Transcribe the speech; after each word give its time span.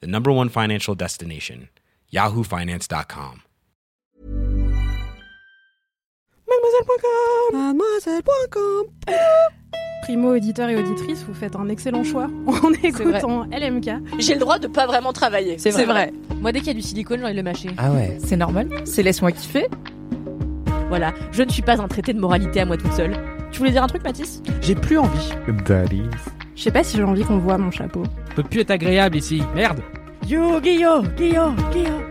the 0.00 0.06
number 0.06 0.30
one 0.32 0.48
financial 0.48 0.94
destination, 0.94 1.68
yahoofinance.com. 2.12 3.42
Mademoiselle.com 6.46 7.52
Mademoiselle.com 7.52 8.84
Primo 10.02 10.34
auditeur 10.36 10.68
et 10.68 10.76
auditrice, 10.76 11.24
vous 11.24 11.32
faites 11.32 11.56
un 11.56 11.68
excellent 11.70 12.04
choix 12.04 12.26
en 12.46 12.72
écoutant 12.82 13.44
LMK. 13.44 14.18
J'ai 14.18 14.34
le 14.34 14.40
droit 14.40 14.58
de 14.58 14.66
pas 14.66 14.86
vraiment 14.86 15.14
travailler. 15.14 15.56
C'est 15.58 15.70
vrai. 15.86 16.12
Moi, 16.40 16.52
dès 16.52 16.58
qu'il 16.58 16.68
y 16.68 16.70
a 16.72 16.74
du 16.74 16.82
silicone, 16.82 17.20
j'ai 17.20 17.24
envie 17.24 17.32
de 17.32 17.38
le 17.38 17.42
mâcher. 17.42 17.70
Ah 17.78 17.90
ouais. 17.90 18.18
C'est 18.22 18.36
normal. 18.36 18.68
C'est 18.84 19.02
laisse-moi 19.02 19.32
kiffer. 19.32 19.66
Voilà, 20.88 21.14
je 21.32 21.42
ne 21.42 21.48
suis 21.50 21.62
pas 21.62 21.80
un 21.80 21.88
traité 21.88 22.12
de 22.12 22.20
moralité 22.20 22.60
à 22.60 22.66
moi 22.66 22.76
toute 22.76 22.92
seule. 22.92 23.16
Tu 23.50 23.58
voulais 23.60 23.70
dire 23.70 23.82
un 23.82 23.86
truc, 23.86 24.04
Mathis? 24.04 24.42
J'ai 24.60 24.74
plus 24.74 24.98
envie. 24.98 25.30
Je 26.56 26.62
sais 26.62 26.70
pas 26.70 26.84
si 26.84 26.96
j'ai 26.96 27.02
envie 27.02 27.24
qu'on 27.24 27.38
voit 27.38 27.58
mon 27.58 27.70
chapeau. 27.70 28.02
peut 28.36 28.42
plus 28.42 28.60
être 28.60 28.70
agréable 28.70 29.16
ici. 29.16 29.42
Merde. 29.54 29.80
Yo, 30.28 30.60
Guillaume, 30.60 31.08
Guillaume, 31.16 31.56
Guillaume. 31.72 32.04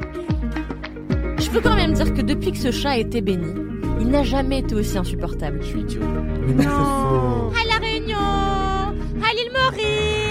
Je 1.40 1.50
peux 1.50 1.62
quand 1.62 1.76
même 1.76 1.94
dire 1.94 2.14
que 2.14 2.22
depuis 2.22 2.52
que 2.52 2.58
ce 2.58 2.72
chat 2.72 2.92
a 2.92 2.98
été 2.98 3.22
béni, 3.22 3.54
il 4.00 4.08
n'a 4.10 4.24
jamais 4.24 4.60
été 4.60 4.76
aussi 4.76 4.98
insupportable. 4.98 5.60
Je 5.62 5.68
suis 5.68 5.80
idiot. 5.82 6.02
Non 6.02 7.52
À 7.52 7.68
La 7.70 7.86
Réunion 7.86 8.18
À 8.18 9.34
l'île 9.34 9.52
Maurice 9.54 10.23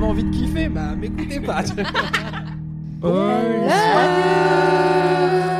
Envie 0.00 0.24
de 0.24 0.30
kiffer 0.30 0.68
Bah 0.68 0.94
m'écoutez 0.98 1.40
pas. 1.40 1.62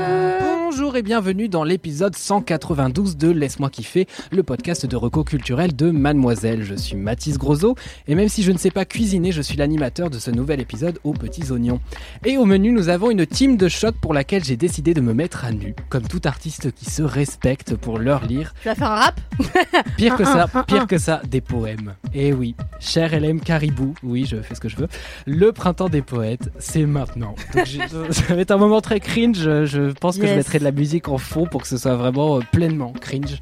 Bonjour 0.92 1.06
et 1.06 1.08
bienvenue 1.08 1.48
dans 1.48 1.64
l'épisode 1.64 2.14
192 2.14 3.16
de 3.16 3.30
Laisse-moi 3.30 3.70
kiffer, 3.70 4.06
le 4.30 4.42
podcast 4.42 4.84
de 4.84 4.94
reco 4.94 5.24
culturel 5.24 5.74
de 5.74 5.90
Mademoiselle. 5.90 6.64
Je 6.64 6.74
suis 6.74 6.96
Mathis 6.96 7.38
Grosso 7.38 7.76
et 8.06 8.14
même 8.14 8.28
si 8.28 8.42
je 8.42 8.52
ne 8.52 8.58
sais 8.58 8.70
pas 8.70 8.84
cuisiner, 8.84 9.32
je 9.32 9.40
suis 9.40 9.56
l'animateur 9.56 10.10
de 10.10 10.18
ce 10.18 10.30
nouvel 10.30 10.60
épisode 10.60 10.98
aux 11.02 11.14
petits 11.14 11.50
oignons. 11.50 11.80
Et 12.26 12.36
au 12.36 12.44
menu, 12.44 12.72
nous 12.72 12.90
avons 12.90 13.10
une 13.10 13.24
team 13.24 13.56
de 13.56 13.68
choc 13.68 13.94
pour 14.02 14.12
laquelle 14.12 14.44
j'ai 14.44 14.58
décidé 14.58 14.92
de 14.92 15.00
me 15.00 15.14
mettre 15.14 15.46
à 15.46 15.52
nu, 15.52 15.74
comme 15.88 16.06
tout 16.06 16.20
artiste 16.26 16.72
qui 16.72 16.84
se 16.84 17.02
respecte 17.02 17.74
pour 17.74 17.98
leur 17.98 18.26
lire 18.26 18.52
Tu 18.60 18.68
vas 18.68 18.74
faire 18.74 18.90
un 18.90 18.96
rap? 18.96 19.20
Pire 19.96 20.16
que 20.16 20.24
ça, 20.24 20.46
pire 20.66 20.86
que 20.86 20.98
ça, 20.98 21.22
des 21.26 21.40
poèmes. 21.40 21.94
Et 22.12 22.34
oui, 22.34 22.54
cher 22.80 23.18
LM 23.18 23.40
Caribou, 23.40 23.94
oui, 24.02 24.26
je 24.26 24.42
fais 24.42 24.54
ce 24.54 24.60
que 24.60 24.68
je 24.68 24.76
veux. 24.76 24.88
Le 25.26 25.52
printemps 25.52 25.88
des 25.88 26.02
poètes, 26.02 26.50
c'est 26.58 26.84
maintenant. 26.84 27.34
Donc, 27.54 27.66
ça 28.10 28.34
va 28.34 28.40
être 28.42 28.50
un 28.50 28.58
moment 28.58 28.82
très 28.82 29.00
cringe. 29.00 29.38
Je, 29.64 29.92
pense 29.92 30.18
que 30.18 30.26
je 30.26 30.34
mettrai 30.34 30.58
de 30.58 30.64
la 30.64 30.70
musique 30.70 30.81
en 31.08 31.18
fond 31.18 31.46
pour 31.46 31.62
que 31.62 31.68
ce 31.68 31.76
soit 31.76 31.96
vraiment 31.96 32.36
euh, 32.36 32.40
pleinement 32.52 32.92
cringe. 32.92 33.38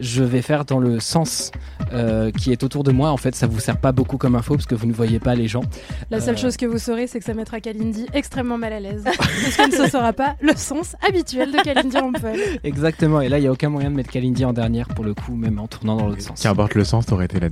Je 0.00 0.22
vais 0.22 0.42
faire 0.42 0.64
dans 0.64 0.78
le 0.78 1.00
sens 1.00 1.50
euh, 1.92 2.30
qui 2.30 2.52
est 2.52 2.62
autour 2.62 2.82
de 2.84 2.92
moi. 2.92 3.10
En 3.10 3.16
fait, 3.16 3.34
ça 3.34 3.46
vous 3.46 3.60
sert 3.60 3.78
pas 3.78 3.92
beaucoup 3.92 4.16
comme 4.16 4.34
info 4.34 4.54
parce 4.54 4.66
que 4.66 4.74
vous 4.74 4.86
ne 4.86 4.92
voyez 4.92 5.18
pas 5.18 5.34
les 5.34 5.48
gens. 5.48 5.62
La 6.10 6.20
seule 6.20 6.34
Euh. 6.34 6.38
chose 6.38 6.56
que 6.56 6.66
vous 6.66 6.78
saurez, 6.78 7.06
c'est 7.06 7.18
que 7.18 7.24
ça 7.24 7.34
mettra 7.34 7.60
Kalindi 7.60 8.06
extrêmement 8.12 8.58
mal 8.58 8.72
à 8.72 8.80
l'aise. 8.80 9.04
parce 9.16 9.56
que 9.56 9.82
ne 9.84 9.88
sera 9.88 10.12
pas 10.12 10.36
le 10.40 10.54
sens 10.56 10.96
habituel 11.06 11.52
de 11.52 11.58
Kalindi 11.58 11.96
Rampel. 11.98 12.40
Exactement. 12.64 13.20
Et 13.20 13.28
là, 13.28 13.38
il 13.38 13.44
y 13.44 13.46
a 13.46 13.52
aucun 13.52 13.68
moyen 13.68 13.90
de 13.90 13.96
mettre 13.96 14.10
Kalindi 14.10 14.44
en 14.44 14.52
dernière 14.52 14.88
pour 14.88 15.04
le 15.04 15.14
coup, 15.14 15.34
même 15.34 15.58
en 15.58 15.66
tournant 15.66 15.96
dans 15.96 16.06
l'autre 16.06 16.22
sens. 16.22 16.40
Qu'importe 16.42 16.74
le 16.74 16.84
sens, 16.84 17.06
t'aurais 17.06 17.26
été 17.26 17.40
la 17.40 17.48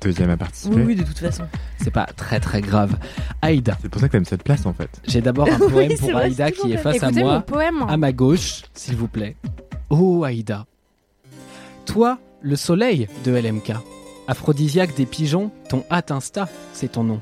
deuxième 0.00 0.30
à 0.30 0.36
participer. 0.36 0.74
Oui, 0.76 0.82
oui, 0.86 0.94
de 0.96 1.02
toute 1.02 1.18
façon. 1.18 1.44
C'est 1.82 1.90
pas 1.90 2.06
très 2.16 2.40
très 2.40 2.60
grave. 2.60 2.96
Aïda, 3.42 3.76
C'est 3.80 3.88
pour 3.88 4.00
ça 4.00 4.08
que 4.08 4.12
t'aimes 4.12 4.24
cette 4.24 4.42
place 4.42 4.66
en 4.66 4.72
fait. 4.74 4.90
j'ai 5.06 5.20
d'abord 5.20 5.48
un 5.50 5.58
poème 5.70 5.96
pour 5.98 6.10
vrai, 6.12 6.24
Aïda 6.24 6.50
qui 6.50 6.72
est 6.72 6.76
face 6.76 7.02
à 7.02 7.10
moi. 7.10 7.34
mon 7.36 7.40
poème. 7.42 7.84
À 7.88 7.96
ma 7.96 8.12
gauche, 8.12 8.62
s'il 8.74 8.96
vous 8.96 9.08
plaît. 9.08 9.36
Oh 9.90 10.24
Aïda. 10.24 10.66
Toi, 11.86 12.18
le 12.42 12.56
soleil 12.56 13.08
de 13.24 13.32
LMK. 13.32 13.72
Aphrodisiaque 14.26 14.94
des 14.96 15.04
pigeons, 15.06 15.50
ton 15.68 15.84
hâte 15.90 16.10
Insta, 16.10 16.48
c'est 16.72 16.92
ton 16.92 17.04
nom. 17.04 17.20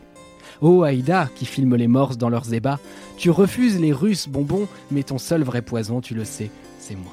Oh 0.61 0.84
Aïda, 0.84 1.28
qui 1.34 1.44
filme 1.47 1.75
les 1.75 1.88
morses 1.88 2.16
dans 2.16 2.28
leurs 2.28 2.53
ébats. 2.55 2.78
Tu 3.16 3.31
refuses 3.31 3.81
les 3.81 3.93
russes 3.93 4.28
bonbons, 4.28 4.69
mais 4.93 5.03
ton 5.03 5.19
seul 5.19 5.43
vrai 5.43 5.62
poison, 5.62 6.00
tu 6.00 6.15
le 6.15 6.25
sais, 6.25 6.50
c'est 6.78 6.94
moi. 6.94 7.12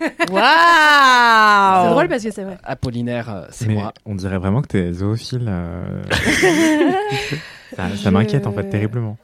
Waouh 0.30 1.84
C'est 1.84 1.90
drôle 1.90 2.08
parce 2.08 2.22
que 2.24 2.30
c'est 2.30 2.44
vrai. 2.44 2.58
Apollinaire, 2.64 3.30
euh, 3.34 3.46
c'est 3.50 3.66
Mais 3.66 3.74
moi. 3.74 3.92
on 4.06 4.14
dirait 4.14 4.38
vraiment 4.38 4.62
que 4.62 4.68
t'es 4.68 4.92
zoophile. 4.92 5.46
euh. 5.48 6.02
ça 7.76 7.88
ça 7.88 7.94
Je- 7.94 8.08
m'inquiète 8.08 8.46
en 8.46 8.52
fait 8.52 8.68
terriblement. 8.68 9.16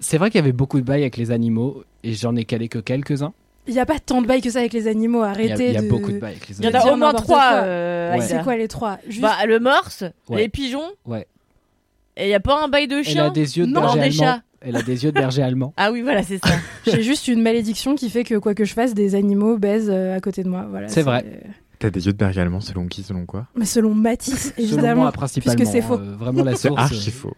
C'est 0.00 0.16
vrai 0.18 0.30
qu'il 0.30 0.38
y 0.38 0.42
avait 0.42 0.52
beaucoup 0.52 0.80
de 0.80 0.84
bails 0.86 1.00
avec 1.02 1.16
les 1.16 1.30
animaux, 1.32 1.82
et 2.04 2.14
j'en 2.14 2.36
ai 2.36 2.44
calé 2.44 2.68
que 2.68 2.78
quelques-uns. 2.78 3.32
Il 3.66 3.74
n'y 3.74 3.80
a 3.80 3.86
pas 3.86 3.98
tant 3.98 4.22
de 4.22 4.26
bails 4.26 4.40
que 4.40 4.48
ça 4.50 4.60
avec 4.60 4.72
les 4.72 4.86
animaux. 4.88 5.18
Il 5.18 5.24
y 5.24 5.26
a, 5.26 5.30
Arrêtez 5.30 5.66
il 5.68 5.74
y 5.74 5.76
a 5.76 5.82
de... 5.82 5.88
beaucoup 5.88 6.12
de 6.12 6.18
bails 6.18 6.32
avec 6.36 6.48
les 6.48 6.56
Il 6.58 6.64
y 6.64 6.66
en 6.66 6.70
animaux. 6.70 6.78
a 6.80 6.84
dire 6.84 6.92
au 6.92 6.96
moins 6.96 7.06
n'importe 7.08 7.24
trois, 7.24 7.38
quoi. 7.50 7.62
euh, 7.64 8.08
Ouais. 8.12 8.14
Aïda. 8.22 8.26
C'est 8.38 8.42
quoi 8.42 8.56
les 8.56 8.68
trois? 8.68 8.98
Juste... 9.08 9.20
Bah, 9.22 9.34
le 9.46 9.58
morse, 9.60 10.04
Ouais. 10.28 10.38
les 10.42 10.48
pigeons, 10.48 10.90
Ouais. 11.04 11.26
et 12.16 12.24
il 12.26 12.30
y 12.30 12.34
a 12.34 12.40
pas 12.40 12.62
un 12.64 12.68
bail 12.68 12.86
de 12.88 12.96
Elle 12.98 13.04
chien? 13.04 13.26
a 13.26 13.30
des 13.30 13.58
yeux 13.58 13.66
de 13.66 13.72
Non, 13.72 13.80
berger 13.82 13.98
des 13.98 14.20
allemand. 14.20 14.34
chats. 14.36 14.42
Elle 14.60 14.76
a 14.76 14.82
des 14.82 15.04
yeux 15.04 15.12
de 15.12 15.18
berger 15.20 15.42
allemand. 15.42 15.72
Ah 15.76 15.92
oui, 15.92 16.02
voilà, 16.02 16.22
c'est 16.22 16.38
ça. 16.44 16.54
J'ai 16.86 17.02
juste 17.02 17.28
une 17.28 17.42
malédiction 17.42 17.94
qui 17.94 18.10
fait 18.10 18.24
que 18.24 18.34
quoi 18.36 18.54
que 18.54 18.64
je 18.64 18.74
fasse, 18.74 18.92
des 18.94 19.14
animaux 19.14 19.56
baisent 19.58 19.90
euh, 19.90 20.16
à 20.16 20.20
côté 20.20 20.42
de 20.42 20.48
moi. 20.48 20.66
Voilà, 20.68 20.88
C'est 20.88 21.02
vrai. 21.02 21.24
T'as 21.78 21.90
des 21.90 22.06
yeux 22.06 22.12
de 22.12 22.18
berger 22.18 22.40
allemand 22.40 22.60
selon 22.60 22.86
qui, 22.88 23.04
selon 23.04 23.24
quoi? 23.24 23.46
Mais 23.54 23.64
selon 23.64 23.94
Matisse, 23.94 24.52
Selon 24.56 24.66
évidemment. 24.68 25.02
moi, 25.02 25.12
principalement. 25.12 25.56
puisque 25.56 25.70
c'est 25.72 25.80
faux. 25.82 25.94
euh, 25.94 26.16
vraiment 26.18 26.42
la 26.42 26.54
C'est 26.56 26.68
source. 26.68 26.80
archi 26.82 27.08
euh, 27.08 27.12
faux. 27.12 27.36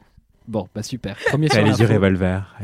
Bon, 0.49 0.67
bah 0.75 0.83
super. 0.83 1.17
Premier 1.29 1.49
sur 1.51 1.63
les 1.63 1.79
yeux 1.79 1.87
revolver. 1.87 2.57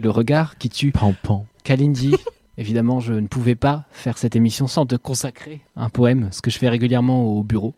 Le 0.00 0.08
regard 0.10 0.56
qui 0.56 0.70
tue. 0.70 0.90
Pan 0.92 1.14
pan. 1.22 1.44
Kalindi. 1.62 2.14
Évidemment, 2.58 3.00
je 3.00 3.14
ne 3.14 3.26
pouvais 3.28 3.54
pas 3.54 3.84
faire 3.92 4.18
cette 4.18 4.36
émission 4.36 4.66
sans 4.66 4.84
te 4.86 4.94
consacrer 4.96 5.60
un 5.76 5.88
poème, 5.88 6.28
ce 6.32 6.42
que 6.42 6.50
je 6.50 6.58
fais 6.58 6.68
régulièrement 6.68 7.24
au 7.24 7.42
bureau. 7.42 7.74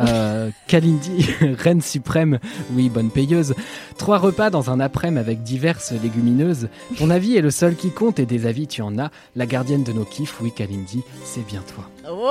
Euh, 0.00 0.50
Kalindi, 0.68 1.26
reine 1.58 1.80
suprême, 1.82 2.38
oui, 2.72 2.88
bonne 2.88 3.10
payeuse. 3.10 3.54
Trois 3.96 4.18
repas 4.18 4.48
dans 4.48 4.70
un 4.70 4.78
après-midi 4.78 5.18
avec 5.18 5.42
diverses 5.42 5.90
légumineuses. 5.92 6.68
Ton 6.98 7.10
avis 7.10 7.36
est 7.36 7.40
le 7.40 7.50
seul 7.50 7.74
qui 7.74 7.90
compte 7.90 8.20
et 8.20 8.26
des 8.26 8.46
avis 8.46 8.68
tu 8.68 8.80
en 8.82 8.96
as. 8.98 9.10
La 9.34 9.46
gardienne 9.46 9.82
de 9.82 9.92
nos 9.92 10.04
kiffs, 10.04 10.40
oui, 10.40 10.52
Kalindi, 10.54 11.02
c'est 11.24 11.44
bien 11.46 11.62
toi. 11.74 11.84
Wow 12.08 12.30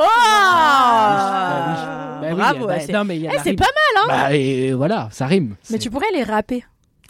Bah 2.22 2.27
oui, 2.29 2.35
Bravo, 2.35 2.67
bah, 2.67 2.79
c'est- 2.79 2.94
non, 2.94 3.03
mais 3.03 3.17
il 3.17 3.23
y 3.23 3.27
a 3.27 3.31
Eh, 3.33 3.38
c'est 3.44 3.50
rime. 3.50 3.56
pas 3.57 3.66
mal, 3.66 4.03
hein 4.03 4.06
Bah, 4.29 4.33
et 4.35 4.72
voilà, 4.73 5.09
ça 5.11 5.25
rime. 5.27 5.56
Mais 5.69 5.77
tu 5.79 5.89
pourrais 5.89 6.11
les 6.13 6.23
rapper. 6.23 6.63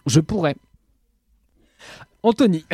Je 0.08 0.20
pourrais. 0.20 0.56
Anthony. 2.24 2.66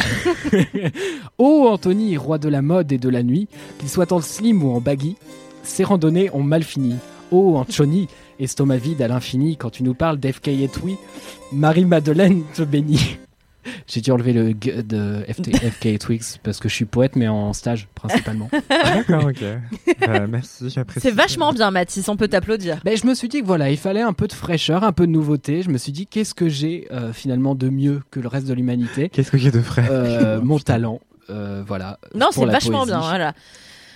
oh 1.37 1.67
Anthony, 1.69 2.15
roi 2.17 2.37
de 2.37 2.47
la 2.49 2.61
mode 2.61 2.91
et 2.93 2.97
de 2.97 3.09
la 3.09 3.23
nuit, 3.23 3.47
qu'il 3.79 3.89
soit 3.89 4.11
en 4.13 4.21
slim 4.21 4.63
ou 4.63 4.71
en 4.73 4.79
baggy, 4.79 5.15
ses 5.63 5.83
randonnées 5.83 6.29
ont 6.33 6.43
mal 6.43 6.63
fini. 6.63 6.95
Oh 7.35 7.57
Anthony, 7.57 8.07
estomac 8.39 8.77
vide 8.77 9.01
à 9.01 9.07
l'infini 9.07 9.57
quand 9.57 9.71
tu 9.71 9.81
nous 9.81 9.95
parles 9.95 10.19
d'FK 10.19 10.49
et 10.49 10.67
Twi, 10.67 10.97
Marie-Madeleine 11.51 12.43
te 12.53 12.61
bénit. 12.61 13.17
J'ai 13.87 14.01
dû 14.01 14.11
enlever 14.11 14.33
le 14.33 14.49
G 14.49 14.83
de 14.83 15.25
FT 15.27 15.57
FK 15.57 15.85
et 15.87 15.97
Twix 15.97 16.37
parce 16.43 16.59
que 16.59 16.69
je 16.69 16.75
suis 16.75 16.85
poète 16.85 17.15
mais 17.15 17.27
en 17.27 17.53
stage 17.53 17.87
principalement. 17.95 18.51
D'accord, 18.69 19.25
ok. 19.29 19.41
Euh, 19.41 20.27
merci, 20.29 20.69
j'apprécie. 20.69 21.07
C'est 21.07 21.15
vachement 21.15 21.53
bien, 21.53 21.71
Mathis, 21.71 22.07
on 22.07 22.17
peut 22.17 22.27
t'applaudir. 22.27 22.79
Ben, 22.85 22.95
je 22.95 23.07
me 23.07 23.15
suis 23.15 23.29
dit 23.29 23.41
que 23.41 23.47
voilà, 23.47 23.71
il 23.71 23.77
fallait 23.77 24.01
un 24.01 24.13
peu 24.13 24.27
de 24.27 24.33
fraîcheur, 24.33 24.83
un 24.83 24.91
peu 24.91 25.07
de 25.07 25.11
nouveauté. 25.11 25.63
Je 25.63 25.71
me 25.71 25.79
suis 25.79 25.91
dit 25.91 26.05
qu'est-ce 26.05 26.35
que 26.35 26.49
j'ai 26.49 26.87
euh, 26.91 27.13
finalement 27.13 27.55
de 27.55 27.69
mieux 27.69 28.03
que 28.11 28.19
le 28.19 28.27
reste 28.27 28.47
de 28.47 28.53
l'humanité? 28.53 29.09
Qu'est-ce 29.09 29.31
que 29.31 29.39
j'ai 29.39 29.49
de 29.49 29.61
frais? 29.61 29.87
Euh, 29.89 30.39
mon 30.43 30.59
talent. 30.59 30.99
Euh, 31.31 31.63
voilà. 31.65 31.97
Non, 32.13 32.27
c'est 32.29 32.45
vachement 32.45 32.83
poésie. 32.83 32.91
bien, 32.91 32.99
voilà. 32.99 33.33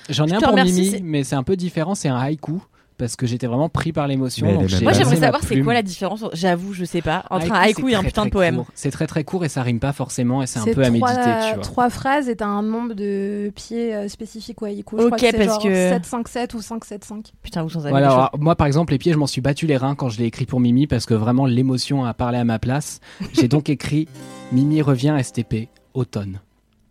J'en 0.10 0.26
ai 0.26 0.30
Je 0.30 0.36
un 0.36 0.40
pour 0.40 0.50
remercie, 0.54 0.72
Mimi, 0.74 1.02
mais 1.04 1.24
c'est 1.24 1.36
un 1.36 1.44
peu 1.44 1.56
différent. 1.56 1.94
C'est 1.94 2.10
un 2.10 2.18
haïku 2.18 2.64
parce 2.98 3.16
que 3.16 3.26
j'étais 3.28 3.48
vraiment 3.48 3.70
pris 3.70 3.92
par 3.94 4.08
l'émotion. 4.08 4.46
Moi, 4.52 4.66
j'aimerais 4.68 5.16
savoir 5.16 5.42
c'est 5.44 5.62
quoi 5.62 5.74
la 5.74 5.82
différence, 5.84 6.24
j'avoue, 6.34 6.74
je 6.74 6.84
sais 6.86 7.02
pas, 7.02 7.24
entre 7.30 7.52
un 7.52 7.56
Haïku, 7.60 7.82
haïku 7.82 7.90
et 7.90 7.96
un 7.96 8.04
putain 8.04 8.22
très, 8.22 8.30
de 8.30 8.34
poème. 8.34 8.64
C'est 8.74 8.92
très 8.92 9.08
très 9.08 9.24
court 9.24 9.46
et 9.46 9.50
ça 9.50 9.62
rime 9.64 9.80
pas 9.80 9.94
forcément 9.94 10.42
et 10.44 10.48
c'est 10.48 10.60
un 10.60 10.66
peu 10.66 10.82
à 10.84 10.90
trois, 10.90 10.90
méditer, 10.90 11.32
tu 11.50 11.54
vois. 11.56 11.64
trois 11.64 11.90
phrases 11.90 12.30
et 12.30 12.36
t'as 12.36 12.46
un 12.48 12.64
nombre 12.64 12.94
de 12.94 13.52
pieds 13.56 13.96
euh, 13.96 14.08
spécifiques. 14.08 14.62
Ouais, 14.62 14.74
je 14.76 14.80
Ok, 14.82 14.86
crois 14.86 15.12
que 15.12 15.20
c'est 15.20 15.32
parce 15.34 15.46
genre 15.48 15.64
que- 15.64 15.90
7, 15.90 16.06
5, 16.06 16.28
7 16.28 16.54
ou 16.54 16.62
5, 16.62 16.86
7, 16.86 17.04
5. 17.06 17.26
Putain, 17.44 17.64
vous 17.64 17.70
sans 17.70 17.82
avis. 17.82 17.90
Voilà, 17.92 18.12
alors, 18.12 18.32
moi 18.40 18.56
par 18.56 18.68
exemple 18.68 18.92
les 18.94 18.98
pieds 19.00 19.14
je 19.14 19.18
m'en 19.18 19.28
suis 19.28 19.42
battu 19.42 19.68
les 19.68 19.78
reins 19.78 19.96
quand 19.96 20.10
je 20.10 20.18
l'ai 20.20 20.26
écrit 20.26 20.46
pour 20.46 20.60
Mimi 20.60 20.88
parce 20.88 21.06
que 21.06 21.14
vraiment 21.14 21.46
l'émotion 21.46 22.06
a 22.06 22.14
parlé 22.14 22.38
à 22.38 22.44
ma 22.44 22.60
place. 22.60 23.00
J'ai 23.34 23.48
donc 23.48 23.70
écrit 23.70 24.08
Mimi 24.52 24.82
revient 24.82 25.16
STP 25.22 25.70
automne. 25.94 26.40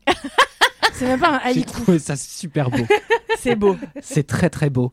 C'est 0.97 1.07
même 1.07 1.21
pas 1.21 1.41
un 1.45 1.53
J'ai 1.53 1.63
trouvé 1.65 1.99
ça 1.99 2.17
super 2.17 2.71
beau. 2.71 2.85
C'est 3.39 3.55
beau. 3.55 3.77
C'est 4.01 4.27
très 4.27 4.49
très 4.49 4.71
beau. 4.71 4.93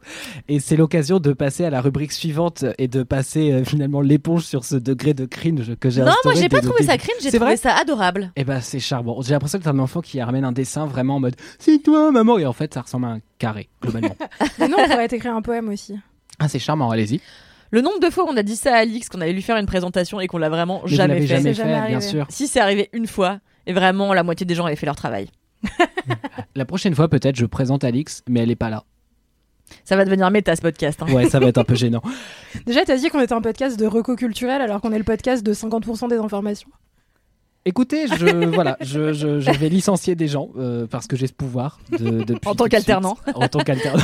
Et 0.49 0.59
c'est 0.59 0.75
l'occasion 0.75 1.19
de 1.19 1.31
passer 1.33 1.63
à 1.63 1.69
la 1.69 1.79
rubrique 1.81 2.11
suivante 2.11 2.65
et 2.77 2.87
de 2.89 3.01
passer 3.03 3.51
euh, 3.51 3.63
finalement 3.63 4.01
l'éponge 4.01 4.43
sur 4.43 4.65
ce 4.65 4.75
degré 4.75 5.13
de 5.13 5.25
cringe 5.25 5.75
que 5.79 5.89
j'ai 5.89 6.01
Non, 6.01 6.11
moi 6.25 6.33
j'ai 6.35 6.49
pas 6.49 6.59
trouvé 6.59 6.83
ça 6.83 6.97
cringe, 6.97 7.15
j'ai 7.21 7.31
C'est 7.31 7.37
trouvé 7.37 7.51
vrai 7.53 7.57
ça 7.57 7.73
adorable. 7.75 8.31
Eh 8.35 8.43
ben 8.43 8.59
c'est 8.59 8.79
charmant. 8.81 9.21
J'ai 9.21 9.31
l'impression 9.31 9.59
que 9.59 9.63
t'as 9.63 9.71
un 9.71 9.79
enfant 9.79 10.01
qui 10.01 10.21
ramène 10.21 10.43
un 10.43 10.51
dessin 10.51 10.85
vraiment 10.85 11.15
en 11.15 11.19
mode 11.21 11.35
c'est 11.57 11.81
toi 11.81 12.11
maman 12.11 12.37
et 12.37 12.45
en 12.45 12.53
fait 12.53 12.73
ça 12.73 12.81
ressemble 12.81 13.05
à 13.05 13.09
un 13.11 13.19
carré 13.39 13.69
globalement. 13.81 14.15
Mais 14.59 14.67
non, 14.67 14.77
on 14.79 14.89
pourrait 14.89 15.07
t'écrire 15.07 15.33
un 15.35 15.41
poème 15.41 15.69
aussi. 15.69 15.95
ah 16.39 16.47
c'est 16.49 16.59
charmant, 16.59 16.91
allez-y. 16.91 17.21
Le 17.71 17.81
nombre 17.81 17.99
de 18.01 18.09
fois 18.09 18.25
où 18.25 18.27
on 18.27 18.37
a 18.37 18.43
dit 18.43 18.57
ça 18.57 18.73
à 18.75 18.79
Alix, 18.79 19.07
qu'on 19.09 19.21
allait 19.21 19.33
lui 19.33 19.41
faire 19.41 19.57
une 19.57 19.65
présentation 19.65 20.19
et 20.19 20.27
qu'on 20.27 20.37
l'a 20.37 20.49
vraiment 20.49 20.81
Mais 20.85 20.91
jamais 20.95 21.21
fait. 21.21 21.27
jamais 21.27 21.53
C'est 21.53 21.63
fait, 21.63 21.69
jamais 21.69 21.87
bien 21.87 22.01
sûr. 22.01 22.25
Si 22.29 22.47
c'est 22.47 22.59
arrivé 22.59 22.89
une 22.93 23.07
fois, 23.07 23.39
et 23.65 23.73
vraiment 23.73 24.13
la 24.13 24.21
moitié 24.23 24.45
des 24.45 24.53
gens 24.53 24.65
avaient 24.65 24.75
fait 24.75 24.85
leur 24.85 24.95
travail. 24.97 25.29
La 26.55 26.65
prochaine 26.65 26.95
fois 26.95 27.07
peut-être 27.07 27.35
je 27.35 27.45
présente 27.45 27.83
Alix, 27.83 28.23
mais 28.29 28.41
elle 28.41 28.51
est 28.51 28.55
pas 28.55 28.69
là. 28.69 28.83
Ça 29.85 29.95
va 29.95 30.05
devenir 30.05 30.29
méta 30.29 30.55
ce 30.55 30.61
podcast. 30.61 31.01
hein. 31.01 31.11
Ouais, 31.11 31.29
ça 31.29 31.39
va 31.39 31.47
être 31.47 31.57
un 31.57 31.63
peu 31.63 31.75
gênant. 31.75 32.01
Déjà, 32.65 32.83
t'as 32.85 32.97
dit 32.97 33.09
qu'on 33.09 33.21
était 33.21 33.33
un 33.33 33.41
podcast 33.41 33.79
de 33.79 33.87
reco 33.87 34.15
culturel 34.15 34.61
alors 34.61 34.81
qu'on 34.81 34.91
est 34.91 34.97
le 34.97 35.03
podcast 35.03 35.43
de 35.43 35.53
50% 35.53 36.09
des 36.09 36.17
informations. 36.17 36.69
Écoutez, 37.65 38.07
je 38.07 38.45
voilà, 38.53 38.77
je, 38.81 39.13
je, 39.13 39.39
je 39.39 39.51
vais 39.51 39.69
licencier 39.69 40.15
des 40.15 40.27
gens 40.27 40.49
euh, 40.57 40.85
parce 40.85 41.07
que 41.07 41.15
j'ai 41.15 41.27
ce 41.27 41.33
pouvoir 41.33 41.79
de, 41.97 42.25
En 42.45 42.55
tant 42.55 42.65
qu'alternant. 42.65 43.17
En 43.35 43.47
tant 43.47 43.59
qu'alternant. 43.59 44.01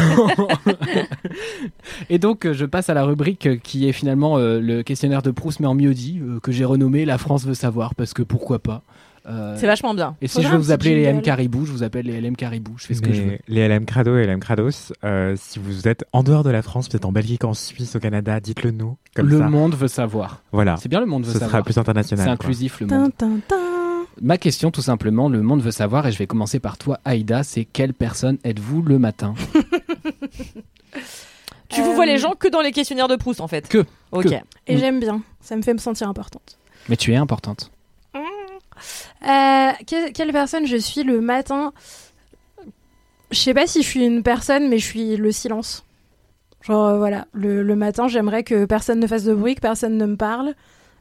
Et 2.10 2.20
donc 2.20 2.50
je 2.50 2.66
passe 2.66 2.90
à 2.90 2.94
la 2.94 3.04
rubrique 3.04 3.62
qui 3.62 3.88
est 3.88 3.92
finalement 3.92 4.38
euh, 4.38 4.62
le 4.62 4.82
questionnaire 4.82 5.22
de 5.22 5.32
Proust 5.32 5.60
mais 5.60 5.68
en 5.68 5.76
mieux 5.76 5.94
dit 5.94 6.22
euh, 6.22 6.40
que 6.40 6.54
j'ai 6.54 6.64
renommé 6.64 7.04
La 7.04 7.18
France 7.18 7.46
veut 7.46 7.54
savoir 7.54 7.96
parce 7.96 8.14
que 8.14 8.22
pourquoi 8.24 8.60
pas. 8.60 8.82
Euh, 9.30 9.56
C'est 9.58 9.68
vachement 9.68 9.94
bien. 9.94 10.16
et 10.22 10.28
si 10.28 10.42
je 10.42 10.48
veux 10.48 10.58
vous 10.58 10.72
appeler 10.72 10.96
les 10.96 11.04
M 11.04 11.16
jingle. 11.16 11.22
Caribou, 11.26 11.66
je 11.66 11.72
vous 11.72 11.84
appelle 11.84 12.06
les 12.08 12.20
LM 12.20 12.36
Caribou. 12.36 12.74
Je 12.78 12.86
fais 12.88 12.94
ce 12.96 13.02
que 13.02 13.14
je 13.14 13.22
veux. 13.22 13.38
Les 13.48 13.68
LM 13.68 13.86
Crado 13.86 14.18
et 14.18 14.26
LM 14.26 14.40
Crados, 14.40 14.92
euh, 15.04 15.36
si 15.38 15.60
vous 15.60 15.88
êtes 15.88 16.04
en 16.14 16.24
dehors 16.24 16.44
de 16.44 16.50
la 16.50 16.62
France, 16.64 16.90
peut-être 16.90 17.06
en 17.06 17.12
Belgique, 17.12 17.44
en 17.44 17.54
Suisse, 17.54 17.96
au 17.96 18.00
Canada, 18.00 18.40
dites-le 18.40 18.72
nous. 18.72 18.98
Comme 19.16 19.28
le 19.30 19.38
ça. 19.38 19.48
monde 19.50 19.76
veut 19.76 19.88
savoir. 19.88 20.42
Voilà. 20.52 20.78
C'est 20.78 20.90
bien 20.90 21.00
le 21.00 21.06
monde 21.06 21.24
veut 21.24 21.34
Ce 21.34 21.40
savoir. 21.40 21.52
sera 21.52 21.64
plus 21.64 21.78
international. 21.78 22.26
C'est 22.26 22.32
inclusif 22.32 22.80
le 22.80 22.88
monde. 22.88 23.12
Ma 24.22 24.38
question, 24.38 24.70
tout 24.72 24.82
simplement, 24.82 25.30
le 25.30 25.42
monde 25.42 25.62
veut 25.62 25.72
savoir, 25.72 26.06
et 26.08 26.12
je 26.12 26.18
vais 26.18 26.28
commencer 26.28 26.60
par 26.60 26.78
toi, 26.78 27.00
Aïda, 27.06 27.44
c'est 27.44 27.64
quelle 27.66 27.94
personne 27.94 28.38
êtes-vous 28.44 28.82
le 28.82 29.00
matin 29.00 29.34
Tu 31.70 31.82
vous 31.82 31.92
Euh, 31.92 31.96
vois 31.96 32.06
les 32.06 32.18
gens 32.18 32.34
que 32.34 32.48
dans 32.48 32.62
les 32.62 32.72
questionnaires 32.72 33.08
de 33.08 33.16
Proust 33.16 33.42
en 33.42 33.48
fait. 33.48 33.68
Que. 33.70 33.86
Ok. 34.12 34.24
Que. 34.28 34.36
Et 34.68 34.78
j'aime 34.78 35.00
bien. 35.00 35.22
Ça 35.40 35.56
me 35.56 35.62
fait 35.62 35.74
me 35.74 35.78
sentir 35.80 36.10
importante. 36.10 36.58
Mais 36.90 36.98
tu 36.98 37.14
es 37.14 37.16
importante. 37.16 37.72
Euh, 39.24 39.72
que- 39.88 40.12
quelle 40.12 40.32
personne 40.32 40.66
je 40.66 40.78
suis 40.78 41.04
le 41.04 41.20
matin? 41.22 41.74
Je 43.32 43.38
sais 43.40 43.54
pas 43.54 43.68
si 43.68 43.84
je 43.84 43.88
suis 43.88 44.06
une 44.06 44.24
personne, 44.24 44.70
mais 44.70 44.80
je 44.80 44.86
suis 44.86 45.16
le 45.18 45.32
silence. 45.32 45.86
Genre, 46.62 46.86
euh, 46.88 46.98
voilà, 46.98 47.28
le, 47.34 47.62
le 47.64 47.76
matin, 47.76 48.08
j'aimerais 48.08 48.44
que 48.44 48.66
personne 48.66 49.00
ne 49.00 49.08
fasse 49.08 49.24
de 49.24 49.34
bruit, 49.34 49.56
que 49.56 49.62
personne 49.62 49.98
ne 49.98 50.06
me 50.06 50.16
parle. 50.16 50.54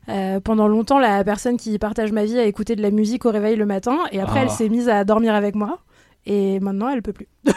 Euh, 0.09 0.41
pendant 0.41 0.69
longtemps, 0.69 0.99
la 0.99 1.23
personne 1.25 1.57
qui 1.57 1.79
partage 1.79 2.13
ma 2.13 2.25
vie 2.25 2.39
a 2.39 2.45
écouté 2.45 2.77
de 2.77 2.83
la 2.83 2.91
musique 2.91 3.25
au 3.27 3.31
réveil 3.31 3.57
le 3.57 3.67
matin, 3.67 3.99
et 4.13 4.21
après, 4.21 4.41
Ah. 4.41 4.43
elle 4.45 4.51
s'est 4.51 4.69
mise 4.69 4.89
à 4.89 5.05
dormir 5.05 5.35
avec 5.35 5.55
moi. 5.55 5.79
Et 6.27 6.61
maintenant, 6.61 6.89
elle 6.89 7.03
peut 7.03 7.13
plus. 7.13 7.29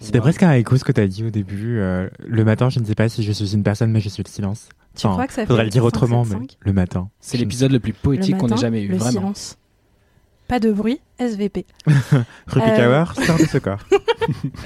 C'était 0.00 0.20
presque 0.20 0.42
un 0.42 0.52
écho 0.52 0.76
ce 0.76 0.84
que 0.84 0.92
tu 0.92 1.00
as 1.00 1.06
dit 1.06 1.24
au 1.24 1.30
début. 1.30 1.78
euh, 1.78 2.08
le 2.26 2.44
matin, 2.44 2.68
je 2.70 2.78
ne 2.80 2.84
sais 2.84 2.94
pas 2.94 3.08
si 3.08 3.22
je 3.22 3.32
suis 3.32 3.54
une 3.54 3.62
personne, 3.62 3.90
mais 3.90 4.00
je 4.00 4.08
suis 4.08 4.22
le 4.22 4.28
silence. 4.30 4.68
Tu 4.96 5.06
crois 5.06 5.26
que 5.26 5.32
ça 5.32 5.44
faudrait 5.46 5.62
fait 5.62 5.64
le 5.64 5.70
dire 5.70 5.82
5, 5.82 5.86
autrement, 5.88 6.24
7, 6.24 6.32
mais 6.34 6.38
5? 6.40 6.56
le 6.60 6.72
matin. 6.72 7.08
C'est 7.20 7.36
l'épisode 7.38 7.72
le 7.72 7.80
plus 7.80 7.92
poétique 7.92 8.36
qu'on 8.38 8.48
ait 8.48 8.56
jamais 8.56 8.82
eu, 8.82 8.88
le 8.88 8.96
vraiment. 8.96 9.10
silence. 9.12 9.58
Pas 10.48 10.60
de 10.60 10.72
bruit, 10.72 11.00
SVP. 11.18 11.66
Rupic 12.46 12.72
Euh. 12.78 13.04
Sort 13.24 13.38
de 13.38 13.44
ce 13.44 13.58
corps. 13.58 13.80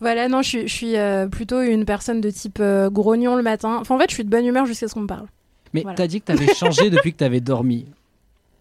Voilà, 0.00 0.28
non, 0.28 0.42
je 0.42 0.48
suis, 0.48 0.68
je 0.68 0.72
suis 0.74 0.96
euh, 0.96 1.26
plutôt 1.26 1.62
une 1.62 1.86
personne 1.86 2.20
de 2.20 2.30
type 2.30 2.58
euh, 2.60 2.90
grognon 2.90 3.34
le 3.34 3.42
matin. 3.42 3.78
Enfin, 3.80 3.94
en 3.94 3.98
fait, 3.98 4.10
je 4.10 4.14
suis 4.14 4.24
de 4.24 4.28
bonne 4.28 4.44
humeur 4.44 4.66
jusqu'à 4.66 4.88
ce 4.88 4.94
qu'on 4.94 5.00
me 5.00 5.06
parle. 5.06 5.26
Mais 5.72 5.80
Voilà. 5.82 5.96
t'as 5.96 6.06
dit 6.06 6.20
que 6.20 6.26
t'avais 6.26 6.52
changé 6.54 6.90
depuis 6.90 7.12
que 7.12 7.16
t'avais 7.18 7.40
dormi. 7.40 7.86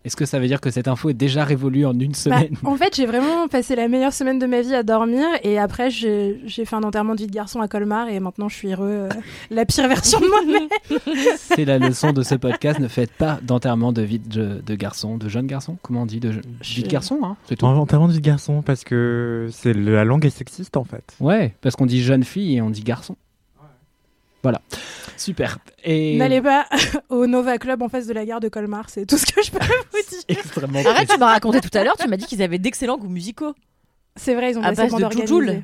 Est-ce 0.06 0.16
que 0.16 0.26
ça 0.26 0.40
veut 0.40 0.48
dire 0.48 0.62
que 0.62 0.70
cette 0.72 0.88
info 0.88 1.10
est 1.10 1.14
déjà 1.14 1.44
révolue 1.44 1.86
en 1.86 1.98
une 2.00 2.12
Bah, 2.12 2.18
semaine 2.18 2.56
en 2.64 2.76
fait, 2.78 2.96
j'ai 2.96 3.06
vraiment 3.06 3.48
passé 3.48 3.76
la 3.76 3.88
meilleure 3.88 4.14
semaine 4.14 4.40
de 4.40 4.46
ma 4.46 4.62
vie 4.62 4.74
à 4.76 4.84
dormir 4.84 5.26
et 5.44 5.58
après, 5.60 5.90
j'ai 5.90 6.40
fait 6.48 6.76
un 6.76 6.84
enterrement 6.84 7.14
de 7.16 7.20
vie 7.22 7.28
de 7.28 7.32
garçon 7.34 7.60
à 7.60 7.68
Colmar 7.68 8.08
et 8.10 8.20
maintenant, 8.20 8.48
je 8.48 8.56
suis 8.56 8.72
heureux. 8.72 8.86
euh, 8.90 9.10
la 9.50 9.66
pire 9.66 9.88
version 9.88 10.20
de 10.20 10.28
moi-même. 10.28 10.70
C'est 11.36 11.66
la 11.66 11.80
leçon 11.80 12.14
de 12.14 12.24
ce 12.24 12.36
podcast. 12.36 12.80
Ne 12.80 12.88
faites 12.88 13.12
pas 13.12 13.40
d'enterrement 13.42 13.92
de 13.92 14.02
vie 14.02 14.20
de, 14.20 14.62
de 14.66 14.76
garçon, 14.76 15.18
de 15.18 15.28
jeune 15.28 15.48
garçon. 15.48 15.78
Comment 15.82 16.04
on 16.04 16.06
dit 16.06 16.20
de 16.20 16.32
je- 16.32 16.76
vie 16.76 16.84
de 16.84 16.88
garçon, 16.88 17.20
hein 17.24 17.36
C'est 17.48 17.56
tout. 17.58 17.66
En 17.66 17.76
enterrement 17.76 18.08
de 18.08 18.14
vie 18.14 18.20
de 18.22 18.26
garçon, 18.26 18.62
parce 18.62 18.84
que 18.84 19.48
c'est 19.52 19.74
la 19.74 20.04
langue 20.06 20.26
est 20.26 20.30
sexiste 20.30 20.78
en 20.78 20.84
fait. 20.84 21.16
Ouais, 21.20 21.56
parce 21.62 21.76
qu'on 21.76 21.86
dit 21.86 22.04
jeune 22.04 22.24
fille 22.24 22.56
et 22.58 22.62
on 22.62 22.70
dit 22.70 22.84
garçon. 22.84 23.16
Voilà, 24.46 24.62
super. 25.18 25.58
Et 25.84 26.18
N'allez 26.18 26.40
pas 26.40 26.68
au 27.10 27.26
Nova 27.26 27.58
Club 27.58 27.82
en 27.82 27.90
face 27.90 28.06
de 28.06 28.14
la 28.14 28.26
gare 28.26 28.40
de 28.40 28.48
Colmar, 28.48 28.92
c'est 28.92 29.08
tout 29.08 29.18
ce 29.18 29.26
que 29.26 29.42
je 29.42 29.50
peux 29.50 29.58
vous 29.92 30.00
dire. 30.08 30.20
extrêmement. 30.28 30.80
Arrête, 30.88 31.10
tu 31.10 31.18
m'as 31.18 31.32
raconté 31.32 31.62
tout 31.62 31.76
à 31.76 31.84
l'heure, 31.84 31.98
tu 31.98 32.08
m'as 32.08 32.16
dit 32.18 32.28
qu'ils 32.28 32.44
avaient 32.44 32.60
d'excellents 32.60 33.00
goûts 33.00 33.10
musicaux. 33.10 33.56
C'est 34.16 34.36
vrai, 34.36 34.52
ils 34.52 34.60
ont 34.60 34.62
À 34.62 34.72
base 34.74 34.94
de. 34.94 35.64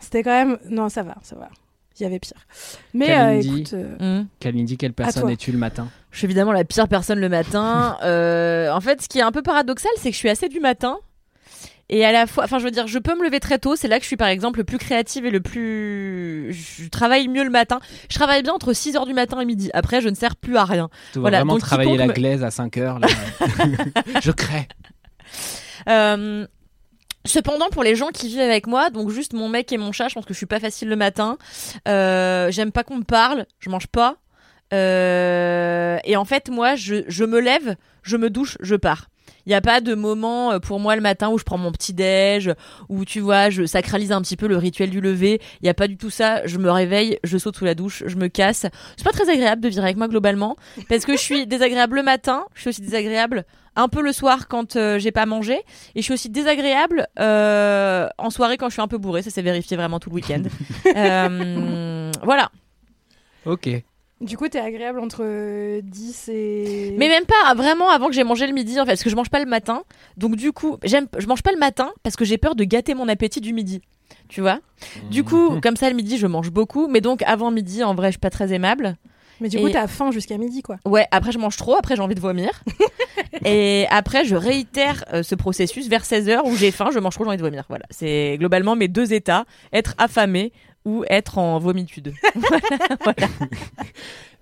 C'était 0.00 0.22
quand 0.22 0.30
même. 0.30 0.58
Non, 0.70 0.88
ça 0.88 1.02
va, 1.02 1.16
ça 1.22 1.34
va. 1.34 1.48
Il 1.98 2.04
y 2.04 2.06
avait 2.06 2.20
pire. 2.20 2.34
Mais 2.94 3.18
euh, 3.18 3.40
écoute. 3.40 3.72
euh. 3.74 4.22
Kalindi, 4.38 4.76
quelle 4.76 4.92
personne 4.92 5.28
es-tu 5.30 5.50
le 5.50 5.58
matin? 5.58 5.88
Je 6.12 6.18
suis 6.18 6.26
évidemment 6.26 6.52
la 6.52 6.62
pire 6.62 6.86
personne 6.86 7.18
le 7.18 7.28
matin. 7.28 7.96
Euh, 8.04 8.70
en 8.70 8.80
fait, 8.80 9.02
ce 9.02 9.08
qui 9.08 9.18
est 9.18 9.22
un 9.22 9.32
peu 9.32 9.42
paradoxal, 9.42 9.90
c'est 9.96 10.10
que 10.10 10.14
je 10.14 10.18
suis 10.18 10.28
assez 10.28 10.48
du 10.48 10.60
matin. 10.60 10.98
Et 11.90 12.04
à 12.04 12.12
la 12.12 12.26
fois, 12.26 12.44
enfin, 12.44 12.58
je 12.58 12.64
veux 12.64 12.70
dire, 12.70 12.86
je 12.86 12.98
peux 12.98 13.16
me 13.18 13.24
lever 13.24 13.40
très 13.40 13.58
tôt. 13.58 13.74
C'est 13.76 13.88
là 13.88 13.96
que 13.98 14.02
je 14.02 14.08
suis, 14.08 14.16
par 14.18 14.28
exemple, 14.28 14.58
le 14.58 14.64
plus 14.64 14.76
créative 14.78 15.24
et 15.24 15.30
le 15.30 15.40
plus. 15.40 16.52
Je 16.52 16.88
travaille 16.88 17.28
mieux 17.28 17.44
le 17.44 17.50
matin. 17.50 17.80
Je 18.10 18.14
travaille 18.16 18.42
bien 18.42 18.52
entre 18.52 18.72
6h 18.72 19.06
du 19.06 19.14
matin 19.14 19.40
et 19.40 19.44
midi. 19.46 19.70
Après, 19.72 20.00
je 20.02 20.08
ne 20.10 20.14
sers 20.14 20.36
plus 20.36 20.56
à 20.58 20.64
rien. 20.64 20.90
Tu 21.12 21.18
Voilà, 21.18 21.38
vraiment 21.38 21.54
donc 21.54 21.62
travailler 21.62 21.96
la 21.96 22.06
me- 22.06 22.12
glaise 22.12 22.44
à 22.44 22.50
5 22.50 22.76
heures. 22.76 22.98
Là. 22.98 23.08
je 24.22 24.30
crée. 24.32 24.68
Euh, 25.88 26.46
Cependant, 27.24 27.68
pour 27.70 27.82
les 27.82 27.94
gens 27.94 28.08
qui 28.08 28.28
vivent 28.28 28.40
avec 28.40 28.66
moi, 28.66 28.88
donc 28.88 29.10
juste 29.10 29.34
mon 29.34 29.48
mec 29.50 29.70
et 29.72 29.76
mon 29.76 29.92
chat, 29.92 30.08
je 30.08 30.14
pense 30.14 30.24
que 30.24 30.32
je 30.32 30.38
suis 30.38 30.46
pas 30.46 30.60
facile 30.60 30.88
le 30.88 30.96
matin. 30.96 31.36
Euh, 31.86 32.50
J'aime 32.50 32.72
pas 32.72 32.84
qu'on 32.84 32.96
me 32.96 33.02
parle, 33.04 33.44
je 33.60 33.68
mange 33.68 33.86
pas. 33.86 34.16
Euh, 34.72 35.98
et 36.04 36.16
en 36.16 36.24
fait, 36.24 36.48
moi, 36.48 36.74
je, 36.74 37.02
je 37.08 37.24
me 37.24 37.40
lève, 37.40 37.76
je 38.02 38.16
me 38.16 38.30
douche, 38.30 38.56
je 38.60 38.76
pars. 38.76 39.08
Il 39.48 39.52
n'y 39.52 39.54
a 39.54 39.62
pas 39.62 39.80
de 39.80 39.94
moment 39.94 40.52
euh, 40.52 40.58
pour 40.58 40.78
moi 40.78 40.94
le 40.94 41.00
matin 41.00 41.30
où 41.30 41.38
je 41.38 41.42
prends 41.42 41.56
mon 41.56 41.72
petit 41.72 41.94
déj, 41.94 42.52
où 42.90 43.06
tu 43.06 43.20
vois, 43.20 43.48
je 43.48 43.64
sacralise 43.64 44.12
un 44.12 44.20
petit 44.20 44.36
peu 44.36 44.46
le 44.46 44.58
rituel 44.58 44.90
du 44.90 45.00
lever. 45.00 45.40
Il 45.62 45.64
n'y 45.64 45.70
a 45.70 45.74
pas 45.74 45.88
du 45.88 45.96
tout 45.96 46.10
ça. 46.10 46.46
Je 46.46 46.58
me 46.58 46.70
réveille, 46.70 47.18
je 47.24 47.38
saute 47.38 47.56
sous 47.56 47.64
la 47.64 47.74
douche, 47.74 48.02
je 48.04 48.16
me 48.16 48.28
casse. 48.28 48.66
C'est 48.98 49.04
pas 49.04 49.10
très 49.10 49.30
agréable 49.30 49.62
de 49.62 49.70
vivre 49.70 49.82
avec 49.82 49.96
moi 49.96 50.06
globalement, 50.06 50.56
parce 50.90 51.06
que 51.06 51.12
je 51.12 51.22
suis 51.22 51.46
désagréable 51.46 51.96
le 51.96 52.02
matin, 52.02 52.44
je 52.54 52.60
suis 52.60 52.68
aussi 52.68 52.82
désagréable 52.82 53.46
un 53.74 53.88
peu 53.88 54.02
le 54.02 54.12
soir 54.12 54.48
quand 54.48 54.76
euh, 54.76 54.98
j'ai 54.98 55.12
pas 55.12 55.24
mangé, 55.24 55.54
et 55.94 56.00
je 56.00 56.02
suis 56.02 56.12
aussi 56.12 56.28
désagréable 56.28 57.06
euh, 57.18 58.06
en 58.18 58.28
soirée 58.28 58.58
quand 58.58 58.68
je 58.68 58.74
suis 58.74 58.82
un 58.82 58.88
peu 58.88 58.98
bourrée. 58.98 59.22
Ça 59.22 59.30
s'est 59.30 59.40
vérifié 59.40 59.78
vraiment 59.78 59.98
tout 59.98 60.10
le 60.10 60.16
week-end. 60.16 60.42
Euh, 60.94 62.10
voilà. 62.22 62.50
Ok. 63.46 63.68
Du 64.20 64.36
coup, 64.36 64.48
t'es 64.48 64.58
agréable 64.58 64.98
entre 64.98 65.20
euh, 65.22 65.80
10 65.82 66.28
et. 66.28 66.94
Mais 66.98 67.08
même 67.08 67.24
pas 67.24 67.54
vraiment 67.54 67.88
avant 67.88 68.08
que 68.08 68.14
j'ai 68.14 68.24
mangé 68.24 68.46
le 68.48 68.52
midi 68.52 68.80
en 68.80 68.84
fait 68.84 68.92
parce 68.92 69.04
que 69.04 69.10
je 69.10 69.16
mange 69.16 69.30
pas 69.30 69.38
le 69.38 69.46
matin. 69.46 69.84
Donc 70.16 70.34
du 70.34 70.52
coup, 70.52 70.76
j'aime 70.82 71.06
je 71.18 71.26
mange 71.26 71.42
pas 71.42 71.52
le 71.52 71.58
matin 71.58 71.92
parce 72.02 72.16
que 72.16 72.24
j'ai 72.24 72.36
peur 72.36 72.56
de 72.56 72.64
gâter 72.64 72.94
mon 72.94 73.08
appétit 73.08 73.40
du 73.40 73.52
midi. 73.52 73.80
Tu 74.28 74.40
vois? 74.40 74.58
Du 75.10 75.22
coup, 75.24 75.60
comme 75.60 75.76
ça 75.76 75.88
le 75.88 75.94
midi, 75.96 76.18
je 76.18 76.26
mange 76.26 76.50
beaucoup, 76.50 76.88
mais 76.88 77.00
donc 77.00 77.22
avant 77.22 77.50
midi 77.50 77.84
en 77.84 77.94
vrai, 77.94 78.08
je 78.08 78.12
suis 78.12 78.18
pas 78.20 78.30
très 78.30 78.52
aimable. 78.52 78.96
Mais 79.40 79.48
du 79.48 79.58
coup, 79.58 79.68
Et- 79.68 79.72
t'as 79.72 79.86
faim 79.86 80.10
jusqu'à 80.10 80.36
midi, 80.36 80.62
quoi. 80.62 80.78
Ouais, 80.84 81.06
après 81.12 81.30
je 81.30 81.38
mange 81.38 81.56
trop, 81.56 81.76
après 81.76 81.94
j'ai 81.94 82.02
envie 82.02 82.16
de 82.16 82.20
vomir. 82.20 82.50
et 83.44 83.86
après 83.90 84.24
je 84.24 84.34
réitère 84.34 85.04
euh, 85.12 85.22
ce 85.22 85.34
processus 85.36 85.88
vers 85.88 86.02
16h 86.02 86.40
où 86.44 86.56
j'ai 86.56 86.72
faim, 86.72 86.88
je 86.92 86.98
mange 86.98 87.14
trop, 87.14 87.24
j'ai 87.24 87.28
envie 87.28 87.36
de 87.36 87.42
vomir. 87.42 87.64
Voilà, 87.68 87.84
c'est 87.90 88.36
globalement 88.38 88.74
mes 88.74 88.88
deux 88.88 89.12
états, 89.12 89.44
être 89.72 89.94
affamé 89.98 90.52
ou 90.88 91.04
être 91.10 91.36
en 91.38 91.58
vomitude. 91.58 92.14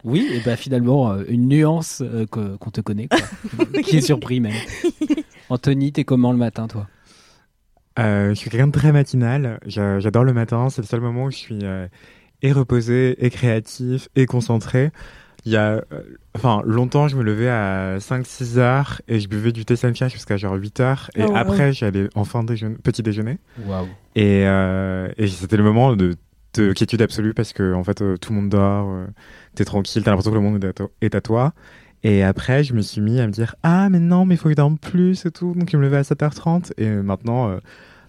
Oui, 0.05 0.29
et 0.33 0.41
bah 0.41 0.55
finalement, 0.57 1.11
euh, 1.11 1.25
une 1.29 1.49
nuance 1.49 2.01
euh, 2.05 2.27
qu'on 2.27 2.71
te 2.71 2.81
connaît, 2.81 3.09
quoi. 3.09 3.19
qui 3.83 3.97
est 3.97 4.01
surpris 4.03 4.39
même. 4.39 4.53
Anthony, 5.49 5.91
t'es 5.91 6.05
comment 6.05 6.31
le 6.31 6.39
matin, 6.39 6.69
toi? 6.69 6.87
Euh, 7.99 8.29
je 8.29 8.35
suis 8.35 8.49
quelqu'un 8.51 8.69
de 8.69 8.73
très 8.73 8.93
matinal. 8.93 9.59
J'a- 9.67 9.99
J'adore 9.99 10.23
le 10.23 10.33
matin. 10.33 10.69
C'est 10.71 10.83
le 10.83 10.87
seul 10.87 11.01
moment 11.01 11.25
où 11.25 11.31
je 11.33 11.37
suis 11.37 11.59
euh, 11.65 11.89
et 12.43 12.53
reposé, 12.53 13.17
et 13.25 13.31
créatif, 13.31 14.09
et 14.15 14.27
concentré. 14.27 14.91
Il 15.45 15.53
y 15.53 15.57
a, 15.57 15.71
euh, 15.73 15.83
enfin, 16.37 16.63
longtemps, 16.65 17.09
je 17.09 17.17
me 17.17 17.23
levais 17.25 17.49
à 17.49 17.97
5-6 17.99 18.59
heures 18.59 19.01
et 19.09 19.19
je 19.19 19.29
buvais 19.29 19.51
du 19.51 19.65
thé 19.65 19.75
Sanfia 19.77 20.07
jusqu'à 20.09 20.37
genre 20.37 20.55
8 20.55 20.79
heures. 20.81 21.11
Et 21.17 21.23
Oh, 21.25 21.31
wow. 21.31 21.37
après, 21.37 21.73
j'allais 21.73 22.09
en 22.15 22.25
fin 22.25 22.45
déjeuner, 22.45 22.77
petit 22.77 23.03
déjeuner. 23.03 23.39
Et, 24.15 24.43
euh, 24.47 25.09
et 25.17 25.27
c'était 25.27 25.57
le 25.57 25.65
moment 25.65 25.97
de, 25.97 26.15
de 26.61 26.73
quiétude 26.73 27.03
absolue 27.03 27.35
parce 27.35 27.53
que, 27.53 27.73
en 27.75 27.85
fait, 27.85 28.03
euh, 28.03 28.17
tout 28.17 28.33
le 28.33 28.41
monde 28.41 28.49
dort, 28.51 28.87
euh, 28.91 29.07
t'es 29.55 29.65
tranquille, 29.65 30.03
t'as 30.03 30.11
l'impression 30.11 30.31
que 30.33 30.37
le 30.37 30.43
monde 30.43 30.63
est 30.65 30.69
à, 30.69 30.73
to- 30.73 30.91
est 31.01 31.15
à 31.15 31.21
toi. 31.21 31.53
Et 32.03 32.23
après, 32.23 32.63
je 32.63 32.75
me 32.75 32.83
suis 32.83 33.01
mis 33.01 33.19
à 33.21 33.27
me 33.27 33.33
dire 33.33 33.55
Ah, 33.63 33.89
mais 33.91 33.99
non, 34.01 34.25
mais 34.27 34.35
il 34.35 34.39
faut 34.39 34.45
que 34.45 34.51
je 34.51 34.57
dorme 34.57 34.79
plus 34.79 35.25
et 35.27 35.31
tout. 35.31 35.55
Donc, 35.57 35.71
je 35.71 35.77
me 35.77 35.83
levais 35.83 35.97
à 35.97 36.03
7h30. 36.03 36.73
Et 36.77 36.89
maintenant, 36.89 37.49
euh, 37.51 37.59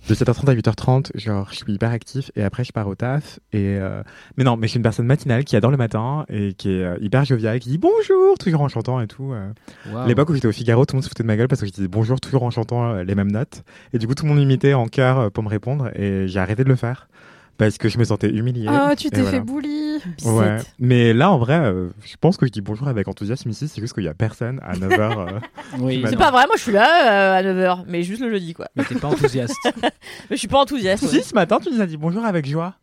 de 0.08 0.14
7h30 0.14 0.50
à 0.50 0.54
8h30, 0.54 1.12
genre, 1.16 1.48
je 1.50 1.56
suis 1.56 1.74
hyper 1.74 1.90
actif. 1.92 2.30
Et 2.36 2.44
après, 2.44 2.64
je 2.64 2.72
pars 2.72 2.88
au 2.88 2.94
taf. 2.96 3.40
Et, 3.54 3.78
euh, 3.80 4.04
Mais 4.38 4.44
non, 4.44 4.56
mais 4.56 4.68
je 4.68 4.72
suis 4.72 4.78
une 4.78 4.84
personne 4.84 5.08
matinale 5.08 5.46
qui 5.46 5.56
adore 5.56 5.72
le 5.72 5.78
matin 5.78 6.26
et 6.30 6.54
qui 6.54 6.70
est 6.70 6.84
euh, 6.84 6.98
hyper 7.02 7.26
joviale, 7.26 7.60
qui 7.60 7.70
dit 7.70 7.78
bonjour, 7.80 8.38
toujours 8.38 8.62
en 8.62 8.68
chantant 8.68 9.02
et 9.02 9.08
tout. 9.08 9.32
euh. 9.34 9.50
À 10.04 10.08
L'époque 10.08 10.30
où 10.30 10.36
j'étais 10.36 10.48
au 10.48 10.52
Figaro, 10.52 10.86
tout 10.86 10.94
le 10.94 10.98
monde 10.98 11.04
se 11.04 11.10
foutait 11.10 11.24
de 11.24 11.28
ma 11.28 11.36
gueule 11.38 11.48
parce 11.48 11.62
que 11.62 11.68
je 11.68 11.72
disais 11.72 11.88
bonjour, 11.88 12.20
toujours 12.20 12.44
en 12.44 12.52
chantant 12.52 12.92
euh, 12.92 13.04
les 13.04 13.16
mêmes 13.16 13.32
notes. 13.32 13.64
Et 13.94 13.98
du 13.98 14.06
coup, 14.08 14.14
tout 14.14 14.26
le 14.26 14.30
monde 14.30 14.40
m'imitait 14.40 14.74
en 14.76 14.88
chœur 14.88 15.18
euh, 15.18 15.30
pour 15.32 15.44
me 15.44 15.50
répondre. 15.50 15.90
Et 15.96 16.28
j'ai 16.28 16.40
arrêté 16.40 16.64
de 16.64 16.70
le 16.70 16.76
faire 16.76 17.08
parce 17.58 17.78
que 17.78 17.90
je 17.90 17.98
me 17.98 18.04
sentais 18.04 18.30
humilié. 18.30 18.68
Oh, 18.70 18.94
tu 18.98 19.10
t'es 19.10 19.22
voilà. 19.22 19.38
fait 19.38 19.44
bully. 19.44 20.00
Ouais. 20.26 20.58
Mais 20.80 21.14
là, 21.14 21.32
en 21.32 21.38
vrai, 21.38 21.60
euh, 21.60 21.90
je 22.06 22.16
pense 22.20 22.38
que 22.38 22.46
je 22.46 22.52
dis 22.52 22.62
bonjour 22.62 22.88
avec 22.88 23.08
enthousiasme 23.08 23.50
ici. 23.50 23.68
C'est 23.68 23.82
juste 23.82 23.94
qu'il 23.94 24.04
y 24.04 24.08
a 24.08 24.14
personne 24.14 24.60
à 24.64 24.74
9h. 24.74 25.42
Oui, 25.80 26.04
C'est 26.08 26.16
pas 26.18 26.32
vrai, 26.32 26.46
moi 26.48 26.56
je 26.56 26.62
suis 26.62 26.72
là 26.72 27.34
euh, 27.36 27.40
à 27.40 27.44
9h, 27.44 27.84
mais 27.88 28.04
juste 28.04 28.22
le 28.22 28.30
jeudi 28.32 28.54
quoi. 28.54 28.68
mais 28.76 28.84
t'es 28.84 28.96
pas 28.96 29.08
enthousiaste. 29.10 29.56
Mais 29.82 29.92
je 30.32 30.36
suis 30.36 30.48
pas 30.48 30.62
enthousiaste. 30.62 31.04
ouais. 31.04 31.10
si, 31.10 31.24
ce 31.24 31.34
matin, 31.36 31.60
tu 31.62 31.70
nous 31.74 31.82
as 31.82 31.86
dit 31.86 31.98
bonjour 31.98 32.24
avec 32.24 32.46
joie. 32.48 32.76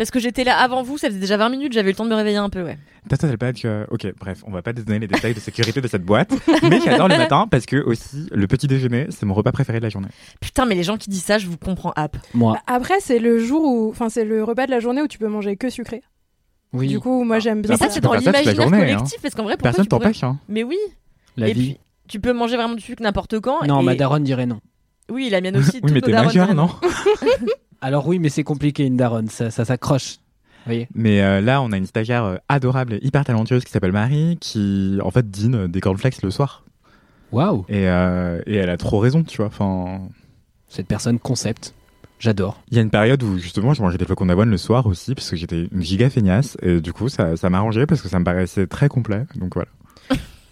Parce 0.00 0.10
que 0.10 0.18
j'étais 0.18 0.44
là 0.44 0.56
avant 0.56 0.82
vous, 0.82 0.96
ça 0.96 1.08
faisait 1.08 1.20
déjà 1.20 1.36
20 1.36 1.50
minutes, 1.50 1.74
j'avais 1.74 1.90
eu 1.90 1.92
le 1.92 1.96
temps 1.98 2.06
de 2.06 2.08
me 2.08 2.14
réveiller 2.14 2.38
un 2.38 2.48
peu, 2.48 2.62
ouais. 2.62 2.78
T'as 3.10 3.18
t'as 3.18 3.36
pas 3.36 3.52
que... 3.52 3.86
Ok, 3.90 4.06
bref, 4.18 4.42
on 4.46 4.50
va 4.50 4.62
pas 4.62 4.72
te 4.72 4.80
donner 4.80 4.98
les 5.00 5.06
détails 5.06 5.34
de 5.34 5.40
sécurité 5.40 5.82
de 5.82 5.88
cette 5.88 6.06
boîte. 6.06 6.32
mais 6.62 6.80
j'adore 6.82 7.06
le 7.06 7.18
matin 7.18 7.46
parce 7.50 7.66
que 7.66 7.76
aussi, 7.76 8.26
le 8.32 8.46
petit 8.46 8.66
déjeuner, 8.66 9.08
c'est 9.10 9.26
mon 9.26 9.34
repas 9.34 9.52
préféré 9.52 9.78
de 9.78 9.82
la 9.84 9.90
journée. 9.90 10.08
Putain, 10.40 10.64
mais 10.64 10.74
les 10.74 10.84
gens 10.84 10.96
qui 10.96 11.10
disent 11.10 11.24
ça, 11.24 11.36
je 11.36 11.46
vous 11.48 11.58
comprends 11.58 11.92
app. 11.96 12.16
Moi, 12.32 12.56
Après, 12.66 12.94
c'est 13.00 13.18
le 13.18 13.40
jour 13.40 13.62
où, 13.62 13.90
enfin, 13.90 14.08
c'est 14.08 14.24
le 14.24 14.42
repas 14.42 14.64
de 14.64 14.70
la 14.70 14.80
journée 14.80 15.02
où 15.02 15.06
tu 15.06 15.18
peux 15.18 15.28
manger 15.28 15.56
que 15.58 15.68
sucré. 15.68 16.00
oui, 16.72 16.88
Du 16.88 16.98
coup, 16.98 17.22
moi, 17.22 17.38
j'aime 17.38 17.60
bien 17.60 17.72
Mais 17.72 17.76
ça, 17.76 17.90
c'est 17.90 18.00
dans 18.00 18.14
la 18.14 18.20
l'imaginaire 18.20 18.54
journée, 18.54 18.76
hein. 18.78 18.80
collectif, 18.96 19.20
parce 19.20 19.34
qu'en 19.34 19.42
vrai, 19.42 19.58
pourquoi 19.58 19.70
Personne 19.72 19.84
tu 19.84 19.88
pourrais... 19.90 20.04
t'empêche, 20.04 20.24
hein. 20.24 20.38
Mais 20.48 20.62
oui, 20.62 20.78
la 21.36 21.48
et 21.48 21.52
vie. 21.52 21.74
puis 21.74 21.80
tu 22.08 22.20
peux 22.20 22.32
manger 22.32 22.56
vraiment 22.56 22.74
du 22.74 22.80
sucre 22.80 23.02
n'importe 23.02 23.38
quand. 23.40 23.66
Non, 23.66 23.82
et... 23.82 23.84
ma 23.84 23.94
daronne 23.96 24.24
dirait 24.24 24.46
non. 24.46 24.60
Oui, 25.10 25.28
la 25.28 25.42
mienne 25.42 25.58
aussi. 25.58 25.78
Oui, 25.82 25.90
mais 25.92 26.00
t'es 26.00 26.12
majeur, 26.12 26.54
non 26.54 26.70
Alors 27.80 28.06
oui, 28.06 28.18
mais 28.18 28.28
c'est 28.28 28.44
compliqué 28.44 28.84
une 28.84 28.96
daronne, 28.96 29.28
ça, 29.28 29.50
ça 29.50 29.64
s'accroche. 29.64 30.18
Voyez 30.66 30.88
Mais 30.94 31.22
euh, 31.22 31.40
là, 31.40 31.62
on 31.62 31.72
a 31.72 31.76
une 31.76 31.86
stagiaire 31.86 32.24
euh, 32.24 32.36
adorable 32.48 32.94
et 32.94 32.98
hyper 33.02 33.24
talentueuse 33.24 33.64
qui 33.64 33.70
s'appelle 33.70 33.92
Marie, 33.92 34.36
qui 34.40 34.98
en 35.02 35.10
fait 35.10 35.30
dîne 35.30 35.66
des 35.66 35.80
cornflakes 35.80 36.22
le 36.22 36.30
soir. 36.30 36.64
Waouh, 37.32 37.64
Et, 37.68 37.88
euh, 37.88 38.42
et 38.46 38.56
elle 38.56 38.70
a 38.70 38.76
trop 38.76 38.98
raison, 38.98 39.22
tu 39.22 39.38
vois. 39.38 39.46
Enfin, 39.46 40.00
cette 40.68 40.86
personne 40.86 41.18
concept. 41.18 41.74
J'adore. 42.18 42.60
il 42.70 42.76
y 42.76 42.78
a 42.78 42.82
une 42.82 42.90
période 42.90 43.22
où 43.22 43.38
justement 43.38 43.72
je 43.72 43.80
mangeais 43.80 43.96
des 43.96 44.04
flocons 44.04 44.26
d'avoine 44.26 44.50
le 44.50 44.58
soir 44.58 44.86
aussi, 44.86 45.14
parce 45.14 45.30
que 45.30 45.36
j'étais 45.36 45.68
une 45.72 45.80
giga 45.80 46.10
feignasse. 46.10 46.58
Et 46.60 46.82
du 46.82 46.92
coup, 46.92 47.08
ça, 47.08 47.34
ça 47.38 47.48
m'arrangeait 47.48 47.86
parce 47.86 48.02
que 48.02 48.08
ça 48.10 48.18
me 48.18 48.24
paraissait 48.24 48.66
très 48.66 48.90
complet. 48.90 49.24
Donc 49.36 49.54
voilà. 49.54 49.70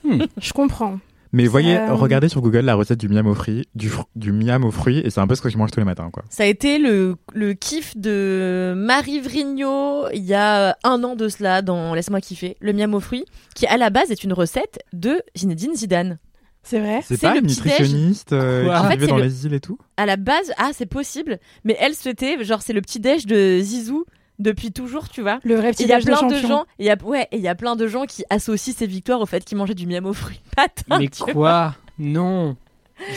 Je 0.41 0.53
comprends. 0.55 0.99
Mais 1.33 1.47
voyez, 1.47 1.77
Euh, 1.77 1.95
regardez 1.95 2.29
sur 2.29 2.41
Google 2.41 2.61
la 2.61 2.75
recette 2.75 2.99
du 2.99 3.09
miam 3.09 3.27
aux 3.27 3.35
fruits, 3.35 3.67
du, 3.75 3.89
fr- 3.91 4.05
du 4.17 4.33
miam 4.33 4.65
aux 4.65 4.71
fruits, 4.71 4.99
et 5.05 5.11
c'est 5.11 5.21
un 5.21 5.27
peu 5.27 5.35
ce 5.35 5.43
que 5.43 5.49
je 5.51 5.59
mange 5.59 5.71
tous 5.71 5.81
les 5.81 5.85
matins, 5.87 6.11
quoi. 6.13 6.25
Ça 6.31 6.45
a 6.45 6.47
été 6.47 6.79
le, 6.79 7.17
le 7.35 7.53
kiff 7.55 7.97
de 7.97 8.73
Marie 8.77 9.21
Vrigno 9.21 10.09
il 10.15 10.25
y 10.25 10.35
a 10.35 10.77
un 10.85 11.05
an 11.05 11.17
de 11.17 11.29
cela 11.29 11.61
dans 11.63 11.95
Laisse-moi 11.95 12.21
kiffer, 12.21 12.57
le 12.61 12.73
miam 12.73 12.95
aux 12.95 13.01
fruits, 13.01 13.25
qui 13.55 13.67
à 13.67 13.77
la 13.77 13.91
base 13.91 14.11
est 14.11 14.25
une 14.25 14.33
recette 14.33 14.79
de 14.93 15.23
Zinedine 15.37 15.75
Zidane. 15.75 16.19
C'est 16.63 16.81
vrai. 16.81 17.01
C'est 17.03 17.21
pas 17.21 17.33
le 17.35 17.41
une 17.41 17.47
nutritionniste 17.47 18.33
euh, 18.33 18.65
qui 18.65 18.71
En 18.71 18.83
fait, 18.85 18.95
vivait 18.95 19.05
c'est 19.07 19.11
dans 19.11 19.17
le- 19.17 19.23
les 19.23 19.47
îles 19.47 19.55
et 19.55 19.61
tout? 19.61 19.79
À 19.97 20.05
la 20.07 20.17
base, 20.17 20.53
ah 20.59 20.71
c'est 20.75 20.87
possible, 20.87 21.39
mais 21.65 21.77
elle 21.81 21.95
souhaitait, 21.95 22.43
genre 22.45 22.61
c'est 22.63 22.73
le 22.75 22.81
petit 22.83 23.01
déj 23.01 23.25
de 23.27 23.59
Zizou 23.61 24.05
depuis 24.39 24.73
toujours, 24.73 25.09
tu 25.09 25.23
vois. 25.23 25.41
Le 25.43 25.61
Il 25.81 25.87
y 25.87 25.93
a 25.93 25.99
plein 25.99 26.27
de 26.27 26.37
gens, 26.37 26.65
il 26.79 26.87
y 26.87 26.91
a 26.91 26.97
ouais, 27.03 27.29
et 27.33 27.37
il 27.37 27.43
y 27.43 27.49
a 27.49 27.55
plein 27.55 27.77
de 27.77 27.87
gens 27.87 28.05
qui 28.07 28.25
associent 28.31 28.75
ces 28.77 28.87
victoires 28.87 29.21
au 29.21 29.27
fait 29.27 29.45
qu'il 29.45 29.59
mangeait 29.59 29.75
du 29.75 29.87
miam 29.87 30.07
aux 30.07 30.13
fruits. 30.13 30.41
Matin, 30.57 30.99
mais 30.99 31.09
quoi 31.33 31.75
Non, 31.99 32.57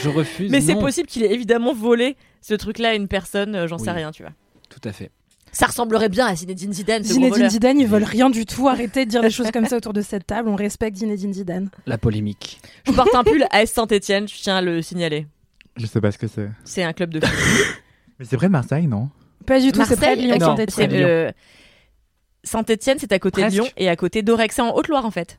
je 0.02 0.08
refuse. 0.08 0.50
Mais 0.50 0.60
c'est 0.60 0.74
possible 0.74 1.08
qu'il 1.08 1.22
ait 1.22 1.32
évidemment 1.32 1.72
volé 1.74 2.16
ce 2.40 2.54
truc-là 2.54 2.90
à 2.90 2.94
une 2.94 3.08
personne, 3.08 3.54
euh, 3.54 3.68
j'en 3.68 3.78
sais 3.78 3.92
rien, 3.92 4.10
tu 4.10 4.22
vois. 4.22 4.32
Tout 4.68 4.80
à 4.88 4.92
fait. 4.92 5.10
Ça 5.54 5.66
ressemblerait 5.66 6.08
bien 6.08 6.26
à 6.26 6.34
Zinedine 6.34 6.72
Zidane, 6.72 7.04
ce 7.04 7.12
Zinedine. 7.12 7.50
Zidane, 7.50 7.78
ils 7.78 7.86
veulent 7.86 8.04
rien 8.04 8.30
du 8.30 8.46
tout. 8.46 8.68
Arrêtez 8.68 9.04
de 9.04 9.10
dire 9.10 9.20
des 9.20 9.30
choses 9.30 9.50
comme 9.50 9.66
ça 9.66 9.76
autour 9.76 9.92
de 9.92 10.00
cette 10.00 10.26
table. 10.26 10.48
On 10.48 10.56
respecte 10.56 10.96
Zinedine 10.96 11.34
Zidane. 11.34 11.70
La 11.84 11.98
polémique. 11.98 12.58
Je 12.86 12.92
porte 12.92 13.14
un 13.14 13.22
pull 13.22 13.44
AS 13.50 13.66
Saint-Etienne, 13.66 14.26
je 14.26 14.34
tiens 14.34 14.56
à 14.56 14.62
le 14.62 14.80
signaler. 14.80 15.26
Je 15.76 15.84
sais 15.84 16.00
pas 16.00 16.10
ce 16.10 16.16
que 16.16 16.26
c'est. 16.26 16.48
C'est 16.64 16.82
un 16.82 16.94
club 16.94 17.10
de 17.10 17.24
foot. 17.24 17.82
Mais 18.18 18.24
c'est 18.24 18.36
vrai 18.36 18.46
de 18.46 18.52
Marseille, 18.52 18.86
non? 18.86 19.10
Pas 19.46 19.60
du 19.60 19.72
tout. 19.72 19.82
C'est 19.84 19.96
près 19.96 20.16
de 20.16 20.22
Lyon, 20.22 20.36
Lyon. 20.36 20.56
euh, 20.92 21.32
Saint-Etienne, 22.44 22.98
c'est 22.98 23.12
à 23.12 23.18
côté 23.18 23.42
Presque. 23.42 23.56
de 23.56 23.62
Lyon 23.62 23.70
et 23.76 23.88
à 23.88 23.96
côté 23.96 24.22
d'Orex. 24.22 24.54
C'est 24.54 24.62
en 24.62 24.74
Haute-Loire 24.74 25.04
en 25.06 25.10
fait. 25.10 25.38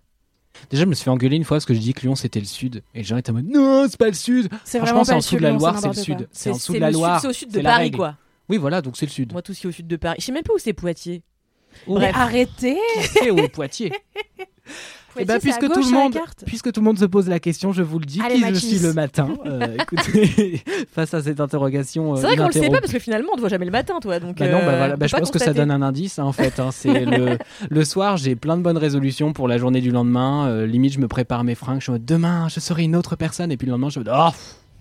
Déjà, 0.69 0.83
je 0.83 0.87
me 0.87 0.93
suis 0.93 1.03
fait 1.05 1.09
engueuler 1.09 1.35
une 1.35 1.43
fois 1.43 1.55
parce 1.57 1.65
que 1.65 1.73
je 1.73 1.79
dis 1.79 1.93
que 1.93 2.01
Lyon 2.01 2.15
c'était 2.15 2.39
le 2.39 2.45
sud. 2.45 2.83
Et 2.93 2.99
les 2.99 3.03
gens 3.03 3.17
étaient 3.17 3.31
en 3.31 3.35
mode 3.35 3.47
non, 3.47 3.87
c'est 3.89 3.97
pas 3.97 4.07
le 4.07 4.13
sud. 4.13 4.49
C'est 4.63 4.77
Franchement, 4.77 5.03
c'est 5.03 5.11
pas 5.11 5.15
en 5.15 5.17
le 5.17 5.21
dessous 5.21 5.29
sud. 5.29 5.39
de 5.39 5.43
la 5.43 5.51
Loire, 5.51 5.79
c'est 5.79 5.87
le 5.87 5.93
sud. 5.93 6.27
C'est 6.31 6.49
en 6.51 6.53
dessous 6.55 6.73
de 6.73 6.77
la 6.79 6.91
Loire. 6.91 7.21
c'est 7.21 7.27
au 7.27 7.33
sud 7.33 7.51
de 7.51 7.61
Paris 7.61 7.91
quoi. 7.91 8.15
Oui, 8.49 8.57
voilà, 8.57 8.81
donc 8.81 8.97
c'est 8.97 9.05
le 9.05 9.11
sud. 9.11 9.31
Moi, 9.31 9.41
tout 9.41 9.53
ce 9.53 9.61
qui 9.61 9.67
est 9.67 9.69
au 9.69 9.73
sud 9.73 9.87
de 9.87 9.95
Paris. 9.95 10.17
Je 10.19 10.25
sais 10.25 10.31
même 10.31 10.43
pas 10.43 10.53
où 10.53 10.57
c'est 10.59 10.73
Poitiers. 10.73 11.23
Bref. 11.87 12.11
Arrêtez. 12.15 12.77
C'est 13.13 13.31
au 13.31 13.47
Poitiers? 13.47 13.91
Eh 15.17 15.25
ben, 15.25 15.39
Poitiers, 15.39 15.51
puisque 15.51 15.73
tout 15.73 15.79
le 15.89 15.91
monde, 15.93 16.17
puisque 16.45 16.71
tout 16.71 16.79
le 16.79 16.85
monde 16.85 16.99
se 16.99 17.05
pose 17.05 17.27
la 17.29 17.39
question, 17.39 17.71
je 17.71 17.81
vous 17.83 17.99
le 17.99 18.05
dis, 18.05 18.21
Allez, 18.21 18.35
qui 18.35 18.47
je 18.49 18.53
suis 18.55 18.79
le 18.79 18.93
matin. 18.93 19.29
Euh, 19.45 19.75
écoutez, 19.79 20.63
face 20.93 21.13
à 21.13 21.21
cette 21.21 21.39
interrogation, 21.39 22.13
euh, 22.13 22.15
C'est 22.15 22.27
vrai 22.27 22.37
qu'on 22.37 22.45
le 22.47 22.51
sait 22.53 22.69
pas 22.69 22.79
parce 22.79 22.93
que 22.93 22.99
finalement 22.99 23.29
on 23.33 23.35
te 23.35 23.41
voit 23.41 23.49
jamais 23.49 23.65
le 23.65 23.71
matin 23.71 23.99
toi. 24.01 24.19
Donc, 24.19 24.37
Bah 24.37 24.47
non, 24.47 24.59
bah 24.59 24.63
euh, 24.69 24.77
voilà, 24.77 24.95
bah 24.95 25.07
je 25.07 25.15
pense 25.15 25.31
que 25.31 25.39
ça 25.39 25.53
donne 25.53 25.71
un 25.71 25.81
indice 25.81 26.17
hein, 26.19 26.23
en 26.23 26.31
fait. 26.31 26.59
hein. 26.59 26.69
c'est 26.71 27.05
le, 27.05 27.37
le 27.69 27.85
soir, 27.85 28.17
j'ai 28.17 28.35
plein 28.35 28.57
de 28.57 28.61
bonnes 28.61 28.77
résolutions 28.77 29.33
pour 29.33 29.47
la 29.47 29.57
journée 29.57 29.81
du 29.81 29.91
lendemain. 29.91 30.47
Euh, 30.47 30.65
limite, 30.65 30.93
je 30.93 30.99
me 30.99 31.07
prépare 31.07 31.43
mes 31.43 31.55
fringues. 31.55 31.81
Je 31.81 31.91
en 31.91 31.95
mode 31.95 32.05
demain, 32.05 32.47
je 32.49 32.59
serai 32.59 32.83
une 32.83 32.95
autre 32.95 33.15
personne. 33.15 33.51
Et 33.51 33.57
puis 33.57 33.65
le 33.67 33.71
lendemain, 33.71 33.89
je 33.89 33.99
me 33.99 34.05
dis 34.05 34.11
oh, 34.13 34.29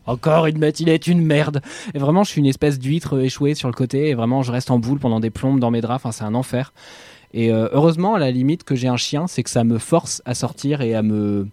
encore 0.07 0.47
une 0.47 0.59
matinée 0.59 0.95
est 0.95 1.07
une 1.07 1.25
merde. 1.25 1.61
Et 1.95 1.99
vraiment, 1.99 2.25
je 2.25 2.31
suis 2.31 2.41
une 2.41 2.47
espèce 2.47 2.79
d'huître 2.79 3.19
échouée 3.21 3.55
sur 3.55 3.69
le 3.69 3.75
côté. 3.75 4.09
Et 4.11 4.15
vraiment, 4.15 4.43
je 4.43 4.53
reste 4.53 4.71
en 4.71 4.79
boule 4.79 4.99
pendant 4.99 5.21
des 5.21 5.31
plombes 5.31 5.61
dans 5.61 5.71
mes 5.71 5.81
draps. 5.81 6.05
Enfin, 6.05 6.13
c'est 6.13 6.25
un 6.25 6.35
enfer. 6.35 6.73
Et 7.35 7.53
euh, 7.53 7.69
heureusement, 7.73 8.15
à 8.15 8.19
la 8.19 8.31
limite, 8.31 8.65
que 8.65 8.75
j'ai 8.75 8.89
un 8.89 8.97
chien, 8.97 9.27
c'est 9.27 9.43
que 9.43 9.51
ça 9.51 9.65
me 9.65 9.79
force 9.79 10.23
à 10.25 10.35
sortir 10.35 10.81
et 10.81 10.95
à 10.95 11.03
me 11.03 11.47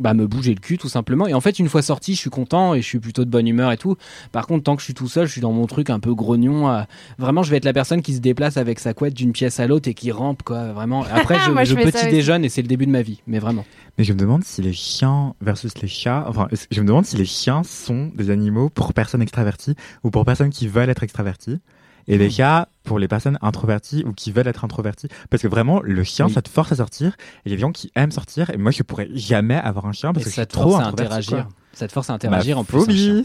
bah, 0.00 0.14
me 0.14 0.26
bouger 0.26 0.54
le 0.54 0.60
cul 0.60 0.78
tout 0.78 0.88
simplement. 0.88 1.26
Et 1.26 1.34
en 1.34 1.40
fait 1.40 1.58
une 1.58 1.68
fois 1.68 1.82
sorti 1.82 2.14
je 2.14 2.20
suis 2.20 2.30
content 2.30 2.74
et 2.74 2.82
je 2.82 2.86
suis 2.86 2.98
plutôt 2.98 3.24
de 3.24 3.30
bonne 3.30 3.46
humeur 3.46 3.70
et 3.70 3.76
tout. 3.76 3.96
Par 4.32 4.46
contre 4.46 4.64
tant 4.64 4.74
que 4.74 4.80
je 4.80 4.86
suis 4.86 4.94
tout 4.94 5.08
seul 5.08 5.26
je 5.26 5.32
suis 5.32 5.40
dans 5.40 5.52
mon 5.52 5.66
truc 5.66 5.90
un 5.90 6.00
peu 6.00 6.14
grognon 6.14 6.68
euh, 6.68 6.82
vraiment 7.18 7.42
je 7.42 7.50
vais 7.50 7.58
être 7.58 7.64
la 7.64 7.72
personne 7.72 8.02
qui 8.02 8.14
se 8.14 8.20
déplace 8.20 8.56
avec 8.56 8.80
sa 8.80 8.92
couette 8.92 9.14
d'une 9.14 9.32
pièce 9.32 9.60
à 9.60 9.66
l'autre 9.66 9.88
et 9.88 9.94
qui 9.94 10.10
rampe 10.10 10.42
quoi 10.42 10.72
vraiment. 10.72 11.04
Après 11.12 11.38
je, 11.46 11.50
Moi, 11.50 11.64
je 11.64 11.76
je 11.76 11.90
petit 11.90 12.08
déjeune 12.08 12.44
et 12.44 12.48
c'est 12.48 12.62
le 12.62 12.68
début 12.68 12.86
de 12.86 12.90
ma 12.90 13.02
vie 13.02 13.22
mais 13.26 13.38
vraiment. 13.38 13.64
Mais 13.96 14.04
je 14.04 14.12
me 14.12 14.18
demande 14.18 14.42
si 14.42 14.62
les 14.62 14.72
chiens 14.72 15.34
versus 15.40 15.72
les 15.80 15.86
chats, 15.86 16.24
enfin, 16.26 16.48
je 16.70 16.80
me 16.80 16.86
demande 16.86 17.04
si 17.04 17.16
les 17.16 17.24
chiens 17.24 17.62
sont 17.62 18.10
des 18.16 18.30
animaux 18.30 18.70
pour 18.70 18.92
personnes 18.92 19.22
extraverties 19.22 19.76
ou 20.02 20.10
pour 20.10 20.24
personnes 20.24 20.50
qui 20.50 20.66
veulent 20.66 20.90
être 20.90 21.04
extraverties. 21.04 21.60
Et 22.08 22.18
les 22.18 22.30
chats 22.30 22.68
pour 22.84 22.98
les 22.98 23.08
personnes 23.08 23.38
introverties 23.42 24.04
ou 24.06 24.12
qui 24.12 24.30
veulent 24.32 24.46
être 24.48 24.64
introverties. 24.64 25.08
Parce 25.30 25.42
que 25.42 25.48
vraiment, 25.48 25.80
le 25.82 26.04
chien, 26.04 26.26
Oui. 26.26 26.32
ça 26.32 26.42
te 26.42 26.48
force 26.48 26.70
à 26.72 26.76
sortir. 26.76 27.16
Il 27.44 27.50
y 27.50 27.54
a 27.54 27.56
des 27.56 27.60
gens 27.60 27.72
qui 27.72 27.90
aiment 27.96 28.10
sortir. 28.12 28.50
Et 28.50 28.56
moi, 28.58 28.70
je 28.72 28.82
pourrais 28.82 29.08
jamais 29.14 29.56
avoir 29.56 29.86
un 29.86 29.92
chien 29.92 30.12
parce 30.12 30.22
et 30.26 30.28
que 30.28 30.30
je 30.30 30.36
ça 30.36 30.46
te 30.46 30.52
trop 30.52 30.70
force 30.72 30.84
à 30.84 30.88
interagir 30.88 31.48
ça 31.72 31.88
te 31.88 31.92
force 31.92 32.08
à 32.10 32.12
interagir 32.12 32.56
Ma 32.56 32.60
en 32.60 32.64
plus. 32.64 33.24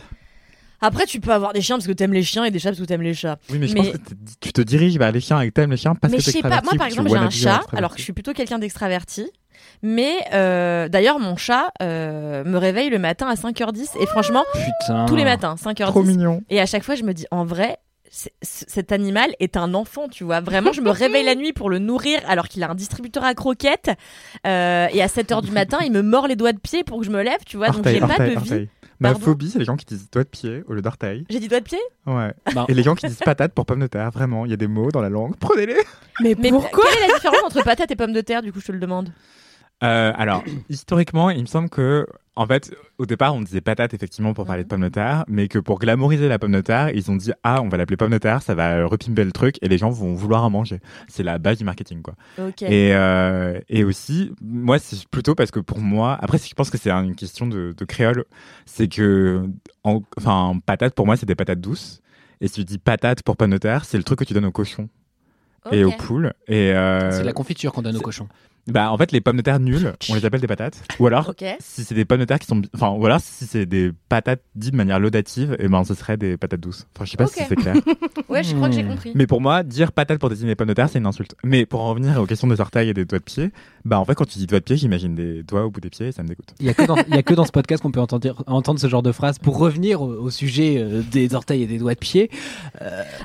Après, 0.81 1.05
tu 1.05 1.19
peux 1.19 1.33
avoir 1.33 1.51
des 1.53 1.61
chiens 1.61 1.75
parce 1.75 1.87
que 1.87 1.91
t'aimes 1.91 2.13
les 2.13 2.23
chiens 2.23 2.45
et 2.45 2.51
des 2.51 2.59
chats 2.59 2.69
parce 2.69 2.79
que 2.79 2.85
t'aimes 2.85 3.01
les 3.01 3.13
chats. 3.13 3.37
Oui, 3.49 3.57
mais 3.59 3.67
je 3.67 3.73
Mais- 3.73 3.91
pense 3.91 3.99
que 3.99 4.13
tu 4.39 4.53
te 4.53 4.61
diriges 4.61 4.97
vers 4.97 5.11
les 5.11 5.19
chiens 5.19 5.41
et 5.41 5.47
que 5.49 5.53
t'aimes 5.53 5.71
les 5.71 5.77
chiens 5.77 5.93
parce 5.93 6.11
mais 6.11 6.17
que 6.17 6.23
je 6.23 6.27
t'es 6.31 6.37
sais 6.37 6.41
pas, 6.41 6.47
moi 6.49 6.57
extraverti 6.73 6.77
par 6.77 6.87
exemple, 6.87 7.09
j'ai 7.09 7.15
un 7.17 7.29
chat, 7.29 7.35
extraverti. 7.57 7.75
alors 7.75 7.91
que 7.91 7.97
je 7.97 8.03
suis 8.03 8.13
plutôt 8.13 8.33
quelqu'un 8.33 8.59
d'extraverti. 8.59 9.29
Mais 9.83 10.13
euh, 10.33 10.87
d'ailleurs, 10.87 11.19
mon 11.19 11.35
chat 11.35 11.71
euh, 11.81 12.43
me 12.45 12.57
réveille 12.57 12.89
le 12.89 12.97
matin 12.97 13.27
à 13.27 13.35
5h10 13.35 13.89
et 14.01 14.05
franchement, 14.07 14.43
putain 14.53 15.05
tous 15.05 15.15
les 15.17 15.25
matins, 15.25 15.55
5h10. 15.61 15.85
Trop 15.87 16.03
mignon. 16.03 16.41
Et 16.49 16.61
à 16.61 16.65
chaque 16.65 16.83
fois, 16.83 16.95
je 16.95 17.03
me 17.03 17.13
dis, 17.13 17.25
en 17.29 17.43
vrai, 17.43 17.77
cet 18.11 18.91
animal 18.91 19.35
est 19.39 19.55
un 19.57 19.73
enfant, 19.73 20.07
tu 20.07 20.23
vois. 20.23 20.41
Vraiment, 20.41 20.73
je 20.73 20.81
me 20.81 20.89
réveille 20.89 21.23
la 21.25 21.35
nuit 21.35 21.53
pour 21.53 21.69
le 21.69 21.79
nourrir 21.79 22.19
alors 22.27 22.47
qu'il 22.47 22.63
a 22.63 22.69
un 22.69 22.75
distributeur 22.75 23.23
à 23.23 23.33
croquettes. 23.33 23.91
Euh, 24.47 24.87
et 24.91 25.01
à 25.01 25.07
7h 25.07 25.41
du 25.43 25.51
matin, 25.51 25.77
il 25.83 25.91
me 25.91 26.01
mord 26.01 26.27
les 26.27 26.35
doigts 26.35 26.53
de 26.53 26.59
pied 26.59 26.83
pour 26.83 26.99
que 26.99 27.05
je 27.05 27.11
me 27.11 27.21
lève, 27.21 27.39
tu 27.45 27.57
vois. 27.57 27.69
Donc, 27.69 27.87
j'ai 27.87 27.99
pas 27.99 28.17
de 28.17 28.39
vie. 28.39 28.67
Ma 29.01 29.11
Pardon 29.11 29.25
phobie, 29.27 29.49
c'est 29.49 29.59
les 29.59 29.65
gens 29.65 29.77
qui 29.77 29.85
disent 29.85 30.09
doigt 30.11 30.25
de 30.25 30.29
pied 30.29 30.61
au 30.67 30.73
lieu 30.73 30.81
d'orteil. 30.81 31.23
J'ai 31.29 31.39
dit 31.39 31.47
doigts 31.47 31.61
de 31.61 31.65
pied? 31.65 31.79
Ouais. 32.05 32.33
Bah, 32.53 32.65
Et 32.67 32.73
les 32.73 32.83
gens 32.83 32.95
qui 32.95 33.07
disent 33.07 33.19
patate 33.23 33.53
pour 33.53 33.65
pomme 33.65 33.79
de 33.79 33.87
terre. 33.87 34.11
Vraiment, 34.11 34.43
il 34.43 34.51
y 34.51 34.53
a 34.53 34.57
des 34.57 34.67
mots 34.67 34.91
dans 34.91 34.99
la 34.99 35.07
langue. 35.07 35.35
Prenez-les. 35.39 35.77
Mais 36.21 36.35
Mais 36.37 36.49
pourquoi? 36.49 36.83
quelle 36.91 37.03
est 37.03 37.07
la 37.07 37.13
différence 37.13 37.41
entre 37.45 37.63
patate 37.63 37.89
et 37.91 37.95
pomme 37.95 38.11
de 38.11 38.19
terre, 38.19 38.41
du 38.41 38.51
coup, 38.51 38.59
je 38.59 38.65
te 38.65 38.71
le 38.73 38.79
demande? 38.79 39.13
Euh, 39.83 40.11
alors, 40.15 40.43
historiquement, 40.69 41.29
il 41.29 41.41
me 41.41 41.45
semble 41.45 41.69
que, 41.69 42.05
en 42.35 42.45
fait, 42.45 42.73
au 42.97 43.05
départ, 43.05 43.33
on 43.33 43.41
disait 43.41 43.61
patate 43.61 43.93
effectivement 43.93 44.33
pour 44.33 44.45
parler 44.45 44.63
de 44.63 44.67
pomme 44.67 44.81
de 44.81 44.89
terre, 44.89 45.23
mais 45.27 45.47
que 45.47 45.57
pour 45.59 45.79
glamouriser 45.79 46.27
la 46.27 46.37
pomme 46.37 46.51
de 46.51 46.61
terre, 46.61 46.89
ils 46.93 47.09
ont 47.09 47.15
dit 47.15 47.31
ah, 47.43 47.61
on 47.61 47.69
va 47.69 47.77
l'appeler 47.77 47.95
pomme 47.97 48.11
de 48.11 48.17
terre, 48.17 48.41
ça 48.41 48.55
va 48.55 48.85
repimper 48.85 49.23
le 49.23 49.31
truc 49.31 49.55
et 49.61 49.67
les 49.69 49.77
gens 49.77 49.89
vont 49.89 50.13
vouloir 50.13 50.43
en 50.43 50.49
manger. 50.49 50.79
C'est 51.07 51.23
la 51.23 51.37
base 51.37 51.57
du 51.59 51.63
marketing, 51.63 52.01
quoi. 52.01 52.15
Et, 52.67 52.93
euh, 52.93 53.59
et 53.69 53.83
aussi, 53.85 54.33
moi, 54.41 54.79
c'est 54.79 55.07
plutôt 55.07 55.33
parce 55.35 55.51
que 55.51 55.59
pour 55.61 55.79
moi, 55.79 56.17
après, 56.21 56.37
je 56.37 56.53
pense 56.53 56.69
que 56.69 56.77
c'est 56.77 56.91
une 56.91 57.15
question 57.15 57.47
de, 57.47 57.73
de 57.77 57.85
créole, 57.85 58.25
c'est 58.65 58.87
que, 58.89 59.45
en- 59.83 60.01
enfin, 60.17 60.59
patate 60.65 60.93
pour 60.93 61.05
moi, 61.05 61.15
c'est 61.15 61.25
des 61.25 61.35
patates 61.35 61.61
douces. 61.61 62.01
Et 62.41 62.47
si 62.47 62.53
tu 62.55 62.63
dis 62.65 62.77
patate 62.79 63.21
pour 63.23 63.37
pomme 63.37 63.51
de 63.51 63.57
terre, 63.57 63.85
c'est 63.85 63.97
le 63.97 64.03
truc 64.03 64.19
que 64.19 64.23
tu 64.25 64.33
donnes 64.33 64.45
aux 64.45 64.51
cochons 64.51 64.89
et 65.73 65.83
aux 65.83 65.91
poules. 65.97 66.33
Et 66.47 66.71
euh, 66.73 67.11
c'est 67.11 67.21
de 67.21 67.25
la 67.25 67.33
confiture 67.33 67.73
qu'on 67.73 67.81
donne 67.81 67.95
aux 67.97 68.01
cochons 68.01 68.27
Bah, 68.69 68.91
en 68.91 68.97
fait, 68.97 69.11
les 69.11 69.21
pommes 69.21 69.37
de 69.37 69.41
terre 69.41 69.59
nulles, 69.59 69.93
on 70.09 70.15
les 70.15 70.25
appelle 70.25 70.41
des 70.41 70.47
patates. 70.47 70.81
Ou 70.99 71.07
alors, 71.07 71.33
si 71.59 71.83
c'est 71.83 71.95
des 71.95 72.05
pommes 72.05 72.19
de 72.19 72.25
terre 72.25 72.39
qui 72.39 72.47
sont, 72.47 72.61
enfin, 72.75 72.89
ou 72.91 73.05
alors 73.05 73.19
si 73.21 73.45
c'est 73.45 73.65
des 73.65 73.91
patates 74.09 74.41
dites 74.55 74.71
de 74.71 74.77
manière 74.77 74.99
laudative, 74.99 75.55
et 75.59 75.67
ben, 75.67 75.83
ce 75.83 75.93
serait 75.93 76.17
des 76.17 76.37
patates 76.37 76.59
douces. 76.59 76.85
Enfin, 76.95 77.05
je 77.05 77.11
sais 77.11 77.17
pas 77.17 77.27
si 77.27 77.41
c'est 77.47 77.55
clair. 77.55 77.75
Ouais, 78.29 78.43
je 78.43 78.53
crois 78.55 78.69
que 78.69 78.75
j'ai 78.75 78.83
Hmm. 78.83 78.89
compris. 78.89 79.11
Mais 79.15 79.25
pour 79.25 79.41
moi, 79.41 79.63
dire 79.63 79.91
patate 79.91 80.19
pour 80.19 80.29
désigner 80.29 80.49
les 80.51 80.55
pommes 80.55 80.67
de 80.67 80.73
terre, 80.73 80.87
c'est 80.87 80.99
une 80.99 81.07
insulte. 81.07 81.33
Mais 81.43 81.65
pour 81.65 81.81
en 81.81 81.89
revenir 81.89 82.21
aux 82.21 82.27
questions 82.27 82.47
des 82.47 82.61
orteils 82.61 82.89
et 82.89 82.93
des 82.93 83.03
doigts 83.05 83.17
de 83.17 83.23
pied, 83.23 83.49
bah, 83.85 83.99
en 83.99 84.05
fait, 84.05 84.13
quand 84.13 84.25
tu 84.25 84.37
dis 84.37 84.45
doigts 84.45 84.59
de 84.59 84.63
pied, 84.65 84.77
j'imagine 84.77 85.15
des 85.15 85.41
doigts 85.41 85.65
au 85.65 85.71
bout 85.71 85.81
des 85.81 85.89
pieds 85.89 86.07
et 86.09 86.11
ça 86.11 86.21
me 86.21 86.27
dégoûte. 86.27 86.53
Il 86.59 86.67
y 86.67 86.69
a 86.69 86.75
que 86.75 86.85
dans, 86.85 86.95
il 87.07 87.15
y 87.15 87.17
a 87.17 87.23
que 87.23 87.33
dans 87.33 87.45
ce 87.45 87.51
podcast 87.51 87.81
qu'on 87.81 87.91
peut 87.91 87.99
entendre, 87.99 88.43
entendre 88.45 88.79
ce 88.79 88.87
genre 88.87 89.01
de 89.01 89.11
phrase. 89.11 89.39
Pour 89.39 89.57
revenir 89.57 90.01
au, 90.03 90.09
au 90.09 90.29
sujet 90.29 90.75
euh, 90.77 91.01
des 91.01 91.33
orteils 91.33 91.63
et 91.63 91.67
des 91.67 91.79
doigts 91.79 91.95
de 91.95 91.99
pied, 91.99 92.29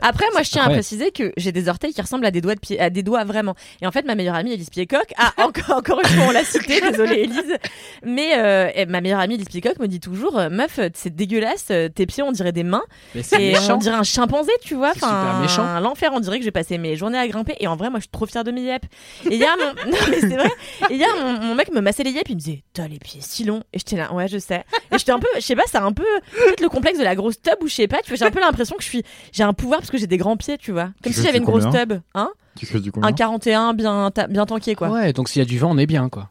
Après, 0.01 0.25
moi, 0.33 0.43
je 0.43 0.51
tiens 0.51 0.63
à 0.63 0.71
préciser 0.71 1.11
que 1.11 1.33
j'ai 1.37 1.53
des 1.53 1.69
orteils 1.69 1.93
qui 1.93 2.01
ressemblent 2.01 2.27
à 2.27 2.31
des 2.31 2.41
doigts 2.41 2.55
de 2.55 2.61
pied, 2.61 2.81
à 2.81 2.89
des 2.89 3.03
doigts 3.03 3.25
vraiment. 3.25 3.55
Et 3.83 3.87
en 3.87 3.93
fait, 3.93 4.07
ma 4.07 4.15
meilleure 4.15 4.35
amie 4.37 4.53
Elise 4.53 4.71
Piecock, 4.71 5.13
ah, 5.19 5.33
encore, 5.43 5.79
encore 5.79 6.01
une 6.01 6.07
fois, 6.07 6.25
on 6.29 6.31
l'a 6.31 6.45
citée, 6.45 6.81
désolée 6.81 7.23
Elise, 7.23 7.59
mais 8.05 8.33
euh, 8.37 8.87
ma 8.89 9.01
meilleure 9.01 9.21
amie 9.21 9.35
Elise 9.35 9.49
Piecock 9.49 9.79
me 9.79 9.87
dit 9.87 10.01
toujours, 10.01 10.39
euh, 10.39 10.49
meuf, 10.51 10.79
c'est 10.95 11.15
dégueulasse, 11.15 11.67
euh, 11.71 11.89
tes 11.89 12.07
pieds, 12.07 12.23
on 12.23 12.33
dirait 12.33 12.53
des 12.53 12.63
mains, 12.63 12.85
mais 13.15 13.23
c'est 13.23 13.43
et 13.43 13.53
méchant. 13.53 13.75
on 13.75 13.79
dirait 13.79 13.97
un 13.97 14.03
chimpanzé, 14.03 14.53
tu 14.63 14.75
vois. 14.75 14.93
C'est 14.95 15.01
super 15.01 15.39
méchant. 15.41 15.81
L'enfer, 15.81 16.11
on 16.15 16.21
dirait 16.21 16.39
que 16.39 16.45
j'ai 16.45 16.51
passé 16.51 16.79
mes 16.79 16.97
journées 16.97 17.19
à 17.19 17.27
grimper. 17.27 17.57
Et 17.61 17.67
en 17.67 17.77
vrai, 17.77 17.91
moi, 17.91 17.99
je 17.99 18.05
suis 18.05 18.11
trop 18.11 18.27
fière 18.27 18.45
de 18.45 18.51
mes 18.51 18.63
yep. 18.63 18.85
Et 19.31 19.37
hier, 19.37 19.55
mon... 19.59 19.91
non, 19.91 19.99
mais 20.11 20.21
c'est 20.21 20.37
vrai. 20.37 20.51
Et 20.91 20.95
hier, 20.95 21.09
mon, 21.21 21.41
mon 21.41 21.55
mec 21.55 21.73
me 21.73 21.81
massait 21.81 22.05
les 22.05 22.13
yep, 22.13 22.29
il 22.29 22.37
me 22.37 22.41
disait, 22.41 22.63
t'as 22.73 22.89
les 22.89 22.99
pieds 22.99 23.21
si 23.21 23.45
longs. 23.45 23.63
Et 23.73 23.79
j'étais 23.79 23.97
là, 23.97 24.13
ouais, 24.13 24.29
je 24.29 24.39
sais. 24.39 24.65
Et 24.93 24.99
j'étais 24.99 25.13
un 25.13 25.19
peu, 25.19 25.29
je 25.37 25.41
sais 25.41 25.57
pas, 25.57 25.65
c'est 25.67 25.79
un 25.79 25.93
peu, 25.93 26.05
peut-être 26.33 26.61
le 26.61 26.69
complexe 26.69 26.99
de 26.99 27.05
la 27.05 27.15
grosse 27.15 27.41
tub 27.41 27.57
ou 27.63 27.69
je 27.69 27.75
sais 27.75 27.89
pas, 27.89 27.99
tu 28.03 28.11
vois, 28.11 28.17
j'ai 28.17 28.25
un 28.25 28.31
peu 28.31 28.41
l'impression 28.41 28.77
que 28.77 28.83
je 28.83 28.89
suis, 28.89 29.03
j'ai 29.33 29.43
un 29.43 29.53
pouvoir 29.53 29.81
parce 29.81 29.91
que 29.91 29.99
j'ai 29.99 30.07
des 30.07 30.19
grands 30.19 30.37
pieds, 30.37 30.59
tu 30.59 30.73
vois. 30.73 30.91
Comme 31.03 31.13
Tu 31.13 31.15
si 31.15 31.23
j'avais 31.23 31.39
une 31.39 31.45
grosse 31.45 31.69
tub, 31.71 31.95
hein. 32.15 32.31
Tu 32.57 32.67
fais 32.67 32.81
du 32.81 32.93
coup 32.93 33.01
Un 33.03 33.13
41 33.13 33.75
bien, 33.75 34.11
ta- 34.11 34.27
bien 34.27 34.47
tanké, 34.47 34.75
quoi. 34.75 34.89
Ouais, 34.89 35.13
donc 35.13 35.29
s'il 35.29 35.41
y 35.41 35.43
a 35.43 35.49
du 35.49 35.59
vent, 35.59 35.71
on 35.73 35.79
est 35.79 35.87
bien, 35.87 36.09
quoi. 36.09 36.31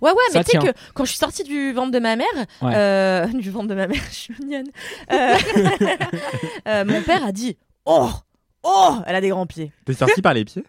Ouais, 0.00 0.10
ouais, 0.10 0.16
Ça 0.30 0.38
mais 0.38 0.44
tu 0.44 0.50
sais 0.52 0.58
tient. 0.58 0.72
que 0.72 0.78
quand 0.94 1.04
je 1.04 1.10
suis 1.10 1.18
sortie 1.18 1.44
du 1.44 1.72
ventre 1.72 1.90
de 1.92 1.98
ma 1.98 2.16
mère, 2.16 2.26
Ouais. 2.62 2.72
euh, 2.74 3.26
du 3.34 3.50
ventre 3.50 3.68
de 3.68 3.74
ma 3.74 3.86
mère, 3.86 4.00
je 4.10 4.14
suis 4.14 4.34
mignonne. 4.40 4.66
Euh, 5.12 5.34
euh, 6.68 6.84
mon 6.84 7.02
père 7.02 7.24
a 7.24 7.32
dit 7.32 7.56
Oh 7.84 8.08
Oh 8.62 8.96
Elle 9.06 9.14
a 9.16 9.20
des 9.20 9.28
grands 9.28 9.46
pieds. 9.46 9.72
T'es 9.84 9.92
sorti 9.94 10.22
par 10.22 10.34
les 10.34 10.44
pieds? 10.44 10.64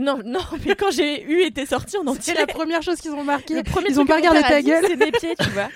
Non, 0.00 0.18
non, 0.24 0.40
mais 0.66 0.74
quand 0.76 0.90
j'ai 0.92 1.22
eu 1.24 1.42
été 1.42 1.66
sortie 1.66 1.96
en 1.96 2.06
entier, 2.06 2.34
C'est 2.34 2.34
la 2.34 2.46
première 2.46 2.82
chose 2.82 2.96
qu'ils 3.00 3.10
ont 3.12 3.24
marqué. 3.24 3.54
le 3.54 3.62
premier 3.62 3.88
Ils 3.90 3.98
ont 4.00 4.06
pas 4.06 4.16
regardé 4.16 4.40
ta 4.42 4.62
gueule. 4.62 4.84
C'est 4.86 4.96
mes 4.96 5.10
pieds, 5.10 5.34
tu 5.40 5.50
vois. 5.50 5.68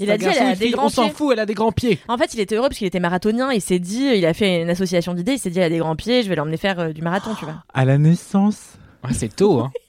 Il 0.00 0.10
a 0.10 0.18
dit 0.18 0.24
garçon, 0.24 0.40
Elle 0.42 0.52
a 0.52 0.56
des 0.56 0.70
grands 0.70 0.86
On 0.86 0.88
s'en 0.88 1.04
pieds. 1.04 1.12
fout, 1.14 1.32
elle 1.32 1.38
a 1.40 1.46
des 1.46 1.54
grands 1.54 1.72
pieds. 1.72 1.98
En 2.08 2.18
fait, 2.18 2.34
il 2.34 2.40
était 2.40 2.54
heureux 2.56 2.68
parce 2.68 2.78
qu'il 2.78 2.86
était 2.86 3.00
marathonien. 3.00 3.52
Il 3.52 3.60
s'est 3.60 3.78
dit 3.78 4.04
Il 4.14 4.26
a 4.26 4.34
fait 4.34 4.62
une 4.62 4.70
association 4.70 5.14
d'idées. 5.14 5.32
Il 5.34 5.38
s'est 5.38 5.50
dit 5.50 5.58
Elle 5.58 5.64
a 5.66 5.70
des 5.70 5.78
grands 5.78 5.96
pieds, 5.96 6.22
je 6.22 6.28
vais 6.28 6.34
l'emmener 6.36 6.56
faire 6.56 6.78
euh, 6.80 6.92
du 6.92 7.02
marathon, 7.02 7.34
tu 7.38 7.44
vois. 7.44 7.62
À 7.72 7.84
la 7.84 7.98
naissance 7.98 8.74
Ouais, 9.04 9.12
c'est 9.12 9.34
tôt, 9.34 9.60
hein. 9.60 9.70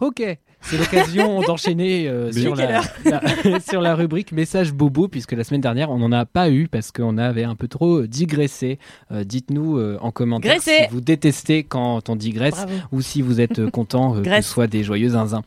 Ok, 0.00 0.22
c'est 0.62 0.76
l'occasion 0.78 1.40
d'enchaîner 1.46 2.08
euh, 2.08 2.30
sur, 2.32 2.54
la, 2.54 2.82
la- 3.04 3.60
sur 3.68 3.80
la 3.80 3.94
rubrique 3.94 4.32
message 4.32 4.72
bobo, 4.72 5.08
puisque 5.08 5.32
la 5.32 5.44
semaine 5.44 5.60
dernière, 5.60 5.90
on 5.90 5.98
n'en 5.98 6.12
a 6.12 6.26
pas 6.26 6.50
eu 6.50 6.68
parce 6.68 6.92
qu'on 6.92 7.18
avait 7.18 7.44
un 7.44 7.54
peu 7.56 7.68
trop 7.68 8.02
digressé. 8.02 8.78
Euh, 9.12 9.24
Dites-nous 9.24 9.78
euh, 9.78 9.98
en 10.00 10.10
commentaire 10.10 10.52
Graissé. 10.56 10.84
si 10.88 10.92
vous 10.92 11.00
détestez 11.00 11.64
quand 11.64 12.08
on 12.08 12.16
digresse 12.16 12.54
Bravo. 12.54 12.72
ou 12.92 13.00
si 13.02 13.22
vous 13.22 13.40
êtes 13.40 13.70
content 13.70 14.16
euh, 14.16 14.22
que 14.22 14.36
ce 14.42 14.42
soit 14.42 14.66
des 14.66 14.82
joyeux 14.84 15.10
zinzins. 15.10 15.42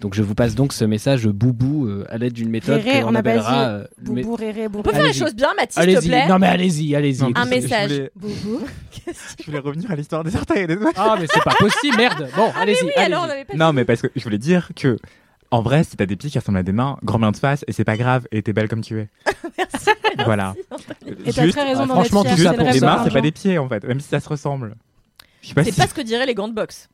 Donc 0.00 0.14
je 0.14 0.22
vous 0.22 0.34
passe 0.34 0.54
donc 0.54 0.72
ce 0.72 0.84
message 0.84 1.26
boubou 1.26 1.86
euh, 1.86 2.04
à 2.10 2.18
l'aide 2.18 2.32
d'une 2.34 2.50
méthode 2.50 2.82
Réré, 2.82 3.00
qu'on 3.02 3.10
on 3.10 3.14
appellera... 3.14 3.64
euh, 3.68 3.84
Boubou, 4.02 4.34
réré, 4.34 4.66
On 4.72 4.82
peut 4.82 4.92
faire 4.92 5.02
les 5.04 5.12
choses 5.12 5.34
bien, 5.34 5.48
Mathis, 5.56 5.74
s'il 5.74 5.84
te 5.84 5.90
Allez-y, 5.98 6.08
plaît 6.08 6.28
non 6.28 6.38
mais 6.38 6.46
allez-y, 6.48 6.94
allez-y. 6.94 7.22
Un 7.22 7.32
que 7.32 7.40
je 7.44 7.48
message. 7.48 7.90
voulais- 7.92 8.10
Boubou. 8.16 8.60
Je 9.38 9.44
voulais 9.46 9.58
revenir 9.58 9.90
à 9.90 9.96
l'histoire 9.96 10.24
des 10.24 10.34
orteils 10.34 10.62
et 10.62 10.66
des 10.66 10.76
doigts. 10.76 10.90
Ah 10.96 11.16
mais 11.20 11.26
c'est 11.30 11.42
pas 11.42 11.54
possible, 11.58 11.96
merde. 11.98 12.26
Bon, 12.36 12.48
allez-y. 12.58 12.84
Oui, 12.84 12.90
allez-y. 12.96 13.56
Non, 13.56 13.72
mais 13.74 13.84
parce 13.84 14.00
que 14.00 14.06
je 14.16 14.22
voulais 14.24 14.38
dire 14.38 14.53
que, 14.74 14.98
en 15.50 15.62
vrai, 15.62 15.84
si 15.84 15.96
t'as 15.96 16.06
des 16.06 16.16
pieds 16.16 16.30
qui 16.30 16.38
ressemblent 16.38 16.58
à 16.58 16.62
des 16.62 16.72
mains, 16.72 16.96
grand 17.04 17.18
bien 17.18 17.30
de 17.32 17.36
face, 17.36 17.64
et 17.68 17.72
c'est 17.72 17.84
pas 17.84 17.96
grave, 17.96 18.26
et 18.32 18.42
t'es 18.42 18.52
belle 18.52 18.68
comme 18.68 18.80
tu 18.82 19.00
es. 19.00 19.08
Merci. 19.58 19.90
Voilà. 20.24 20.54
Et 21.26 21.32
t'as 21.32 21.48
très 21.48 21.64
raison 21.64 21.86
d'en 21.86 21.94
franchement, 21.94 22.22
tout 22.24 22.30
ça 22.30 22.50
c'est 22.50 22.56
pour 22.56 22.66
rêve 22.66 22.82
mains, 22.82 23.02
c'est 23.04 23.12
pas 23.12 23.20
des 23.20 23.32
pieds, 23.32 23.58
en 23.58 23.68
fait, 23.68 23.84
même 23.84 24.00
si 24.00 24.08
ça 24.08 24.20
se 24.20 24.28
ressemble. 24.28 24.74
Pas 25.54 25.64
C'est 25.64 25.72
si... 25.72 25.80
pas 25.80 25.86
ce 25.86 25.94
que 25.94 26.00
diraient 26.00 26.26
les 26.26 26.34
gants 26.34 26.48
de 26.48 26.54
boxe. 26.54 26.88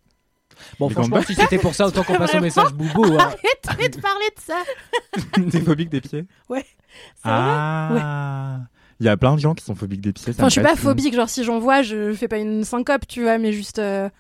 Bon, 0.79 0.89
Les 0.89 0.95
franchement, 0.95 1.23
si 1.23 1.35
c'était 1.35 1.59
pour 1.59 1.75
ça, 1.75 1.87
autant 1.87 2.03
qu'on 2.03 2.17
passe 2.19 2.35
au 2.35 2.41
message 2.43 2.73
boubou. 2.75 3.17
hein. 3.19 3.31
Arrête 3.69 3.97
de 3.97 4.01
parler 4.01 4.27
de 4.37 4.43
ça. 4.43 4.63
T'es 5.51 5.61
phobique 5.61 5.89
des 5.89 6.01
pieds 6.01 6.27
vrai 6.49 6.67
Ah 7.25 8.61
Il 8.99 9.07
y 9.07 9.09
a 9.09 9.17
plein 9.17 9.35
de 9.37 9.41
gens 9.41 9.55
qui 9.55 9.65
sont 9.65 9.75
phobiques 9.75 10.01
des 10.01 10.13
pieds. 10.13 10.33
Enfin, 10.37 10.49
je 10.49 10.53
suis 10.53 10.61
pas 10.61 10.77
phobique, 10.77 11.15
genre 11.15 11.29
si 11.29 11.45
j'en 11.45 11.59
vois, 11.61 11.83
je 11.83 12.13
fais 12.13 12.29
pas 12.29 12.39
une 12.39 12.65
syncope, 12.65 13.07
tu 13.07 13.23
vois, 13.23 13.39
mais 13.39 13.53
juste 13.53 13.79
euh, 13.79 14.11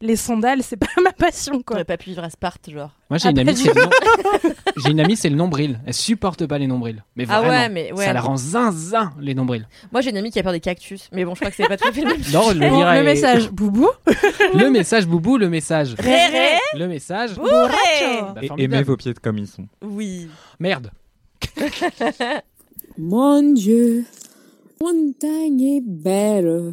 les 0.00 0.16
sandales, 0.16 0.62
c'est 0.62 0.76
pas 0.76 0.86
ma 1.02 1.12
passion, 1.12 1.54
quoi. 1.62 1.74
T'aurais 1.76 1.84
pas 1.84 1.96
pu 1.96 2.10
vivre 2.10 2.22
à 2.22 2.30
Sparte, 2.30 2.70
genre. 2.70 2.90
Moi, 3.10 3.18
j'ai 3.18 3.30
une 3.30 3.38
amie, 3.38 3.56
c'est 3.56 3.74
le, 3.74 3.82
nom- 3.82 3.90
j'ai 4.84 4.90
une 4.90 5.00
amie, 5.00 5.16
c'est 5.16 5.28
le 5.30 5.36
nombril. 5.36 5.80
Elle 5.86 5.94
supporte 5.94 6.46
pas 6.46 6.58
les 6.58 6.66
nombrils. 6.66 7.02
Mais 7.16 7.24
Ah 7.28 7.38
vraiment. 7.40 7.50
ouais, 7.54 7.68
mais 7.68 7.92
ouais. 7.92 8.04
Ça 8.04 8.12
la 8.12 8.20
rend 8.20 8.36
zinzin, 8.36 9.12
les 9.20 9.34
nombrils. 9.34 9.66
Moi, 9.92 10.00
j'ai 10.02 10.10
une 10.10 10.16
amie 10.18 10.30
qui 10.30 10.38
a 10.38 10.42
peur 10.42 10.52
des 10.52 10.60
cactus. 10.60 11.08
Mais 11.12 11.24
bon, 11.24 11.34
je 11.34 11.40
crois 11.40 11.50
que 11.50 11.56
c'est 11.56 11.66
pas 11.66 11.76
tout 11.76 11.88
à 11.88 11.92
fait 11.92 12.02
le 12.02 12.08
même. 12.08 12.20
Non, 12.32 12.50
le, 12.50 12.68
Bon, 12.68 12.80
le 12.84 12.96
est- 12.96 13.02
message, 13.02 13.50
boubou. 13.52 13.88
Le 14.54 14.70
message 14.70 15.06
boubou, 15.06 15.36
le 15.38 15.48
message. 15.48 15.94
Réré 15.98 16.58
Le 16.74 16.86
message. 16.86 17.34
Bourré 17.34 17.50
Bah, 17.50 18.34
Et 18.42 18.46
formidable. 18.48 18.60
aimez 18.74 18.82
vos 18.82 18.96
pieds 18.96 19.14
comme 19.14 19.38
ils 19.38 19.46
sont. 19.48 19.66
Oui. 19.82 20.28
Merde. 20.60 20.90
Mon 22.98 23.52
Dieu, 23.54 24.04
montagne 24.80 25.60
est 25.60 25.82
belle. 25.84 26.72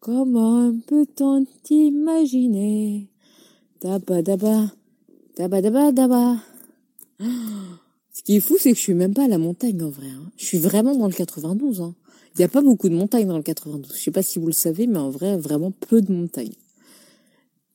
Comment 0.00 0.72
peut-on 0.86 1.44
imaginer 1.70 3.08
Daba 3.80 4.22
daba, 4.22 4.72
daba 5.36 5.60
daba 5.60 5.92
daba. 5.92 6.36
Ce 8.12 8.22
qui 8.22 8.36
est 8.36 8.40
fou, 8.40 8.56
c'est 8.60 8.72
que 8.72 8.76
je 8.78 8.82
suis 8.82 8.94
même 8.94 9.12
pas 9.14 9.24
à 9.24 9.28
la 9.28 9.38
montagne 9.38 9.82
en 9.82 9.90
vrai. 9.90 10.08
hein. 10.08 10.30
Je 10.36 10.44
suis 10.44 10.58
vraiment 10.58 10.94
dans 10.94 11.08
le 11.08 11.12
92. 11.12 11.80
hein. 11.80 11.94
Il 12.34 12.38
n'y 12.38 12.44
a 12.44 12.48
pas 12.48 12.62
beaucoup 12.62 12.88
de 12.88 12.94
montagnes 12.94 13.26
dans 13.26 13.36
le 13.36 13.42
92. 13.42 13.92
Je 13.96 14.00
sais 14.00 14.10
pas 14.12 14.22
si 14.22 14.38
vous 14.38 14.46
le 14.46 14.52
savez, 14.52 14.86
mais 14.86 14.98
en 14.98 15.10
vrai, 15.10 15.36
vraiment 15.36 15.72
peu 15.72 16.00
de 16.00 16.12
montagnes. 16.12 16.54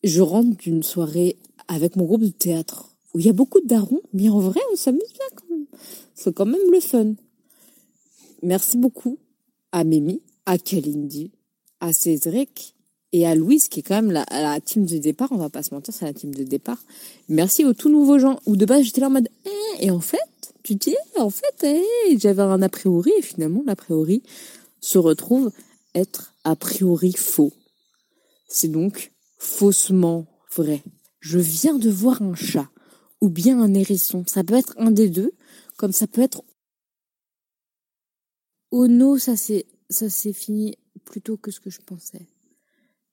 Je 0.03 0.21
rentre 0.21 0.55
d'une 0.57 0.83
soirée 0.83 1.37
avec 1.67 1.97
mon 1.97 2.05
groupe 2.05 2.21
de 2.21 2.29
théâtre 2.29 2.89
où 3.13 3.19
il 3.19 3.25
y 3.25 3.29
a 3.29 3.33
beaucoup 3.33 3.59
de 3.59 3.67
darons, 3.67 4.01
mais 4.13 4.29
en 4.29 4.39
vrai, 4.39 4.61
on 4.71 4.75
s'amuse 4.77 5.11
bien 5.13 5.27
quand 5.35 5.49
même. 5.49 5.65
C'est 6.15 6.33
quand 6.33 6.45
même 6.45 6.71
le 6.71 6.79
fun. 6.79 7.13
Merci 8.41 8.77
beaucoup 8.77 9.17
à 9.71 9.83
Mimi, 9.83 10.21
à 10.45 10.57
Kalindi, 10.57 11.31
à 11.83 11.91
Cédric 11.91 12.75
et 13.11 13.27
à 13.27 13.35
Louise, 13.35 13.67
qui 13.67 13.81
est 13.81 13.83
quand 13.83 14.01
même 14.01 14.11
la, 14.11 14.59
team 14.61 14.85
de 14.85 14.97
départ. 14.97 15.31
On 15.31 15.37
va 15.37 15.49
pas 15.49 15.63
se 15.63 15.73
mentir, 15.73 15.93
c'est 15.93 16.05
la 16.05 16.13
team 16.13 16.33
de 16.33 16.43
départ. 16.43 16.81
Merci 17.27 17.65
aux 17.65 17.73
tout 17.73 17.89
nouveaux 17.89 18.19
gens. 18.19 18.39
Où 18.45 18.55
de 18.55 18.65
base, 18.65 18.83
j'étais 18.83 19.01
là 19.01 19.07
en 19.07 19.11
mode, 19.11 19.29
Eh, 19.45 19.85
et 19.85 19.91
en 19.91 19.99
fait, 19.99 20.17
tu 20.63 20.75
dis, 20.75 20.95
en 21.17 21.29
fait, 21.29 21.63
eh, 21.63 22.17
j'avais 22.17 22.41
un 22.41 22.61
a 22.61 22.69
priori, 22.69 23.11
et 23.19 23.21
finalement, 23.21 23.63
l'a 23.65 23.75
priori 23.75 24.23
se 24.79 24.97
retrouve 24.97 25.51
être 25.93 26.33
a 26.45 26.55
priori 26.55 27.13
faux. 27.13 27.51
C'est 28.47 28.69
donc 28.69 29.11
faussement 29.37 30.25
vrai. 30.55 30.81
Je 31.19 31.39
viens 31.39 31.77
de 31.77 31.89
voir 31.89 32.21
un 32.21 32.35
chat 32.35 32.69
ou 33.21 33.29
bien 33.29 33.61
un 33.61 33.73
hérisson. 33.73 34.23
Ça 34.25 34.43
peut 34.43 34.55
être 34.55 34.73
un 34.77 34.91
des 34.91 35.09
deux, 35.09 35.33
comme 35.77 35.91
ça 35.91 36.07
peut 36.07 36.21
être 36.21 36.43
Oh 38.71 38.87
non, 38.87 39.17
ça 39.17 39.37
c'est 39.37 39.65
ça 39.89 40.09
c'est 40.09 40.33
fini 40.33 40.75
plus 41.03 41.21
tôt 41.21 41.37
que 41.37 41.51
ce 41.51 41.59
que 41.59 41.69
je 41.69 41.81
pensais. 41.81 42.27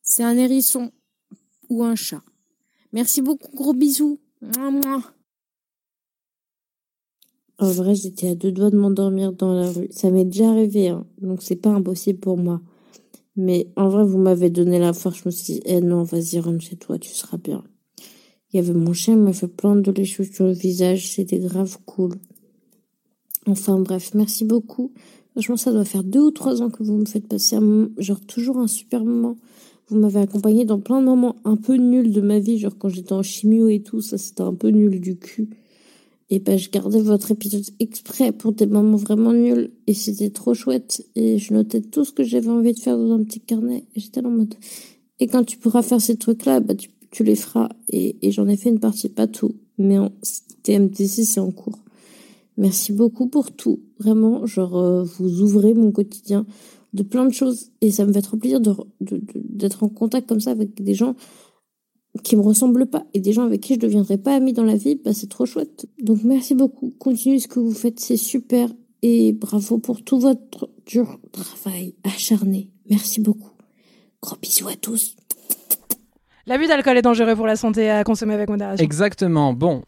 C'est 0.02 0.22
un 0.22 0.36
hérisson 0.36 0.92
ou 1.68 1.84
un 1.84 1.94
chat. 1.94 2.22
Merci 2.92 3.22
beaucoup, 3.22 3.54
gros 3.54 3.74
bisous. 3.74 4.18
En 7.58 7.70
vrai, 7.70 7.94
j'étais 7.94 8.30
à 8.30 8.34
deux 8.34 8.52
doigts 8.52 8.70
de 8.70 8.78
m'endormir 8.78 9.32
dans 9.32 9.52
la 9.52 9.70
rue. 9.70 9.88
Ça 9.90 10.10
m'est 10.10 10.24
déjà 10.24 10.50
arrivé, 10.50 10.88
hein, 10.88 11.06
donc 11.18 11.42
c'est 11.42 11.56
pas 11.56 11.70
impossible 11.70 12.18
pour 12.18 12.38
moi. 12.38 12.62
Mais 13.36 13.70
en 13.76 13.88
vrai, 13.88 14.04
vous 14.04 14.18
m'avez 14.18 14.50
donné 14.50 14.78
la 14.78 14.92
force. 14.92 15.18
Je 15.18 15.22
me 15.26 15.30
suis 15.30 15.54
dit, 15.54 15.60
eh 15.64 15.80
non, 15.80 16.02
vas-y, 16.02 16.40
rentre 16.40 16.62
chez 16.62 16.76
toi, 16.76 16.98
tu 16.98 17.10
seras 17.10 17.36
bien. 17.36 17.62
Il 18.52 18.56
y 18.56 18.58
avait 18.58 18.72
mon 18.72 18.92
chien, 18.92 19.14
il 19.14 19.20
m'a 19.20 19.32
fait 19.32 19.46
plein 19.46 19.76
de 19.76 19.92
léchouilles 19.92 20.32
sur 20.32 20.46
le 20.46 20.52
visage. 20.52 21.12
C'était 21.12 21.38
grave 21.38 21.78
cool. 21.84 22.14
Enfin 23.46 23.78
bref, 23.78 24.12
merci 24.14 24.44
beaucoup. 24.44 24.92
Franchement, 25.32 25.56
ça 25.56 25.72
doit 25.72 25.84
faire 25.84 26.04
deux 26.04 26.20
ou 26.20 26.30
trois 26.30 26.62
ans 26.62 26.70
que 26.70 26.82
vous 26.82 26.96
me 26.96 27.04
faites 27.04 27.26
passer 27.26 27.56
un 27.56 27.60
moment, 27.60 27.88
genre 27.98 28.20
toujours 28.20 28.58
un 28.58 28.66
super 28.66 29.04
moment. 29.04 29.36
Vous 29.88 29.98
m'avez 29.98 30.20
accompagné 30.20 30.64
dans 30.64 30.78
plein 30.78 31.00
de 31.00 31.06
moments 31.06 31.36
un 31.44 31.56
peu 31.56 31.76
nuls 31.76 32.12
de 32.12 32.20
ma 32.20 32.38
vie, 32.38 32.58
genre 32.58 32.76
quand 32.78 32.88
j'étais 32.88 33.12
en 33.12 33.22
chimio 33.22 33.68
et 33.68 33.80
tout, 33.80 34.00
ça 34.00 34.18
c'était 34.18 34.42
un 34.42 34.54
peu 34.54 34.68
nul 34.68 35.00
du 35.00 35.16
cul. 35.16 35.48
Et 36.30 36.38
ben 36.38 36.56
je 36.56 36.70
gardais 36.70 37.00
votre 37.00 37.32
épisode 37.32 37.64
exprès 37.80 38.30
pour 38.30 38.52
des 38.52 38.66
moments 38.66 38.96
vraiment 38.96 39.32
nuls. 39.32 39.72
Et 39.88 39.94
c'était 39.94 40.30
trop 40.30 40.54
chouette. 40.54 41.04
Et 41.16 41.38
je 41.38 41.52
notais 41.52 41.80
tout 41.80 42.04
ce 42.04 42.12
que 42.12 42.22
j'avais 42.22 42.48
envie 42.48 42.72
de 42.72 42.78
faire 42.78 42.96
dans 42.96 43.14
un 43.14 43.24
petit 43.24 43.40
carnet. 43.40 43.84
Et 43.96 44.00
j'étais 44.00 44.24
en 44.24 44.30
mode 44.30 44.54
et 45.20 45.26
quand 45.26 45.44
tu 45.44 45.58
pourras 45.58 45.82
faire 45.82 46.00
ces 46.00 46.16
trucs 46.16 46.46
là 46.46 46.60
bah 46.60 46.74
tu, 46.74 46.88
tu 47.10 47.24
les 47.24 47.36
feras. 47.36 47.68
Et, 47.88 48.16
et 48.22 48.32
j'en 48.32 48.48
ai 48.48 48.56
fait 48.56 48.70
une 48.70 48.80
partie 48.80 49.08
pas 49.08 49.26
tout. 49.26 49.56
Mais 49.78 49.98
en 49.98 50.10
TMTC 50.62 51.24
c'est 51.24 51.40
en 51.40 51.50
cours 51.50 51.78
Merci 52.60 52.92
beaucoup 52.92 53.26
pour 53.26 53.50
tout. 53.52 53.80
Vraiment, 53.98 54.46
genre, 54.46 54.76
euh, 54.78 55.02
vous 55.02 55.40
ouvrez 55.42 55.72
mon 55.74 55.90
quotidien 55.92 56.46
de 56.92 57.02
plein 57.02 57.24
de 57.24 57.32
choses 57.32 57.70
et 57.80 57.90
ça 57.90 58.04
me 58.04 58.12
fait 58.12 58.20
trop 58.22 58.36
plaisir 58.36 58.60
de, 58.60 58.72
de- 59.00 59.16
de- 59.16 59.22
d'être 59.34 59.82
en 59.82 59.88
contact 59.88 60.28
comme 60.28 60.40
ça 60.40 60.50
avec 60.52 60.82
des 60.82 60.94
gens 60.94 61.14
qui 62.24 62.36
me 62.36 62.42
ressemblent 62.42 62.86
pas 62.86 63.06
et 63.14 63.20
des 63.20 63.32
gens 63.32 63.44
avec 63.44 63.60
qui 63.60 63.74
je 63.74 63.78
deviendrai 63.78 64.18
pas 64.18 64.34
amie 64.34 64.52
dans 64.52 64.64
la 64.64 64.76
vie, 64.76 64.96
bah 64.96 65.14
c'est 65.14 65.28
trop 65.28 65.46
chouette. 65.46 65.86
Donc 66.02 66.22
merci 66.24 66.54
beaucoup. 66.54 66.92
Continuez 66.98 67.38
ce 67.38 67.48
que 67.48 67.60
vous 67.60 67.72
faites, 67.72 67.98
c'est 68.00 68.16
super 68.16 68.68
et 69.02 69.32
bravo 69.32 69.78
pour 69.78 70.02
tout 70.02 70.18
votre 70.18 70.68
dur 70.86 71.18
travail 71.32 71.94
acharné. 72.04 72.70
Merci 72.90 73.20
beaucoup. 73.20 73.52
Gros 74.20 74.36
bisous 74.42 74.68
à 74.68 74.74
tous. 74.74 75.16
L'abus 76.46 76.66
d'alcool 76.66 76.96
est 76.98 77.02
dangereux 77.02 77.36
pour 77.36 77.46
la 77.46 77.56
santé 77.56 77.88
à 77.88 78.02
consommer 78.04 78.34
avec 78.34 78.50
modération. 78.50 78.84
Exactement. 78.84 79.52
Bon, 79.54 79.82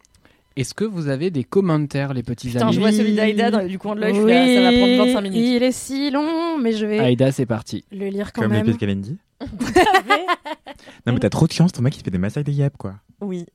est-ce 0.55 0.73
que 0.73 0.83
vous 0.83 1.07
avez 1.07 1.31
des 1.31 1.43
commentaires, 1.43 2.13
les 2.13 2.23
petits 2.23 2.47
Putain, 2.49 2.67
amis 2.67 2.73
je 2.73 2.79
vois 2.79 2.91
celui 2.91 3.13
d'Aïda 3.15 3.51
dans- 3.51 3.65
du 3.67 3.79
coin 3.79 3.95
de 3.95 4.01
l'œil, 4.01 4.13
je 4.15 4.19
suis 4.21 4.29
là, 4.29 4.45
ça 4.45 4.71
va 4.71 4.77
prendre 4.77 4.97
25 5.05 5.21
minutes. 5.21 5.37
Il 5.39 5.63
est 5.63 5.71
si 5.71 6.11
long, 6.11 6.57
mais 6.59 6.73
je 6.73 6.85
vais 6.85 6.99
Aïda, 6.99 7.31
c'est 7.31 7.45
parti. 7.45 7.85
le 7.91 8.07
lire 8.07 8.31
quand 8.33 8.41
Comme 8.43 8.51
les 8.51 8.57
même. 8.57 8.65
pieds 8.65 8.73
de 8.73 8.77
Kalindi. 8.79 9.17
Non, 11.05 11.13
mais 11.13 11.19
t'as 11.19 11.29
trop 11.29 11.47
de 11.47 11.51
chance, 11.51 11.71
ton 11.71 11.81
mec, 11.81 11.97
il 11.97 12.03
fait 12.03 12.11
des 12.11 12.17
massages 12.17 12.43
des 12.45 12.53
yep, 12.53 12.77
quoi. 12.77 12.95
Oui. 13.21 13.45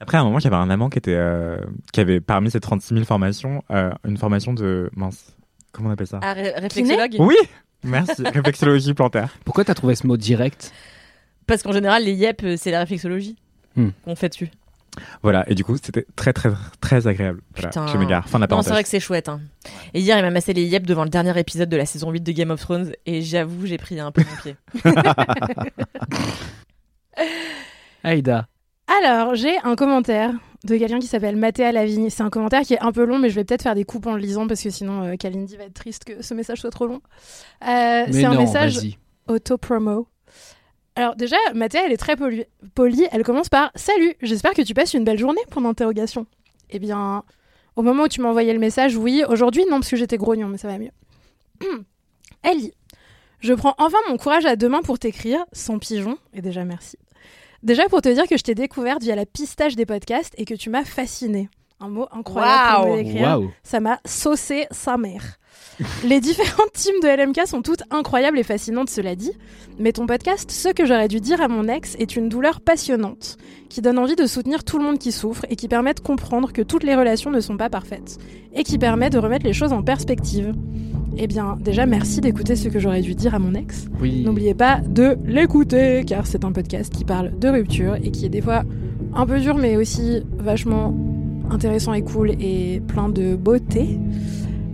Après, 0.00 0.16
à 0.16 0.20
un 0.20 0.24
moment, 0.24 0.38
j'avais 0.38 0.56
un 0.56 0.68
amant 0.70 0.90
qui 0.90 0.98
était, 0.98 1.14
euh, 1.14 1.58
qui 1.92 2.00
avait 2.00 2.20
parmi 2.20 2.50
ces 2.50 2.60
36 2.60 2.94
000 2.94 3.04
formations, 3.04 3.62
euh, 3.70 3.90
une 4.04 4.16
formation 4.16 4.52
de, 4.52 4.90
mince, 4.96 5.34
comment 5.72 5.88
on 5.90 5.92
appelle 5.92 6.06
ça? 6.06 6.20
Ah, 6.22 6.32
ré- 6.34 6.52
réflexologue 6.56 7.16
Oui! 7.20 7.36
Merci, 7.84 8.22
réflexologie 8.24 8.94
plantaire. 8.94 9.34
Pourquoi 9.44 9.64
t'as 9.64 9.74
trouvé 9.74 9.94
ce 9.94 10.06
mot 10.06 10.16
direct? 10.16 10.72
Parce 11.46 11.62
qu'en 11.62 11.72
général, 11.72 12.04
les 12.04 12.12
yep, 12.14 12.42
euh, 12.44 12.56
c'est 12.56 12.70
la 12.70 12.80
réflexologie 12.80 13.36
Hmm. 13.76 13.90
qu'on 14.04 14.16
fait 14.16 14.28
dessus. 14.28 14.50
Voilà, 15.22 15.48
et 15.50 15.54
du 15.54 15.64
coup, 15.64 15.76
c'était 15.82 16.06
très, 16.16 16.32
très, 16.32 16.50
très 16.80 17.06
agréable. 17.06 17.40
Voilà, 17.54 17.68
Putain. 17.68 17.86
je 17.86 17.96
m'égare. 17.98 18.28
Fin 18.28 18.38
de 18.38 18.46
la 18.46 18.56
Non, 18.56 18.62
c'est 18.62 18.70
vrai 18.70 18.82
que 18.82 18.88
c'est 18.88 19.00
chouette. 19.00 19.28
hein. 19.28 19.40
Et 19.94 20.00
hier, 20.00 20.18
il 20.18 20.22
m'a 20.22 20.30
massé 20.30 20.52
les 20.52 20.64
yep 20.64 20.86
devant 20.86 21.04
le 21.04 21.10
dernier 21.10 21.38
épisode 21.38 21.68
de 21.68 21.76
la 21.76 21.86
saison 21.86 22.10
8 22.10 22.20
de 22.22 22.32
Game 22.32 22.50
of 22.50 22.60
Thrones. 22.60 22.92
Et 23.06 23.22
j'avoue, 23.22 23.66
j'ai 23.66 23.78
pris 23.78 23.98
un 24.00 24.10
peu 24.12 24.22
mon 24.22 24.42
pied. 24.42 24.56
Aïda. 28.04 28.46
Alors, 29.02 29.34
j'ai 29.34 29.58
un 29.64 29.76
commentaire 29.76 30.30
de 30.64 30.76
quelqu'un 30.76 30.98
qui 30.98 31.06
s'appelle 31.06 31.36
Mathéa 31.36 31.72
Lavigne. 31.72 32.10
C'est 32.10 32.22
un 32.22 32.30
commentaire 32.30 32.62
qui 32.62 32.74
est 32.74 32.80
un 32.80 32.92
peu 32.92 33.04
long, 33.04 33.18
mais 33.18 33.28
je 33.30 33.34
vais 33.34 33.44
peut-être 33.44 33.62
faire 33.62 33.74
des 33.74 33.84
coupes 33.84 34.06
en 34.06 34.14
le 34.14 34.20
lisant 34.20 34.46
parce 34.46 34.62
que 34.62 34.70
sinon, 34.70 35.04
euh, 35.04 35.16
Kalindi 35.16 35.56
va 35.56 35.64
être 35.64 35.74
triste 35.74 36.04
que 36.04 36.22
ce 36.22 36.34
message 36.34 36.60
soit 36.60 36.70
trop 36.70 36.86
long. 36.86 37.00
Euh, 37.66 38.04
Mais 38.06 38.12
c'est 38.12 38.24
un 38.24 38.34
non, 38.34 38.40
message 38.40 38.78
auto-promo. 39.26 40.08
Alors 40.98 41.14
déjà, 41.14 41.36
Mathéa, 41.54 41.82
elle 41.86 41.92
est 41.92 41.96
très 41.96 42.16
poli- 42.16 42.44
polie. 42.74 43.06
Elle 43.12 43.22
commence 43.22 43.48
par 43.48 43.70
«Salut, 43.76 44.16
j'espère 44.20 44.52
que 44.52 44.62
tu 44.62 44.74
passes 44.74 44.94
une 44.94 45.04
belle 45.04 45.16
journée?» 45.16 45.40
pour 45.48 45.62
d'interrogation. 45.62 46.26
Eh 46.70 46.80
bien, 46.80 47.22
au 47.76 47.82
moment 47.82 48.02
où 48.02 48.08
tu 48.08 48.20
m'as 48.20 48.28
envoyé 48.30 48.52
le 48.52 48.58
message, 48.58 48.96
oui. 48.96 49.22
Aujourd'hui, 49.28 49.62
non, 49.70 49.76
parce 49.78 49.90
que 49.90 49.96
j'étais 49.96 50.16
grognon, 50.16 50.48
mais 50.48 50.58
ça 50.58 50.66
va 50.66 50.76
mieux. 50.76 50.90
Elle 52.42 52.58
dit 52.58 52.72
«Je 53.40 53.54
prends 53.54 53.76
enfin 53.78 53.98
mon 54.08 54.16
courage 54.16 54.44
à 54.44 54.56
deux 54.56 54.68
mains 54.68 54.82
pour 54.82 54.98
t'écrire, 54.98 55.46
sans 55.52 55.78
pigeon, 55.78 56.18
et 56.34 56.42
déjà 56.42 56.64
merci. 56.64 56.98
Déjà 57.62 57.84
pour 57.88 58.02
te 58.02 58.08
dire 58.08 58.26
que 58.26 58.36
je 58.36 58.42
t'ai 58.42 58.56
découverte 58.56 59.00
via 59.00 59.14
la 59.14 59.24
pistache 59.24 59.76
des 59.76 59.86
podcasts 59.86 60.34
et 60.36 60.46
que 60.46 60.54
tu 60.54 60.68
m'as 60.68 60.84
fascinée. 60.84 61.48
Un 61.80 61.88
mot 61.88 62.06
incroyable 62.10 62.82
pour 62.86 62.96
me 62.96 63.02
décrire 63.02 63.22
Waouh. 63.22 63.50
ça 63.62 63.78
m'a 63.78 64.00
saucé 64.04 64.66
sa 64.72 64.96
mère. 64.96 65.38
Les 66.04 66.20
différentes 66.20 66.72
teams 66.72 67.00
de 67.02 67.06
LMK 67.06 67.46
sont 67.46 67.62
toutes 67.62 67.84
incroyables 67.92 68.36
et 68.38 68.42
fascinantes, 68.42 68.90
cela 68.90 69.14
dit, 69.14 69.30
mais 69.78 69.92
ton 69.92 70.06
podcast, 70.06 70.50
Ce 70.50 70.70
que 70.70 70.84
j'aurais 70.84 71.06
dû 71.06 71.20
dire 71.20 71.40
à 71.40 71.46
mon 71.46 71.68
ex, 71.68 71.94
est 72.00 72.16
une 72.16 72.28
douleur 72.28 72.60
passionnante, 72.60 73.36
qui 73.68 73.80
donne 73.80 73.98
envie 73.98 74.16
de 74.16 74.26
soutenir 74.26 74.64
tout 74.64 74.78
le 74.78 74.84
monde 74.84 74.98
qui 74.98 75.12
souffre 75.12 75.46
et 75.50 75.54
qui 75.56 75.68
permet 75.68 75.94
de 75.94 76.00
comprendre 76.00 76.52
que 76.52 76.62
toutes 76.62 76.82
les 76.82 76.96
relations 76.96 77.30
ne 77.30 77.38
sont 77.40 77.56
pas 77.56 77.70
parfaites, 77.70 78.18
et 78.52 78.64
qui 78.64 78.76
permet 78.76 79.08
de 79.08 79.18
remettre 79.18 79.46
les 79.46 79.52
choses 79.52 79.72
en 79.72 79.84
perspective. 79.84 80.52
Eh 81.16 81.28
bien, 81.28 81.56
déjà, 81.60 81.86
merci 81.86 82.20
d'écouter 82.20 82.56
ce 82.56 82.68
que 82.68 82.80
j'aurais 82.80 83.02
dû 83.02 83.14
dire 83.14 83.36
à 83.36 83.38
mon 83.38 83.54
ex. 83.54 83.86
Oui. 84.00 84.22
N'oubliez 84.24 84.54
pas 84.54 84.80
de 84.84 85.16
l'écouter, 85.24 86.04
car 86.04 86.26
c'est 86.26 86.44
un 86.44 86.50
podcast 86.50 86.92
qui 86.92 87.04
parle 87.04 87.38
de 87.38 87.48
rupture 87.48 87.94
et 88.02 88.10
qui 88.10 88.26
est 88.26 88.30
des 88.30 88.42
fois 88.42 88.64
un 89.14 89.26
peu 89.26 89.38
dur, 89.38 89.56
mais 89.56 89.76
aussi 89.76 90.22
vachement 90.38 90.92
intéressant 91.50 91.92
et 91.94 92.02
cool 92.02 92.30
et 92.40 92.80
plein 92.86 93.08
de 93.08 93.34
beauté. 93.36 93.98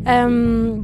Euh, 0.07 0.77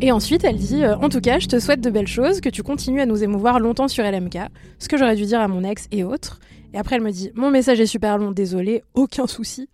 et 0.00 0.12
ensuite, 0.12 0.44
elle 0.44 0.56
dit 0.56 0.84
euh, 0.84 0.96
En 0.96 1.08
tout 1.08 1.20
cas, 1.20 1.38
je 1.38 1.46
te 1.46 1.58
souhaite 1.58 1.80
de 1.80 1.90
belles 1.90 2.06
choses, 2.06 2.40
que 2.40 2.48
tu 2.48 2.62
continues 2.62 3.00
à 3.00 3.06
nous 3.06 3.22
émouvoir 3.22 3.60
longtemps 3.60 3.88
sur 3.88 4.04
LMK, 4.04 4.38
ce 4.78 4.88
que 4.88 4.96
j'aurais 4.96 5.16
dû 5.16 5.24
dire 5.24 5.40
à 5.40 5.48
mon 5.48 5.64
ex 5.64 5.88
et 5.92 6.04
autres. 6.04 6.40
Et 6.72 6.78
après, 6.78 6.96
elle 6.96 7.02
me 7.02 7.10
dit 7.10 7.30
Mon 7.34 7.50
message 7.50 7.80
est 7.80 7.86
super 7.86 8.18
long, 8.18 8.30
désolé, 8.30 8.82
aucun 8.94 9.26
souci. 9.26 9.68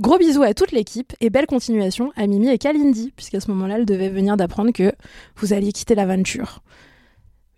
Gros 0.00 0.18
bisous 0.18 0.42
à 0.42 0.54
toute 0.54 0.72
l'équipe 0.72 1.12
et 1.20 1.30
belle 1.30 1.46
continuation 1.46 2.12
à 2.16 2.26
Mimi 2.26 2.48
et 2.48 2.58
Kalindi, 2.58 3.12
puisqu'à 3.14 3.40
ce 3.40 3.50
moment-là, 3.50 3.78
elle 3.78 3.86
devait 3.86 4.08
venir 4.08 4.36
d'apprendre 4.36 4.72
que 4.72 4.92
vous 5.36 5.52
alliez 5.52 5.72
quitter 5.72 5.94
l'aventure. 5.94 6.62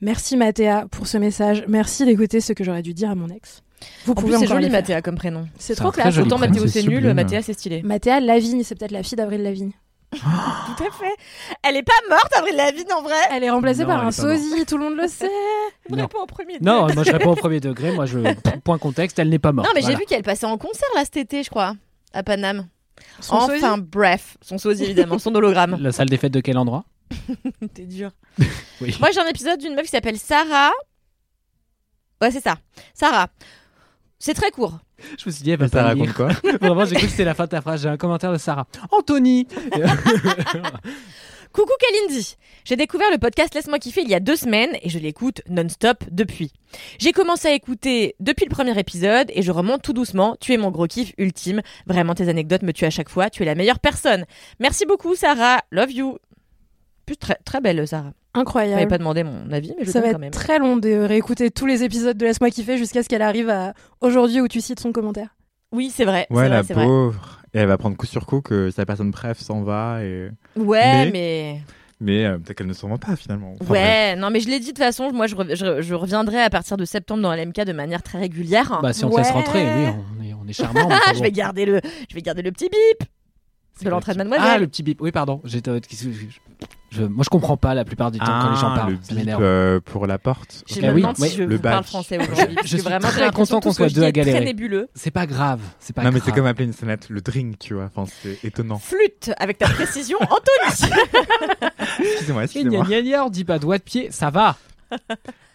Merci 0.01 0.37
Mathéa 0.37 0.87
pour 0.91 1.07
ce 1.07 1.19
message. 1.19 1.65
Merci 1.69 2.07
d'écouter 2.07 2.41
ce 2.41 2.53
que 2.53 2.65
j'aurais 2.65 2.83
dû 2.83 2.95
dire 2.95 3.11
à 3.11 3.15
mon 3.15 3.29
ex. 3.29 3.63
Vous 4.05 4.13
En 4.13 4.15
plus, 4.15 4.25
pouvez 4.27 4.39
c'est 4.39 4.45
encore 4.47 4.57
joli. 4.59 4.71
Mathéa, 4.71 5.03
comme 5.03 5.17
prénom. 5.17 5.49
C'est 5.59 5.75
trop 5.75 5.91
classe. 5.91 6.17
Autant 6.19 6.37
prénom, 6.37 6.53
Mathéo, 6.55 6.67
c'est 6.67 6.83
nul. 6.83 7.13
Mathéa, 7.15 7.43
c'est 7.43 7.53
stylé. 7.55 7.83
Mathéa 7.83 8.21
Lavigne, 8.21 8.63
c'est 8.63 8.75
peut-être 8.75 8.91
la 8.93 9.03
fille 9.03 9.17
d'Avril 9.17 9.43
Lavigne. 9.43 9.73
Tout 10.13 10.19
à 10.85 10.91
fait. 10.91 11.15
Elle 11.63 11.77
est 11.77 11.83
pas 11.85 11.93
morte, 12.09 12.33
Avril 12.37 12.57
Lavigne, 12.57 12.93
en 12.93 13.03
vrai. 13.03 13.15
Elle 13.33 13.45
est 13.45 13.51
remplacée 13.51 13.83
Non, 13.83 13.87
par 13.89 14.05
un 14.07 14.11
sosie, 14.11 14.67
tout 14.67 14.77
le 14.77 14.85
monde 14.85 14.97
le 15.01 15.07
sait. 15.07 15.31
Elle 15.89 15.97
Non. 15.97 16.03
répond 16.03 16.19
en 16.21 16.27
premier. 16.27 16.59
Non, 16.61 16.89
moi 16.93 17.05
je 17.05 17.13
réponds 17.13 17.31
au 17.31 17.37
premier 17.37 17.61
degré. 17.61 17.93
Moi, 17.93 18.07
je 18.07 18.19
point 18.65 18.79
contexte, 18.79 19.19
elle 19.21 19.29
n'est 19.29 19.39
pas 19.39 19.53
morte. 19.53 19.69
Non, 19.69 19.73
mais 19.75 19.83
j'ai 19.83 19.95
vu 19.95 20.05
qu'elle 20.07 20.23
passait 20.25 20.47
en 20.47 20.59
concert 20.59 20.89
là 20.97 21.03
cet 21.05 21.17
été, 21.17 21.43
je 21.45 21.51
crois, 21.51 21.75
à 22.13 22.23
Paname. 22.25 22.67
Son 23.21 23.35
enfin, 23.37 23.79
bref, 23.79 24.37
son 24.43 24.59
sosie 24.59 24.85
évidemment, 24.85 25.19
son 25.19 25.35
hologramme. 25.35 25.79
La 25.81 25.93
salle 25.93 26.09
des 26.09 26.17
fêtes 26.17 26.33
de 26.35 26.41
quel 26.41 26.59
endroit? 26.59 26.85
T'es 27.75 27.85
dur. 27.87 28.11
Oui. 28.81 28.97
Moi, 29.01 29.11
j'ai 29.13 29.21
un 29.21 29.27
épisode 29.29 29.59
d'une 29.61 29.75
meuf 29.75 29.85
qui 29.85 29.91
s'appelle 29.91 30.19
Sarah. 30.19 30.71
Ouais, 32.21 32.31
c'est 32.31 32.43
ça. 32.43 32.57
Sarah. 32.95 33.29
C'est 34.23 34.35
très 34.35 34.51
court. 34.51 34.79
Je 35.19 35.25
me 35.27 35.31
suis 35.33 35.43
dit, 35.43 35.51
elle 35.51 35.59
va 35.59 35.67
Ça 35.69 35.79
pas 35.79 35.83
raconte 35.89 36.05
lire. 36.07 36.15
quoi 36.15 36.29
Vraiment, 36.61 36.85
j'ai 36.85 36.95
cru 36.95 37.07
que 37.07 37.11
c'était 37.11 37.25
la 37.25 37.35
fin 37.35 37.45
de 37.45 37.49
ta 37.49 37.61
phrase. 37.63 37.83
J'ai 37.83 37.89
un 37.89 37.97
commentaire 37.97 38.33
de 38.33 38.39
Sarah. 38.39 38.67
Anthony 38.93 39.47
Coucou 41.53 41.73
Kalindi 41.81 42.37
J'ai 42.65 42.77
découvert 42.77 43.11
le 43.11 43.19
podcast 43.19 43.55
Laisse-moi 43.55 43.81
kiffer 43.81 44.03
il 44.03 44.09
y 44.09 44.15
a 44.15 44.21
deux 44.21 44.37
semaines 44.37 44.71
et 44.83 44.89
je 44.89 44.99
l'écoute 45.01 45.43
non-stop 45.49 46.05
depuis. 46.11 46.53
J'ai 46.99 47.11
commencé 47.13 47.49
à 47.49 47.55
écouter 47.55 48.15
depuis 48.21 48.45
le 48.45 48.51
premier 48.51 48.79
épisode 48.79 49.31
et 49.35 49.43
je 49.43 49.51
remonte 49.51 49.83
tout 49.83 49.93
doucement. 49.93 50.37
Tu 50.41 50.53
es 50.53 50.57
mon 50.59 50.71
gros 50.71 50.87
kiff 50.87 51.13
ultime. 51.19 51.61
Vraiment, 51.87 52.15
tes 52.15 52.29
anecdotes 52.29 52.63
me 52.63 52.73
tuent 52.73 52.85
à 52.85 52.91
chaque 52.91 53.09
fois. 53.09 53.31
Tu 53.31 53.43
es 53.43 53.47
la 53.47 53.57
meilleure 53.57 53.81
personne. 53.81 54.27
Merci 54.61 54.87
beaucoup 54.87 55.17
Sarah. 55.17 55.61
Love 55.73 55.91
you. 55.91 56.19
Plus 57.07 57.17
très, 57.17 57.39
très 57.45 57.61
belle 57.61 57.89
Sarah. 57.89 58.13
Je 58.35 58.39
m'avais 58.39 58.43
Incroyable. 58.43 58.89
pas 58.89 58.99
demandé 58.99 59.25
mon 59.25 59.51
avis, 59.53 59.75
mais 59.79 59.85
je 59.85 59.91
Ça 59.91 59.99
le 60.01 60.05
va 60.07 60.11
quand 60.11 60.17
être 60.17 60.21
même. 60.21 60.31
très 60.31 60.59
long 60.59 60.77
de 60.77 60.91
réécouter 61.05 61.51
tous 61.51 61.67
les 61.67 61.83
épisodes 61.83 62.17
de 62.17 62.25
Laisse-moi 62.27 62.51
kiffer 62.51 62.79
jusqu'à 62.79 63.03
ce 63.03 63.09
qu'elle 63.09 63.23
arrive 63.23 63.51
à 63.51 63.75
aujourd'hui 64.01 64.41
où 64.41 64.47
tu 64.49 64.61
cites 64.61 64.79
son 64.81 64.93
commentaire. 64.93 65.35
Oui, 65.73 65.91
c'est 65.95 66.05
vrai. 66.05 66.27
Ouais, 66.31 66.49
la 66.49 66.59
vrai, 66.63 66.65
c'est 66.69 66.75
vrai. 66.75 66.85
pauvre. 66.85 67.41
Et 67.55 67.59
elle 67.59 67.67
va 67.67 67.77
prendre 67.79 67.97
coup 67.97 68.07
sur 68.07 68.27
coup 68.27 68.41
que 68.41 68.71
sa 68.71 68.87
personne 68.87 69.11
bref 69.11 69.41
s'en 69.41 69.63
va. 69.63 70.05
Et... 70.05 70.31
Ouais, 70.57 71.07
Mais- 71.07 71.11
mais... 71.13 71.61
Mais 72.03 72.25
euh, 72.25 72.39
peut-être 72.39 72.57
qu'elle 72.57 72.67
ne 72.67 72.73
s'en 72.73 72.89
va 72.89 72.97
pas 72.97 73.15
finalement. 73.15 73.57
Enfin, 73.61 73.65
bref. 73.69 73.83
Ouais, 73.83 74.17
non, 74.17 74.31
mais 74.31 74.41
je 74.41 74.49
l'ai 74.49 74.59
dit 74.59 74.67
de 74.67 74.71
toute 74.71 74.79
façon, 74.79 75.13
moi 75.13 75.27
je, 75.27 75.35
re- 75.37 75.55
je, 75.55 75.83
je 75.83 75.95
reviendrai 75.95 76.41
à 76.41 76.49
partir 76.49 76.79
de 76.79 76.87
septembre 76.87 77.21
dans 77.23 77.35
LMK 77.35 77.61
de 77.67 77.73
manière 77.75 78.03
très 78.03 78.19
régulière. 78.19 78.79
Bah, 78.83 78.95
si 78.95 79.05
on 79.05 79.11
te 79.11 79.17
laisse 79.19 79.27
Ouais. 79.27 79.33
rentrer, 79.35 79.63
oui, 79.65 79.93
on 80.19 80.25
est, 80.25 80.33
on 80.33 80.47
est 80.49 80.53
charmant. 80.55 80.89
Ah, 80.91 80.99
je 81.13 81.19
bon. 81.19 81.25
vais 81.25 81.31
garder 81.33 81.67
le, 81.67 81.81
je 82.09 82.15
vais 82.15 82.23
garder 82.23 82.41
le 82.41 82.53
petit 82.53 82.71
bip. 82.71 83.07
C'est 83.75 83.85
de 83.85 83.91
l'entrée 83.91 84.13
de 84.15 84.19
mademoiselle. 84.19 84.47
Ah, 84.49 84.57
le 84.59 84.67
petit 84.67 84.83
bip. 84.83 84.99
Oui, 85.03 85.11
pardon. 85.13 85.43
J'étais. 85.45 85.71
Je- 86.91 87.05
moi, 87.05 87.23
je 87.25 87.29
comprends 87.31 87.57
pas 87.57 87.75
la 87.75 87.85
plupart 87.85 88.11
du 88.11 88.19
temps 88.19 88.27
quand 88.27 88.51
les 88.51 88.57
gens 88.57 88.71
Ah, 88.73 88.77
parlent. 88.79 88.99
le 89.11 89.17
bip 89.17 89.37
euh, 89.41 89.81
pour 89.81 90.07
la 90.07 90.19
porte. 90.19 90.65
Je 90.69 90.81
Ah 90.83 90.89
me 90.89 90.93
oui, 90.95 91.01
demande 91.03 91.17
oui, 91.19 91.29
si 91.29 91.37
je 91.37 91.43
le 91.45 91.59
parle 91.59 91.85
français 91.85 92.19
aujourd'hui. 92.19 92.57
Je 92.63 92.67
suis 92.69 92.79
vraiment, 92.79 93.09
très 93.09 93.31
content 93.31 93.61
qu'on 93.61 93.73
soit 93.73 93.89
deux 93.93 94.03
à 94.03 94.13
galérer. 94.13 94.45
nébuleux. 94.45 94.89
C'est 94.95 95.11
pas 95.11 95.27
grave. 95.27 95.61
C'est 95.79 95.93
pas 95.95 96.03
non, 96.03 96.11
mais 96.13 96.21
c'est 96.25 96.33
comme 96.33 96.47
appeler 96.47 96.65
une 96.67 96.73
sonnette 96.73 97.09
le 97.09 97.21
drink, 97.21 97.59
tu 97.59 97.75
vois. 97.75 97.91
Enfin, 97.95 98.11
c'est 98.23 98.45
étonnant. 98.45 98.79
Flûte 98.79 99.31
avec 99.39 99.59
ta 99.59 99.69
précision, 99.69 100.19
Anthony. 100.21 100.93
Excusez-moi, 102.01 102.45
excusez-moi. 102.45 102.85
gna 102.85 103.01
gna 103.03 103.03
gna, 103.03 103.25
on 103.25 103.31
dit 103.31 103.45
pas 103.45 103.59
doigt 103.59 103.79
de 103.79 103.83
pied, 103.83 104.09
ça 104.11 104.31
va. 104.31 104.57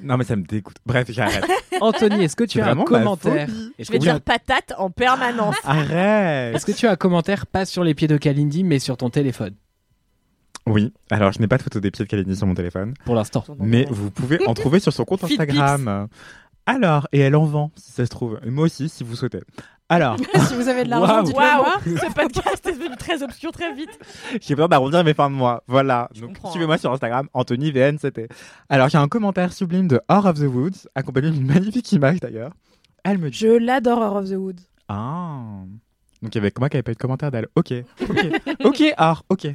Non, 0.02 0.16
mais 0.18 0.24
ça 0.24 0.36
me 0.38 0.44
dégoûte. 0.44 0.78
Bref, 0.86 1.08
j'arrête. 1.12 1.46
Anthony, 1.82 2.24
est-ce 2.24 2.38
que 2.38 2.46
tu 2.46 2.60
C'est 2.60 2.64
as 2.64 2.72
un 2.72 2.84
commentaire 2.84 3.48
Je 3.78 3.92
vais 3.92 4.00
dire 4.00 4.22
patate 4.22 4.74
en 4.78 4.90
permanence. 4.90 5.56
Arrête. 5.66 6.56
est-ce 6.56 6.66
que 6.66 6.72
tu 6.72 6.88
as 6.88 6.92
un 6.92 6.96
commentaire 6.96 7.46
pas 7.46 7.66
sur 7.66 7.84
les 7.84 7.94
pieds 7.94 8.08
de 8.08 8.16
Kalindi, 8.18 8.64
mais 8.64 8.80
sur 8.80 8.96
ton 8.96 9.10
téléphone 9.10 9.54
Oui, 10.68 10.94
alors 11.12 11.32
je 11.32 11.40
n'ai 11.40 11.48
pas 11.48 11.58
de 11.58 11.64
photo 11.64 11.80
des 11.80 11.92
pieds 11.92 12.06
de 12.06 12.10
Kalindi 12.10 12.36
sur 12.36 12.48
mon 12.48 12.56
téléphone, 12.56 12.94
pour 13.06 13.14
l'instant 13.16 13.44
mais 13.60 13.86
vous 13.90 14.10
pouvez 14.10 14.46
en 14.48 14.54
trouver 14.56 14.80
sur 14.80 14.92
son 14.92 15.06
compte. 15.06 15.24
Instagram. 15.24 16.08
Alors, 16.66 17.08
et 17.12 17.20
elle 17.20 17.36
en 17.36 17.46
vend, 17.46 17.72
si 17.76 17.92
ça 17.92 18.04
se 18.06 18.10
trouve. 18.10 18.40
Et 18.44 18.50
moi 18.50 18.66
aussi, 18.66 18.90
si 18.90 19.04
vous 19.04 19.16
souhaitez. 19.16 19.42
Alors, 19.88 20.18
si 20.48 20.56
vous 20.56 20.68
avez 20.68 20.84
de 20.84 20.90
l'argent, 20.90 21.18
Waouh. 21.18 21.24
dites-le 21.26 21.40
moi. 21.40 21.62
Waouh, 21.62 21.98
ce 22.00 22.12
podcast 22.12 22.66
est 22.66 22.72
devenu 22.72 22.98
très 22.98 23.22
obscur 23.22 23.52
très 23.52 23.72
vite. 23.76 23.92
j'ai 24.42 24.56
besoin 24.56 24.68
d'arrondir 24.68 25.04
mes 25.04 25.14
fins 25.14 25.30
de 25.30 25.36
mois. 25.36 25.62
Voilà. 25.68 26.10
Je 26.16 26.22
Donc, 26.22 26.30
comprends, 26.34 26.50
suivez-moi 26.50 26.80
sur 26.80 26.92
Instagram, 26.92 27.28
Anthony 27.34 27.72
VN, 27.72 28.00
c'était. 28.00 28.28
Alors, 28.68 28.90
j'ai 28.90 28.98
un 28.98 29.08
commentaire 29.08 29.54
sublime 29.54 29.88
de 29.88 30.02
Or 30.08 30.26
of 30.26 30.40
the 30.40 30.48
Woods, 30.52 30.88
accompagné 30.96 31.30
d'une 31.30 31.46
magnifique 31.46 31.92
image 31.92 32.20
d'ailleurs. 32.20 32.54
Elle 33.04 33.20
me 33.20 33.30
dit 33.30 33.38
Je 33.38 33.48
l'adore, 33.48 34.00
Horror 34.00 34.24
of 34.24 34.30
the 34.32 34.34
Wood. 34.36 34.60
Ah. 34.90 35.38
Donc 36.24 36.34
il 36.34 36.36
y 36.36 36.38
avait 36.40 36.50
que 36.50 36.60
moi 36.60 36.70
qui 36.70 36.78
n'avais 36.78 36.82
pas 36.84 36.92
eu 36.92 36.96
de 36.96 37.00
commentaire 37.00 37.30
d'elle. 37.30 37.48
Ok, 37.56 37.72
ok, 38.10 38.26
ok, 38.64 38.84
Or, 38.98 39.24
ok. 39.30 39.48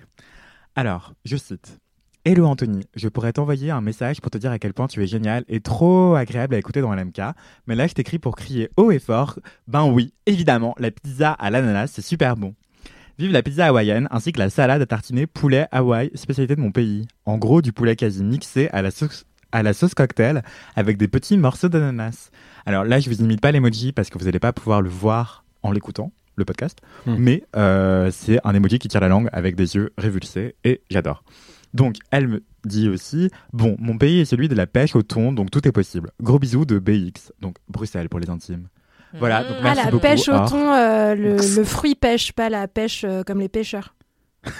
Alors, 0.76 1.14
je 1.24 1.36
cite. 1.36 1.78
Hello 2.24 2.46
Anthony, 2.46 2.84
je 2.94 3.08
pourrais 3.08 3.32
t'envoyer 3.32 3.70
un 3.70 3.80
message 3.80 4.20
pour 4.20 4.30
te 4.30 4.38
dire 4.38 4.52
à 4.52 4.58
quel 4.58 4.72
point 4.72 4.86
tu 4.86 5.02
es 5.02 5.06
génial 5.06 5.44
et 5.48 5.60
trop 5.60 6.14
agréable 6.14 6.54
à 6.54 6.58
écouter 6.58 6.80
dans 6.80 6.94
LMK, 6.94 7.20
mais 7.66 7.74
là 7.74 7.86
je 7.86 7.94
t'écris 7.94 8.18
pour 8.18 8.36
crier 8.36 8.70
haut 8.76 8.90
et 8.90 8.98
fort, 8.98 9.38
ben 9.66 9.86
oui, 9.86 10.12
évidemment, 10.26 10.74
la 10.78 10.90
pizza 10.90 11.32
à 11.32 11.50
l'ananas 11.50 11.88
c'est 11.88 12.02
super 12.02 12.36
bon. 12.36 12.54
Vive 13.18 13.32
la 13.32 13.42
pizza 13.42 13.66
hawaïenne 13.66 14.06
ainsi 14.10 14.32
que 14.32 14.38
la 14.38 14.48
salade 14.48 14.80
à 14.80 14.86
tartiner 14.86 15.26
poulet 15.26 15.66
Hawaï, 15.72 16.10
spécialité 16.14 16.56
de 16.56 16.60
mon 16.60 16.70
pays. 16.70 17.08
En 17.26 17.36
gros, 17.36 17.62
du 17.62 17.72
poulet 17.72 17.96
quasi 17.96 18.22
mixé 18.22 18.68
à 18.72 18.80
la 18.82 18.90
sauce, 18.92 19.94
cocktail 19.94 20.42
avec 20.76 20.98
des 20.98 21.08
petits 21.08 21.36
morceaux 21.36 21.68
d'ananas. 21.68 22.30
Alors 22.64 22.84
là, 22.84 23.00
je 23.00 23.10
vous 23.10 23.20
imite 23.22 23.40
pas 23.40 23.50
l'emoji 23.50 23.92
parce 23.92 24.08
que 24.08 24.18
vous 24.18 24.26
n'allez 24.26 24.38
pas 24.38 24.52
pouvoir 24.52 24.82
le 24.82 24.88
voir 24.88 25.44
en 25.62 25.72
l'écoutant, 25.72 26.12
le 26.40 26.44
podcast, 26.44 26.78
Hmm. 27.06 27.14
mais 27.18 27.44
euh, 27.56 28.10
c'est 28.10 28.40
un 28.44 28.54
emoji 28.54 28.78
qui 28.80 28.88
tire 28.88 29.00
la 29.00 29.08
langue 29.08 29.28
avec 29.32 29.54
des 29.54 29.76
yeux 29.76 29.92
révulsés 29.96 30.56
et 30.64 30.80
j'adore. 30.90 31.22
Donc, 31.72 31.96
elle 32.10 32.26
me 32.26 32.42
dit 32.64 32.88
aussi 32.88 33.30
Bon, 33.52 33.76
mon 33.78 33.96
pays 33.96 34.20
est 34.20 34.24
celui 34.24 34.48
de 34.48 34.54
la 34.56 34.66
pêche 34.66 34.96
au 34.96 35.02
thon, 35.02 35.32
donc 35.32 35.50
tout 35.52 35.66
est 35.68 35.72
possible. 35.72 36.10
Gros 36.20 36.38
bisous 36.40 36.64
de 36.64 36.78
BX, 36.80 37.30
donc 37.40 37.56
Bruxelles 37.68 38.08
pour 38.08 38.18
les 38.18 38.28
intimes. 38.28 38.66
Voilà, 39.18 39.42
donc 39.44 39.56
Ah, 39.58 39.62
merci 39.62 39.84
la 39.84 39.90
beaucoup. 39.90 40.02
pêche 40.02 40.28
au 40.28 40.38
thon, 40.48 40.72
euh, 40.72 41.14
le, 41.14 41.36
le 41.36 41.64
fruit 41.64 41.94
pêche, 41.94 42.32
pas 42.32 42.48
la 42.48 42.66
pêche 42.68 43.04
euh, 43.04 43.22
comme 43.24 43.38
les 43.40 43.48
pêcheurs. 43.48 43.94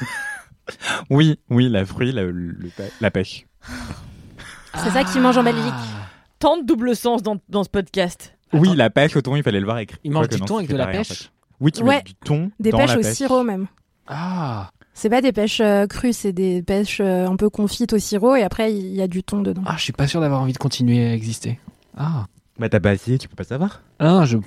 Oui, 1.10 1.38
oui, 1.50 1.68
la 1.68 1.84
fruit, 1.84 2.12
la, 2.12 2.22
le- 2.24 2.56
la 3.00 3.10
pêche. 3.10 3.46
C'est 4.76 4.90
ça 4.90 5.02
qu'ils 5.04 5.20
mangent 5.20 5.38
en 5.38 5.42
Belgique. 5.42 5.64
Ah. 5.72 6.06
Tant 6.38 6.58
de 6.58 6.64
double 6.64 6.94
sens 6.94 7.22
dans, 7.22 7.38
dans 7.48 7.64
ce 7.64 7.68
podcast. 7.68 8.36
Oui, 8.52 8.74
la 8.76 8.88
pêche 8.88 9.16
au 9.16 9.20
thon, 9.20 9.34
il 9.36 9.42
fallait 9.42 9.58
le 9.60 9.64
voir 9.64 9.78
écrit. 9.78 9.98
Ils 10.04 10.12
mangent 10.12 10.28
Quoique 10.28 10.40
du 10.42 10.46
thon 10.46 10.58
avec 10.58 10.70
de 10.70 10.76
la 10.76 10.84
pareil, 10.84 11.00
en 11.00 11.02
pêche 11.02 11.18
fait. 11.24 11.30
Oui, 11.60 11.72
tu 11.72 11.82
Ouais. 11.82 12.02
du 12.02 12.14
thon 12.14 12.50
Des 12.58 12.70
dans 12.70 12.78
pêches 12.78 12.90
la 12.90 12.98
au 12.98 13.02
pêche. 13.02 13.14
sirop 13.14 13.42
même. 13.42 13.66
Ah. 14.06 14.70
C'est 14.94 15.08
pas 15.10 15.20
des 15.22 15.32
pêches 15.32 15.60
euh, 15.60 15.86
crues, 15.86 16.12
c'est 16.12 16.32
des 16.32 16.62
pêches 16.62 17.00
euh, 17.00 17.26
un 17.26 17.36
peu 17.36 17.48
confites 17.48 17.92
au 17.92 17.98
sirop 17.98 18.34
et 18.36 18.42
après 18.42 18.72
il 18.74 18.94
y 18.94 19.00
a 19.02 19.06
du 19.08 19.22
thon 19.22 19.40
dedans. 19.42 19.62
Ah, 19.66 19.74
je 19.78 19.82
suis 19.84 19.92
pas 19.92 20.06
sûr 20.06 20.20
d'avoir 20.20 20.40
envie 20.42 20.52
de 20.52 20.58
continuer 20.58 21.06
à 21.06 21.14
exister. 21.14 21.58
Ah. 21.96 22.26
Bah 22.58 22.68
t'as 22.68 22.80
pas 22.80 22.92
essayé, 22.92 23.16
tu 23.18 23.28
peux 23.28 23.36
pas 23.36 23.44
savoir. 23.44 23.80
Ah, 23.98 24.24
je. 24.26 24.36
euh, 24.36 24.40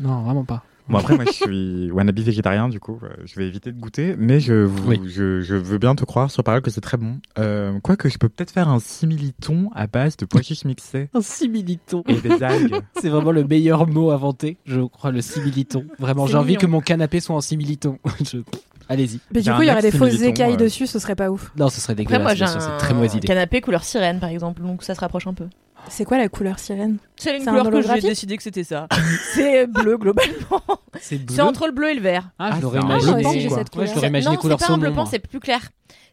Non, 0.00 0.22
vraiment 0.22 0.44
pas. 0.44 0.64
Bon 0.88 0.98
après 0.98 1.14
moi 1.14 1.24
je 1.26 1.32
suis 1.32 1.90
wannabe 1.90 2.18
végétarien 2.18 2.68
du 2.68 2.78
coup, 2.78 2.98
euh, 3.02 3.08
je 3.24 3.36
vais 3.40 3.46
éviter 3.46 3.72
de 3.72 3.80
goûter, 3.80 4.14
mais 4.18 4.38
je, 4.38 4.52
vous- 4.64 4.90
Oui. 4.90 5.00
je, 5.06 5.40
je 5.40 5.54
veux 5.54 5.78
bien 5.78 5.94
te 5.94 6.04
croire 6.04 6.30
sur 6.30 6.44
parole 6.44 6.60
que 6.60 6.70
c'est 6.70 6.82
très 6.82 6.98
bon. 6.98 7.20
Euh, 7.38 7.78
Quoique 7.82 8.08
je 8.10 8.18
peux 8.18 8.28
peut-être 8.28 8.50
faire 8.50 8.68
un 8.68 8.80
simili-thon 8.80 9.70
à 9.74 9.86
base 9.86 10.16
de 10.18 10.26
pois 10.26 10.42
chiches 10.42 10.64
mixés 10.66 11.08
Un 11.14 11.22
similiton. 11.22 12.02
et 12.06 12.16
des 12.20 12.42
algues. 12.42 12.74
C'est 13.00 13.08
vraiment 13.08 13.32
le 13.32 13.44
meilleur 13.44 13.86
mot 13.86 14.10
inventé, 14.10 14.58
je 14.66 14.80
crois, 14.82 15.10
le 15.10 15.22
similiton. 15.22 15.86
Vraiment, 15.98 16.26
j'ai 16.26 16.36
envie 16.36 16.56
que 16.56 16.66
mon 16.66 16.80
canapé 16.80 17.20
soit 17.20 17.34
en 17.36 17.40
similiton. 17.40 17.98
Je- 18.24 18.38
Allez-y. 18.86 19.18
Mais 19.34 19.40
du 19.40 19.50
coup, 19.50 19.62
il 19.62 19.66
y 19.66 19.70
un 19.70 19.72
aurait 19.72 19.82
des 19.82 19.90
fausses 19.90 20.20
écailles 20.20 20.52
euh. 20.52 20.56
dessus, 20.56 20.86
ce 20.86 20.98
serait 20.98 21.14
pas 21.16 21.30
ouf. 21.30 21.50
Non, 21.56 21.70
ce 21.70 21.80
serait 21.80 21.94
Après, 21.94 22.04
dégueulasse. 22.04 22.22
moi, 22.22 22.34
j'ai 22.34 22.44
un 22.44 22.60
c'est 22.60 22.68
une 22.70 22.76
très 22.76 22.92
mauvaise 22.92 23.14
idée. 23.14 23.26
canapé 23.26 23.62
couleur 23.62 23.82
sirène, 23.84 24.20
par 24.20 24.28
exemple, 24.28 24.60
donc 24.60 24.82
ça 24.82 24.94
se 24.94 25.00
rapproche 25.00 25.26
un 25.26 25.32
peu. 25.32 25.46
C'est 25.88 26.04
quoi 26.04 26.18
la 26.18 26.28
couleur 26.28 26.58
sirène 26.58 26.98
C'est 27.16 27.36
une 27.38 27.48
un 27.48 27.62
couleur 27.64 27.70
que 27.70 27.94
j'ai 27.94 28.08
décidé 28.08 28.36
que 28.36 28.42
c'était 28.42 28.64
ça. 28.64 28.88
c'est 29.34 29.66
bleu, 29.66 29.96
globalement. 29.96 30.62
C'est 31.00 31.18
bleu. 31.18 31.34
C'est 31.36 31.42
entre 31.42 31.66
le 31.66 31.72
bleu 31.72 31.90
et 31.90 31.94
le 31.94 32.00
vert. 32.00 32.30
Ah, 32.38 32.50
Ah, 32.52 32.56
je 32.56 32.62
l'aurais 32.62 32.80
c'est 32.80 32.84
un 32.84 32.98
bleu 32.98 33.20
imaginé. 33.20 33.48
cette 33.50 33.58
Ouais, 33.58 33.64
couleur. 33.70 33.86
je 33.88 33.94
l'aurais 33.94 34.08
imaginé 34.08 34.34
non, 34.34 34.40
couleur 34.40 34.60
c'est 34.60 34.66
pas 34.66 34.72
un 34.72 34.78
bleu 34.78 34.92
pan, 34.92 35.06
c'est 35.06 35.18
plus 35.18 35.40
clair. 35.40 35.60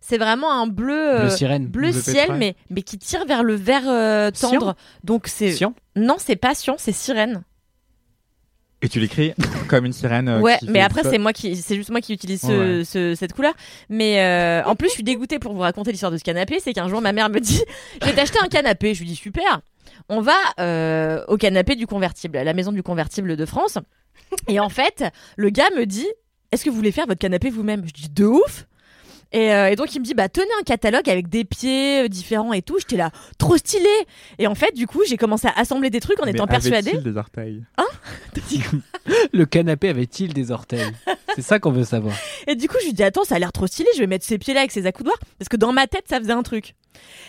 C'est 0.01 0.17
vraiment 0.17 0.51
un 0.51 0.67
bleu, 0.67 0.95
Bleu 0.95 1.25
euh, 1.25 1.29
sirène. 1.29 1.67
bleu 1.67 1.91
Bleu 1.91 2.01
ciel, 2.01 2.33
mais, 2.37 2.55
mais 2.69 2.81
qui 2.81 2.97
tire 2.97 3.25
vers 3.25 3.43
le 3.43 3.53
vert 3.55 3.83
euh, 3.87 4.31
tendre. 4.31 4.75
Donc 5.03 5.27
c'est 5.27 5.55
non, 5.95 6.15
c'est 6.17 6.35
pas 6.35 6.55
cyan, 6.55 6.75
c'est 6.77 6.91
sirène. 6.91 7.43
Et 8.83 8.89
tu 8.89 8.99
l'écris 8.99 9.33
comme 9.67 9.85
une 9.85 9.93
sirène. 9.93 10.27
euh, 10.27 10.39
ouais, 10.39 10.57
mais 10.67 10.81
après 10.81 11.03
c'est 11.03 11.19
moi 11.19 11.33
qui, 11.33 11.55
c'est 11.55 11.75
juste 11.75 11.91
moi 11.91 12.01
qui 12.01 12.13
utilise 12.13 12.41
ce- 12.41 12.79
Ouais. 12.79 12.83
ce- 12.83 13.13
cette 13.15 13.33
couleur. 13.33 13.53
Mais 13.89 14.21
euh, 14.21 14.63
en 14.65 14.75
plus, 14.75 14.87
je 14.89 14.93
suis 14.93 15.03
dégoûtée 15.03 15.37
pour 15.39 15.53
vous 15.53 15.59
raconter 15.59 15.91
l'histoire 15.91 16.11
de 16.11 16.17
ce 16.17 16.23
canapé. 16.23 16.57
C'est 16.59 16.73
qu'un 16.73 16.87
jour, 16.87 16.99
ma 17.01 17.11
mère 17.13 17.29
me 17.29 17.39
dit, 17.39 17.61
je 18.01 18.07
vais 18.07 18.13
t'acheter 18.13 18.39
un 18.43 18.47
canapé. 18.47 18.93
Je 18.95 19.01
lui 19.01 19.07
dis 19.07 19.15
super. 19.15 19.61
On 20.09 20.21
va 20.21 20.33
euh, 20.59 21.23
au 21.27 21.37
canapé 21.37 21.75
du 21.75 21.85
convertible, 21.85 22.37
à 22.37 22.43
la 22.43 22.53
maison 22.53 22.71
du 22.71 22.81
convertible 22.81 23.37
de 23.37 23.45
France. 23.45 23.77
Et 24.47 24.59
en 24.59 24.69
fait, 24.69 25.03
le 25.37 25.49
gars 25.51 25.69
me 25.77 25.85
dit, 25.85 26.07
est-ce 26.51 26.65
que 26.65 26.69
vous 26.69 26.75
voulez 26.75 26.91
faire 26.91 27.05
votre 27.05 27.19
canapé 27.19 27.49
vous-même? 27.49 27.83
Je 27.85 27.93
dis 27.93 28.09
de 28.09 28.25
ouf. 28.25 28.65
Et, 29.33 29.53
euh, 29.53 29.69
et 29.69 29.75
donc 29.75 29.93
il 29.95 29.99
me 29.99 30.05
dit 30.05 30.13
bah 30.13 30.29
tenez 30.29 30.51
un 30.59 30.63
catalogue 30.63 31.09
avec 31.09 31.29
des 31.29 31.45
pieds 31.45 32.03
euh, 32.03 32.07
différents 32.07 32.53
et 32.53 32.61
tout. 32.61 32.77
J'étais 32.79 32.97
là 32.97 33.11
trop 33.37 33.57
stylé. 33.57 33.89
Et 34.39 34.47
en 34.47 34.55
fait 34.55 34.75
du 34.75 34.87
coup 34.87 35.01
j'ai 35.07 35.17
commencé 35.17 35.47
à 35.47 35.53
assembler 35.57 35.89
des 35.89 35.99
trucs 35.99 36.19
en 36.21 36.25
Mais 36.25 36.31
étant 36.31 36.47
persuadée. 36.47 36.89
avait-il 36.91 37.03
des 37.03 37.17
orteils 37.17 37.63
Le 39.33 39.45
canapé 39.45 39.89
avait-il 39.89 40.33
des 40.33 40.51
orteils 40.51 40.91
C'est 41.35 41.41
ça 41.41 41.59
qu'on 41.59 41.71
veut 41.71 41.85
savoir. 41.85 42.15
Et 42.47 42.55
du 42.55 42.67
coup, 42.67 42.75
je 42.81 42.87
lui 42.87 42.93
dis 42.93 43.03
attends, 43.03 43.23
ça 43.23 43.35
a 43.35 43.39
l'air 43.39 43.51
trop 43.51 43.67
stylé, 43.67 43.87
je 43.95 43.99
vais 43.99 44.07
mettre 44.07 44.25
ses 44.25 44.37
pieds 44.37 44.53
là 44.53 44.61
avec 44.61 44.71
ses 44.71 44.85
accoudoirs 44.85 45.17
parce 45.39 45.47
que 45.49 45.57
dans 45.57 45.71
ma 45.71 45.87
tête, 45.87 46.03
ça 46.09 46.19
faisait 46.19 46.33
un 46.33 46.43
truc. 46.43 46.75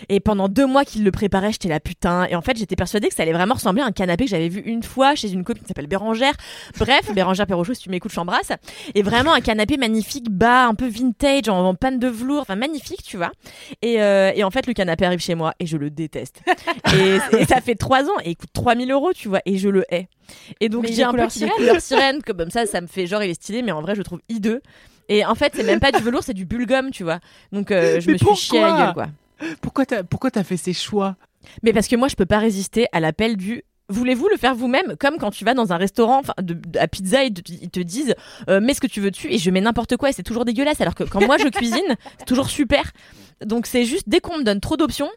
Et 0.08 0.20
pendant 0.20 0.48
deux 0.48 0.66
mois 0.66 0.84
qu'il 0.84 1.04
le 1.04 1.10
préparait, 1.10 1.52
j'étais 1.52 1.68
là 1.68 1.80
putain. 1.80 2.24
Et 2.26 2.34
en 2.34 2.42
fait, 2.42 2.56
j'étais 2.56 2.76
persuadée 2.76 3.08
que 3.08 3.14
ça 3.14 3.22
allait 3.22 3.32
vraiment 3.32 3.54
ressembler 3.54 3.82
à 3.82 3.86
un 3.86 3.92
canapé 3.92 4.24
que 4.24 4.30
j'avais 4.30 4.48
vu 4.48 4.60
une 4.60 4.82
fois 4.82 5.14
chez 5.14 5.30
une 5.30 5.44
copine 5.44 5.62
qui 5.62 5.68
s'appelle 5.68 5.86
Bérangère. 5.86 6.34
Bref, 6.78 7.12
Bérangère 7.14 7.46
Perrochot, 7.46 7.74
si 7.74 7.82
tu 7.82 7.90
m'écoutes, 7.90 8.10
je 8.10 8.16
t'embrasse. 8.16 8.52
Et 8.94 9.02
vraiment 9.02 9.32
un 9.32 9.40
canapé 9.40 9.76
magnifique, 9.76 10.30
bas, 10.30 10.66
un 10.66 10.74
peu 10.74 10.86
vintage, 10.86 11.48
en, 11.48 11.64
en 11.64 11.74
panne 11.74 11.98
de 11.98 12.08
velours, 12.08 12.42
enfin 12.42 12.56
magnifique, 12.56 13.02
tu 13.02 13.16
vois. 13.16 13.32
Et, 13.82 14.02
euh, 14.02 14.32
et 14.34 14.44
en 14.44 14.50
fait, 14.50 14.66
le 14.66 14.72
canapé 14.72 15.04
arrive 15.06 15.20
chez 15.20 15.34
moi 15.34 15.54
et 15.60 15.66
je 15.66 15.76
le 15.76 15.90
déteste. 15.90 16.40
Et, 16.94 17.18
et 17.38 17.44
ça 17.46 17.60
fait 17.60 17.74
trois 17.74 18.04
ans 18.04 18.18
et 18.22 18.30
il 18.30 18.36
coûte 18.36 18.50
3000 18.52 18.90
euros, 18.90 19.12
tu 19.14 19.28
vois, 19.28 19.40
et 19.46 19.56
je 19.56 19.68
le 19.68 19.84
hais. 19.90 20.08
Et 20.60 20.68
donc 20.68 20.86
j'ai 20.86 21.02
un 21.02 21.12
peu 21.12 21.28
sirène. 21.28 21.52
couleur 21.56 21.80
sirène, 21.80 22.22
comme 22.22 22.50
ça, 22.50 22.66
ça 22.66 22.80
me 22.80 22.86
fait 22.86 23.06
genre 23.06 23.22
il 23.22 23.30
est 23.30 23.34
stylé, 23.34 23.62
mais 23.62 23.72
en 23.72 23.80
vrai, 23.80 23.94
je 23.94 23.98
le 23.98 24.04
trouve 24.04 24.20
hideux. 24.28 24.60
Et 25.08 25.24
en 25.24 25.34
fait, 25.34 25.52
c'est 25.54 25.64
même 25.64 25.80
pas 25.80 25.92
du 25.92 26.02
velours, 26.02 26.22
c'est 26.22 26.34
du 26.34 26.44
bulgum, 26.44 26.90
tu 26.90 27.02
vois. 27.02 27.20
Donc 27.50 27.70
euh, 27.70 28.00
je 28.00 28.06
Mais 28.08 28.14
me 28.14 28.18
suis 28.18 28.34
chié 28.36 28.62
à 28.62 28.68
la 28.68 28.76
gueule, 28.84 28.94
quoi. 28.94 29.06
Pourquoi 29.60 29.86
t'as 29.86 30.02
pourquoi 30.02 30.30
t'as 30.30 30.44
fait 30.44 30.56
ces 30.56 30.72
choix? 30.72 31.16
Mais 31.62 31.72
parce 31.72 31.88
que 31.88 31.96
moi, 31.96 32.08
je 32.08 32.14
peux 32.16 32.26
pas 32.26 32.38
résister 32.38 32.86
à 32.92 33.00
l'appel 33.00 33.36
du. 33.36 33.62
Voulez-vous 33.88 34.28
le 34.28 34.36
faire 34.36 34.54
vous-même? 34.54 34.96
Comme 34.98 35.18
quand 35.18 35.30
tu 35.30 35.44
vas 35.44 35.54
dans 35.54 35.72
un 35.72 35.76
restaurant 35.76 36.20
enfin, 36.20 36.34
de, 36.40 36.54
de- 36.54 36.78
à 36.78 36.86
pizza, 36.88 37.24
ils 37.24 37.34
te, 37.34 37.42
ils 37.52 37.68
te 37.68 37.80
disent 37.80 38.14
euh, 38.48 38.60
mets 38.60 38.74
ce 38.74 38.80
que 38.80 38.86
tu 38.86 39.00
veux 39.00 39.10
dessus 39.10 39.26
et 39.30 39.38
je 39.38 39.50
mets 39.50 39.60
n'importe 39.60 39.96
quoi 39.96 40.08
et 40.08 40.12
c'est 40.12 40.22
toujours 40.22 40.44
dégueulasse. 40.44 40.80
Alors 40.80 40.94
que 40.94 41.04
quand 41.04 41.20
moi 41.26 41.36
je 41.38 41.48
cuisine, 41.48 41.82
c'est 42.18 42.24
toujours 42.24 42.48
super. 42.48 42.92
Donc 43.44 43.66
c'est 43.66 43.84
juste 43.84 44.08
dès 44.08 44.20
qu'on 44.20 44.38
me 44.38 44.44
donne 44.44 44.60
trop 44.60 44.76
d'options, 44.76 45.10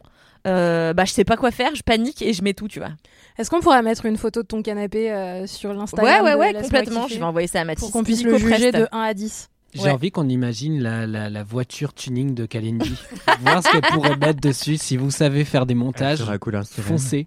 euh, 0.46 0.92
bah 0.92 1.04
je 1.06 1.12
sais 1.12 1.24
pas 1.24 1.36
quoi 1.36 1.52
faire, 1.52 1.74
je 1.74 1.82
panique 1.82 2.20
et 2.22 2.32
je 2.32 2.42
mets 2.42 2.54
tout, 2.54 2.68
tu 2.68 2.80
vois. 2.80 2.90
Est-ce 3.38 3.50
qu'on 3.50 3.60
pourra 3.60 3.80
mettre 3.82 4.04
une 4.04 4.16
photo 4.16 4.42
de 4.42 4.46
ton 4.46 4.62
canapé 4.62 5.12
euh, 5.12 5.46
sur 5.46 5.70
Ouais, 5.70 5.76
l'Instagram 5.76 6.24
ouais, 6.24 6.34
ouais, 6.34 6.52
Laisse-moi 6.52 6.80
complètement. 6.80 7.08
Je 7.08 7.14
vais 7.16 7.22
envoyer 7.22 7.48
ça 7.48 7.60
à 7.60 7.64
Mathis. 7.64 7.80
Pour 7.84 7.92
qu'on 7.92 8.02
puisse 8.04 8.24
le 8.24 8.36
juger 8.36 8.72
de 8.72 8.88
1 8.92 9.00
à 9.00 9.14
10. 9.14 9.48
J'ai 9.76 9.84
Ouais. 9.84 9.90
envie 9.90 10.10
qu'on 10.10 10.28
imagine 10.28 10.80
la, 10.82 11.06
la, 11.06 11.30
la 11.30 11.42
voiture 11.44 11.94
tuning 11.94 12.34
de 12.34 12.46
Kalindi. 12.46 12.94
Voir 13.40 13.62
ce 13.62 13.70
qu'elle 13.70 13.82
pourrait 13.92 14.16
mettre 14.16 14.40
dessus. 14.40 14.76
Si 14.76 14.96
vous 14.96 15.10
savez 15.10 15.44
faire 15.44 15.66
des 15.66 15.74
montages, 15.74 16.18
sirène. 16.18 16.38
foncez. 16.68 17.26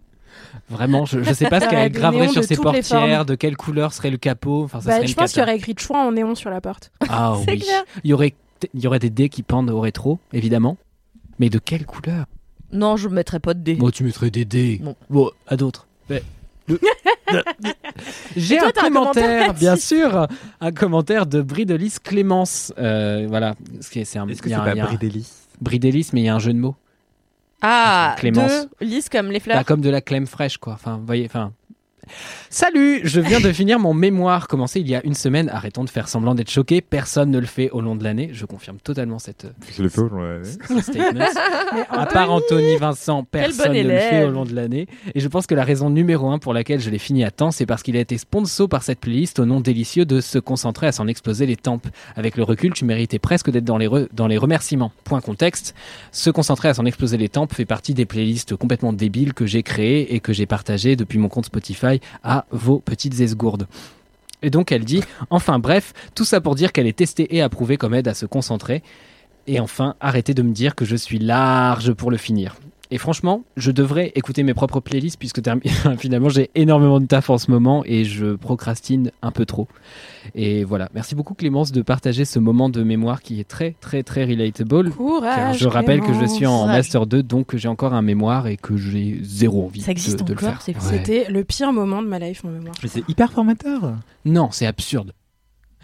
Vraiment, 0.69 1.05
je, 1.05 1.21
je 1.23 1.33
sais 1.33 1.47
pas 1.49 1.59
ce 1.59 1.67
qu'elle 1.69 1.91
graverait 1.91 2.27
sur 2.29 2.43
ses 2.43 2.55
portières, 2.55 3.25
de 3.25 3.35
quelle 3.35 3.57
couleur 3.57 3.93
serait 3.93 4.11
le 4.11 4.17
capot. 4.17 4.63
Enfin, 4.63 4.81
ça 4.81 4.89
Bah, 4.89 4.95
serait 4.97 5.07
je 5.07 5.15
pense 5.15 5.31
qu'il 5.31 5.39
y 5.39 5.43
aurait 5.43 5.57
écrit 5.57 5.75
choix 5.77 5.99
en 6.05 6.11
néon 6.11 6.35
sur 6.35 6.49
la 6.49 6.61
porte. 6.61 6.91
Ah 7.07 7.35
C'est 7.45 7.51
oui. 7.51 7.59
clair. 7.59 7.83
Il 8.03 8.09
y 8.09 8.13
aurait 8.13 8.33
il 8.73 8.81
y 8.83 8.87
aurait 8.87 8.99
des 8.99 9.09
dés 9.09 9.29
qui 9.29 9.41
pendent 9.43 9.69
au 9.69 9.79
rétro, 9.79 10.19
évidemment. 10.33 10.77
Mais 11.39 11.49
de 11.49 11.59
quelle 11.59 11.85
couleur? 11.85 12.25
Non, 12.73 12.97
je 12.97 13.07
mettrai 13.07 13.39
pas 13.39 13.53
de 13.53 13.61
dés. 13.61 13.75
Bon, 13.75 13.89
tu 13.89 14.03
mettrais 14.03 14.29
des 14.31 14.43
dés. 14.45 14.81
Bon, 15.09 15.31
à 15.47 15.55
d'autres. 15.55 15.87
Mais- 16.09 16.21
J'ai 18.35 18.59
un 18.59 18.71
commentaire, 18.71 19.53
bien 19.53 19.75
sûr, 19.75 20.27
un 20.61 20.71
commentaire 20.71 21.25
de 21.25 21.41
Bridelis 21.41 21.95
Clémence. 22.03 22.73
Euh, 22.77 23.25
voilà, 23.29 23.55
c'est 23.81 24.01
un. 24.17 24.27
Est-ce 24.27 24.41
que 24.41 24.47
il 24.47 24.51
y 24.51 24.55
c'est 24.55 24.59
a 24.59 24.63
un- 24.63 24.75
pas 24.75 24.85
Bridelis? 24.87 25.31
Bridelis, 25.61 26.09
mais 26.13 26.21
il 26.21 26.25
y 26.25 26.29
a 26.29 26.35
un 26.35 26.39
jeu 26.39 26.53
de 26.53 26.59
mots. 26.59 26.75
Ah, 27.61 28.15
Clémence. 28.17 28.49
deux 28.79 28.85
lisses 28.85 29.09
comme 29.09 29.31
les 29.31 29.39
fleurs. 29.41 29.57
Bah, 29.57 29.63
comme 29.65 29.81
de 29.81 29.89
la 29.89 30.01
crème 30.01 30.27
fraîche, 30.27 30.57
quoi. 30.57 30.73
Enfin, 30.73 30.97
vous 30.97 31.05
voyez, 31.05 31.25
enfin. 31.25 31.51
Salut, 32.51 33.01
je 33.03 33.21
viens 33.21 33.39
de 33.39 33.51
finir 33.51 33.77
mon 33.77 33.93
mémoire 33.93 34.47
commencé 34.47 34.79
il 34.79 34.89
y 34.89 34.95
a 34.95 35.05
une 35.05 35.13
semaine. 35.13 35.49
Arrêtons 35.49 35.83
de 35.83 35.89
faire 35.89 36.07
semblant 36.07 36.33
d'être 36.33 36.49
choqué. 36.49 36.81
Personne 36.81 37.29
ne 37.29 37.37
le 37.37 37.45
fait 37.45 37.69
au 37.69 37.79
long 37.79 37.95
de 37.95 38.03
l'année. 38.03 38.31
Je 38.33 38.47
confirme 38.47 38.77
totalement 38.79 39.19
cette, 39.19 39.45
euh, 39.45 39.49
Je 39.77 39.83
le 39.83 39.89
fais 39.89 40.01
au 40.01 40.09
long 40.09 40.17
de 40.17 40.97
l'année. 40.97 41.25
À 41.91 42.07
part 42.07 42.31
Anthony 42.31 42.75
Vincent, 42.77 43.23
personne 43.23 43.67
bon 43.73 43.73
ne 43.73 43.83
le 43.83 43.89
fait 43.99 44.23
au 44.23 44.31
long 44.31 44.45
de 44.45 44.55
l'année. 44.55 44.87
Et 45.13 45.19
je 45.19 45.27
pense 45.27 45.45
que 45.45 45.53
la 45.53 45.63
raison 45.63 45.91
numéro 45.91 46.31
un 46.31 46.39
pour 46.39 46.55
laquelle 46.55 46.79
je 46.79 46.89
l'ai 46.89 46.97
fini 46.97 47.23
à 47.23 47.29
temps, 47.29 47.51
c'est 47.51 47.67
parce 47.67 47.83
qu'il 47.83 47.95
a 47.95 47.99
été 47.99 48.17
sponsor 48.17 48.67
par 48.67 48.81
cette 48.81 48.99
playlist 48.99 49.37
au 49.37 49.45
nom 49.45 49.59
délicieux 49.61 50.05
de 50.05 50.19
se 50.19 50.39
concentrer 50.39 50.87
à 50.87 50.91
s'en 50.91 51.05
exploser 51.07 51.45
les 51.45 51.55
tempes. 51.55 51.85
Avec 52.15 52.35
le 52.35 52.41
recul, 52.41 52.73
tu 52.73 52.83
méritais 52.83 53.19
presque 53.19 53.51
d'être 53.51 53.63
dans 53.65 53.77
les, 53.77 53.87
re- 53.87 54.07
dans 54.11 54.25
les 54.25 54.37
remerciements. 54.39 54.91
Point 55.03 55.21
contexte. 55.21 55.75
Se 56.11 56.31
concentrer 56.31 56.69
à 56.69 56.73
s'en 56.73 56.85
exploser 56.87 57.17
les 57.17 57.29
tempes 57.29 57.53
fait 57.53 57.65
partie 57.65 57.93
des 57.93 58.07
playlists 58.07 58.55
complètement 58.55 58.91
débiles 58.91 59.35
que 59.35 59.45
j'ai 59.45 59.61
créées 59.61 60.15
et 60.15 60.19
que 60.19 60.33
j'ai 60.33 60.47
partagées 60.47 60.95
depuis 60.95 61.19
mon 61.19 61.29
compte 61.29 61.45
Spotify 61.45 62.01
à 62.23 62.38
vos 62.51 62.79
petites 62.79 63.19
esgourdes. 63.19 63.67
Et 64.41 64.49
donc 64.49 64.71
elle 64.71 64.85
dit, 64.85 65.03
enfin 65.29 65.59
bref, 65.59 65.93
tout 66.15 66.25
ça 66.25 66.41
pour 66.41 66.55
dire 66.55 66.71
qu'elle 66.71 66.87
est 66.87 66.97
testée 66.97 67.35
et 67.35 67.41
approuvée 67.41 67.77
comme 67.77 67.93
aide 67.93 68.07
à 68.07 68.13
se 68.13 68.25
concentrer. 68.25 68.83
Et 69.47 69.59
enfin, 69.59 69.95
arrêtez 69.99 70.33
de 70.33 70.43
me 70.43 70.53
dire 70.53 70.75
que 70.75 70.85
je 70.85 70.95
suis 70.95 71.19
large 71.19 71.93
pour 71.93 72.11
le 72.11 72.17
finir. 72.17 72.55
Et 72.91 72.97
franchement, 72.97 73.43
je 73.55 73.69
devrais 73.71 74.11
écouter 74.15 74.41
mes 74.41 74.55
propres 74.55 74.79
playlists 74.79 75.19
puisque 75.19 75.41
finalement 75.99 76.29
j'ai 76.29 76.49
énormément 76.55 76.99
de 76.99 77.05
taf 77.05 77.29
en 77.29 77.37
ce 77.37 77.51
moment 77.51 77.83
et 77.85 78.03
je 78.03 78.35
procrastine 78.35 79.11
un 79.21 79.31
peu 79.31 79.45
trop. 79.45 79.67
Et 80.33 80.63
voilà. 80.63 80.89
Merci 80.95 81.13
beaucoup 81.13 81.35
Clémence 81.35 81.71
de 81.71 81.83
partager 81.83 82.25
ce 82.25 82.39
moment 82.39 82.67
de 82.69 82.81
mémoire 82.81 83.21
qui 83.21 83.39
est 83.39 83.47
très 83.47 83.75
très 83.79 84.01
très 84.01 84.25
relatable. 84.25 84.89
Car 84.89 84.97
Courage. 84.97 85.57
je 85.59 85.67
rappelle 85.67 86.01
que 86.01 86.13
je 86.13 86.25
suis 86.25 86.47
en 86.47 86.65
master 86.65 87.05
2 87.05 87.21
donc 87.21 87.55
j'ai 87.55 87.67
encore 87.67 87.93
un 87.93 88.01
mémoire 88.01 88.47
et 88.47 88.57
que 88.57 88.75
j'ai 88.75 89.19
zéro 89.21 89.65
envie 89.65 89.81
Ça 89.81 89.91
existe 89.91 90.19
de, 90.19 90.23
de 90.23 90.33
le 90.33 90.47
encore, 90.47 90.61
faire. 90.61 90.75
Ouais. 90.75 90.81
C'était 90.81 91.29
le 91.29 91.43
pire 91.43 91.71
moment 91.71 92.01
de 92.01 92.07
ma 92.07 92.17
life 92.17 92.43
en 92.43 92.49
mémoire. 92.49 92.75
Mais 92.81 92.89
c'est 92.89 93.07
hyper 93.07 93.31
formateur. 93.31 93.93
Non, 94.25 94.49
c'est 94.51 94.65
absurde. 94.65 95.13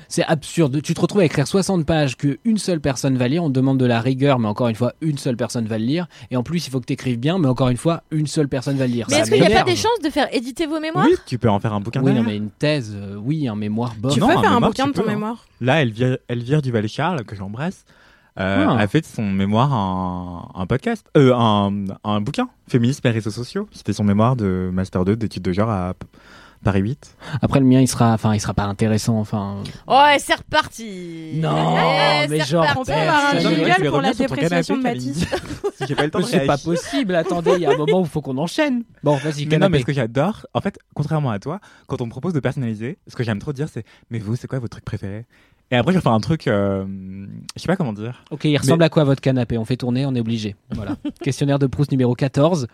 C'est 0.07 0.23
absurde. 0.23 0.81
Tu 0.81 0.93
te 0.93 1.01
retrouves 1.01 1.21
à 1.21 1.25
écrire 1.25 1.47
60 1.47 1.85
pages 1.85 2.15
que 2.15 2.37
une 2.45 2.57
seule 2.57 2.79
personne 2.79 3.17
va 3.17 3.27
lire. 3.27 3.43
On 3.43 3.49
te 3.49 3.53
demande 3.53 3.77
de 3.79 3.85
la 3.85 3.99
rigueur, 4.01 4.39
mais 4.39 4.47
encore 4.47 4.67
une 4.67 4.75
fois, 4.75 4.93
une 5.01 5.17
seule 5.17 5.35
personne 5.37 5.65
va 5.65 5.77
le 5.77 5.85
lire. 5.85 6.07
Et 6.31 6.37
en 6.37 6.43
plus, 6.43 6.67
il 6.67 6.69
faut 6.69 6.79
que 6.79 6.85
tu 6.85 6.93
écrives 6.93 7.19
bien, 7.19 7.37
mais 7.39 7.47
encore 7.47 7.69
une 7.69 7.77
fois, 7.77 8.03
une 8.11 8.27
seule 8.27 8.47
personne 8.47 8.77
va 8.77 8.87
le 8.87 8.93
lire. 8.93 9.07
Mais 9.09 9.17
est-ce 9.17 9.31
qu'il 9.31 9.41
n'y 9.41 9.47
a 9.53 9.63
pas 9.63 9.69
des 9.69 9.75
chances 9.75 9.99
de 10.03 10.09
faire 10.09 10.27
éditer 10.33 10.65
vos 10.67 10.79
mémoires 10.79 11.05
Oui, 11.05 11.15
tu 11.25 11.37
peux 11.39 11.49
en 11.49 11.59
faire 11.59 11.73
un 11.73 11.79
bouquin 11.79 12.01
Oui, 12.03 12.13
non, 12.13 12.23
mais 12.23 12.37
une 12.37 12.49
thèse, 12.51 12.93
euh, 12.95 13.15
oui, 13.15 13.47
un 13.47 13.55
mémoire, 13.55 13.93
bof. 13.97 14.13
Tu 14.13 14.19
non, 14.19 14.27
peux 14.27 14.33
faire 14.33 14.41
un 14.51 14.53
mémoire, 14.55 14.69
bouquin 14.71 14.87
de 14.87 14.91
ton 14.93 15.01
peux, 15.03 15.09
hein. 15.09 15.13
mémoire 15.13 15.45
Là, 15.61 15.81
Elvire, 15.81 16.17
Elvire 16.29 16.61
Duval-Charles, 16.61 17.23
que 17.23 17.35
j'embrasse, 17.35 17.85
euh, 18.39 18.65
Ah. 18.67 18.77
a 18.77 18.87
fait 18.87 19.01
de 19.01 19.05
son 19.05 19.23
mémoire 19.23 19.73
un, 19.73 20.51
un 20.55 20.65
podcast, 20.67 21.05
euh, 21.17 21.33
un, 21.33 21.71
un 22.03 22.21
bouquin, 22.21 22.49
Féminisme 22.67 23.07
et 23.07 23.11
réseaux 23.11 23.31
sociaux. 23.31 23.67
C'était 23.71 23.93
son 23.93 24.03
mémoire 24.03 24.35
de 24.35 24.69
Master 24.73 25.05
2 25.05 25.15
d'études 25.15 25.43
de 25.43 25.53
genre 25.53 25.69
à 25.69 25.93
Paris 26.65 26.81
8. 26.81 27.15
Après, 27.41 27.59
le 27.61 27.65
mien, 27.65 27.79
il 27.79 27.87
sera, 27.87 28.11
enfin, 28.13 28.33
il 28.33 28.41
sera 28.41 28.53
pas 28.53 28.63
intéressant, 28.65 29.17
enfin. 29.19 29.63
Oh, 29.87 30.01
et 30.13 30.19
c'est 30.19 30.33
reparti 30.35 31.31
Non, 31.35 31.75
Eh, 31.77 32.27
mais 32.27 32.39
genre. 32.41 32.65
On 32.77 32.83
peut 32.83 32.91
avoir 32.91 33.27
un 33.27 33.31
personne- 33.33 33.53
jingle 33.55 33.71
Je 33.77 33.81
vais 33.83 33.89
pour 33.89 34.01
la 34.01 34.13
dépréciation 34.13 34.77
de 34.77 34.81
Mathis. 34.83 35.25
Si 35.77 35.85
j'ai 35.87 35.95
pas 35.95 36.03
le 36.05 36.11
temps 36.11 36.21
C'est 36.23 36.45
pas 36.45 36.57
possible. 36.57 37.13
Attendez, 37.15 37.51
il 37.55 37.61
y 37.61 37.65
a 37.65 37.71
un 37.71 37.77
moment 37.77 37.99
où 37.99 38.03
il 38.03 38.09
faut 38.09 38.21
qu'on 38.21 38.37
enchaîne. 38.37 38.83
Bon, 39.03 39.15
vas-y, 39.17 39.45
Mais 39.45 39.57
non, 39.57 39.67
mais 39.69 39.79
ce 39.81 39.85
que 39.85 39.91
j'adore, 39.93 40.45
en 40.53 40.61
fait, 40.61 40.79
contrairement 40.93 41.31
à 41.31 41.39
toi, 41.39 41.59
quand 41.87 42.01
on 42.01 42.05
me 42.05 42.09
propose 42.11 42.31
de 42.33 42.39
personnaliser, 42.39 42.97
ce 43.07 43.15
que 43.15 43.23
j'aime 43.23 43.39
trop 43.39 43.51
dire, 43.53 43.67
c'est 43.71 43.83
Mais 44.09 44.19
vous, 44.19 44.35
c'est 44.35 44.47
quoi 44.47 44.57
votre 44.59 44.71
truc 44.71 44.85
préféré 44.85 45.25
Et 45.71 45.75
après, 45.75 45.91
je 45.91 45.97
vais 45.97 46.01
faire 46.01 46.13
un 46.13 46.19
truc, 46.21 46.47
euh, 46.47 46.85
je 47.55 47.61
sais 47.61 47.67
pas 47.67 47.75
comment 47.75 47.91
dire. 47.93 48.23
Ok, 48.31 48.45
il 48.45 48.57
ressemble 48.57 48.83
à 48.83 48.89
quoi 48.89 49.03
votre 49.03 49.21
canapé? 49.21 49.57
On 49.57 49.65
fait 49.65 49.75
tourner, 49.77 50.05
on 50.05 50.15
est 50.15 50.19
obligé. 50.21 50.55
Voilà. 50.71 50.95
Questionnaire 51.21 51.59
de 51.59 51.67
Proust 51.67 51.91
numéro 51.91 52.15
14. 52.15 52.67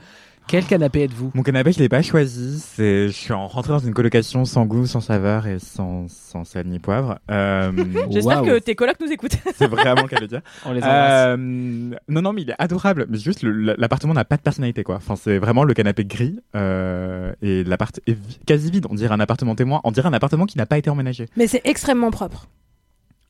Quel 0.47 0.65
canapé 0.65 1.03
êtes-vous? 1.03 1.31
Mon 1.33 1.43
canapé, 1.43 1.71
je 1.71 1.79
l'ai 1.79 1.87
pas 1.87 2.01
choisi. 2.01 2.59
C'est, 2.59 3.07
je 3.07 3.13
suis 3.13 3.31
en- 3.31 3.47
rentré 3.47 3.71
dans 3.71 3.79
une 3.79 3.93
colocation 3.93 4.43
sans 4.43 4.65
goût, 4.65 4.85
sans 4.85 4.99
saveur 4.99 5.47
et 5.47 5.59
sans, 5.59 6.07
sans 6.09 6.43
sel 6.43 6.67
ni 6.67 6.77
poivre. 6.79 7.19
Euh, 7.29 7.71
J'espère 8.11 8.41
que 8.41 8.59
tes 8.59 8.75
colocs 8.75 8.99
nous 8.99 9.11
écoutent. 9.11 9.37
c'est 9.55 9.67
vraiment 9.67 10.01
le 10.01 10.07
cas 10.09 10.17
de 10.17 10.21
le 10.21 10.27
dire. 10.27 10.41
On 10.65 10.73
les. 10.73 10.81
Euh, 10.83 11.37
non, 11.37 12.21
non, 12.21 12.33
mais 12.33 12.41
il 12.41 12.49
est 12.49 12.55
adorable. 12.59 13.05
Mais 13.09 13.17
juste, 13.17 13.43
l'appartement 13.43 14.13
n'a 14.13 14.25
pas 14.25 14.35
de 14.35 14.41
personnalité, 14.41 14.83
quoi. 14.83 14.95
Enfin, 14.95 15.15
c'est 15.15 15.37
vraiment 15.37 15.63
le 15.63 15.73
canapé 15.73 16.03
gris 16.03 16.39
euh, 16.55 17.31
et 17.41 17.63
l'appart 17.63 17.99
est 18.07 18.17
quasi 18.45 18.71
vide. 18.71 18.87
On 18.89 18.95
dirait 18.95 19.13
un 19.13 19.19
appartement 19.21 19.55
témoin. 19.55 19.79
On 19.85 19.91
dirait 19.91 20.09
un 20.09 20.13
appartement 20.13 20.45
qui 20.45 20.57
n'a 20.57 20.65
pas 20.65 20.77
été 20.77 20.89
emménagé. 20.89 21.27
Mais 21.37 21.47
c'est 21.47 21.61
extrêmement 21.63 22.11
propre. 22.11 22.47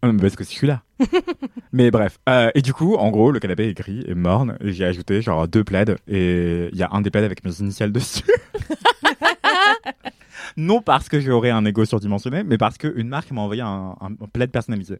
Euh, 0.03 0.13
Parce 0.19 0.35
que 0.35 0.43
je 0.43 0.49
suis 0.49 0.67
là. 0.67 0.81
mais 1.73 1.91
bref. 1.91 2.17
Euh, 2.27 2.49
et 2.55 2.61
du 2.61 2.73
coup, 2.73 2.95
en 2.95 3.11
gros, 3.11 3.31
le 3.31 3.39
canapé 3.39 3.67
est 3.69 3.73
gris 3.73 4.03
et 4.07 4.15
morne. 4.15 4.57
Et 4.61 4.73
j'ai 4.73 4.85
ajouté 4.85 5.21
genre 5.21 5.47
deux 5.47 5.63
plaids 5.63 5.95
et 6.07 6.69
il 6.71 6.77
y 6.77 6.83
a 6.83 6.89
un 6.91 7.01
des 7.01 7.11
plaids 7.11 7.23
avec 7.23 7.43
mes 7.45 7.51
initiales 7.59 7.91
dessus. 7.91 8.23
non 10.57 10.81
parce 10.81 11.09
que 11.09 11.19
j'aurais 11.19 11.49
un 11.51 11.65
ego 11.65 11.85
surdimensionné, 11.85 12.43
mais 12.43 12.57
parce 12.57 12.77
qu'une 12.77 13.07
marque 13.07 13.31
m'a 13.31 13.41
envoyé 13.41 13.61
un, 13.61 13.95
un, 14.01 14.07
un 14.07 14.27
plaid 14.31 14.51
personnalisé. 14.51 14.97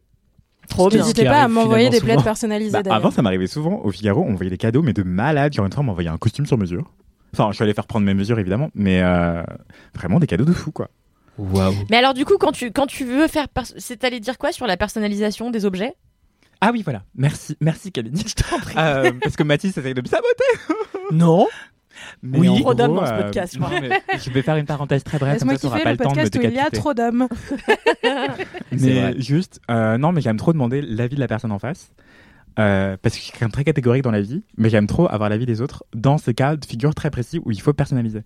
Trop 0.68 0.88
bien. 0.88 0.98
N'hésitez 1.00 1.24
pas 1.24 1.42
à 1.42 1.48
m'envoyer 1.48 1.90
des 1.90 2.00
plaids 2.00 2.16
personnalisés 2.22 2.72
Bah, 2.72 2.82
d'ailleurs. 2.82 2.96
avant, 2.96 3.10
ça 3.10 3.20
m'arrivait 3.22 3.48
souvent 3.48 3.80
au 3.82 3.90
Figaro, 3.90 4.24
on 4.26 4.34
voyait 4.34 4.50
des 4.50 4.58
cadeaux, 4.58 4.82
mais 4.82 4.92
de 4.92 5.02
malade. 5.02 5.52
Genre 5.52 5.66
une 5.66 5.72
fois, 5.72 5.82
on 5.82 5.86
m'envoyait 5.86 6.08
un 6.08 6.18
costume 6.18 6.46
sur 6.46 6.56
mesure. 6.56 6.90
Enfin, 7.34 7.48
je 7.50 7.56
suis 7.56 7.64
allé 7.64 7.74
faire 7.74 7.86
prendre 7.86 8.06
mes 8.06 8.14
mesures 8.14 8.38
évidemment, 8.38 8.70
mais 8.74 9.00
euh, 9.02 9.42
vraiment 9.94 10.20
des 10.20 10.26
cadeaux 10.26 10.44
de 10.44 10.52
fou 10.52 10.70
quoi. 10.70 10.88
Mais 11.90 11.96
alors, 11.96 12.14
du 12.14 12.24
coup, 12.24 12.38
quand 12.38 12.52
tu, 12.52 12.72
quand 12.72 12.86
tu 12.86 13.04
veux 13.04 13.28
faire. 13.28 13.46
C'est 13.76 14.04
allé 14.04 14.20
dire 14.20 14.38
quoi 14.38 14.52
sur 14.52 14.66
la 14.66 14.76
personnalisation 14.76 15.50
des 15.50 15.64
objets? 15.64 15.94
Ah 16.60 16.70
oui, 16.72 16.82
voilà. 16.82 17.02
Merci, 17.16 17.56
merci 17.60 17.90
Kalini. 17.90 18.22
Je 18.24 18.34
t'en 18.34 18.58
prie. 18.60 18.74
Euh, 18.78 19.10
parce 19.20 19.36
que 19.36 19.42
Mathis 19.42 19.76
essaye 19.76 19.94
de 19.94 20.00
me 20.00 20.06
saboter. 20.06 20.74
Non. 21.10 21.46
Mais 22.22 22.38
Oui. 22.38 22.60
Trop 22.60 22.72
d'hommes 22.72 22.94
dans 22.94 23.04
ce 23.04 23.12
euh, 23.12 23.22
podcast, 23.22 23.54
je 23.54 23.60
non, 23.60 23.68
vais 23.68 24.42
faire 24.42 24.56
une 24.56 24.64
parenthèse 24.64 25.04
très 25.04 25.18
brève, 25.18 25.34
Laisse-moi 25.34 25.56
kiffer 25.56 25.82
pas 25.82 25.90
le 25.90 25.98
podcast 25.98 26.34
où 26.36 26.40
il 26.40 26.52
y 26.52 26.58
a 26.58 26.70
trop 26.70 26.94
d'hommes. 26.94 27.28
Mais 28.72 29.20
juste, 29.20 29.60
euh, 29.70 29.98
non, 29.98 30.12
mais 30.12 30.20
j'aime 30.20 30.38
trop 30.38 30.52
demander 30.52 30.80
l'avis 30.80 31.16
de 31.16 31.20
la 31.20 31.28
personne 31.28 31.52
en 31.52 31.58
face. 31.58 31.90
Euh, 32.58 32.96
parce 33.00 33.14
que 33.14 33.20
je 33.20 33.24
suis 33.24 33.32
quand 33.32 33.42
même 33.46 33.50
très 33.50 33.64
catégorique 33.64 34.02
dans 34.02 34.10
la 34.10 34.20
vie, 34.20 34.42
mais 34.58 34.68
j'aime 34.68 34.86
trop 34.86 35.08
avoir 35.10 35.30
l'avis 35.30 35.46
des 35.46 35.60
autres 35.62 35.84
dans 35.94 36.18
ces 36.18 36.34
cas 36.34 36.56
de 36.56 36.64
figure 36.64 36.94
très 36.94 37.10
précis 37.10 37.40
où 37.44 37.50
il 37.50 37.60
faut 37.60 37.72
personnaliser. 37.72 38.20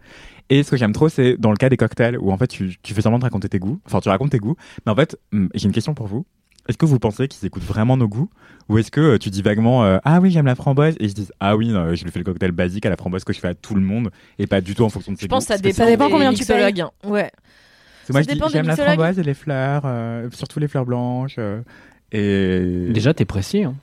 Et 0.51 0.63
ce 0.63 0.71
que 0.73 0.77
j'aime 0.77 0.93
trop, 0.93 1.09
c'est 1.09 1.37
dans 1.37 1.51
le 1.51 1.57
cas 1.57 1.69
des 1.69 1.77
cocktails 1.77 2.19
où 2.19 2.33
en 2.33 2.37
fait 2.37 2.49
tu, 2.49 2.77
tu 2.83 2.93
fais 2.95 3.03
semblant 3.03 3.19
de 3.19 3.25
raconter 3.25 3.49
tes 3.49 3.59
goûts, 3.59 3.81
enfin 3.87 4.01
tu 4.01 4.09
racontes 4.09 4.31
tes 4.31 4.39
goûts, 4.39 4.57
mais 4.85 4.93
en 4.93 4.97
fait 4.97 5.17
hum, 5.33 5.49
j'ai 5.55 5.67
une 5.67 5.73
question 5.73 5.95
pour 5.95 6.07
vous. 6.09 6.27
Est-ce 6.69 6.77
que 6.79 6.87
vous 6.87 6.99
pensez 6.99 7.29
qu'ils 7.29 7.47
écoutent 7.47 7.63
vraiment 7.63 7.97
nos 7.97 8.09
goûts? 8.09 8.29
Ou 8.69 8.79
est-ce 8.79 8.91
que 8.91 9.01
euh, 9.01 9.19
tu 9.19 9.31
dis 9.31 9.43
vaguement 9.43 9.85
euh, 9.85 9.99
ah 10.05 10.19
oui 10.21 10.33
j'aime 10.33 10.47
la 10.47 10.57
framboise? 10.57 10.97
Et 10.99 11.05
ils 11.05 11.11
se 11.11 11.15
disent 11.15 11.33
ah 11.39 11.57
oui 11.57 11.69
non, 11.69 11.95
je 11.95 12.03
lui 12.03 12.11
fais 12.11 12.19
le 12.19 12.25
cocktail 12.25 12.51
basique 12.51 12.85
à 12.87 12.91
la 12.91 12.97
framboise 12.97 13.23
que 13.23 13.33
je 13.33 13.39
fais 13.39 13.49
à 13.49 13.55
tout 13.55 13.77
le 13.77 13.81
monde 13.83 14.11
et 14.41 14.49
pas 14.49 14.61
du 14.61 14.75
tout 14.75 14.83
en 14.83 14.89
fonction 14.89 15.13
de 15.13 15.17
ses 15.19 15.23
Je 15.23 15.29
pense 15.29 15.45
goûts 15.47 15.53
que 15.53 15.57
ça 15.57 15.63
dépend, 15.63 15.87
dépend 15.87 16.07
des 16.07 16.13
combien 16.13 16.33
tu 16.33 16.45
payes. 16.45 16.83
Ouais. 17.05 17.31
Moi 18.09 18.23
Ça 18.23 18.23
je 18.23 18.27
dis 18.27 18.35
dépend 18.35 18.49
j'aime 18.49 18.67
la 18.67 18.77
framboise 18.77 19.19
et 19.21 19.23
les 19.23 19.35
fleurs, 19.35 19.83
euh, 19.85 20.29
surtout 20.33 20.59
les 20.59 20.67
fleurs 20.69 20.87
blanches. 20.87 21.37
euh, 21.39 21.61
et 22.13 22.89
Déjà, 22.93 23.15
t'es 23.15 23.25
précis. 23.25 23.65
Hein. 23.65 23.75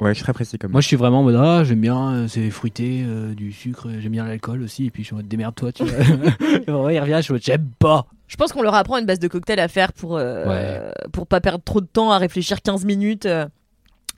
Ouais 0.00 0.10
je 0.10 0.14
suis 0.14 0.22
très 0.24 0.32
précis 0.32 0.58
comme 0.58 0.72
Moi, 0.72 0.80
je 0.80 0.86
suis 0.86 0.96
vraiment 0.96 1.20
en 1.20 1.22
mode 1.22 1.36
ah, 1.36 1.64
j'aime 1.64 1.80
bien, 1.80 2.12
euh, 2.12 2.28
c'est 2.28 2.48
fruité, 2.50 3.04
euh, 3.06 3.34
du 3.34 3.52
sucre, 3.52 3.88
euh, 3.88 4.00
j'aime 4.00 4.12
bien 4.12 4.26
l'alcool 4.26 4.62
aussi. 4.62 4.86
Et 4.86 4.90
puis, 4.90 5.02
je 5.02 5.08
suis 5.08 5.14
en 5.14 5.18
mode 5.18 5.28
démerde-toi, 5.28 5.72
tu 5.72 5.84
vois. 5.84 6.04
Vrai, 6.68 6.94
il 6.94 7.00
revient, 7.00 7.16
je 7.16 7.22
suis 7.22 7.32
en 7.32 7.34
mode 7.34 7.42
j'aime 7.42 7.68
pas. 7.78 8.06
Je 8.30 8.36
pense 8.36 8.52
qu'on 8.52 8.62
leur 8.62 8.76
apprend 8.76 8.96
une 8.96 9.06
base 9.06 9.18
de 9.18 9.26
cocktail 9.26 9.58
à 9.58 9.66
faire 9.66 9.92
pour, 9.92 10.16
euh, 10.16 10.92
pour 11.12 11.26
pas 11.26 11.40
perdre 11.40 11.64
trop 11.64 11.80
de 11.80 11.86
temps 11.86 12.12
à 12.12 12.18
réfléchir 12.18 12.62
15 12.62 12.84
minutes 12.84 13.26
euh, 13.26 13.46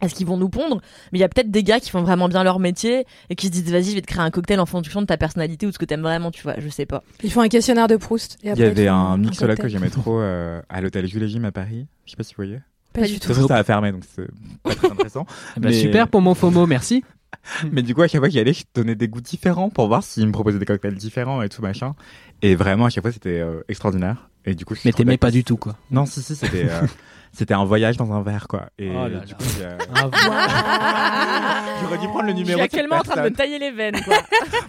à 0.03 0.09
ce 0.11 0.15
qu'ils 0.15 0.27
vont 0.27 0.37
nous 0.37 0.51
pondre. 0.51 0.83
Mais 1.13 1.19
il 1.19 1.23
y 1.23 1.25
a 1.25 1.31
peut-être 1.31 1.51
des 1.51 1.63
gars 1.63 1.81
qui 1.81 1.89
font 1.89 2.03
vraiment 2.03 2.29
bien 2.29 2.45
leur 2.45 2.59
métier 2.59 3.07
et 3.31 3.37
qui 3.37 3.47
se 3.47 3.53
disent 3.53 3.73
vas-y, 3.73 3.85
je 3.85 3.95
vais 3.95 4.03
te 4.03 4.07
créer 4.07 4.23
un 4.23 4.31
cocktail 4.31 4.61
en 4.61 4.67
fonction 4.67 5.01
de 5.01 5.07
ta 5.07 5.17
personnalité 5.17 5.65
ou 5.65 5.71
de 5.71 5.75
ce 5.75 5.79
que 5.79 5.87
t'aimes 5.87 6.03
vraiment, 6.03 6.31
tu 6.31 6.43
vois. 6.43 6.57
Je 6.59 6.69
sais 6.69 6.85
pas. 6.85 7.03
Ils 7.23 7.33
font 7.33 7.41
un 7.41 7.49
questionnaire 7.49 7.89
de 7.89 7.97
Proust. 7.97 8.37
Il 8.43 8.55
y 8.55 8.63
avait 8.63 8.87
un 8.87 9.17
mixologue 9.17 9.57
que 9.57 9.69
j'aimais 9.69 9.89
trop 9.91 10.21
euh, 10.21 10.61
à 10.69 10.83
l'hôtel 10.83 11.07
Jules 11.07 11.23
et 11.23 11.29
Jim 11.29 11.45
à 11.45 11.53
Paris. 11.53 11.87
Je 12.05 12.11
sais 12.11 12.17
pas 12.19 12.23
si 12.23 12.35
vous 12.35 12.45
voyez. 12.45 12.59
Pas 12.93 13.03
du 13.07 13.19
tout. 13.21 13.33
ça 13.33 13.57
a 13.57 13.65
fermé, 13.65 13.93
donc 13.93 14.03
c'est 14.15 14.27
pas 14.63 14.75
très 14.75 14.91
intéressant. 14.91 15.27
Eh 15.57 15.61
ben, 15.61 15.69
Mais- 15.71 15.75
Super 15.81 16.09
pour 16.09 16.21
mon 16.21 16.35
FOMO, 16.35 16.67
merci. 16.67 17.05
Mais 17.73 17.83
du 17.83 17.95
coup, 17.95 18.03
à 18.03 18.09
chaque 18.09 18.21
fois 18.21 18.29
que 18.29 18.33
j'y 18.33 18.41
allais, 18.41 18.53
je 18.53 18.65
donnais 18.75 18.95
des 18.95 19.09
goûts 19.09 19.21
différents 19.23 19.71
pour 19.71 19.89
voir 19.89 20.03
s'ils 20.03 20.27
me 20.27 20.33
proposaient 20.33 20.59
des 20.59 20.67
cocktails 20.67 20.95
différents 20.95 21.43
et 21.43 21.49
tout 21.49 21.63
machin. 21.63 21.95
Et 22.43 22.55
vraiment, 22.55 22.85
à 22.87 22.91
chaque 22.91 23.03
fois, 23.03 23.13
c'était 23.13 23.41
euh, 23.41 23.63
extraordinaire. 23.69 24.29
Et 24.45 24.55
du 24.55 24.65
coup, 24.65 24.75
je 24.75 24.81
suis 24.81 24.89
Mais 24.89 24.93
t'aimais 24.93 25.17
pas 25.17 25.31
du 25.31 25.43
tout, 25.45 25.57
quoi. 25.57 25.77
Non, 25.91 26.05
si, 26.05 26.21
si, 26.23 26.35
c'était 26.37 26.67
euh, 26.69 26.83
c'était 27.33 27.55
un 27.55 27.65
voyage 27.65 27.97
dans 27.97 28.13
un 28.13 28.23
verre, 28.23 28.47
quoi. 28.49 28.67
Et 28.79 28.91
Oh 28.91 29.09
là 29.09 29.21
du 29.21 29.33
là. 29.33 29.39
coup, 29.39 29.45
j'ai, 29.59 29.65
euh, 29.65 29.79
Ah, 29.95 31.79
j'aurais 31.83 31.99
dû 31.99 32.07
prendre 32.09 32.25
le 32.25 32.31
Je 32.33 32.37
suis 32.37 32.43
numéro. 32.45 32.59
de 32.59 32.63
cette 32.63 32.75
actuellement 32.75 32.97
en 32.97 33.03
train 33.03 33.23
de 33.25 33.29
me 33.31 33.35
tailler 33.35 33.59
les 33.59 33.71
veines, 33.71 34.01
quoi. 34.03 34.17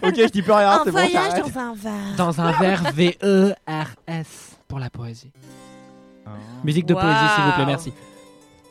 Ok, 0.02 0.14
je 0.16 0.28
dis 0.30 0.42
plus 0.42 0.52
rien, 0.52 0.80
c'est 0.84 0.90
bon, 0.92 0.98
j'arrête. 1.12 1.56
un 1.56 1.74
verre. 1.74 1.92
Dans 2.16 2.40
un 2.40 2.52
verre 2.52 2.82
V-E-R-S 2.94 4.56
pour 4.68 4.78
la 4.78 4.90
poésie. 4.90 5.32
Ah. 6.26 6.30
Musique 6.64 6.86
de 6.86 6.94
Wow. 6.94 7.00
poésie, 7.00 7.18
s'il 7.34 7.44
vous 7.44 7.52
plaît, 7.52 7.66
merci. 7.66 7.92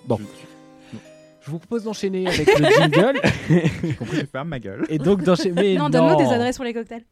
Bon. 0.08 0.20
Je 1.46 1.52
vous 1.52 1.60
propose 1.60 1.84
d'enchaîner 1.84 2.26
avec 2.26 2.58
le 2.58 2.66
jingle. 2.70 3.20
J'ai 3.84 3.94
compris, 3.96 4.20
je 4.22 4.26
ferme 4.26 4.48
ma 4.48 4.60
gueule. 4.60 4.86
Et 4.88 4.98
donc 4.98 5.24
d'enchaîner. 5.24 5.78
Non, 5.78 5.90
donne-nous 5.90 6.16
des 6.16 6.32
adresses 6.34 6.56
pour 6.56 6.64
les 6.64 6.74
cocktails. 6.74 7.04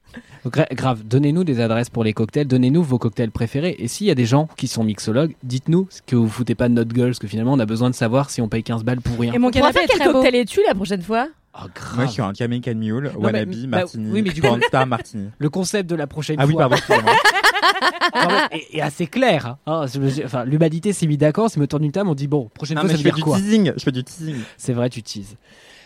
Gra- 0.45 0.73
grave, 0.73 1.03
donnez-nous 1.03 1.43
des 1.43 1.59
adresses 1.59 1.89
pour 1.89 2.05
les 2.05 2.13
cocktails, 2.13 2.47
donnez-nous 2.47 2.81
vos 2.81 2.97
cocktails 2.97 3.31
préférés. 3.31 3.75
Et 3.77 3.89
s'il 3.89 4.07
y 4.07 4.11
a 4.11 4.15
des 4.15 4.25
gens 4.25 4.47
qui 4.55 4.67
sont 4.69 4.85
mixologues, 4.85 5.35
dites-nous 5.43 5.87
ce 5.89 6.01
que 6.01 6.15
vous 6.15 6.29
foutez 6.29 6.55
pas 6.55 6.69
de 6.69 6.73
notre 6.73 6.93
gueule, 6.93 7.09
parce 7.09 7.19
que 7.19 7.27
finalement 7.27 7.51
on 7.53 7.59
a 7.59 7.65
besoin 7.65 7.89
de 7.89 7.95
savoir 7.95 8.29
si 8.29 8.39
on 8.41 8.47
paye 8.47 8.63
15 8.63 8.85
balles 8.85 9.01
pour 9.01 9.19
rien. 9.19 9.33
Et 9.33 9.37
mon 9.37 9.51
canapé 9.51 9.79
quel 9.89 9.99
cocktail 10.13 10.35
es-tu 10.35 10.61
la 10.65 10.75
prochaine 10.75 11.01
fois? 11.01 11.27
Oh, 11.53 11.65
grave. 11.75 11.95
Moi, 11.97 12.05
je 12.05 12.11
suis 12.11 12.21
un 12.21 12.33
Jamaican 12.33 12.75
Mule, 12.75 13.11
Wannabe, 13.17 13.49
bah, 13.49 13.67
Martini, 13.79 14.09
oui, 14.09 14.21
mais 14.21 14.29
du 14.29 14.41
coup- 14.41 14.47
Martini. 14.87 15.27
Le 15.37 15.49
concept 15.49 15.89
de 15.89 15.95
la 15.95 16.07
prochaine 16.07 16.37
Ah 16.39 16.45
oui, 16.45 16.53
fois 16.53 16.69
pardon, 16.69 16.77
excusez-moi. 16.77 17.11
quand 17.21 17.39
est 18.73 18.81
assez 18.81 19.07
clair. 19.07 19.55
hein. 19.65 19.85
Enfin, 20.25 20.45
L'humanité 20.45 20.93
s'est 20.93 21.07
mis 21.07 21.17
d'accord, 21.17 21.49
si 21.49 21.59
me 21.59 21.67
tourne 21.67 21.83
une 21.83 21.91
table, 21.91 22.09
on 22.09 22.15
dit 22.15 22.27
bon, 22.27 22.49
prochaine 22.53 22.75
Non, 22.75 22.81
fois 22.81 22.87
mais 22.89 22.93
ça 22.95 22.99
je 22.99 23.03
fais 23.03 23.11
du 23.15 23.21
quoi 23.23 23.37
teasing. 23.37 23.73
Je 23.77 23.83
fais 23.83 23.91
du 23.91 24.03
teasing. 24.03 24.35
C'est 24.57 24.73
vrai, 24.73 24.89
tu 24.89 25.01
teases. 25.03 25.35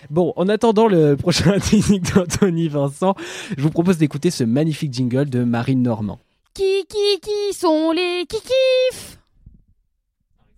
Bon, 0.09 0.33
en 0.35 0.47
attendant 0.49 0.87
le 0.87 1.15
prochain 1.15 1.57
teasing 1.59 2.01
d'Anthony 2.13 2.67
Vincent, 2.67 3.15
je 3.57 3.61
vous 3.61 3.71
propose 3.71 3.97
d'écouter 3.97 4.29
ce 4.31 4.43
magnifique 4.43 4.93
jingle 4.93 5.29
de 5.29 5.43
Marine 5.43 5.81
Normand. 5.81 6.19
Qui, 6.53 6.85
qui, 6.87 7.19
qui 7.21 7.53
sont 7.57 7.91
les 7.91 8.25
kikifs 8.29 9.17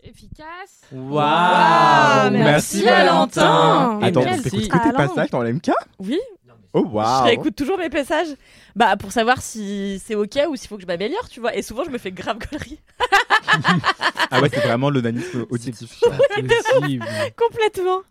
Efficace. 0.03 0.83
Waouh 0.93 2.31
merci, 2.31 2.83
Valentin. 2.83 3.99
Et 4.01 4.05
Attends, 4.05 4.23
merci. 4.23 4.43
t'écoutes 4.51 4.69
Alain. 4.71 4.91
passages 4.93 5.29
dans 5.31 5.41
l'MK 5.41 5.71
Oui, 5.99 6.17
Oh, 6.73 6.85
je 6.93 7.23
réécoute 7.23 7.55
toujours 7.55 7.77
mes 7.77 7.89
passages. 7.89 8.27
Bah, 8.75 8.95
pour 8.97 9.11
savoir 9.11 9.41
si 9.41 10.01
c'est 10.05 10.15
ok 10.15 10.37
ou 10.49 10.55
s'il 10.55 10.67
faut 10.67 10.75
que 10.75 10.81
je 10.83 10.87
m'améliore, 10.87 11.27
tu 11.29 11.39
vois. 11.39 11.55
Et 11.55 11.61
souvent, 11.61 11.83
je 11.83 11.89
me 11.89 11.97
fais 11.97 12.11
grave 12.11 12.37
gaulerie. 12.51 12.79
Ah 14.29 14.41
ouais, 14.41 14.49
c'est 14.53 14.59
vraiment 14.59 14.89
l'onanisme 14.89 15.45
auditif. 15.49 15.99
Complètement. 17.35 18.01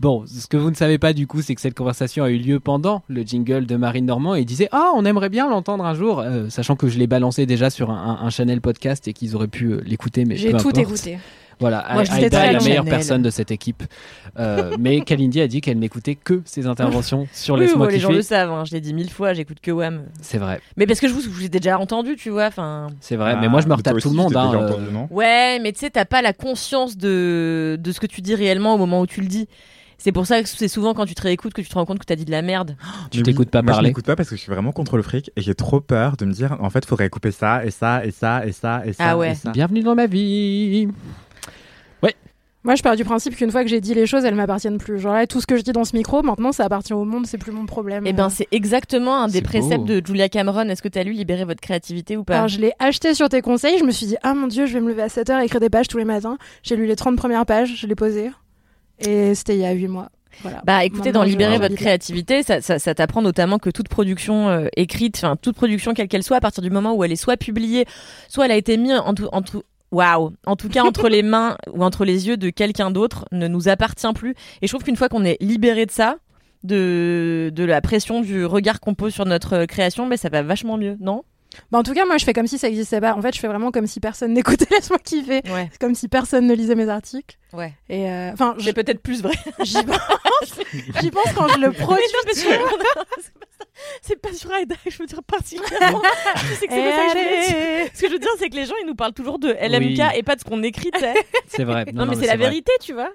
Bon, 0.00 0.24
ce 0.26 0.46
que 0.46 0.56
vous 0.56 0.70
ne 0.70 0.74
savez 0.74 0.98
pas 0.98 1.12
du 1.12 1.26
coup, 1.26 1.40
c'est 1.42 1.54
que 1.54 1.60
cette 1.60 1.74
conversation 1.76 2.24
a 2.24 2.30
eu 2.30 2.38
lieu 2.38 2.60
pendant 2.60 3.02
le 3.08 3.22
jingle 3.22 3.66
de 3.66 3.76
Marine 3.76 4.06
Normand 4.06 4.34
et 4.34 4.40
il 4.40 4.44
disait 4.44 4.68
Ah, 4.72 4.90
on 4.94 5.04
aimerait 5.04 5.28
bien 5.28 5.48
l'entendre 5.48 5.84
un 5.84 5.94
jour, 5.94 6.20
euh, 6.20 6.48
sachant 6.50 6.76
que 6.76 6.88
je 6.88 6.98
l'ai 6.98 7.06
balancé 7.06 7.46
déjà 7.46 7.70
sur 7.70 7.90
un, 7.90 8.18
un, 8.20 8.26
un 8.26 8.30
channel 8.30 8.60
podcast 8.60 9.06
et 9.08 9.12
qu'ils 9.12 9.36
auraient 9.36 9.48
pu 9.48 9.66
euh, 9.72 9.82
l'écouter. 9.84 10.24
Mais 10.24 10.36
J'ai 10.36 10.50
tout 10.50 10.56
importe. 10.58 10.78
écouté. 10.78 11.18
Voilà, 11.60 11.84
Moi, 11.92 12.02
Aïda 12.10 12.46
est 12.46 12.52
la 12.52 12.60
meilleure 12.60 12.84
Chanel. 12.84 12.84
personne 12.90 13.22
de 13.22 13.30
cette 13.30 13.50
équipe. 13.50 13.82
Euh, 14.38 14.74
mais 14.78 15.00
Kalindi 15.02 15.40
a 15.40 15.46
dit 15.48 15.60
qu'elle 15.60 15.78
n'écoutait 15.78 16.14
que 16.16 16.42
ses 16.44 16.66
interventions 16.66 17.26
sur 17.32 17.54
Oui, 17.54 17.60
Laisse-moi 17.62 17.86
bon, 17.86 17.92
les 17.92 18.00
gens 18.00 18.10
le 18.12 18.22
savent, 18.22 18.50
hein, 18.50 18.64
je 18.64 18.72
l'ai 18.72 18.80
dit 18.80 18.92
mille 18.94 19.10
fois, 19.10 19.32
j'écoute 19.34 19.58
que 19.62 19.70
Wham. 19.70 20.04
C'est 20.20 20.38
vrai, 20.38 20.60
Mais 20.76 20.86
parce 20.86 21.00
que 21.00 21.08
je 21.08 21.12
vous, 21.14 21.20
vous 21.28 21.44
ai 21.44 21.48
déjà 21.48 21.78
entendu, 21.78 22.16
tu 22.16 22.30
vois. 22.30 22.46
Enfin, 22.46 22.88
c'est 23.00 23.16
vrai. 23.16 23.36
mais 23.40 23.48
moi, 23.48 23.60
je 23.60 23.66
me 23.68 23.72
Ah, 23.72 23.76
retape 23.76 23.98
tout 23.98 24.10
le 24.10 24.16
monde. 24.16 24.36
hein, 24.36 24.50
euh, 24.54 24.68
entendu, 24.68 24.84
ouais, 25.10 25.58
mais 25.60 25.72
tu 25.72 25.80
sais, 25.80 25.90
t'as 25.90 26.04
pas 26.04 26.22
la 26.22 26.32
conscience 26.32 26.96
de, 26.96 27.78
de 27.80 27.92
ce 27.92 28.00
que 28.00 28.06
tu 28.06 28.20
dis 28.20 28.34
réellement 28.34 28.74
au 28.74 28.78
moment 28.78 29.00
où 29.00 29.06
tu 29.06 29.20
le 29.20 29.26
dis. 29.28 29.48
C'est 29.96 30.12
pour 30.12 30.26
ça 30.26 30.42
que 30.42 30.48
c'est 30.48 30.68
souvent 30.68 30.92
quand 30.92 31.06
tu 31.06 31.14
te 31.14 31.22
réécoutes 31.22 31.54
que 31.54 31.62
tu 31.62 31.68
te 31.68 31.74
rends 31.74 31.86
compte 31.86 31.98
que 32.00 32.04
t'as 32.04 32.16
dit 32.16 32.24
de 32.26 32.30
la 32.30 32.42
merde. 32.42 32.76
Tu 33.10 33.22
t'écoutes 33.22 33.48
pas 33.48 33.62
moi, 33.62 33.72
parler. 33.74 33.86
Je 33.86 33.90
m'écoute 33.90 34.04
pas 34.04 34.16
parce 34.16 34.28
que 34.28 34.36
je 34.36 34.40
suis 34.40 34.50
vraiment 34.52 34.72
contre 34.72 34.96
le 34.96 35.02
fric 35.02 35.30
et 35.36 35.40
j'ai 35.40 35.54
trop 35.54 35.80
peur 35.80 36.16
de 36.16 36.24
me 36.26 36.32
dire 36.32 36.56
en 36.60 36.68
fait, 36.68 36.84
faudrait 36.84 37.08
couper 37.08 37.30
ça 37.30 37.64
et 37.64 37.70
ça 37.70 38.04
et 38.04 38.10
ça 38.10 38.44
et 38.44 38.52
ça 38.52 38.82
et 38.84 38.92
ça. 38.92 39.04
Ah 39.10 39.16
ouais. 39.16 39.30
et 39.30 39.34
ça. 39.34 39.52
Bienvenue 39.52 39.82
dans 39.82 39.94
ma 39.94 40.06
vie. 40.06 40.88
Moi, 42.64 42.76
je 42.76 42.82
pars 42.82 42.96
du 42.96 43.04
principe 43.04 43.36
qu'une 43.36 43.50
fois 43.50 43.62
que 43.62 43.68
j'ai 43.68 43.82
dit 43.82 43.92
les 43.92 44.06
choses, 44.06 44.24
elles 44.24 44.34
m'appartiennent 44.34 44.78
plus. 44.78 44.98
Genre 44.98 45.12
là, 45.12 45.26
tout 45.26 45.38
ce 45.42 45.46
que 45.46 45.58
je 45.58 45.62
dis 45.62 45.72
dans 45.72 45.84
ce 45.84 45.94
micro, 45.94 46.22
maintenant, 46.22 46.50
ça 46.50 46.64
appartient 46.64 46.94
au 46.94 47.04
monde, 47.04 47.26
c'est 47.26 47.36
plus 47.36 47.52
mon 47.52 47.66
problème. 47.66 48.04
Eh 48.06 48.14
ben, 48.14 48.30
c'est 48.30 48.48
exactement 48.52 49.18
un 49.18 49.28
des 49.28 49.42
préceptes 49.42 49.84
beau. 49.84 50.00
de 50.00 50.02
Julia 50.04 50.30
Cameron. 50.30 50.66
Est-ce 50.70 50.80
que 50.80 50.88
t'as 50.88 51.02
lu 51.02 51.12
Libérer 51.12 51.44
votre 51.44 51.60
créativité 51.60 52.16
ou 52.16 52.24
pas? 52.24 52.36
Alors, 52.36 52.48
je 52.48 52.58
l'ai 52.58 52.72
acheté 52.78 53.12
sur 53.12 53.28
tes 53.28 53.42
conseils. 53.42 53.78
Je 53.78 53.84
me 53.84 53.90
suis 53.90 54.06
dit, 54.06 54.16
ah 54.22 54.32
mon 54.32 54.46
dieu, 54.46 54.64
je 54.64 54.72
vais 54.72 54.80
me 54.80 54.88
lever 54.88 55.02
à 55.02 55.08
7h 55.08 55.42
et 55.42 55.44
écrire 55.44 55.60
des 55.60 55.68
pages 55.68 55.88
tous 55.88 55.98
les 55.98 56.06
matins. 56.06 56.38
J'ai 56.62 56.76
lu 56.76 56.86
les 56.86 56.96
30 56.96 57.16
premières 57.16 57.44
pages, 57.44 57.74
je 57.76 57.86
l'ai 57.86 57.94
posé. 57.94 58.30
Et 58.98 59.34
c'était 59.34 59.56
il 59.56 59.60
y 59.60 59.66
a 59.66 59.72
8 59.72 59.88
mois. 59.88 60.08
Voilà. 60.40 60.62
Bah 60.64 60.84
écoutez, 60.84 61.10
Maintenant, 61.10 61.20
dans 61.20 61.26
Libérer 61.26 61.58
votre 61.58 61.74
créativité, 61.74 62.42
ça, 62.42 62.62
ça, 62.62 62.78
ça 62.78 62.94
t'apprend 62.94 63.20
notamment 63.20 63.58
que 63.58 63.70
toute 63.70 63.88
production 63.88 64.48
euh, 64.48 64.66
écrite, 64.76 65.16
enfin 65.18 65.36
toute 65.36 65.54
production 65.54 65.94
quelle 65.94 66.08
qu'elle 66.08 66.24
soit, 66.24 66.38
à 66.38 66.40
partir 66.40 66.62
du 66.62 66.70
moment 66.70 66.94
où 66.94 67.04
elle 67.04 67.12
est 67.12 67.16
soit 67.16 67.36
publiée, 67.36 67.84
soit 68.28 68.46
elle 68.46 68.50
a 68.50 68.56
été 68.56 68.76
mise 68.76 68.94
en 68.94 69.14
tout, 69.14 69.28
en 69.30 69.42
tout, 69.42 69.62
waouh, 69.94 70.32
en 70.46 70.56
tout 70.56 70.68
cas 70.68 70.82
entre 70.82 71.08
les 71.08 71.22
mains 71.34 71.56
ou 71.72 71.82
entre 71.84 72.04
les 72.04 72.26
yeux 72.28 72.36
de 72.36 72.50
quelqu'un 72.50 72.90
d'autre, 72.90 73.24
ne 73.32 73.48
nous 73.48 73.68
appartient 73.68 74.12
plus. 74.14 74.34
Et 74.62 74.66
je 74.66 74.72
trouve 74.72 74.84
qu'une 74.84 74.96
fois 74.96 75.08
qu'on 75.08 75.24
est 75.24 75.36
libéré 75.40 75.86
de 75.86 75.90
ça, 75.90 76.16
de, 76.64 77.50
de 77.54 77.64
la 77.64 77.80
pression 77.80 78.20
du 78.20 78.44
regard 78.46 78.80
qu'on 78.80 78.94
pose 78.94 79.12
sur 79.12 79.26
notre 79.26 79.64
création, 79.66 80.06
mais 80.06 80.16
ça 80.16 80.28
va 80.28 80.42
vachement 80.42 80.76
mieux, 80.76 80.96
non? 81.00 81.22
Bah, 81.70 81.78
en 81.78 81.82
tout 81.84 81.92
cas, 81.94 82.04
moi, 82.04 82.16
je 82.18 82.24
fais 82.24 82.32
comme 82.32 82.48
si 82.48 82.58
ça 82.58 82.68
existait 82.68 83.00
pas. 83.00 83.14
En 83.14 83.22
fait, 83.22 83.32
je 83.32 83.38
fais 83.38 83.46
vraiment 83.46 83.70
comme 83.70 83.86
si 83.86 84.00
personne 84.00 84.32
n'écoutait 84.32 84.66
Laisse-moi 84.72 84.98
kiffer. 84.98 85.40
Ouais, 85.52 85.68
C'est 85.70 85.78
comme 85.80 85.94
si 85.94 86.08
personne 86.08 86.46
ne 86.48 86.54
lisait 86.54 86.74
mes 86.74 86.88
articles. 86.88 87.36
ouais. 87.52 87.72
Et 87.88 88.10
euh, 88.10 88.32
enfin, 88.32 88.56
C'est 88.58 88.72
peut-être 88.72 89.00
plus 89.02 89.22
vrai. 89.22 89.34
j'y 89.62 89.80
pense, 89.84 89.98
j'y 91.00 91.10
pense 91.12 91.32
quand 91.36 91.46
je 91.48 91.60
le 91.60 91.70
produis. 91.70 92.02
C'est 94.02 94.16
pas- 94.20 94.32
sur 94.32 94.50
Aïda 94.52 94.74
que 94.84 94.90
je 94.90 94.98
veux 94.98 95.06
dire 95.06 95.22
particulièrement. 95.24 96.00
je 96.36 96.54
sais 96.54 96.66
que 96.66 96.72
c'est 96.74 96.90
ça 96.90 97.06
que 97.06 97.18
je 97.18 97.82
dire. 97.84 97.90
Ce 97.94 98.00
que 98.02 98.08
je 98.08 98.12
veux 98.12 98.18
dire, 98.18 98.28
c'est 98.38 98.48
que 98.48 98.56
les 98.56 98.66
gens, 98.66 98.74
ils 98.82 98.86
nous 98.86 98.94
parlent 98.94 99.12
toujours 99.12 99.38
de 99.38 99.48
LMK 99.48 99.80
Oui. 99.98 100.00
et 100.16 100.22
pas 100.22 100.34
de 100.36 100.40
ce 100.40 100.44
qu'on 100.44 100.62
écrit. 100.62 100.90
C'est 101.48 101.64
vrai. 101.64 101.84
Non, 101.92 102.06
mais 102.06 102.14
c'est 102.16 102.26
la 102.26 102.36
vrai. 102.36 102.46
vérité, 102.48 102.72
tu 102.80 102.92
vois. 102.92 103.10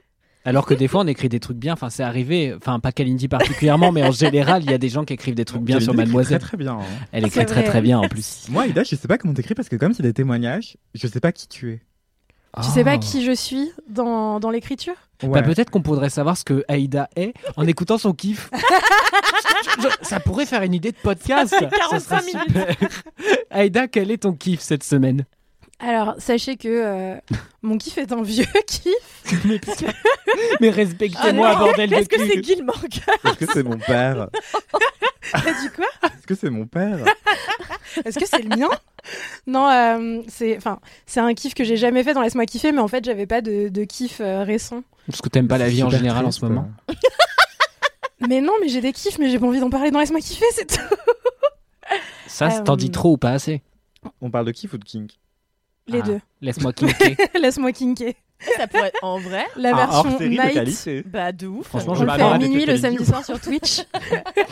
Alors 0.45 0.65
que 0.65 0.73
des 0.73 0.87
fois, 0.87 1.01
on 1.01 1.07
écrit 1.07 1.27
des 1.29 1.39
trucs 1.41 1.57
bien. 1.57 1.73
Enfin, 1.73 1.89
c'est 1.89 2.03
arrivé. 2.03 2.53
Enfin, 2.55 2.79
pas 2.79 2.91
Kalindi 2.93 3.27
particulièrement, 3.27 3.91
mais 3.91 4.03
en 4.03 4.11
général, 4.11 4.63
il 4.63 4.71
y 4.71 4.73
a 4.73 4.77
des 4.77 4.87
gens 4.89 5.03
qui 5.03 5.13
écrivent 5.13 5.35
des 5.35 5.43
trucs 5.45 5.61
bien 5.61 5.79
sur 5.79 5.93
écrit 5.93 5.97
Mademoiselle. 6.05 6.39
Très 6.39 6.47
très 6.49 6.57
bien. 6.57 6.73
hein. 6.79 6.85
Elle 7.11 7.27
écrit 7.27 7.45
très 7.45 7.63
très 7.63 7.81
bien 7.81 7.99
en 7.99 8.07
plus. 8.07 8.45
Moi, 8.49 8.67
Ida, 8.67 8.83
je 8.83 8.95
sais 8.95 9.07
pas 9.07 9.17
comment 9.17 9.33
t'écris 9.33 9.53
parce 9.55 9.67
que 9.69 9.75
comme 9.75 9.93
c'est 9.93 10.03
des 10.03 10.13
témoignages, 10.13 10.77
je 10.95 11.07
sais 11.07 11.19
pas 11.19 11.31
qui 11.33 11.47
tu 11.47 11.73
es. 11.73 11.81
Tu 12.63 12.69
sais 12.69 12.83
pas 12.83 12.91
Ah. 12.93 12.97
qui 12.97 13.23
je 13.23 13.31
suis 13.31 13.69
dans, 13.89 14.39
dans 14.39 14.49
l'écriture? 14.49 14.95
Bah, 15.23 15.41
peut-être 15.41 15.69
qu'on 15.69 15.81
pourrait 15.81 16.09
savoir 16.09 16.37
ce 16.37 16.43
que 16.45 16.63
Aïda 16.67 17.09
est 17.15 17.33
en 17.57 17.67
écoutant 17.67 17.97
son 17.97 18.13
kiff. 18.13 18.49
Ça 20.01 20.19
pourrait 20.19 20.45
faire 20.45 20.63
une 20.63 20.73
idée 20.73 20.91
de 20.91 20.97
podcast. 20.97 21.47
Ça 21.49 21.69
fait 21.69 21.75
Ça 21.89 21.99
serait 21.99 22.19
45 22.31 22.47
super. 22.47 22.75
Aïda, 23.49 23.87
quel 23.87 24.11
est 24.11 24.19
ton 24.19 24.33
kiff 24.33 24.61
cette 24.61 24.83
semaine? 24.83 25.25
Alors, 25.79 26.15
sachez 26.17 26.57
que 26.57 26.67
euh, 26.67 27.15
mon 27.61 27.77
kiff 27.77 27.97
est 27.97 28.11
un 28.11 28.21
vieux 28.21 28.45
kiff. 28.67 29.33
Mais 30.59 30.69
respectez-moi, 30.69 31.51
Ah 31.53 31.55
bordel 31.55 31.89
de 31.89 31.95
Est-ce 31.95 32.09
que 32.09 32.17
c'est 32.19 32.43
Gilman 32.43 32.75
Est-ce 32.83 33.37
que 33.37 33.45
c'est 33.53 33.63
mon 33.63 33.77
père? 33.77 34.27
T'as 35.31 35.39
dit 35.61 35.69
quoi? 35.75 35.85
Est-ce 36.03 36.27
que 36.27 36.35
c'est 36.35 36.49
mon 36.49 36.65
père? 36.65 36.97
Est-ce 38.03 38.19
que 38.19 38.25
c'est 38.25 38.41
le 38.41 38.55
mien? 38.55 38.69
Non, 39.47 39.69
euh, 39.69 40.21
c'est 40.27 40.57
enfin, 40.57 40.79
c'est 41.05 41.19
un 41.19 41.33
kiff 41.33 41.53
que 41.53 41.63
j'ai 41.63 41.77
jamais 41.77 42.03
fait 42.03 42.13
dans 42.13 42.21
Laisse-moi 42.21 42.45
kiffer, 42.45 42.71
mais 42.71 42.79
en 42.81 42.87
fait, 42.87 43.03
j'avais 43.05 43.25
pas 43.25 43.41
de, 43.41 43.69
de 43.69 43.83
kiff 43.83 44.19
euh, 44.21 44.43
récent. 44.43 44.83
Parce 45.07 45.21
que 45.21 45.29
t'aimes 45.29 45.47
pas 45.47 45.57
la 45.57 45.69
vie 45.69 45.81
en 45.83 45.89
général 45.89 46.25
en 46.25 46.31
ce 46.31 46.45
moment. 46.45 46.69
Mais 48.27 48.41
non, 48.41 48.51
mais 48.61 48.67
j'ai 48.67 48.81
des 48.81 48.91
kiffs, 48.91 49.17
mais 49.17 49.29
j'ai 49.29 49.39
pas 49.39 49.45
envie 49.47 49.61
d'en 49.61 49.69
parler 49.69 49.91
dans 49.91 49.99
Laisse-moi 49.99 50.19
kiffer, 50.19 50.45
c'est 50.51 50.65
tout. 50.77 50.95
Ça, 52.27 52.49
Euh, 52.49 52.63
t'en 52.63 52.75
dis 52.75 52.91
trop 52.91 53.13
ou 53.13 53.17
pas 53.17 53.31
assez? 53.31 53.61
On 54.21 54.29
parle 54.29 54.45
de 54.45 54.51
kiff 54.51 54.73
ou 54.73 54.77
de 54.77 54.83
kink? 54.83 55.17
Les 55.89 55.99
Ah, 56.01 56.05
deux. 56.07 56.19
Laisse-moi 56.41 56.71
cliquer. 56.73 57.17
Laisse-moi 57.41 57.71
kinker. 57.73 58.13
Ça 58.55 58.67
pourrait 58.67 58.87
être 58.87 59.03
en 59.03 59.19
vrai. 59.19 59.43
La 59.57 59.73
version 59.73 60.17
night. 60.21 61.05
Bah, 61.07 61.33
de 61.33 61.47
ouf. 61.47 61.67
Franchement, 61.67 61.91
On 61.91 61.95
je 61.95 62.05
le 62.05 62.11
vais 62.11 62.17
fait 62.17 62.23
à 62.23 62.37
minuit 62.37 62.65
le 62.65 62.77
samedi 62.77 63.05
soir 63.05 63.25
sur 63.25 63.37
Twitch. 63.41 63.81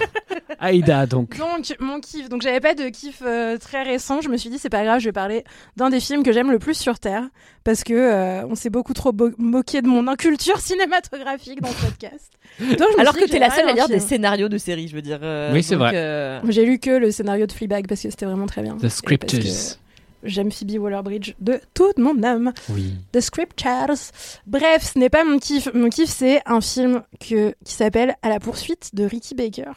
Aïda, 0.60 1.06
donc. 1.06 1.38
Donc, 1.38 1.76
mon 1.80 2.00
kiff. 2.00 2.28
Donc, 2.30 2.42
j'avais 2.42 2.60
pas 2.60 2.74
de 2.74 2.90
kiff 2.90 3.22
euh, 3.26 3.58
très 3.58 3.84
récent. 3.84 4.20
Je 4.22 4.28
me 4.30 4.38
suis 4.38 4.50
dit, 4.50 4.58
c'est 4.58 4.70
pas 4.70 4.84
grave, 4.84 5.00
je 5.00 5.06
vais 5.06 5.12
parler 5.14 5.44
d'un 5.78 5.90
des 5.90 6.00
films 6.00 6.24
que 6.24 6.32
j'aime 6.34 6.52
le 6.52 6.60
plus 6.60 6.74
sur 6.74 7.00
Terre. 7.00 7.24
Parce 7.64 7.84
que 7.84 7.94
euh, 7.94 8.46
on 8.48 8.56
s'est 8.56 8.70
beaucoup 8.70 8.94
trop 8.94 9.14
moqué 9.38 9.82
de 9.82 9.88
mon 9.88 10.08
inculture 10.08 10.60
cinématographique 10.60 11.62
dans 11.62 11.70
ce 11.70 11.86
podcast. 11.86 12.32
Donc, 12.60 12.70
je 12.92 12.96
me 12.98 13.00
Alors 13.02 13.14
suis 13.14 13.22
que 13.22 13.26
dit 13.28 13.32
t'es 13.34 13.40
la 13.40 13.52
seule 13.52 13.70
à 13.70 13.74
lire 13.74 13.88
des 13.88 14.00
scénarios 14.00 14.50
de 14.50 14.58
séries, 14.58 14.88
je 14.88 14.96
veux 14.96 15.02
dire. 15.02 15.20
euh, 15.22 15.54
Oui, 15.54 15.64
c'est 15.64 15.76
vrai. 15.76 15.92
euh, 15.94 16.40
J'ai 16.50 16.66
lu 16.66 16.80
que 16.80 16.90
le 16.92 17.12
scénario 17.12 17.46
de 17.46 17.52
Fleabag 17.52 17.88
parce 17.88 18.02
que 18.02 18.10
c'était 18.10 18.26
vraiment 18.26 18.48
très 18.48 18.62
bien. 18.64 18.74
The 18.74 18.78
Et 18.80 18.82
parce 18.82 18.96
Scriptures. 18.96 19.78
J'aime 20.24 20.52
Phoebe 20.52 20.80
Waller-Bridge 20.82 21.34
de 21.40 21.60
toute 21.74 22.00
mon 22.00 22.22
âme. 22.24 22.52
Oui. 22.70 22.94
The 23.12 23.20
Scriptures. 23.22 24.12
Bref, 24.48 24.92
ce 24.94 25.00
n'est 25.00 25.10
pas 25.10 25.24
mon 25.24 25.38
kiff. 25.40 25.70
Mon 25.74 25.90
kiff, 25.90 26.10
c'est 26.10 26.42
un 26.46 26.60
film 26.62 27.04
que, 27.20 27.54
qui 27.64 27.74
s'appelle 27.74 28.16
À 28.24 28.30
la 28.30 28.40
poursuite 28.40 28.96
de 28.96 29.04
Ricky 29.06 29.36
Baker. 29.36 29.72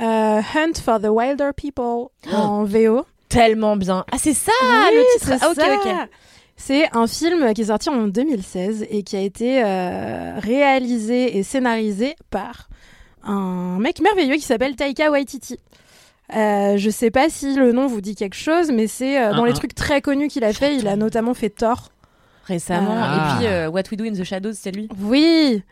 Euh, 0.00 0.40
Hunt 0.54 0.74
for 0.82 1.00
the 1.00 1.08
Wilder 1.08 1.50
People 1.56 2.08
en 2.32 2.64
VO. 2.64 3.04
Tellement 3.28 3.76
bien. 3.76 4.04
Ah, 4.10 4.16
c'est 4.18 4.34
ça 4.34 4.50
Oui, 4.62 4.96
le 4.96 5.18
titre. 5.18 5.38
c'est 5.38 5.44
Ah, 5.44 5.50
ok, 5.50 5.60
ça. 5.60 6.02
ok. 6.04 6.08
C'est 6.56 6.94
un 6.96 7.06
film 7.06 7.54
qui 7.54 7.62
est 7.62 7.66
sorti 7.66 7.88
en 7.88 8.06
2016 8.08 8.86
et 8.90 9.02
qui 9.02 9.16
a 9.16 9.20
été 9.20 9.62
euh, 9.64 10.34
réalisé 10.40 11.38
et 11.38 11.42
scénarisé 11.42 12.16
par 12.30 12.68
un 13.22 13.78
mec 13.78 14.00
merveilleux 14.00 14.34
qui 14.34 14.42
s'appelle 14.42 14.76
Taika 14.76 15.10
Waititi. 15.10 15.58
Euh, 16.36 16.76
je 16.76 16.90
sais 16.90 17.10
pas 17.10 17.28
si 17.28 17.54
le 17.56 17.72
nom 17.72 17.86
vous 17.86 18.00
dit 18.00 18.14
quelque 18.14 18.36
chose, 18.36 18.70
mais 18.70 18.86
c'est 18.86 19.20
euh, 19.20 19.32
dans 19.32 19.42
Un, 19.42 19.46
les 19.46 19.52
un. 19.52 19.54
trucs 19.54 19.74
très 19.74 20.00
connus 20.00 20.28
qu'il 20.28 20.44
a 20.44 20.52
fait. 20.52 20.76
Il 20.76 20.86
a 20.88 20.96
notamment 20.96 21.34
fait 21.34 21.50
Thor. 21.50 21.90
Récemment. 22.44 22.94
Ah. 22.96 23.34
Et 23.34 23.38
puis, 23.38 23.46
euh, 23.48 23.68
What 23.68 23.82
We 23.90 23.96
Do 23.96 24.04
in 24.04 24.12
the 24.12 24.24
Shadows, 24.24 24.52
c'est 24.54 24.70
lui. 24.70 24.88
Oui. 25.00 25.62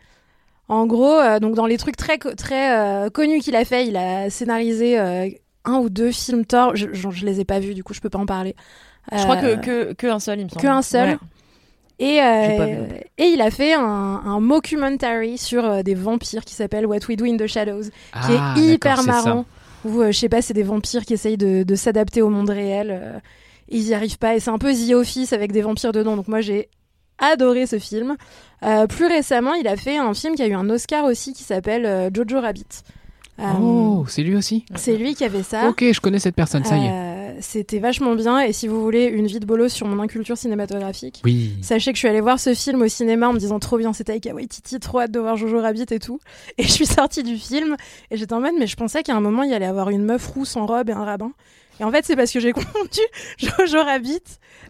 En 0.67 0.85
gros, 0.85 1.15
euh, 1.17 1.39
donc 1.39 1.55
dans 1.55 1.65
les 1.65 1.77
trucs 1.77 1.97
très 1.97 2.17
très 2.17 2.77
euh, 2.77 3.09
connus 3.09 3.39
qu'il 3.39 3.55
a 3.55 3.65
fait, 3.65 3.87
il 3.87 3.97
a 3.97 4.29
scénarisé 4.29 4.99
euh, 4.99 5.27
un 5.65 5.77
ou 5.77 5.89
deux 5.89 6.11
films 6.11 6.45
Thor. 6.45 6.75
Je, 6.75 6.87
je, 6.93 7.09
je 7.09 7.25
les 7.25 7.39
ai 7.39 7.45
pas 7.45 7.59
vus, 7.59 7.73
du 7.73 7.83
coup, 7.83 7.93
je 7.93 8.01
peux 8.01 8.09
pas 8.09 8.19
en 8.19 8.25
parler. 8.25 8.55
Je 9.11 9.23
crois 9.23 9.37
Euh, 9.37 9.55
que, 9.57 9.89
que, 9.89 9.93
que 9.93 10.07
un 10.07 10.19
seul, 10.19 10.39
il 10.39 10.43
me 10.45 10.49
semble. 10.49 10.61
qu'un 10.61 10.81
seul. 10.83 11.09
Ouais. 11.11 11.17
Et, 12.01 12.21
euh, 12.23 12.85
et 13.17 13.25
il 13.25 13.41
a 13.41 13.51
fait 13.51 13.73
un, 13.73 13.81
un 13.83 14.39
mockumentary 14.39 15.37
sur 15.37 15.65
euh, 15.65 15.81
des 15.83 15.95
vampires 15.95 16.45
qui 16.45 16.53
s'appelle 16.53 16.85
What 16.85 16.99
We 17.09 17.17
Do 17.17 17.25
in 17.25 17.35
the 17.35 17.47
Shadows, 17.47 17.83
qui 17.83 17.89
Ah, 18.13 18.53
est 18.55 18.59
hyper 18.61 19.03
d'accord, 19.03 19.15
c'est 19.23 19.29
ça. 19.29 19.35
Où, 19.85 20.01
euh, 20.01 20.11
je 20.11 20.17
sais 20.19 20.29
pas, 20.29 20.41
c'est 20.41 20.53
des 20.53 20.63
vampires 20.63 21.05
qui 21.05 21.13
essayent 21.13 21.37
de, 21.37 21.63
de 21.63 21.75
s'adapter 21.75 22.21
au 22.21 22.29
monde 22.29 22.49
réel. 22.49 22.89
euh, 22.91 23.19
ils 23.69 23.87
y 23.87 23.93
arrivent 23.93 24.17
pas. 24.17 24.35
Et 24.35 24.39
c'est 24.39 24.49
un 24.49 24.57
peu 24.57 24.73
The 24.73 24.91
Office 24.93 25.31
avec 25.33 25.51
des 25.51 25.61
vampires 25.61 25.91
dedans. 25.91 26.15
Donc 26.15 26.27
moi, 26.27 26.41
j'ai 26.41 26.69
adoré 27.19 27.65
ce 27.67 27.77
film. 27.79 28.15
Euh, 28.63 28.87
plus 28.87 29.05
récemment, 29.07 29.53
il 29.53 29.67
a 29.67 29.75
fait 29.77 29.97
un 29.97 30.13
film 30.13 30.35
qui 30.35 30.41
a 30.41 30.47
eu 30.47 30.53
un 30.53 30.69
Oscar 30.69 31.05
aussi 31.05 31.33
qui 31.33 31.43
s'appelle 31.43 31.85
euh, 31.85 32.09
Jojo 32.13 32.41
Rabbit. 32.41 32.65
Euh, 33.39 33.43
Oh, 33.61 34.05
c'est 34.07 34.23
lui 34.23 34.35
aussi? 34.35 34.65
C'est 34.75 34.97
lui 34.97 35.15
qui 35.15 35.23
avait 35.23 35.43
ça. 35.43 35.69
Ok, 35.69 35.83
je 35.93 35.99
connais 36.01 36.19
cette 36.19 36.35
personne, 36.35 36.63
ça 36.65 36.77
y 36.77 36.85
est. 36.85 36.89
C'était 37.39 37.79
vachement 37.79 38.15
bien. 38.15 38.39
Et 38.41 38.53
si 38.53 38.67
vous 38.67 38.81
voulez 38.81 39.05
une 39.05 39.27
vie 39.27 39.39
de 39.39 39.45
bolos 39.45 39.69
sur 39.71 39.87
mon 39.87 40.01
inculture 40.01 40.37
cinématographique, 40.37 41.21
Oui. 41.23 41.53
Sachez 41.61 41.91
que 41.91 41.95
je 41.95 41.99
suis 41.99 42.07
allée 42.07 42.21
voir 42.21 42.39
ce 42.39 42.53
film 42.53 42.81
au 42.81 42.87
cinéma 42.87 43.27
en 43.29 43.33
me 43.33 43.39
disant 43.39 43.59
trop 43.59 43.77
bien, 43.77 43.93
c'était 43.93 44.11
avec 44.11 44.29
Waititi, 44.33 44.79
trop 44.79 44.99
hâte 45.01 45.11
de 45.11 45.19
voir 45.19 45.37
Jojo 45.37 45.61
Rabbit 45.61 45.85
et 45.91 45.99
tout. 45.99 46.19
Et 46.57 46.63
je 46.63 46.71
suis 46.71 46.85
sortie 46.85 47.23
du 47.23 47.37
film 47.37 47.75
et 48.11 48.17
j'étais 48.17 48.33
en 48.33 48.41
mode, 48.41 48.53
mais 48.59 48.67
je 48.67 48.75
pensais 48.75 49.03
qu'à 49.03 49.15
un 49.15 49.21
moment 49.21 49.43
il 49.43 49.51
y 49.51 49.53
allait 49.53 49.65
avoir 49.65 49.89
une 49.89 50.03
meuf 50.03 50.27
rousse 50.27 50.55
en 50.55 50.65
robe 50.65 50.89
et 50.89 50.93
un 50.93 51.05
rabbin. 51.05 51.31
Et 51.79 51.83
en 51.83 51.91
fait, 51.91 52.05
c'est 52.05 52.15
parce 52.15 52.31
que 52.31 52.39
j'ai 52.39 52.51
confondu 52.53 52.99
Jojo 53.37 53.83
Rabbit, 53.83 54.21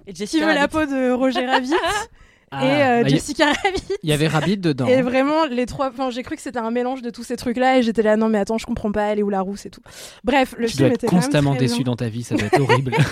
Et 0.07 0.13
qui 0.13 0.39
veut 0.39 0.53
la 0.53 0.67
peau 0.67 0.86
de 0.86 1.11
Roger 1.11 1.45
Rabbit 1.45 1.74
Ah, 2.51 2.65
et 2.65 2.83
euh, 2.83 3.03
bah, 3.03 3.09
y- 3.09 3.11
Jessica 3.11 3.45
Rabbit. 3.63 3.83
Il 4.03 4.09
y 4.09 4.13
avait 4.13 4.27
Rabbit 4.27 4.57
dedans. 4.57 4.87
Et 4.87 5.01
vraiment, 5.01 5.45
les 5.45 5.65
trois. 5.65 5.89
Enfin, 5.89 6.09
j'ai 6.09 6.23
cru 6.23 6.35
que 6.35 6.41
c'était 6.41 6.59
un 6.59 6.71
mélange 6.71 7.01
de 7.01 7.09
tous 7.09 7.23
ces 7.23 7.37
trucs-là 7.37 7.77
et 7.77 7.83
j'étais 7.83 8.01
là, 8.01 8.15
non, 8.17 8.29
mais 8.29 8.39
attends, 8.39 8.57
je 8.57 8.65
comprends 8.65 8.91
pas, 8.91 9.03
elle 9.03 9.19
est 9.19 9.23
où 9.23 9.29
la 9.29 9.41
rousse 9.41 9.65
et 9.65 9.69
tout. 9.69 9.81
Bref, 10.23 10.55
le 10.57 10.67
tu 10.67 10.77
dois 10.77 10.85
film 10.87 10.93
être 10.93 11.03
était 11.03 11.07
constamment 11.07 11.51
très 11.51 11.59
déçu 11.59 11.75
bien. 11.77 11.83
dans 11.85 11.95
ta 11.95 12.09
vie, 12.09 12.23
ça 12.23 12.35
doit 12.35 12.47
être 12.47 12.59
horrible. 12.59 12.91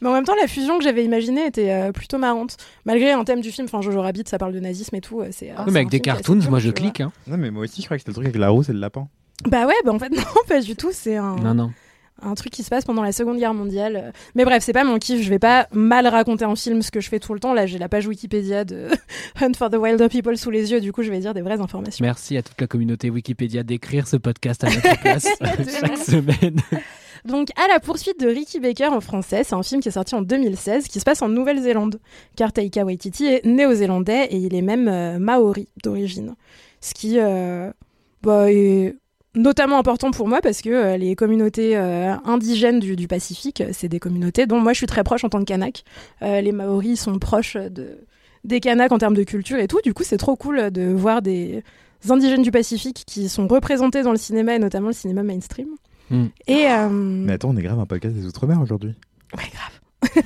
Mais 0.00 0.08
en 0.08 0.14
même 0.14 0.24
temps, 0.24 0.34
la 0.40 0.48
fusion 0.48 0.78
que 0.78 0.84
j'avais 0.84 1.04
imaginée 1.04 1.44
était 1.46 1.70
euh, 1.70 1.92
plutôt 1.92 2.16
marrante. 2.16 2.56
Malgré 2.86 3.12
un 3.12 3.22
thème 3.24 3.42
du 3.42 3.52
film, 3.52 3.66
enfin 3.66 3.82
Jojo 3.82 4.00
Rabbit, 4.00 4.24
ça 4.26 4.38
parle 4.38 4.54
de 4.54 4.58
nazisme 4.60 4.96
et 4.96 5.00
tout. 5.02 5.20
euh, 5.20 5.28
C'est, 5.30 5.50
Oui, 5.50 5.52
c'est 5.58 5.64
mais 5.66 5.70
un 5.72 5.76
avec 5.76 5.90
des 5.90 6.00
cartoons, 6.00 6.40
moi 6.48 6.58
je 6.60 6.70
clique. 6.70 7.00
Hein. 7.02 7.12
Non, 7.26 7.36
mais 7.36 7.50
moi 7.50 7.64
aussi, 7.64 7.82
je 7.82 7.86
crois 7.86 7.96
que 7.98 8.00
c'était 8.00 8.10
le 8.10 8.14
truc 8.14 8.26
avec 8.26 8.36
la 8.40 8.48
rousse 8.48 8.70
et 8.70 8.72
le 8.72 8.78
lapin. 8.80 9.06
Bah 9.46 9.66
ouais, 9.66 9.74
bah 9.84 9.92
en 9.92 9.98
fait, 9.98 10.08
non, 10.16 10.22
pas 10.48 10.60
du 10.60 10.76
tout. 10.76 10.90
C'est 10.92 11.16
un, 11.16 11.36
Non, 11.36 11.52
non. 11.54 11.72
Un 12.22 12.34
truc 12.34 12.52
qui 12.52 12.62
se 12.62 12.70
passe 12.70 12.84
pendant 12.84 13.02
la 13.02 13.12
Seconde 13.12 13.38
Guerre 13.38 13.54
mondiale. 13.54 14.12
Mais 14.34 14.44
bref, 14.44 14.62
c'est 14.62 14.72
pas 14.72 14.84
mon 14.84 14.98
kiff. 14.98 15.22
Je 15.22 15.30
vais 15.30 15.38
pas 15.38 15.68
mal 15.72 16.06
raconter 16.06 16.44
en 16.44 16.56
film 16.56 16.82
ce 16.82 16.90
que 16.90 17.00
je 17.00 17.08
fais 17.08 17.18
tout 17.18 17.34
le 17.34 17.40
temps. 17.40 17.54
Là, 17.54 17.66
j'ai 17.66 17.78
la 17.78 17.88
page 17.88 18.06
Wikipédia 18.06 18.64
de 18.64 18.88
Hunt 19.40 19.52
for 19.56 19.70
the 19.70 19.76
Wilder 19.76 20.08
People 20.08 20.36
sous 20.36 20.50
les 20.50 20.72
yeux. 20.72 20.80
Du 20.80 20.92
coup, 20.92 21.02
je 21.02 21.10
vais 21.10 21.20
dire 21.20 21.34
des 21.34 21.42
vraies 21.42 21.60
informations. 21.60 22.04
Merci 22.04 22.36
à 22.36 22.42
toute 22.42 22.60
la 22.60 22.66
communauté 22.66 23.10
Wikipédia 23.10 23.62
d'écrire 23.62 24.06
ce 24.06 24.16
podcast 24.16 24.64
à 24.64 24.70
notre 24.70 25.00
place 25.00 25.26
chaque 25.80 25.98
semaine. 25.98 26.60
Donc, 27.24 27.48
à 27.56 27.68
la 27.68 27.80
poursuite 27.80 28.20
de 28.20 28.28
Ricky 28.28 28.60
Baker 28.60 28.86
en 28.86 29.00
français, 29.00 29.44
c'est 29.44 29.54
un 29.54 29.62
film 29.62 29.80
qui 29.80 29.88
est 29.88 29.92
sorti 29.92 30.14
en 30.14 30.22
2016, 30.22 30.88
qui 30.88 31.00
se 31.00 31.04
passe 31.04 31.22
en 31.22 31.28
Nouvelle-Zélande. 31.28 32.00
Car 32.36 32.52
Taika 32.52 32.84
Waititi 32.84 33.26
est 33.26 33.44
néo-zélandais 33.44 34.26
et 34.30 34.36
il 34.36 34.54
est 34.54 34.62
même 34.62 34.88
euh, 34.88 35.18
maori 35.18 35.68
d'origine. 35.82 36.34
Ce 36.80 36.94
qui 36.94 37.18
euh, 37.18 37.70
bah, 38.22 38.50
est 38.50 38.96
notamment 39.34 39.78
important 39.78 40.10
pour 40.10 40.28
moi 40.28 40.40
parce 40.42 40.60
que 40.60 40.70
euh, 40.70 40.96
les 40.96 41.14
communautés 41.14 41.76
euh, 41.76 42.14
indigènes 42.24 42.80
du, 42.80 42.96
du 42.96 43.08
Pacifique, 43.08 43.60
euh, 43.60 43.70
c'est 43.72 43.88
des 43.88 44.00
communautés 44.00 44.46
dont 44.46 44.60
moi 44.60 44.72
je 44.72 44.78
suis 44.78 44.86
très 44.86 45.04
proche 45.04 45.24
en 45.24 45.28
tant 45.28 45.40
que 45.40 45.44
Kanak. 45.44 45.84
Euh, 46.22 46.40
les 46.40 46.52
Maoris 46.52 47.00
sont 47.00 47.18
proches 47.18 47.56
de, 47.56 47.98
des 48.44 48.60
Kanaks 48.60 48.92
en 48.92 48.98
termes 48.98 49.14
de 49.14 49.22
culture 49.24 49.58
et 49.58 49.68
tout. 49.68 49.80
Du 49.84 49.94
coup, 49.94 50.02
c'est 50.02 50.16
trop 50.16 50.36
cool 50.36 50.70
de 50.70 50.92
voir 50.92 51.22
des 51.22 51.62
indigènes 52.08 52.42
du 52.42 52.50
Pacifique 52.50 53.04
qui 53.06 53.28
sont 53.28 53.46
représentés 53.46 54.02
dans 54.02 54.12
le 54.12 54.18
cinéma 54.18 54.54
et 54.54 54.58
notamment 54.58 54.88
le 54.88 54.94
cinéma 54.94 55.22
mainstream. 55.22 55.68
Hmm. 56.10 56.26
Et 56.46 56.66
euh, 56.68 56.88
Mais 56.90 57.34
attends, 57.34 57.50
on 57.50 57.56
est 57.56 57.62
grave 57.62 57.78
un 57.78 57.86
podcast 57.86 58.14
des 58.14 58.26
Outre-mer 58.26 58.60
aujourd'hui. 58.60 58.94
Ouais, 59.36 59.44
grave. 59.52 60.24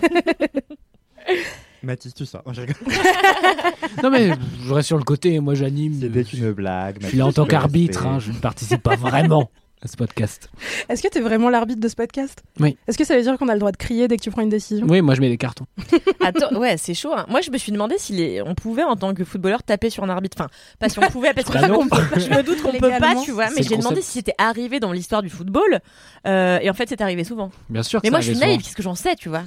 Mathis, 1.85 2.15
tu 2.15 2.27
ça. 2.27 2.43
Non, 2.47 2.53
je 2.53 2.61
rigole. 2.63 2.77
Non, 4.03 4.11
mais 4.11 4.31
je 4.67 4.73
reste 4.75 4.89
sur 4.89 4.99
le 4.99 5.05
côté. 5.05 5.39
Moi, 5.41 5.55
j'anime. 5.55 5.95
C'était 6.01 6.23
une 6.23 6.53
blague. 6.53 6.97
Je 7.01 7.07
suis 7.09 7.19
là 7.19 7.27
en 7.27 7.33
tant 7.33 7.47
qu'arbitre. 7.47 8.07
hein, 8.07 8.19
je 8.19 8.33
ne 8.33 8.37
participe 8.37 8.83
pas 8.83 8.97
vraiment 8.97 9.51
à 9.83 9.87
ce 9.89 9.97
podcast. 9.97 10.51
Est-ce 10.89 11.03
que 11.03 11.09
tu 11.09 11.19
es 11.19 11.21
vraiment 11.21 11.49
l'arbitre 11.51 11.81
de 11.81 11.89
ce 11.89 11.95
podcast? 11.95 12.43
Oui. 12.59 12.77
Est-ce 12.89 12.97
que 12.99 13.05
ça 13.05 13.17
veut 13.17 13.23
dire 13.23 13.37
qu'on 13.39 13.49
a 13.49 13.53
le 13.55 13.59
droit 13.61 13.71
de 13.73 13.77
crier 13.77 14.09
dès 14.09 14.17
que 14.17 14.23
tu 14.23 14.31
prends 14.31 14.41
une 14.43 14.49
décision? 14.49 14.87
Oui, 14.89 15.01
moi, 15.03 15.15
je 15.15 15.21
mets 15.21 15.29
des 15.29 15.37
cartons. 15.37 15.67
Attends, 16.25 16.55
ouais, 16.59 16.77
c'est 16.77 16.95
chaud. 16.95 17.13
hein. 17.15 17.27
Moi, 17.29 17.41
je 17.43 17.51
me 17.51 17.59
suis 17.59 17.71
demandé 17.73 17.97
si 17.99 18.13
les... 18.15 18.43
on 18.43 18.55
pouvait, 18.55 18.83
en 18.83 18.97
tant 18.97 19.15
que 19.15 19.25
footballeur, 19.25 19.63
taper 19.63 19.91
sur 19.91 20.03
un 20.05 20.09
arbitre. 20.09 20.37
Enfin, 20.41 20.49
pas 20.79 20.89
si 20.89 20.99
on 20.99 21.03
pouvait, 21.03 21.35
parce 21.35 21.49
que 21.49 21.53
Bah 21.59 21.69
non. 21.69 21.81
on 21.83 21.89
peut- 21.89 22.03
je 22.19 22.29
me 22.31 22.43
doute 22.43 22.63
qu'on 22.63 22.73
peut 22.73 22.91
pas, 22.99 23.15
tu 23.25 23.31
vois. 23.33 23.49
Mais 23.57 23.63
j'ai 23.63 23.77
demandé 23.77 24.01
si 24.03 24.13
c'était 24.13 24.35
arrivé 24.39 24.81
dans 24.81 24.93
l'histoire 24.93 25.23
du 25.23 25.29
football. 25.31 25.81
euh, 26.27 26.59
et 26.63 26.69
en 26.71 26.75
fait, 26.75 26.89
c'est 26.89 27.01
arrivé 27.03 27.25
souvent. 27.25 27.51
Bien 27.69 27.83
sûr 27.83 28.01
que 28.01 28.07
Mais 28.07 28.09
ça 28.09 28.13
moi, 28.13 28.21
je 28.21 28.31
suis 28.33 28.39
naïve, 28.41 28.63
qu'est-ce 28.63 28.77
que 28.77 28.83
j'en 28.83 28.95
sais, 28.95 29.15
tu 29.17 29.29
vois? 29.29 29.43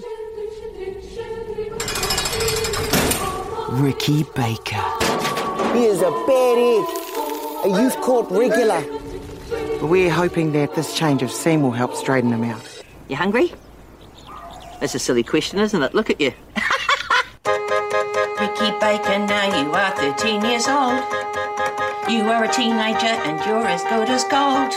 Ricky 3.70 4.24
Baker. 4.24 4.82
He 5.74 5.86
is 5.86 6.02
a 6.02 6.10
bad 6.26 6.58
egg, 6.58 6.86
a 7.66 7.82
youth 7.82 8.00
court 8.00 8.32
regular. 8.32 8.82
We're 9.86 10.10
hoping 10.10 10.54
that 10.54 10.74
this 10.74 10.98
change 10.98 11.22
of 11.22 11.32
scene 11.32 11.62
will 11.62 11.72
help 11.72 11.94
straighten 11.94 12.32
him 12.32 12.46
out. 12.46 12.84
You 13.10 13.18
hungry? 13.18 13.54
That's 14.80 14.96
a 14.96 15.00
silly 15.00 15.24
question, 15.24 15.60
isn't 15.60 15.82
it? 15.82 15.94
Look 15.94 16.10
at 16.10 16.22
you. 16.22 16.32
Ricky 18.40 18.72
Baker, 18.80 19.20
now 19.20 19.62
you 19.62 19.70
are 19.74 19.92
13 19.98 20.46
years 20.46 20.68
old. 20.68 21.04
You 22.10 22.24
are 22.32 22.46
a 22.46 22.52
teenager 22.52 23.06
and 23.06 23.46
you're 23.46 23.68
as 23.68 23.84
good 23.84 24.08
as 24.08 24.24
gold. 24.26 24.74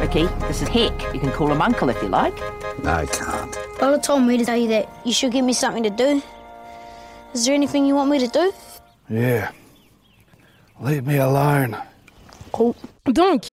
Ricky, 0.00 0.26
this 0.46 0.62
is 0.62 0.68
Heck. 0.68 1.12
You 1.12 1.18
can 1.18 1.32
call 1.32 1.50
him 1.50 1.60
Uncle 1.60 1.88
if 1.88 2.00
you 2.02 2.08
like. 2.08 2.38
No, 2.84 2.92
I 2.92 3.06
can't. 3.06 3.58
Lola 3.82 4.00
told 4.00 4.22
me 4.22 4.36
to 4.38 4.44
tell 4.44 4.56
you 4.56 4.68
that 4.68 4.88
you 5.04 5.12
should 5.12 5.32
give 5.32 5.44
me 5.44 5.52
something 5.52 5.82
to 5.82 5.90
do. 5.90 6.22
Is 7.34 7.44
there 7.44 7.54
anything 7.54 7.86
you 7.86 7.94
want 7.94 8.10
me 8.10 8.18
to 8.18 8.28
do? 8.28 8.52
Yeah. 9.08 9.50
Leave 10.80 11.06
me 11.06 11.16
alone. 11.16 11.76
Cool. 12.52 12.76
Donc, 13.04 13.46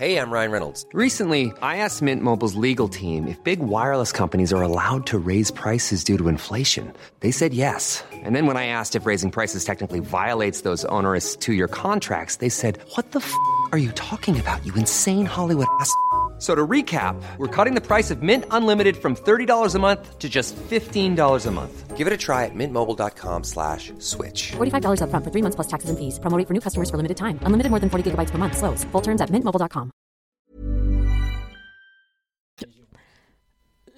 Hey, 0.00 0.16
I'm 0.16 0.30
Ryan 0.30 0.50
Reynolds. 0.50 0.86
Recently, 0.94 1.52
I 1.60 1.76
asked 1.76 2.00
Mint 2.00 2.22
Mobile's 2.22 2.54
legal 2.54 2.88
team 2.88 3.28
if 3.28 3.36
big 3.44 3.60
wireless 3.60 4.12
companies 4.12 4.50
are 4.50 4.62
allowed 4.62 5.04
to 5.08 5.18
raise 5.18 5.50
prices 5.50 6.02
due 6.04 6.16
to 6.16 6.28
inflation. 6.28 6.90
They 7.20 7.30
said 7.30 7.52
yes. 7.52 8.02
And 8.10 8.34
then 8.34 8.46
when 8.46 8.56
I 8.56 8.64
asked 8.64 8.96
if 8.96 9.04
raising 9.04 9.30
prices 9.30 9.62
technically 9.62 10.00
violates 10.00 10.62
those 10.62 10.86
onerous 10.86 11.36
two 11.36 11.52
year 11.52 11.68
contracts, 11.68 12.36
they 12.36 12.48
said, 12.48 12.78
What 12.94 13.12
the 13.12 13.18
f 13.18 13.34
are 13.72 13.78
you 13.78 13.92
talking 13.92 14.40
about, 14.40 14.64
you 14.64 14.72
insane 14.74 15.26
Hollywood 15.26 15.66
ass? 15.80 15.92
So 16.40 16.54
to 16.54 16.66
recap, 16.66 17.22
we're 17.36 17.54
cutting 17.54 17.74
the 17.74 17.86
price 17.86 18.10
of 18.10 18.22
Mint 18.22 18.46
Unlimited 18.50 18.96
from 18.96 19.14
$30 19.14 19.74
a 19.74 19.78
month 19.78 20.18
to 20.18 20.28
just 20.28 20.56
$15 20.56 21.46
a 21.46 21.50
month. 21.50 21.96
Give 21.98 22.06
it 22.06 22.14
a 22.14 22.16
try 22.16 22.46
at 22.46 22.54
mintmobile.com 22.54 23.44
slash 23.44 23.92
switch. 23.98 24.52
$45 24.52 25.02
upfront 25.02 25.24
for 25.24 25.30
three 25.30 25.42
months 25.42 25.56
plus 25.56 25.68
taxes 25.68 25.90
and 25.90 25.98
fees. 25.98 26.18
Promo 26.18 26.42
for 26.48 26.54
new 26.54 26.60
customers 26.60 26.88
for 26.88 26.96
limited 26.96 27.18
time. 27.18 27.38
Unlimited 27.42 27.68
more 27.68 27.78
than 27.78 27.90
40 27.90 28.10
gigabytes 28.10 28.30
per 28.30 28.38
month. 28.38 28.56
Slows. 28.56 28.84
Full 28.84 29.02
terms 29.02 29.20
at 29.20 29.28
mintmobile.com. 29.28 29.92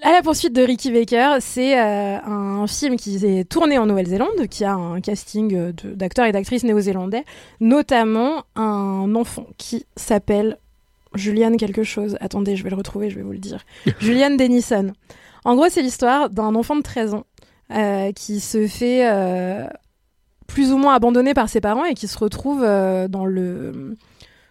à 0.03 0.11
la 0.11 0.21
poursuite 0.21 0.53
de 0.53 0.63
Ricky 0.63 0.91
Baker, 0.91 1.37
c'est 1.41 1.79
euh, 1.79 2.19
un 2.21 2.67
film 2.67 2.97
qui 2.97 3.25
est 3.25 3.49
tourné 3.49 3.79
en 3.79 3.87
Nouvelle-Zélande, 3.87 4.49
qui 4.51 4.65
a 4.65 4.75
un 4.75 5.01
casting 5.01 5.55
euh, 5.55 5.73
d'acteurs 5.73 6.27
et 6.27 6.33
d'actrices 6.33 6.65
néo-zélandais, 6.65 7.25
notamment 7.61 8.43
un 8.57 9.15
enfant 9.15 9.47
qui 9.59 9.87
s'appelle 9.97 10.59
Julian 11.15 11.57
quelque 11.57 11.83
chose. 11.83 12.17
Attendez, 12.21 12.57
je 12.57 12.65
vais 12.65 12.71
le 12.71 12.77
retrouver, 12.77 13.11
je 13.11 13.17
vais 13.17 13.23
vous 13.23 13.33
le 13.33 13.39
dire. 13.39 13.65
Julian 14.01 14.31
Dennison. 14.31 14.93
En 15.45 15.57
gros, 15.57 15.69
c'est 15.69 15.83
l'histoire 15.83 16.31
d'un 16.31 16.55
enfant 16.55 16.77
de 16.77 16.83
13 16.83 17.15
ans 17.15 17.25
euh, 17.71 18.13
qui 18.13 18.41
se 18.41 18.67
fait 18.67 19.11
euh, 19.11 19.67
plus 20.47 20.73
ou 20.73 20.77
moins 20.77 20.95
abandonné 20.95 21.33
par 21.33 21.49
ses 21.49 21.61
parents 21.61 21.85
et 21.85 21.95
qui 21.95 22.07
se 22.07 22.19
retrouve 22.19 22.63
euh, 22.63 23.09
dans 23.09 23.25
le 23.25 23.97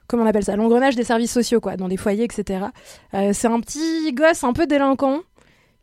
comment 0.08 0.24
on 0.24 0.26
appelle 0.26 0.44
ça 0.44 0.56
l'engrenage 0.56 0.96
des 0.96 1.04
services 1.04 1.32
sociaux 1.32 1.62
quoi 1.62 1.78
dans 1.78 1.88
des 1.88 1.96
foyers 1.96 2.26
etc 2.26 2.66
c'est 3.14 3.48
un 3.48 3.62
petit 3.62 4.12
gosse 4.12 4.44
un 4.44 4.52
peu 4.52 4.68
délinquant 4.68 5.22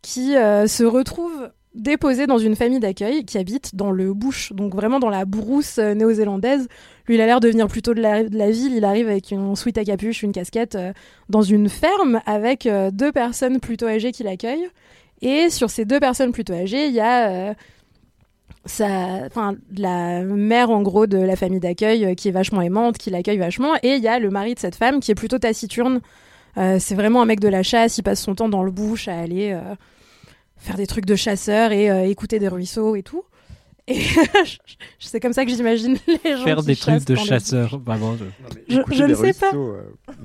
qui 0.02 0.32
se 0.32 0.84
retrouve 0.84 1.50
déposé 1.74 2.26
dans 2.26 2.38
une 2.38 2.56
famille 2.56 2.80
d'accueil 2.80 3.24
qui 3.24 3.38
habite 3.38 3.74
dans 3.74 3.90
le 3.90 4.14
bush, 4.14 4.52
donc 4.52 4.74
vraiment 4.74 4.98
dans 4.98 5.10
la 5.10 5.24
brousse 5.24 5.78
euh, 5.78 5.94
néo-zélandaise. 5.94 6.66
Lui, 7.08 7.14
il 7.14 7.20
a 7.22 7.26
l'air 7.26 7.40
de 7.40 7.48
venir 7.48 7.68
plutôt 7.68 7.94
de 7.94 8.02
la, 8.02 8.22
ville. 8.22 8.74
Il 8.74 8.84
arrive 8.84 9.08
avec 9.08 9.30
une 9.30 9.56
sweat 9.56 9.78
à 9.78 9.84
capuche, 9.84 10.22
une 10.22 10.32
casquette, 10.32 10.74
euh, 10.74 10.92
dans 11.30 11.40
une 11.40 11.70
ferme 11.70 12.20
avec 12.26 12.66
euh, 12.66 12.90
deux 12.90 13.12
personnes 13.12 13.60
plutôt 13.60 13.86
âgées 13.86 14.12
qui 14.12 14.22
l'accueillent. 14.22 14.68
Et 15.22 15.48
sur 15.48 15.70
ces 15.70 15.86
deux 15.86 16.00
personnes 16.00 16.32
plutôt 16.32 16.52
âgées, 16.52 16.86
il 16.86 16.92
y 16.92 17.00
a 17.00 17.30
euh, 17.30 17.54
la 19.76 20.22
mère 20.22 20.70
en 20.70 20.82
gros 20.82 21.06
de 21.06 21.16
la 21.16 21.34
famille 21.34 21.60
d'accueil 21.60 22.14
qui 22.14 22.28
est 22.28 22.32
vachement 22.32 22.60
aimante, 22.60 22.98
qui 22.98 23.08
l'accueille 23.08 23.38
vachement, 23.38 23.74
et 23.82 23.94
il 23.94 24.02
y 24.02 24.08
a 24.08 24.18
le 24.18 24.30
mari 24.30 24.54
de 24.54 24.58
cette 24.58 24.76
femme 24.76 25.00
qui 25.00 25.10
est 25.10 25.16
plutôt 25.16 25.38
taciturne. 25.38 26.00
C'est 26.56 26.96
vraiment 26.96 27.22
un 27.22 27.24
mec 27.24 27.38
de 27.38 27.48
la 27.48 27.62
chasse, 27.62 27.98
il 27.98 28.02
passe 28.02 28.20
son 28.20 28.34
temps 28.34 28.48
dans 28.48 28.64
le 28.64 28.72
bush 28.72 29.06
à 29.06 29.16
aller 29.18 29.56
faire 30.58 30.76
des 30.76 30.86
trucs 30.86 31.06
de 31.06 31.16
chasseur 31.16 31.72
et 31.72 31.90
euh, 31.90 32.04
écouter 32.08 32.38
des 32.38 32.48
ruisseaux 32.48 32.96
et 32.96 33.02
tout. 33.02 33.24
Et 33.90 34.02
c'est 34.98 35.18
comme 35.18 35.32
ça 35.32 35.46
que 35.46 35.50
j'imagine 35.50 35.96
les 36.06 36.36
gens 36.36 36.44
Faire 36.44 36.56
qui 36.58 36.66
des 36.66 36.76
trucs 36.76 37.04
de 37.06 37.14
dans 37.14 37.22
les- 37.22 37.26
chasseurs. 37.26 37.78
Vraiment, 37.78 38.16
je- 38.18 38.24
Je, 38.74 38.80
Écouter 38.80 38.96
je 38.96 39.04
ne 39.04 39.14
sais 39.14 39.32
pas. 39.32 39.50
euh, 39.54 39.80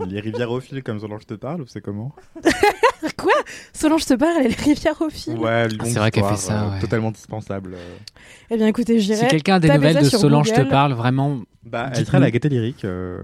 les 0.10 0.20
rivières 0.20 0.52
au 0.52 0.60
fil 0.60 0.84
comme 0.84 1.00
Solange 1.00 1.26
te 1.26 1.34
parle, 1.36 1.62
ou 1.62 1.66
c'est 1.68 1.80
comment 1.80 2.14
Quoi? 3.18 3.32
Solange 3.74 4.06
te 4.06 4.16
parle, 4.16 4.38
elle 4.42 4.52
est 4.52 4.60
rivière 4.62 5.02
au 5.02 5.10
fil? 5.10 5.38
Ouais, 5.38 5.68
Ah, 5.80 5.86
c'est 5.86 6.00
vrai 6.00 6.12
qu'elle 6.12 6.26
fait 6.26 6.36
ça, 6.36 6.70
ouais. 6.72 6.80
Totalement 6.82 7.12
dispensable. 7.12 7.76
euh. 7.76 7.96
Eh 8.50 8.58
bien 8.58 8.68
écoutez, 8.68 9.00
j'irai. 9.00 9.20
Si 9.20 9.28
quelqu'un 9.28 9.56
a 9.56 9.60
des 9.60 9.70
nouvelles 9.70 10.00
de 10.04 10.10
Solange 10.10 10.52
te 10.52 10.62
parle, 10.70 10.94
vraiment. 10.94 11.40
Bah, 11.66 11.90
elle 11.96 12.06
sera 12.06 12.18
à 12.18 12.22
la 12.22 12.32
Gaieté 12.32 12.50
Lyrique. 12.50 12.84
euh, 12.86 13.18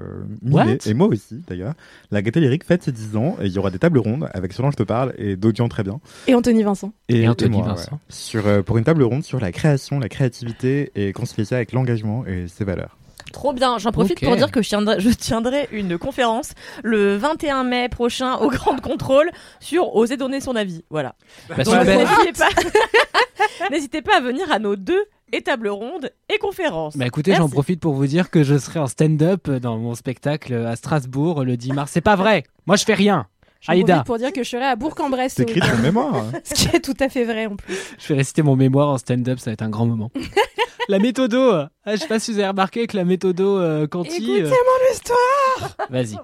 et 0.85 0.93
moi 0.93 1.07
aussi, 1.07 1.43
d'ailleurs. 1.47 1.73
La 2.11 2.21
Gaieté 2.21 2.39
Lyrique 2.39 2.63
fête 2.63 2.83
ses 2.83 2.91
10 2.91 3.15
ans 3.17 3.37
et 3.41 3.47
il 3.47 3.51
y 3.51 3.59
aura 3.59 3.69
des 3.69 3.79
tables 3.79 3.99
rondes 3.99 4.29
avec 4.33 4.53
Solange 4.53 4.75
te 4.75 4.83
parle 4.83 5.13
et 5.17 5.35
gens 5.55 5.67
très 5.67 5.83
bien. 5.83 5.99
Et 6.27 6.35
Anthony 6.35 6.63
Vincent. 6.63 6.93
Et 7.09 7.27
Anthony 7.27 7.57
moi, 7.57 7.67
Vincent. 7.67 7.91
ouais. 7.93 7.97
Sur, 8.09 8.47
euh, 8.47 8.61
pour 8.61 8.77
une 8.77 8.83
table 8.85 9.03
ronde 9.03 9.23
sur 9.23 9.39
la 9.39 9.51
création, 9.51 9.99
la 9.99 10.09
créativité 10.09 10.91
et 10.95 11.11
concilier 11.11 11.45
ça 11.45 11.55
avec 11.57 11.73
l'engagement 11.73 12.25
et 12.25 12.47
ses 12.47 12.63
valeurs. 12.63 12.95
Trop 13.33 13.53
bien. 13.53 13.77
J'en 13.77 13.91
profite 13.91 14.17
Ok. 14.17 14.23
pour 14.25 14.35
dire 14.37 14.51
que 14.51 14.61
je 14.61 14.69
tiendrai, 14.69 14.99
je 14.99 15.09
tiendrai 15.09 15.67
une 15.71 15.97
conférence 15.97 16.53
le 16.83 17.15
21 17.17 17.63
mai 17.63 17.89
prochain 17.89 18.35
au 18.37 18.49
Grand 18.49 18.79
Contrôle 18.81 19.29
sur 19.59 19.95
oser 19.95 20.17
donner 20.17 20.39
son 20.39 20.55
avis. 20.55 20.83
Voilà. 20.89 21.15
Bah, 21.47 21.55
pas, 21.57 21.63
n'hésitez 23.71 24.01
pas 24.01 24.17
à 24.17 24.21
venir 24.21 24.51
à 24.51 24.59
nos 24.59 24.75
deux 24.75 25.03
et 25.32 25.41
tables 25.41 25.69
rondes 25.69 26.11
et 26.34 26.38
conférences. 26.38 26.95
Bah 26.97 27.05
écoutez, 27.07 27.34
j'en 27.36 27.49
profite 27.49 27.80
pour 27.80 27.93
vous 27.93 28.07
dire 28.07 28.30
que 28.30 28.43
je 28.43 28.57
serai 28.57 28.80
en 28.80 28.88
stand-up 28.88 29.49
dans 29.49 29.77
mon 29.77 29.95
spectacle 29.95 30.53
à 30.53 30.75
Strasbourg 30.75 31.43
le 31.43 31.57
10 31.57 31.73
mars. 31.73 31.91
C'est 31.93 32.01
pas 32.01 32.15
vrai. 32.15 32.43
Moi, 32.65 32.75
je 32.75 32.84
fais 32.86 32.93
rien. 32.93 33.27
Aïda, 33.67 34.03
pour 34.05 34.17
dire 34.17 34.32
que 34.32 34.41
je 34.41 34.49
serai 34.49 34.63
à 34.63 34.75
Bourg-en-Bresse. 34.77 35.36
ce 35.36 35.43
T'écris 35.43 35.59
ton 35.59 35.77
mémoire. 35.80 36.15
hein. 36.15 36.32
Ce 36.45 36.53
qui 36.53 36.73
est 36.75 36.80
tout 36.80 36.95
à 37.01 37.09
fait 37.09 37.25
vrai 37.25 37.45
en 37.47 37.57
plus. 37.57 37.75
je 37.99 38.07
vais 38.07 38.15
réciter 38.19 38.41
mon 38.41 38.55
mémoire 38.55 38.88
en 38.88 38.97
stand-up, 38.97 39.38
ça 39.39 39.49
va 39.49 39.53
être 39.53 39.61
un 39.63 39.69
grand 39.69 39.86
moment. 39.86 40.11
la 40.88 40.97
méthodo. 40.97 41.51
Ah, 41.51 41.67
je 41.88 41.97
sais 41.97 42.07
pas 42.07 42.19
si 42.19 42.32
vous 42.32 42.39
avez 42.39 42.47
remarqué 42.47 42.88
que 42.88 42.95
la 42.95 43.03
méthodo 43.03 43.59
euh, 43.59 43.86
Conti. 43.86 44.11
euh, 44.32 44.38
Écoutez 44.47 44.49
mon 44.49 44.93
histoire 44.93 45.88
Vas-y. 45.89 46.17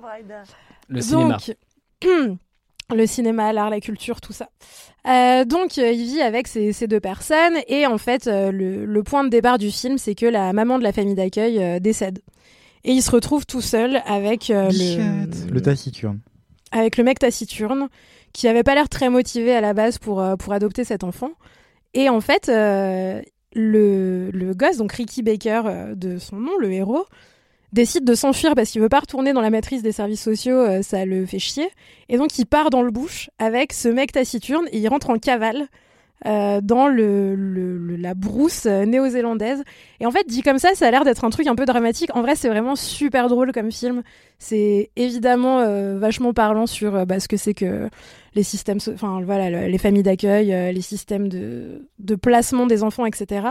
Le 0.88 1.01
cinéma. 1.01 1.38
Donc, 2.03 2.38
le 2.94 3.08
cinéma, 3.08 3.54
l'art, 3.54 3.70
la 3.70 3.80
culture, 3.80 4.22
tout 4.22 4.34
ça. 4.34 4.50
Euh, 5.08 5.46
donc 5.46 5.78
euh, 5.78 5.92
il 5.92 6.06
vit 6.06 6.22
avec 6.22 6.48
ces, 6.48 6.74
ces, 6.74 6.88
deux 6.88 7.00
personnes 7.00 7.58
et 7.68 7.86
en 7.86 8.00
fait 8.00 8.26
euh, 8.26 8.52
le, 8.52 8.86
le, 8.86 9.04
point 9.04 9.24
de 9.24 9.30
départ 9.30 9.60
du 9.60 9.70
film 9.70 10.00
c'est 10.00 10.16
que 10.16 10.26
la 10.26 10.52
maman 10.52 10.80
de 10.80 10.84
la 10.84 10.92
famille 10.92 11.14
d'accueil 11.14 11.62
euh, 11.62 11.80
décède. 11.80 12.22
Et 12.84 12.92
il 12.92 13.04
se 13.04 13.12
retrouve 13.12 13.46
tout 13.46 13.62
seul 13.62 14.02
avec 14.08 14.48
le 14.50 15.26
le 15.52 15.62
taciturne. 15.62 16.20
avec 16.72 16.98
le 16.98 17.04
mec 17.04 17.20
taciturne 17.20 17.88
qui 18.34 18.48
avait 18.48 18.64
pas 18.64 18.74
l'air 18.74 18.90
très 18.90 19.10
motivé 19.10 19.56
à 19.56 19.62
la 19.62 19.74
base 19.74 20.00
pour 20.00 20.24
pour 20.40 20.54
adopter 20.54 20.84
cet 20.84 21.04
enfant. 21.04 21.32
Et 21.94 22.10
en 22.10 22.22
fait 22.22 22.48
le 22.48 23.22
le 24.32 24.54
gosse 24.56 24.78
donc 24.78 24.92
Ricky 24.92 25.22
Baker 25.22 25.94
de 25.96 26.18
son 26.18 26.38
nom 26.38 26.58
le 26.60 26.72
héros 26.72 27.06
décide 27.76 28.06
de 28.06 28.16
s'enfuir 28.16 28.56
parce 28.56 28.72
qu'il 28.72 28.82
veut 28.82 28.90
pas 28.90 29.02
retourner 29.02 29.34
dans 29.34 29.42
la 29.42 29.52
matrice 29.52 29.84
des 29.84 29.92
services 29.92 30.24
sociaux, 30.24 30.58
euh, 30.58 30.82
ça 30.82 31.06
le 31.06 31.26
fait 31.26 31.40
chier. 31.40 31.70
Et 32.10 32.18
donc 32.18 32.40
il 32.40 32.46
part 32.46 32.72
dans 32.72 32.82
le 32.82 32.90
bush 32.90 33.30
avec 33.38 33.74
ce 33.74 33.90
mec 33.90 34.14
taciturne 34.14 34.66
et 34.72 34.80
il 34.80 34.88
rentre 34.88 35.12
en 35.12 35.20
cavale 35.20 35.68
euh, 36.26 36.61
dans 36.61 36.88
la 36.88 38.13
brousse 38.16 38.66
euh, 38.66 38.86
néo-zélandaise. 38.86 39.63
Et 39.99 40.05
en 40.05 40.11
fait, 40.11 40.26
dit 40.28 40.41
comme 40.41 40.57
ça, 40.57 40.70
ça 40.74 40.88
a 40.88 40.91
l'air 40.91 41.03
d'être 41.03 41.26
un 41.26 41.30
truc 41.30 41.45
un 41.45 41.55
peu 41.55 41.66
dramatique. 41.66 42.09
En 42.16 42.22
vrai, 42.22 42.36
c'est 42.36 42.47
vraiment 42.47 42.76
super 42.76 43.28
drôle 43.28 43.51
comme 43.51 43.72
film. 43.72 44.01
C'est 44.39 44.91
évidemment 44.95 45.59
euh, 45.59 45.99
vachement 45.99 46.34
parlant 46.34 46.68
sur 46.68 47.05
bah, 47.05 47.20
ce 47.20 47.28
que 47.28 47.36
c'est 47.38 47.53
que 47.53 47.89
les 48.34 48.43
systèmes, 48.43 48.80
enfin 48.93 49.22
voilà, 49.24 49.68
les 49.68 49.78
familles 49.78 50.03
d'accueil, 50.03 50.74
les 50.74 50.82
systèmes 50.82 51.28
de, 51.30 51.86
placement 52.22 52.66
des 52.66 52.82
enfants, 52.84 53.05
etc. 53.05 53.47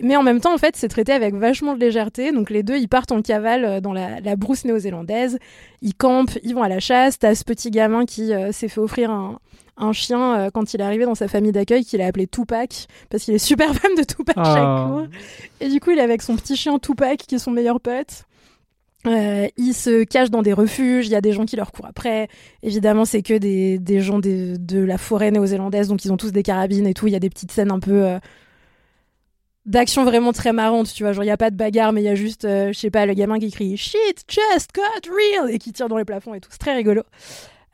Mais 0.00 0.16
en 0.16 0.22
même 0.22 0.40
temps, 0.40 0.54
en 0.54 0.58
fait, 0.58 0.76
c'est 0.76 0.88
traité 0.88 1.12
avec 1.12 1.34
vachement 1.34 1.74
de 1.74 1.80
légèreté. 1.80 2.32
Donc 2.32 2.48
les 2.48 2.62
deux, 2.62 2.76
ils 2.76 2.88
partent 2.88 3.12
en 3.12 3.22
cavale 3.22 3.80
dans 3.80 3.92
la 3.92 4.36
brousse 4.36 4.64
néo-zélandaise. 4.64 5.38
Ils 5.82 5.94
campent, 5.94 6.38
ils 6.42 6.54
vont 6.54 6.62
à 6.62 6.68
la 6.68 6.80
chasse. 6.80 7.18
T'as 7.18 7.34
ce 7.34 7.44
petit 7.44 7.70
gamin 7.70 8.06
qui 8.06 8.32
s'est 8.52 8.68
fait 8.68 8.80
offrir 8.80 9.10
un, 9.10 9.38
un 9.76 9.92
chien 9.92 10.38
euh, 10.38 10.50
quand 10.52 10.74
il 10.74 10.80
est 10.80 10.84
arrivé 10.84 11.04
dans 11.04 11.14
sa 11.14 11.28
famille 11.28 11.52
d'accueil 11.52 11.84
qu'il 11.84 12.00
a 12.00 12.06
appelé 12.06 12.26
Tupac 12.26 12.86
parce 13.10 13.24
qu'il 13.24 13.34
est 13.34 13.38
super 13.38 13.74
fan 13.80 13.94
de 13.96 14.02
Tupac 14.02 14.36
oh. 14.38 14.44
chaque 14.44 14.88
jour. 14.88 15.06
Et 15.60 15.68
du 15.68 15.80
coup, 15.80 15.90
il 15.90 15.98
est 15.98 16.02
avec 16.02 16.22
son 16.22 16.36
petit 16.36 16.56
chien 16.56 16.78
Tupac 16.78 17.18
qui 17.18 17.34
est 17.34 17.38
son 17.38 17.50
meilleur 17.50 17.80
pote. 17.80 18.24
Euh, 19.06 19.48
ils 19.58 19.74
se 19.74 20.04
cachent 20.04 20.30
dans 20.30 20.40
des 20.40 20.54
refuges, 20.54 21.06
il 21.06 21.10
y 21.10 21.16
a 21.16 21.20
des 21.20 21.32
gens 21.32 21.44
qui 21.44 21.56
leur 21.56 21.72
courent 21.72 21.86
après. 21.86 22.28
Évidemment, 22.62 23.04
c'est 23.04 23.22
que 23.22 23.34
des, 23.34 23.78
des 23.78 24.00
gens 24.00 24.18
des, 24.18 24.56
de 24.56 24.80
la 24.80 24.96
forêt 24.96 25.30
néo-zélandaise, 25.30 25.88
donc 25.88 26.04
ils 26.04 26.12
ont 26.12 26.16
tous 26.16 26.32
des 26.32 26.42
carabines 26.42 26.86
et 26.86 26.94
tout. 26.94 27.06
Il 27.06 27.12
y 27.12 27.16
a 27.16 27.20
des 27.20 27.28
petites 27.28 27.52
scènes 27.52 27.70
un 27.70 27.80
peu 27.80 28.04
euh, 28.04 28.18
d'action 29.66 30.04
vraiment 30.04 30.32
très 30.32 30.54
marrantes, 30.54 30.92
tu 30.92 31.02
vois. 31.02 31.12
Genre, 31.12 31.22
il 31.22 31.26
n'y 31.26 31.32
a 31.32 31.36
pas 31.36 31.50
de 31.50 31.56
bagarre, 31.56 31.92
mais 31.92 32.00
il 32.00 32.04
y 32.04 32.08
a 32.08 32.14
juste, 32.14 32.46
euh, 32.46 32.72
je 32.72 32.78
sais 32.78 32.90
pas, 32.90 33.04
le 33.04 33.12
gamin 33.12 33.38
qui 33.38 33.50
crie 33.50 33.76
Shit, 33.76 34.24
just 34.26 34.70
got 34.74 35.10
real 35.10 35.50
et 35.50 35.58
qui 35.58 35.72
tire 35.72 35.88
dans 35.88 35.98
les 35.98 36.06
plafonds 36.06 36.32
et 36.32 36.40
tout. 36.40 36.48
C'est 36.50 36.58
très 36.58 36.74
rigolo. 36.74 37.02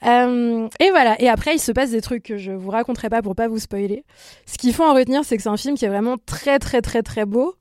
Euh, 0.06 0.68
et 0.78 0.90
voilà. 0.90 1.20
Et 1.20 1.28
après, 1.28 1.54
il 1.54 1.58
se 1.58 1.72
passe 1.72 1.90
des 1.90 2.00
trucs 2.00 2.22
que 2.22 2.36
je 2.36 2.52
vous 2.52 2.70
raconterai 2.70 3.10
pas 3.10 3.22
pour 3.22 3.34
pas 3.34 3.48
vous 3.48 3.58
spoiler. 3.58 4.04
Ce 4.46 4.58
qu'il 4.58 4.72
faut 4.72 4.84
en 4.84 4.94
retenir, 4.94 5.24
c'est 5.24 5.36
que 5.36 5.42
c'est 5.42 5.48
un 5.48 5.56
film 5.56 5.76
qui 5.76 5.84
est 5.84 5.88
vraiment 5.88 6.16
très, 6.24 6.58
très, 6.58 6.80
très, 6.80 7.02
très 7.02 7.24
beau. 7.24 7.54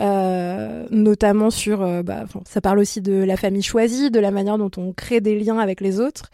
Euh, 0.00 0.86
notamment 0.90 1.50
sur, 1.50 1.82
euh, 1.82 2.02
bah, 2.02 2.24
ça 2.46 2.60
parle 2.60 2.80
aussi 2.80 3.00
de 3.00 3.12
la 3.12 3.36
famille 3.36 3.62
choisie, 3.62 4.10
de 4.10 4.18
la 4.18 4.32
manière 4.32 4.58
dont 4.58 4.70
on 4.76 4.92
crée 4.92 5.20
des 5.20 5.38
liens 5.38 5.58
avec 5.58 5.80
les 5.80 6.00
autres. 6.00 6.30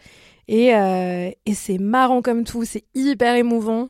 Et, 0.47 0.75
euh, 0.75 1.29
et 1.45 1.53
c'est 1.53 1.77
marrant 1.77 2.23
comme 2.23 2.43
tout, 2.43 2.65
c'est 2.65 2.85
hyper 2.95 3.35
émouvant. 3.35 3.89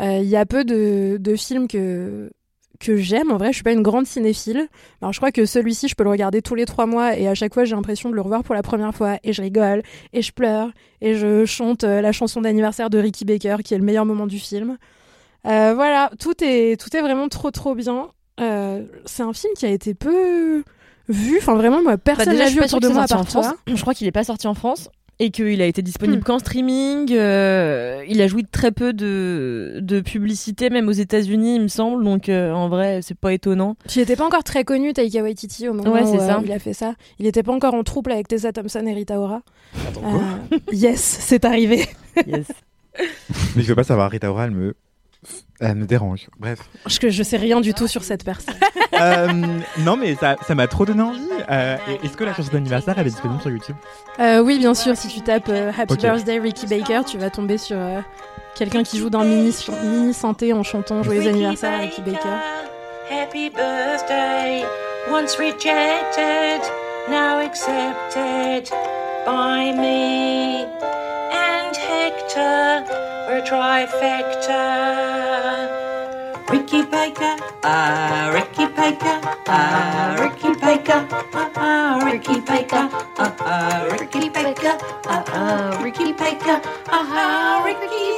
Il 0.00 0.28
y 0.28 0.36
a 0.36 0.46
peu 0.46 0.64
de, 0.64 1.16
de 1.18 1.34
films 1.34 1.66
que 1.66 2.30
que 2.78 2.96
j'aime. 2.96 3.30
En 3.30 3.36
vrai, 3.36 3.48
je 3.48 3.54
suis 3.54 3.62
pas 3.62 3.72
une 3.72 3.82
grande 3.82 4.06
cinéphile. 4.06 4.68
Alors, 5.00 5.12
je 5.12 5.18
crois 5.18 5.32
que 5.32 5.46
celui-ci, 5.46 5.88
je 5.88 5.94
peux 5.94 6.04
le 6.04 6.10
regarder 6.10 6.42
tous 6.42 6.54
les 6.54 6.64
trois 6.64 6.86
mois 6.86 7.16
et 7.16 7.28
à 7.28 7.34
chaque 7.34 7.54
fois, 7.54 7.64
j'ai 7.64 7.74
l'impression 7.74 8.10
de 8.10 8.14
le 8.14 8.20
revoir 8.20 8.44
pour 8.44 8.54
la 8.54 8.62
première 8.62 8.94
fois 8.94 9.18
et 9.24 9.32
je 9.32 9.42
rigole 9.42 9.82
et 10.12 10.22
je 10.22 10.32
pleure 10.32 10.70
et 11.00 11.14
je 11.14 11.44
chante 11.44 11.84
euh, 11.84 12.00
la 12.00 12.12
chanson 12.12 12.40
d'anniversaire 12.40 12.90
de 12.90 12.98
Ricky 12.98 13.24
Baker 13.24 13.56
qui 13.64 13.74
est 13.74 13.78
le 13.78 13.84
meilleur 13.84 14.06
moment 14.06 14.26
du 14.26 14.38
film. 14.38 14.78
Euh, 15.46 15.72
voilà, 15.74 16.10
tout 16.18 16.34
est, 16.42 16.80
tout 16.80 16.94
est 16.96 17.00
vraiment 17.00 17.28
trop 17.28 17.50
trop 17.50 17.74
bien. 17.74 18.08
Euh, 18.40 18.84
c'est 19.04 19.22
un 19.22 19.32
film 19.32 19.52
qui 19.56 19.66
a 19.66 19.70
été 19.70 19.94
peu 19.94 20.62
vu. 21.08 21.38
Enfin, 21.38 21.54
vraiment, 21.54 21.82
moi, 21.82 21.96
personne 21.96 22.36
bah 22.36 22.44
l'a 22.44 22.50
vu 22.50 22.60
autour 22.60 22.80
de 22.80 22.88
moi 22.88 23.02
à 23.02 23.06
part 23.06 23.20
en 23.20 23.24
France. 23.24 23.46
Je 23.66 23.80
crois 23.80 23.94
qu'il 23.94 24.06
est 24.06 24.12
pas 24.12 24.24
sorti 24.24 24.46
en 24.46 24.54
France 24.54 24.88
et 25.20 25.30
qu'il 25.30 25.60
a 25.60 25.66
été 25.66 25.82
disponible 25.82 26.20
mmh. 26.20 26.24
qu'en 26.24 26.38
streaming. 26.38 27.12
Euh, 27.12 28.04
il 28.08 28.20
a 28.20 28.26
joui 28.26 28.42
de 28.42 28.48
très 28.50 28.70
peu 28.70 28.92
de, 28.92 29.78
de 29.80 30.00
publicité, 30.00 30.70
même 30.70 30.88
aux 30.88 30.92
États-Unis, 30.92 31.56
il 31.56 31.62
me 31.62 31.68
semble. 31.68 32.04
Donc 32.04 32.28
euh, 32.28 32.52
en 32.52 32.68
vrai, 32.68 33.00
c'est 33.02 33.18
pas 33.18 33.32
étonnant. 33.32 33.76
Il 33.94 34.00
était 34.02 34.16
pas 34.16 34.26
encore 34.26 34.44
très 34.44 34.64
connu, 34.64 34.92
Taika 34.92 35.22
Waititi, 35.22 35.68
au 35.68 35.74
moment 35.74 35.92
ouais, 35.92 36.02
où, 36.02 36.18
ça. 36.18 36.38
Euh, 36.38 36.42
il 36.44 36.52
a 36.52 36.58
fait 36.58 36.72
ça. 36.72 36.94
Il 37.18 37.26
était 37.26 37.42
pas 37.42 37.52
encore 37.52 37.74
en 37.74 37.82
trouble 37.82 38.12
avec 38.12 38.28
Tessa 38.28 38.52
Thompson 38.52 38.84
et 38.86 38.94
Rita 38.94 39.18
Ora. 39.18 39.42
Attends, 39.88 40.00
quoi? 40.00 40.22
Yes, 40.72 41.00
c'est 41.00 41.44
arrivé. 41.44 41.86
yes. 42.26 42.46
Mais 43.56 43.62
je 43.62 43.68
veux 43.68 43.76
pas 43.76 43.84
savoir, 43.84 44.10
Rita 44.10 44.30
Ora, 44.30 44.46
elle 44.46 44.52
me 44.52 44.74
elle 45.60 45.74
me 45.74 45.86
dérange. 45.86 46.28
Bref. 46.38 46.60
Parce 46.84 46.98
que 46.98 47.10
je 47.10 47.22
sais 47.22 47.36
rien 47.36 47.60
du 47.60 47.74
tout 47.74 47.86
sur 47.88 48.04
cette 48.04 48.24
personne. 48.24 48.54
euh, 49.00 49.26
non, 49.78 49.96
mais 49.96 50.14
ça, 50.14 50.36
ça 50.46 50.54
m'a 50.54 50.66
trop 50.68 50.84
donné 50.84 51.02
envie. 51.02 51.20
Euh, 51.50 51.76
Est-ce 52.04 52.16
que 52.16 52.24
la 52.24 52.32
chanson 52.34 52.50
d'anniversaire, 52.52 52.94
elle 52.98 53.06
est 53.06 53.10
disponible 53.10 53.40
sur 53.40 53.50
YouTube? 53.50 53.76
Euh, 54.20 54.40
Oui, 54.40 54.58
bien 54.58 54.74
sûr. 54.74 54.96
Si 54.96 55.08
tu 55.08 55.20
tapes 55.20 55.48
euh, 55.48 55.70
Happy 55.76 55.94
Ok. 55.94 56.00
Birthday 56.00 56.38
Ricky 56.38 56.66
Baker, 56.66 57.00
tu 57.06 57.18
vas 57.18 57.30
tomber 57.30 57.58
sur 57.58 57.76
euh, 57.76 58.00
quelqu'un 58.54 58.82
qui 58.84 58.98
joue 58.98 59.10
dans 59.10 59.24
Mini, 59.24 59.52
mini 59.82 60.14
Santé 60.14 60.52
en 60.52 60.62
chantant 60.62 61.02
Joyeux 61.02 61.20
Ricky 61.20 61.30
anniversaire 61.34 61.72
à 61.74 61.78
Ricky 61.78 62.02
Baker. 62.02 62.28
Happy 63.10 63.48
birthday, 63.50 64.64
once 65.10 65.38
rejected, 65.38 66.60
now 67.10 67.38
accepted 67.40 68.70
by 69.26 69.72
me 69.74 70.64
and 71.32 71.74
Hector. 71.74 73.07
We're 73.28 73.40
a 73.40 73.42
trifecta. 73.42 74.62
Ricky 76.48 76.82
Baker, 76.84 77.36
ah, 77.62 78.30
Ricky 78.32 78.66
Baker, 78.74 79.20
ah, 79.46 80.16
Ricky 80.18 80.48
Baker, 80.58 81.06
ah, 81.34 81.50
ah, 81.56 81.98
Ricky 82.06 82.40
Baker, 82.40 82.88
ah, 83.18 83.34
ah, 83.44 83.92
Ricky 84.00 84.30
Baker, 84.30 84.78
ah, 85.08 85.24
ah, 85.28 85.82
Ricky 85.82 86.12
Baker, 86.14 86.58
ah, 86.88 87.04
ah, 87.12 87.62
Ricky 87.66 88.14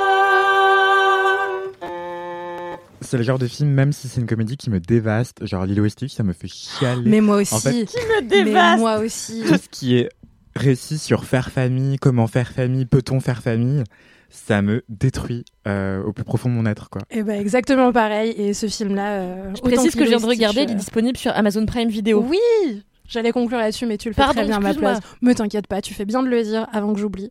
C'est 3.00 3.16
le 3.16 3.22
genre 3.22 3.38
de 3.38 3.46
film, 3.46 3.70
même 3.70 3.92
si 3.92 4.08
c'est 4.08 4.20
une 4.20 4.26
comédie 4.26 4.58
qui 4.58 4.68
me 4.68 4.80
dévaste, 4.80 5.46
genre 5.46 5.64
Lilo 5.64 5.86
et 5.86 5.88
Stitch, 5.88 6.12
ça 6.12 6.22
me 6.22 6.34
fait 6.34 6.48
chialer. 6.48 7.08
Mais 7.08 7.22
moi 7.22 7.36
aussi. 7.36 7.54
En 7.54 7.60
fait, 7.60 7.72
me 8.20 8.44
Mais 8.44 8.76
moi 8.76 8.98
aussi. 8.98 9.44
tout 9.48 9.54
ce 9.56 9.68
qui 9.70 9.96
est 9.96 10.10
récit 10.56 10.98
sur 10.98 11.24
faire 11.24 11.50
famille, 11.50 11.98
comment 11.98 12.26
faire 12.26 12.50
famille, 12.52 12.86
peut-on 12.86 13.20
faire 13.20 13.42
famille, 13.42 13.84
ça 14.30 14.62
me 14.62 14.82
détruit 14.88 15.44
euh, 15.68 16.02
au 16.02 16.12
plus 16.12 16.24
profond 16.24 16.48
de 16.48 16.54
mon 16.54 16.66
être, 16.66 16.90
quoi. 16.90 17.02
Et 17.10 17.22
ben 17.22 17.40
exactement 17.40 17.92
pareil. 17.92 18.34
Et 18.36 18.52
ce 18.54 18.66
film-là, 18.66 19.20
euh, 19.20 19.54
Je 19.54 19.60
précise 19.60 19.94
que 19.94 20.04
je 20.04 20.10
viens 20.10 20.20
de 20.20 20.26
regarder, 20.26 20.62
il 20.62 20.70
est 20.70 20.74
disponible 20.74 21.16
sur 21.16 21.32
Amazon 21.36 21.64
Prime 21.66 21.88
Video. 21.88 22.20
Oui, 22.28 22.82
j'allais 23.06 23.32
conclure 23.32 23.58
là-dessus, 23.58 23.86
mais 23.86 23.96
tu 23.96 24.08
le 24.08 24.14
fais 24.14 24.22
Pardon, 24.22 24.40
très 24.40 24.46
bien 24.46 24.56
à 24.56 24.60
ma 24.60 24.74
place. 24.74 24.98
Me 25.22 25.34
t'inquiète 25.34 25.66
pas, 25.66 25.80
tu 25.80 25.94
fais 25.94 26.04
bien 26.04 26.22
de 26.22 26.28
le 26.28 26.42
dire 26.42 26.66
avant 26.72 26.92
que 26.92 27.00
j'oublie. 27.00 27.30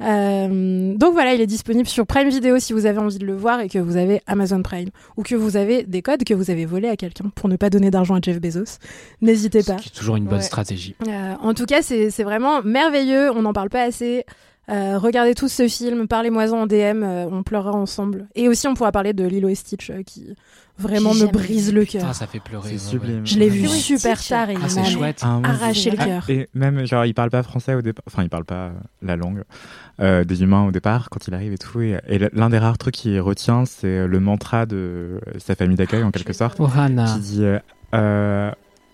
Euh, 0.00 0.94
donc 0.96 1.12
voilà, 1.12 1.34
il 1.34 1.40
est 1.40 1.46
disponible 1.46 1.86
sur 1.88 2.06
Prime 2.06 2.28
Video 2.28 2.58
si 2.58 2.72
vous 2.72 2.86
avez 2.86 2.98
envie 2.98 3.18
de 3.18 3.24
le 3.26 3.34
voir 3.34 3.60
et 3.60 3.68
que 3.68 3.78
vous 3.78 3.96
avez 3.96 4.20
Amazon 4.26 4.62
Prime 4.62 4.88
ou 5.16 5.22
que 5.22 5.34
vous 5.34 5.56
avez 5.56 5.84
des 5.84 6.02
codes 6.02 6.24
que 6.24 6.34
vous 6.34 6.50
avez 6.50 6.66
volés 6.66 6.88
à 6.88 6.96
quelqu'un 6.96 7.30
pour 7.34 7.48
ne 7.48 7.56
pas 7.56 7.70
donner 7.70 7.90
d'argent 7.90 8.16
à 8.16 8.20
Jeff 8.20 8.40
Bezos. 8.40 8.78
N'hésitez 9.20 9.62
pas. 9.62 9.76
C'est 9.82 9.92
toujours 9.92 10.16
une 10.16 10.24
bonne 10.24 10.38
Ouais. 10.38 10.42
stratégie. 10.42 10.96
Euh, 11.06 11.34
en 11.40 11.54
tout 11.54 11.64
cas, 11.66 11.80
c'est 11.82 12.10
c'est 12.10 12.24
vraiment 12.24 12.60
merveilleux. 12.62 13.30
On 13.30 13.42
n'en 13.42 13.52
parle 13.52 13.70
pas 13.70 13.82
assez. 13.82 14.24
Euh, 14.70 14.98
regardez 14.98 15.34
tous 15.34 15.48
ce 15.52 15.68
film, 15.68 16.08
parlez-moi 16.08 16.50
en 16.52 16.66
DM, 16.66 17.02
euh, 17.02 17.26
on 17.30 17.42
pleurera 17.42 17.72
ensemble. 17.72 18.26
Et 18.34 18.48
aussi, 18.48 18.66
on 18.66 18.74
pourra 18.74 18.92
parler 18.92 19.12
de 19.12 19.24
Lilo 19.24 19.48
et 19.48 19.54
Stitch 19.54 19.90
euh, 19.90 20.02
qui 20.02 20.34
vraiment 20.78 21.12
me 21.14 21.26
brise 21.26 21.72
le 21.72 21.84
cœur. 21.84 22.14
Ça 22.14 22.26
fait 22.26 22.40
pleurer. 22.40 22.68
C'est 22.70 22.74
ouais, 22.74 22.78
sublime. 22.78 23.16
ouais. 23.20 23.26
Je 23.26 23.38
l'ai 23.38 23.48
vu 23.50 23.60
Lilo 23.66 23.74
et 23.74 23.78
super 23.78 24.16
Stitch. 24.16 24.28
tard 24.30 24.50
et 24.50 24.54
Ah, 24.56 24.60
il 24.64 24.70
c'est 24.70 24.80
m'a 24.80 24.86
chouette. 24.86 25.20
Ah, 25.22 25.40
arraché 25.44 25.90
le 25.90 25.96
cœur. 25.98 26.24
Ah, 26.28 26.32
et 26.32 26.48
même, 26.54 26.86
genre, 26.86 27.04
il 27.04 27.12
parle 27.14 27.30
pas 27.30 27.42
français 27.42 27.74
au 27.74 27.82
départ, 27.82 28.02
enfin, 28.06 28.22
il 28.22 28.30
parle 28.30 28.44
pas 28.46 28.72
la 29.02 29.16
langue 29.16 29.42
euh, 30.00 30.24
des 30.24 30.42
humains 30.42 30.64
au 30.66 30.70
départ 30.72 31.10
quand 31.10 31.28
il 31.28 31.34
arrive 31.34 31.52
et 31.52 31.58
tout. 31.58 31.80
Et, 31.82 31.98
et 32.08 32.18
l'un 32.32 32.48
des 32.48 32.58
rares 32.58 32.78
trucs 32.78 32.94
qu'il 32.94 33.20
retient, 33.20 33.66
c'est 33.66 34.06
le 34.06 34.18
mantra 34.20 34.64
de 34.66 35.20
sa 35.38 35.54
famille 35.54 35.76
d'accueil 35.76 36.02
en 36.02 36.10
quelque 36.10 36.32
sorte, 36.32 36.58
Ohana. 36.58 37.04
qui 37.04 37.20
dit. 37.20 37.44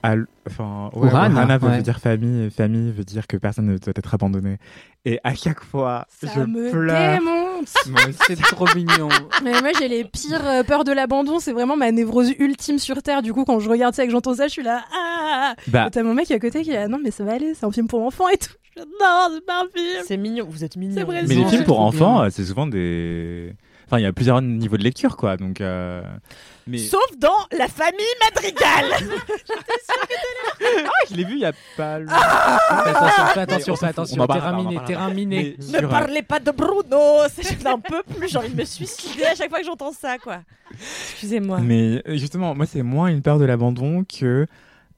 Al- 0.03 0.27
Enfin, 0.47 0.91
ouais, 0.95 1.09
Ohana 1.09 1.59
veut 1.59 1.69
ouais. 1.69 1.83
dire 1.83 2.01
famille, 2.01 2.47
et 2.47 2.51
famille 2.51 2.91
veut 2.91 3.05
dire 3.05 3.27
que 3.27 3.37
personne 3.37 3.67
ne 3.67 3.79
doit 3.79 3.93
être 3.95 4.15
abandonné. 4.15 4.59
Et 5.05 5.21
à 5.23 5.35
chaque 5.35 5.63
fois, 5.63 6.07
Ça 6.09 6.27
je 6.35 6.41
me 6.41 6.71
pleure. 6.71 7.21
C'est 8.27 8.37
trop 8.37 8.67
mignon. 8.75 9.09
Mais 9.45 9.53
moi, 9.61 9.71
j'ai 9.79 9.87
les 9.89 10.05
pires 10.05 10.45
euh, 10.45 10.63
peurs 10.65 10.85
de 10.85 10.93
l'abandon. 10.93 11.39
C'est 11.39 11.53
vraiment 11.53 11.77
ma 11.77 11.93
névrose 11.93 12.33
ultime 12.39 12.79
sur 12.79 13.03
Terre. 13.03 13.23
Du 13.23 13.33
coup, 13.33 13.45
quand 13.45 13.61
je 13.61 13.69
regarde 13.71 13.95
ça 13.95 14.03
et 14.03 14.07
que 14.07 14.13
j'entends 14.13 14.35
ça, 14.35 14.47
je 14.49 14.53
suis 14.53 14.63
là. 14.63 14.83
Ah 14.93 15.55
Bah, 15.69 15.89
T'as 15.93 16.03
mon 16.03 16.15
mec 16.15 16.31
à 16.31 16.39
côté 16.39 16.63
qui 16.63 16.71
est 16.71 16.75
là. 16.75 16.89
Non, 16.89 16.99
mais 17.03 17.11
ça 17.11 17.23
va 17.25 17.33
aller. 17.35 17.55
C'est 17.55 17.65
un 17.67 17.71
film 17.71 17.87
pour 17.87 18.03
enfants 18.05 18.29
et 18.29 18.37
tout. 18.39 18.51
Non, 18.77 19.29
c'est 19.35 19.45
pas 19.45 19.63
un 19.65 19.69
film. 19.75 20.05
C'est 20.07 20.17
mignon, 20.17 20.47
vous 20.49 20.65
êtes 20.65 20.77
mignon. 20.77 21.05
Mais 21.09 21.35
les 21.35 21.45
films 21.45 21.65
pour 21.65 21.81
enfants, 21.81 22.23
euh, 22.23 22.29
c'est 22.31 22.45
souvent 22.45 22.67
des. 22.67 23.53
Enfin, 23.91 23.99
il 23.99 24.05
y 24.05 24.07
a 24.07 24.13
plusieurs 24.13 24.41
niveaux 24.41 24.77
de 24.77 24.85
lecture, 24.85 25.17
quoi. 25.17 25.37
Donc, 25.37 25.61
euh, 25.61 26.01
mais 26.69 26.79
Sauf 26.79 27.19
dans 27.19 27.35
La 27.51 27.67
famille 27.67 27.99
Madrigal 28.23 28.85
Ah, 30.61 30.91
Je 31.11 31.17
l'ai 31.17 31.25
vu 31.25 31.33
il 31.33 31.41
y 31.41 31.45
a 31.45 31.53
pas 31.77 31.99
longtemps. 31.99 32.15
Fais 32.15 32.91
attention, 32.91 33.27
fais 33.35 33.41
attention, 33.41 33.77
fais 33.77 33.87
attention. 33.87 34.27
Terrain 34.29 34.57
miné, 34.63 34.79
terrain 34.87 35.13
miné. 35.13 35.57
Mais 35.59 35.65
Ne 35.67 35.79
sur, 35.81 35.89
euh, 35.89 35.91
parlez 35.91 36.23
pas 36.23 36.39
de 36.39 36.53
Bruno 36.53 37.27
C'est 37.35 37.67
un 37.67 37.81
peu 37.81 38.05
plus, 38.05 38.29
j'ai 38.29 38.39
envie 38.39 38.51
de 38.51 38.57
me 38.61 38.65
suicider 38.65 39.25
à 39.25 39.35
chaque 39.35 39.51
fois 39.51 39.59
que 39.59 39.67
j'entends 39.67 39.93
ça, 39.93 40.19
quoi. 40.19 40.39
Excusez-moi. 40.73 41.59
Mais 41.59 42.01
euh, 42.07 42.17
justement, 42.17 42.55
moi, 42.55 42.67
c'est 42.67 42.83
moins 42.83 43.09
une 43.09 43.23
peur 43.23 43.41
de 43.41 43.45
l'abandon 43.45 44.05
que 44.05 44.47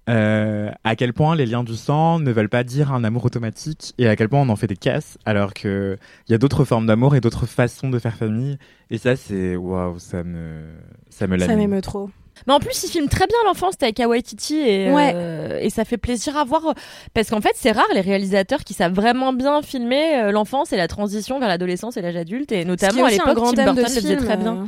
euh, 0.08 0.70
à 0.84 0.96
quel 0.96 1.12
point 1.12 1.36
les 1.36 1.46
liens 1.46 1.62
du 1.62 1.76
sang 1.76 2.18
ne 2.18 2.30
veulent 2.32 2.48
pas 2.48 2.64
dire 2.64 2.92
un 2.92 3.04
amour 3.04 3.24
automatique 3.24 3.94
et 3.98 4.08
à 4.08 4.16
quel 4.16 4.28
point 4.28 4.40
on 4.40 4.48
en 4.48 4.56
fait 4.56 4.66
des 4.66 4.76
casses, 4.76 5.16
alors 5.24 5.54
que 5.54 5.96
il 6.28 6.32
y 6.32 6.34
a 6.34 6.38
d'autres 6.38 6.64
formes 6.64 6.86
d'amour 6.86 7.14
et 7.14 7.20
d'autres 7.20 7.46
façons 7.46 7.88
de 7.88 7.98
faire 7.98 8.16
famille. 8.16 8.58
Et 8.90 8.98
ça, 8.98 9.14
c'est 9.16 9.54
waouh, 9.56 9.98
ça 9.98 10.24
me, 10.24 10.64
ça 11.08 11.26
me 11.26 11.38
Ça 11.38 11.54
m'émeut 11.54 11.80
trop. 11.82 12.10
Mais 12.46 12.54
en 12.54 12.58
plus, 12.58 12.82
il 12.82 12.88
filme 12.90 13.08
très 13.08 13.26
bien 13.26 13.36
l'enfance 13.46 13.74
avec 13.80 14.00
Waititi 14.04 14.56
et, 14.56 14.90
Ouais. 14.90 15.12
euh, 15.14 15.60
et 15.60 15.70
ça 15.70 15.84
fait 15.84 15.98
plaisir 15.98 16.36
à 16.36 16.44
voir. 16.44 16.74
Parce 17.14 17.30
qu'en 17.30 17.40
fait, 17.40 17.52
c'est 17.54 17.70
rare 17.70 17.86
les 17.94 18.00
réalisateurs 18.00 18.64
qui 18.64 18.74
savent 18.74 18.94
vraiment 18.94 19.32
bien 19.32 19.62
filmer 19.62 20.16
euh, 20.16 20.32
l'enfance 20.32 20.72
et 20.72 20.76
la 20.76 20.88
transition 20.88 21.38
vers 21.38 21.48
l'adolescence 21.48 21.96
et 21.96 22.02
l'âge 22.02 22.16
adulte. 22.16 22.50
Et 22.50 22.64
notamment 22.64 23.04
à 23.04 23.06
aussi 23.08 23.20
un 23.20 23.26
l'époque, 23.26 23.36
grand 23.36 23.52
Tim 23.52 23.64
Burton 23.66 23.84
le 23.84 23.88
faisait 23.88 24.00
film, 24.16 24.24
très 24.24 24.36
bien. 24.36 24.66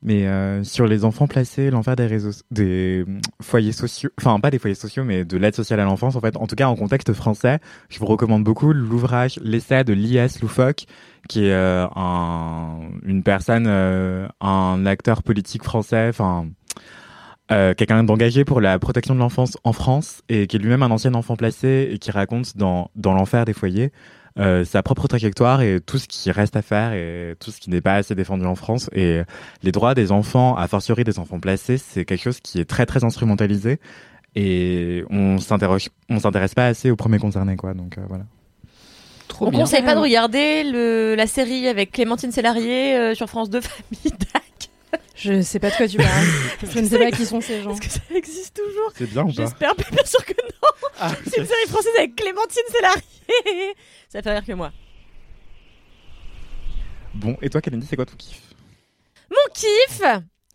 Mais 0.00 0.26
euh, 0.28 0.62
sur 0.62 0.86
les 0.86 1.04
enfants 1.04 1.26
placés, 1.26 1.70
l'enfer 1.70 1.96
des 1.96 2.06
réseaux, 2.06 2.30
des 2.52 3.04
mm, 3.06 3.20
foyers 3.42 3.72
sociaux, 3.72 4.10
enfin 4.18 4.38
pas 4.38 4.50
des 4.50 4.58
foyers 4.58 4.76
sociaux, 4.76 5.02
mais 5.02 5.24
de 5.24 5.36
l'aide 5.36 5.56
sociale 5.56 5.80
à 5.80 5.84
l'enfance, 5.84 6.14
en 6.14 6.20
fait, 6.20 6.36
en 6.36 6.46
tout 6.46 6.54
cas 6.54 6.68
en 6.68 6.76
contexte 6.76 7.12
français, 7.12 7.58
je 7.88 7.98
vous 7.98 8.06
recommande 8.06 8.44
beaucoup 8.44 8.72
l'ouvrage 8.72 9.40
L'essai 9.42 9.82
de 9.82 9.94
L.I.S. 9.94 10.40
Loufoque, 10.40 10.86
qui 11.28 11.46
est 11.46 11.52
euh, 11.52 11.86
un, 11.96 12.78
une 13.04 13.24
personne, 13.24 13.66
euh, 13.66 14.28
un 14.40 14.86
acteur 14.86 15.22
politique 15.22 15.64
français, 15.64 16.08
enfin 16.08 16.46
quelqu'un 17.50 18.04
d'engagé 18.04 18.44
pour 18.44 18.60
la 18.60 18.78
protection 18.78 19.14
de 19.14 19.20
l'enfance 19.20 19.56
en 19.64 19.72
France 19.72 20.20
et 20.28 20.46
qui 20.46 20.56
est 20.56 20.58
lui-même 20.58 20.82
un 20.82 20.90
ancien 20.90 21.14
enfant 21.14 21.34
placé 21.34 21.88
et 21.90 21.98
qui 21.98 22.10
raconte 22.10 22.58
dans, 22.58 22.90
dans 22.94 23.14
l'enfer 23.14 23.46
des 23.46 23.54
foyers 23.54 23.90
euh, 24.38 24.64
sa 24.64 24.82
propre 24.82 25.08
trajectoire 25.08 25.62
et 25.62 25.80
tout 25.80 25.98
ce 25.98 26.06
qui 26.06 26.30
reste 26.30 26.56
à 26.56 26.62
faire 26.62 26.92
et 26.92 27.34
tout 27.40 27.50
ce 27.50 27.60
qui 27.60 27.70
n'est 27.70 27.80
pas 27.80 27.94
assez 27.94 28.14
défendu 28.14 28.44
en 28.46 28.54
France. 28.54 28.88
Et 28.92 29.22
les 29.62 29.72
droits 29.72 29.94
des 29.94 30.12
enfants, 30.12 30.54
a 30.56 30.68
fortiori 30.68 31.04
des 31.04 31.18
enfants 31.18 31.40
placés, 31.40 31.78
c'est 31.78 32.04
quelque 32.04 32.22
chose 32.22 32.40
qui 32.40 32.60
est 32.60 32.64
très 32.64 32.86
très 32.86 33.04
instrumentalisé 33.04 33.78
et 34.34 35.04
on 35.10 35.38
s'interroge, 35.38 35.88
on 36.08 36.20
s'intéresse 36.20 36.54
pas 36.54 36.66
assez 36.66 36.90
aux 36.90 36.96
premiers 36.96 37.18
concernés 37.18 37.56
quoi. 37.56 37.74
Donc 37.74 37.98
euh, 37.98 38.02
voilà. 38.08 38.24
Trop 39.26 39.46
On 39.46 39.50
bien. 39.50 39.60
conseille 39.60 39.82
pas 39.82 39.94
de 39.94 40.00
regarder 40.00 40.64
le, 40.64 41.14
la 41.14 41.26
série 41.26 41.68
avec 41.68 41.92
Clémentine 41.92 42.32
Sélarié 42.32 42.96
euh, 42.96 43.14
sur 43.14 43.28
France 43.28 43.50
2 43.50 43.60
Famille. 43.62 44.14
Je 45.20 45.42
sais 45.42 45.58
pas 45.58 45.70
de 45.70 45.76
quoi 45.76 45.88
tu 45.88 45.96
parles. 45.96 46.26
Je 46.72 46.78
ne 46.78 46.86
sais 46.88 46.98
pas 46.98 47.10
qui 47.10 47.26
sont 47.26 47.40
ces 47.40 47.62
gens. 47.62 47.72
Est-ce 47.72 47.80
que 47.80 47.90
ça 47.90 48.00
existe 48.14 48.56
toujours 48.56 48.92
C'est 48.96 49.10
bien 49.10 49.22
ou 49.24 49.26
pas 49.26 49.32
J'espère, 49.42 49.72
mais 49.76 49.84
bien 49.90 50.04
sûr 50.04 50.24
que 50.24 50.32
non. 50.32 50.68
Ah, 51.00 51.12
C'est 51.26 51.40
une 51.40 51.46
série 51.46 51.66
française 51.68 51.92
avec 51.98 52.14
Clémentine 52.16 52.62
Sélarié. 52.70 53.74
ça 54.08 54.22
fait 54.22 54.32
rire 54.32 54.44
que 54.46 54.52
moi. 54.52 54.72
Bon, 57.14 57.36
et 57.42 57.50
toi 57.50 57.60
Kalindi, 57.60 57.86
c'est 57.88 57.96
quoi 57.96 58.06
ton 58.06 58.16
kiff? 58.16 58.40
Mon 59.30 59.52
kiff, 59.52 60.02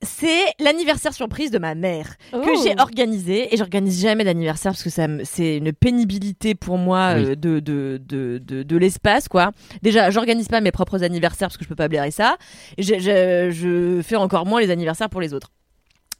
c'est 0.04 0.44
l'anniversaire 0.60 1.14
surprise 1.14 1.52
de 1.52 1.58
ma 1.60 1.76
mère 1.76 2.18
que 2.32 2.38
Oh. 2.38 2.62
j'ai 2.64 2.80
organisé 2.80 3.54
et 3.54 3.58
j'organise 3.58 4.02
jamais 4.02 4.24
d'anniversaire 4.24 4.72
parce 4.72 4.84
que 4.84 4.90
ça 4.90 5.08
c'est 5.24 5.58
une 5.58 5.74
pénibilité 5.74 6.56
pour 6.56 6.78
moi 6.78 7.14
Oui. 7.16 7.26
euh, 7.26 7.36
de 7.36 7.60
de 7.60 8.00
de 8.06 8.38
de, 8.38 8.64
de 8.64 8.78
l'espace 8.78 9.28
quoi. 9.28 9.52
Déjà, 9.82 10.10
j'organise 10.12 10.48
pas 10.48 10.62
mes 10.62 10.72
propres 10.72 11.04
anniversaires 11.04 11.48
parce 11.48 11.58
que 11.58 11.64
je 11.64 11.70
peux 11.70 11.76
pas 11.76 11.88
blairer 11.88 12.12
ça. 12.12 12.38
Je, 12.78 13.00
je 13.00 14.02
fais 14.04 14.16
encore 14.16 14.46
moins 14.46 14.62
les 14.62 14.70
anniversaires 14.72 15.10
pour 15.10 15.22
les 15.22 15.34
autres. 15.34 15.50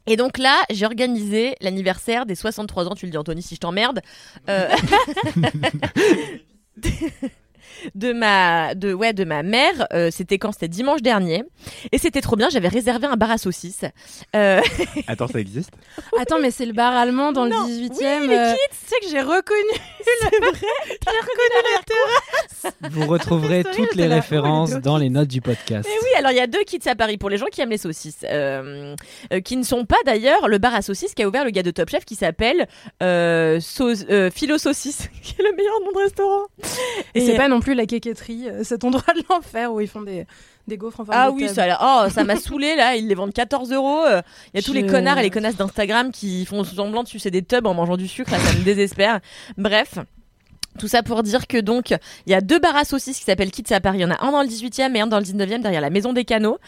Et 0.06 0.16
donc 0.16 0.36
là, 0.36 0.60
j'ai 0.70 0.84
organisé 0.84 1.54
l'anniversaire 1.62 2.26
des 2.26 2.34
63 2.34 2.88
ans, 2.88 2.94
tu 2.94 3.06
le 3.06 3.10
dis 3.10 3.16
Anthony 3.16 3.40
si 3.42 3.54
je 3.54 3.60
t'emmerde, 3.60 4.00
euh, 4.50 4.68
de 7.94 8.12
ma 8.12 8.74
de 8.74 8.92
ouais 8.92 9.12
de 9.12 9.24
ma 9.24 9.42
mère. 9.42 9.86
Euh, 9.92 10.10
c'était 10.10 10.38
quand 10.38 10.52
C'était 10.52 10.68
dimanche 10.68 11.02
dernier 11.02 11.42
et 11.92 11.98
c'était 11.98 12.20
trop 12.20 12.36
bien. 12.36 12.48
J'avais 12.48 12.68
réservé 12.68 13.06
un 13.06 13.16
bar 13.16 13.30
à 13.30 13.38
saucisses. 13.38 13.84
Euh, 14.36 14.60
Attends, 15.08 15.28
ça 15.28 15.40
existe? 15.40 15.70
Attends, 16.18 16.38
mais 16.40 16.50
c'est 16.50 16.66
le 16.66 16.72
bar 16.72 16.92
allemand 16.94 17.32
dans 17.32 17.46
Non. 17.46 17.62
le 17.62 17.66
18 17.66 17.92
Oui, 17.98 18.28
les 18.28 18.54
Tu 18.70 18.76
sais 18.86 18.96
que 19.02 19.08
j'ai 19.10 19.20
reconnu. 19.20 19.78
c'est 20.04 20.38
vrai. 20.40 20.52
J'ai 20.88 21.18
reconnu 21.18 21.74
la 21.76 21.82
terrasse. 21.82 22.74
Vous 22.92 23.06
retrouverez 23.06 23.60
Story, 23.62 23.76
toutes 23.76 23.94
les 23.94 24.06
références 24.06 24.70
dans 24.72 24.96
les 24.96 25.10
notes 25.10 25.28
du 25.28 25.40
podcast. 25.40 25.88
Mais 25.88 25.96
oui, 26.02 26.08
alors 26.18 26.30
il 26.32 26.36
y 26.36 26.40
a 26.40 26.46
deux 26.46 26.62
kits 26.64 26.80
à 26.86 26.94
Paris 26.94 27.16
pour 27.18 27.30
les 27.30 27.36
gens 27.38 27.46
qui 27.46 27.60
aiment 27.60 27.70
les 27.70 27.78
saucisses, 27.78 28.24
euh, 28.24 28.94
euh, 29.32 29.40
qui 29.40 29.56
ne 29.56 29.62
sont 29.64 29.84
pas 29.84 29.96
d'ailleurs 30.06 30.48
le 30.48 30.58
bar 30.58 30.74
à 30.74 30.82
saucisses 30.82 31.14
qu'a 31.14 31.26
ouvert 31.26 31.44
le 31.44 31.50
gars 31.50 31.62
de 31.62 31.70
Top 31.70 31.88
Chef 31.90 32.04
qui 32.04 32.14
s'appelle 32.14 32.66
euh, 33.02 33.60
Sauce- 33.60 34.04
euh, 34.10 34.30
Philo 34.30 34.58
Saucisse, 34.58 35.08
qui 35.22 35.34
est 35.38 35.42
le 35.42 35.54
meilleur 35.56 35.80
nom 35.80 35.92
de 35.92 35.98
restaurant. 35.98 36.44
Et 37.14 37.20
c'est 37.20 37.36
pas 37.36 37.48
non 37.48 37.53
plus 37.60 37.74
la 37.74 37.86
quéquetterie, 37.86 38.48
euh, 38.48 38.64
cet 38.64 38.84
endroit 38.84 39.14
de 39.14 39.22
l'enfer 39.30 39.72
où 39.72 39.80
ils 39.80 39.88
font 39.88 40.02
des, 40.02 40.26
des 40.66 40.76
gaufres 40.76 41.00
en 41.00 41.04
forme 41.04 41.18
Ah 41.18 41.30
de 41.30 41.34
oui, 41.34 41.48
ça, 41.48 41.78
oh, 41.80 42.08
ça 42.10 42.24
m'a 42.24 42.36
saoulé 42.36 42.76
là. 42.76 42.96
Ils 42.96 43.08
les 43.08 43.14
vendent 43.14 43.32
14 43.32 43.72
euros. 43.72 44.04
Euh, 44.04 44.22
Il 44.52 44.58
y 44.58 44.60
a 44.60 44.62
tous 44.62 44.72
les 44.72 44.86
connards 44.86 45.18
et 45.18 45.22
les 45.22 45.30
connasses 45.30 45.56
d'Instagram 45.56 46.10
qui 46.12 46.44
font 46.46 46.64
semblant 46.64 47.02
de 47.02 47.08
sucer 47.08 47.30
des 47.30 47.42
tubs 47.42 47.66
en 47.66 47.74
mangeant 47.74 47.96
du 47.96 48.08
sucre. 48.08 48.30
Là, 48.30 48.38
ça 48.38 48.52
me 48.58 48.64
désespère. 48.64 49.20
Bref. 49.56 49.98
Tout 50.78 50.88
ça 50.88 51.02
pour 51.02 51.22
dire 51.22 51.46
que 51.46 51.58
donc 51.58 51.90
il 52.26 52.30
y 52.32 52.34
a 52.34 52.40
deux 52.40 52.58
bars 52.58 52.76
à 52.76 52.84
saucisses 52.84 53.18
qui 53.18 53.24
s'appellent 53.24 53.50
Kids 53.50 53.72
à 53.72 53.80
Paris. 53.80 53.98
Il 53.98 54.02
y 54.02 54.04
en 54.04 54.10
a 54.10 54.24
un 54.24 54.32
dans 54.32 54.42
le 54.42 54.48
18e 54.48 54.94
et 54.96 55.00
un 55.00 55.06
dans 55.06 55.18
le 55.18 55.24
19e 55.24 55.60
derrière 55.62 55.80
la 55.80 55.90
maison 55.90 56.12
des 56.12 56.24
canaux. 56.24 56.58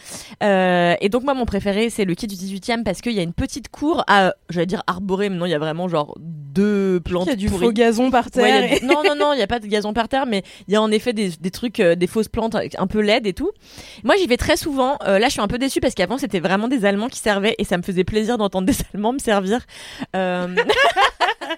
Euh, 0.43 0.95
et 1.01 1.09
donc 1.09 1.23
moi 1.23 1.33
mon 1.33 1.45
préféré 1.45 1.89
c'est 1.89 2.05
le 2.05 2.15
Kid 2.15 2.29
du 2.29 2.35
18e 2.35 2.83
parce 2.83 3.01
qu'il 3.01 3.13
y 3.13 3.19
a 3.19 3.23
une 3.23 3.33
petite 3.33 3.69
cour 3.69 4.03
à 4.07 4.33
j'allais 4.49 4.65
dire 4.65 4.83
arborée 4.87 5.29
mais 5.29 5.35
non 5.37 5.45
il 5.45 5.51
y 5.51 5.55
a 5.55 5.59
vraiment 5.59 5.87
genre 5.87 6.15
deux 6.19 6.99
plantes 7.03 7.27
Il 7.27 7.29
y 7.29 7.33
a 7.33 7.35
du 7.35 7.47
pourries. 7.49 7.65
faux 7.67 7.71
gazon 7.71 8.09
par 8.11 8.31
terre. 8.31 8.45
a 8.81 8.85
Non, 8.85 9.03
non, 9.03 9.15
non, 9.15 9.33
il 9.33 9.37
n'y 9.37 9.43
a 9.43 9.47
pas 9.47 9.59
de 9.59 9.67
gazon 9.67 9.93
par 9.93 10.07
terre, 10.09 10.25
mais 10.25 10.43
il 10.67 10.73
y 10.73 10.77
a 10.77 10.81
en 10.81 10.89
effet 10.89 11.13
des, 11.13 11.29
des 11.39 11.51
trucs, 11.51 11.79
euh, 11.79 11.95
des 11.95 12.07
fausses 12.07 12.29
plantes 12.29 12.55
un 12.77 12.87
peu 12.87 12.99
laides 13.01 13.27
et 13.27 13.33
tout. 13.33 13.51
Moi, 14.03 14.15
j'y 14.17 14.25
vais 14.25 14.37
très 14.37 14.57
souvent. 14.57 14.97
Euh, 15.05 15.19
là, 15.19 15.27
je 15.27 15.33
suis 15.33 15.41
un 15.41 15.47
peu 15.47 15.59
déçue 15.59 15.79
parce 15.81 15.93
qu'avant, 15.93 16.17
c'était 16.17 16.39
vraiment 16.39 16.67
des 16.67 16.83
Allemands 16.85 17.09
qui 17.09 17.19
servaient 17.19 17.53
et 17.59 17.63
ça 17.63 17.77
me 17.77 17.83
faisait 17.83 18.03
plaisir 18.03 18.37
d'entendre 18.39 18.65
des 18.65 18.73
Allemands 18.93 19.13
me 19.13 19.19
servir. 19.19 19.59
Euh, 20.15 20.47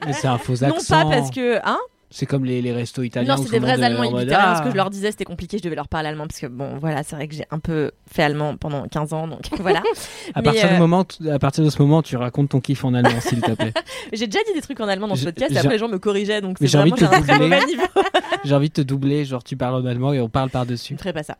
Mais 0.06 0.14
c'est 0.14 0.28
un 0.28 0.38
faux 0.38 0.56
non 0.62 0.72
accent. 0.72 1.04
pas 1.06 1.10
parce 1.10 1.32
que... 1.32 1.60
Hein? 1.64 1.80
C'est 2.12 2.26
comme 2.26 2.44
les, 2.44 2.62
les 2.62 2.72
restos 2.72 3.04
italiens. 3.04 3.36
non, 3.36 3.44
c'est 3.44 3.52
des 3.52 3.60
vrais 3.60 3.82
Allemands, 3.84 4.18
vitaient 4.18 4.36
rien. 4.36 4.56
Ce 4.56 4.62
ah. 4.62 4.64
que 4.66 4.72
je 4.72 4.76
leur 4.76 4.90
disais, 4.90 5.12
c'était 5.12 5.26
compliqué, 5.26 5.60
je 5.60 5.64
devais 5.64 5.76
leur 5.76 5.88
parler 5.88 6.10
allemand 6.10 6.26
parce 6.28 6.40
que 6.40 6.48
bon, 6.48 6.78
voilà, 6.80 7.04
c'est 7.04 7.16
vrai 7.16 7.28
que 7.28 7.36
j'ai 7.36 7.46
un 7.52 7.60
peu 7.60 7.92
fait 8.12 8.24
allemand 8.24 8.58
pendant 8.58 8.88
15 8.88 9.14
ans, 9.14 9.28
donc 9.28 9.42
voilà. 9.60 9.84
À 10.34 10.42
partir, 10.42 10.66
euh, 10.66 10.74
du 10.74 10.80
moment, 10.80 11.06
à 11.32 11.40
partir 11.40 11.64
de 11.64 11.70
ce 11.70 11.82
moment, 11.82 12.02
tu 12.02 12.18
racontes 12.18 12.50
ton 12.50 12.62
kiff 12.62 12.84
en 12.84 12.94
allemand, 12.94 13.20
s'il 13.22 13.42
te 13.42 13.52
plaît. 13.52 13.74
J'ai 14.14 14.26
déjà 14.28 14.40
dit 14.48 14.54
des 14.54 14.62
trucs 14.62 14.80
en 14.80 14.88
allemand 14.88 15.08
dans 15.08 15.16
ce 15.16 15.26
podcast, 15.26 15.52
et 15.54 15.58
après 15.58 15.74
les 15.74 15.78
gens 15.78 15.88
me 15.88 16.00
corrigeaient, 16.00 16.42
donc 16.42 16.58
c'est 16.60 16.68
j'ai 16.68 16.78
envie 16.78 16.92
vraiment 16.92 17.12
de 17.12 17.16
te 17.16 17.16
un 17.16 17.22
très 17.22 17.34
doubler. 17.40 17.56
mauvais 17.56 17.66
niveau. 17.66 17.84
J'ai 18.44 18.56
envie 18.56 18.70
de 18.70 18.74
te 18.74 18.82
doubler, 18.82 19.26
genre 19.26 19.44
tu 19.44 19.56
parles 19.56 19.76
en 19.76 19.86
allemand 19.86 20.14
et 20.14 20.20
on 20.20 20.30
parle 20.30 20.50
Je 20.50 20.54
par-dessus. 20.54 20.94
ne 20.94 20.98
ferai 21.00 21.14
pas 21.14 21.24
ça. 21.24 21.38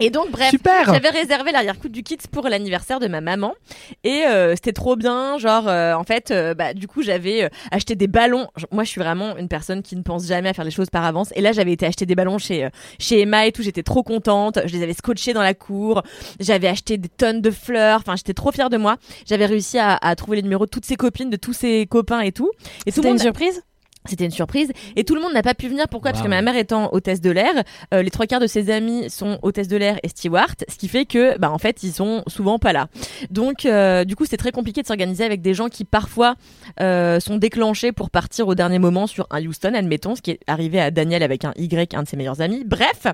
Et 0.00 0.10
donc 0.10 0.30
bref, 0.30 0.50
Super 0.50 0.84
j'avais 0.92 1.08
réservé 1.10 1.50
l'arrière-coup 1.50 1.88
du 1.88 2.04
kit 2.04 2.16
pour 2.30 2.48
l'anniversaire 2.48 3.00
de 3.00 3.08
ma 3.08 3.20
maman 3.20 3.54
et 4.04 4.24
euh, 4.26 4.54
c'était 4.54 4.72
trop 4.72 4.94
bien. 4.94 5.38
Genre 5.38 5.66
euh, 5.66 5.94
en 5.94 6.04
fait, 6.04 6.30
euh, 6.30 6.54
bah 6.54 6.72
du 6.72 6.86
coup 6.86 7.02
j'avais 7.02 7.44
euh, 7.44 7.48
acheté 7.72 7.96
des 7.96 8.06
ballons. 8.06 8.46
Genre, 8.56 8.68
Moi 8.70 8.84
je 8.84 8.90
suis 8.90 9.00
vraiment 9.00 9.36
une 9.36 9.48
personne 9.48 9.82
qui 9.82 9.96
ne 9.96 10.02
pense 10.02 10.26
jamais 10.26 10.50
à 10.50 10.54
faire 10.54 10.64
les 10.64 10.70
choses 10.70 10.88
par 10.90 11.04
avance. 11.04 11.32
Et 11.34 11.40
là 11.40 11.50
j'avais 11.50 11.72
été 11.72 11.84
acheter 11.84 12.06
des 12.06 12.14
ballons 12.14 12.38
chez 12.38 12.64
euh, 12.64 12.68
chez 13.00 13.22
Emma 13.22 13.46
et 13.46 13.52
tout. 13.52 13.62
J'étais 13.62 13.82
trop 13.82 14.04
contente. 14.04 14.60
Je 14.66 14.72
les 14.72 14.84
avais 14.84 14.92
scotchés 14.94 15.32
dans 15.32 15.42
la 15.42 15.54
cour. 15.54 16.02
J'avais 16.38 16.68
acheté 16.68 16.96
des 16.96 17.08
tonnes 17.08 17.40
de 17.40 17.50
fleurs. 17.50 17.98
Enfin 17.98 18.14
j'étais 18.14 18.34
trop 18.34 18.52
fière 18.52 18.70
de 18.70 18.76
moi. 18.76 18.98
J'avais 19.26 19.46
réussi 19.46 19.78
à, 19.78 19.96
à 20.00 20.14
trouver 20.14 20.36
les 20.36 20.42
numéros 20.44 20.66
de 20.66 20.70
toutes 20.70 20.86
ses 20.86 20.96
copines, 20.96 21.30
de 21.30 21.36
tous 21.36 21.52
ses 21.52 21.86
copains 21.86 22.20
et 22.20 22.30
tout. 22.30 22.50
Et 22.86 22.92
tout 22.92 23.02
le 23.02 23.08
C'était 23.08 23.10
une 23.10 23.18
surprise? 23.18 23.62
C'était 24.08 24.24
une 24.24 24.30
surprise 24.30 24.70
et 24.96 25.04
tout 25.04 25.14
le 25.14 25.20
monde 25.20 25.32
n'a 25.32 25.42
pas 25.42 25.54
pu 25.54 25.68
venir. 25.68 25.86
Pourquoi? 25.88 26.12
Parce 26.12 26.22
que 26.22 26.28
ma 26.28 26.42
mère 26.42 26.56
étant 26.56 26.92
hôtesse 26.92 27.20
de 27.20 27.30
l'air, 27.30 27.52
euh, 27.94 28.02
les 28.02 28.10
trois 28.10 28.26
quarts 28.26 28.40
de 28.40 28.46
ses 28.46 28.70
amis 28.70 29.10
sont 29.10 29.38
hôtesse 29.42 29.68
de 29.68 29.76
l'air 29.76 29.98
et 30.02 30.08
steward, 30.08 30.64
ce 30.68 30.76
qui 30.76 30.88
fait 30.88 31.04
que, 31.04 31.38
bah 31.38 31.50
en 31.50 31.58
fait, 31.58 31.82
ils 31.82 31.92
sont 31.92 32.22
souvent 32.26 32.58
pas 32.58 32.72
là. 32.72 32.88
Donc, 33.30 33.66
euh, 33.66 34.04
du 34.04 34.16
coup, 34.16 34.24
c'est 34.24 34.36
très 34.36 34.52
compliqué 34.52 34.82
de 34.82 34.86
s'organiser 34.86 35.24
avec 35.24 35.42
des 35.42 35.54
gens 35.54 35.68
qui 35.68 35.84
parfois 35.84 36.34
euh, 36.80 37.20
sont 37.20 37.36
déclenchés 37.36 37.92
pour 37.92 38.10
partir 38.10 38.48
au 38.48 38.54
dernier 38.54 38.78
moment 38.78 39.06
sur 39.06 39.26
un 39.30 39.44
Houston, 39.44 39.74
admettons, 39.74 40.14
ce 40.14 40.22
qui 40.22 40.32
est 40.32 40.40
arrivé 40.46 40.80
à 40.80 40.90
Daniel 40.90 41.22
avec 41.22 41.44
un 41.44 41.52
Y, 41.56 41.94
un 41.94 42.02
de 42.02 42.08
ses 42.08 42.16
meilleurs 42.16 42.40
amis. 42.40 42.64
Bref, 42.66 43.06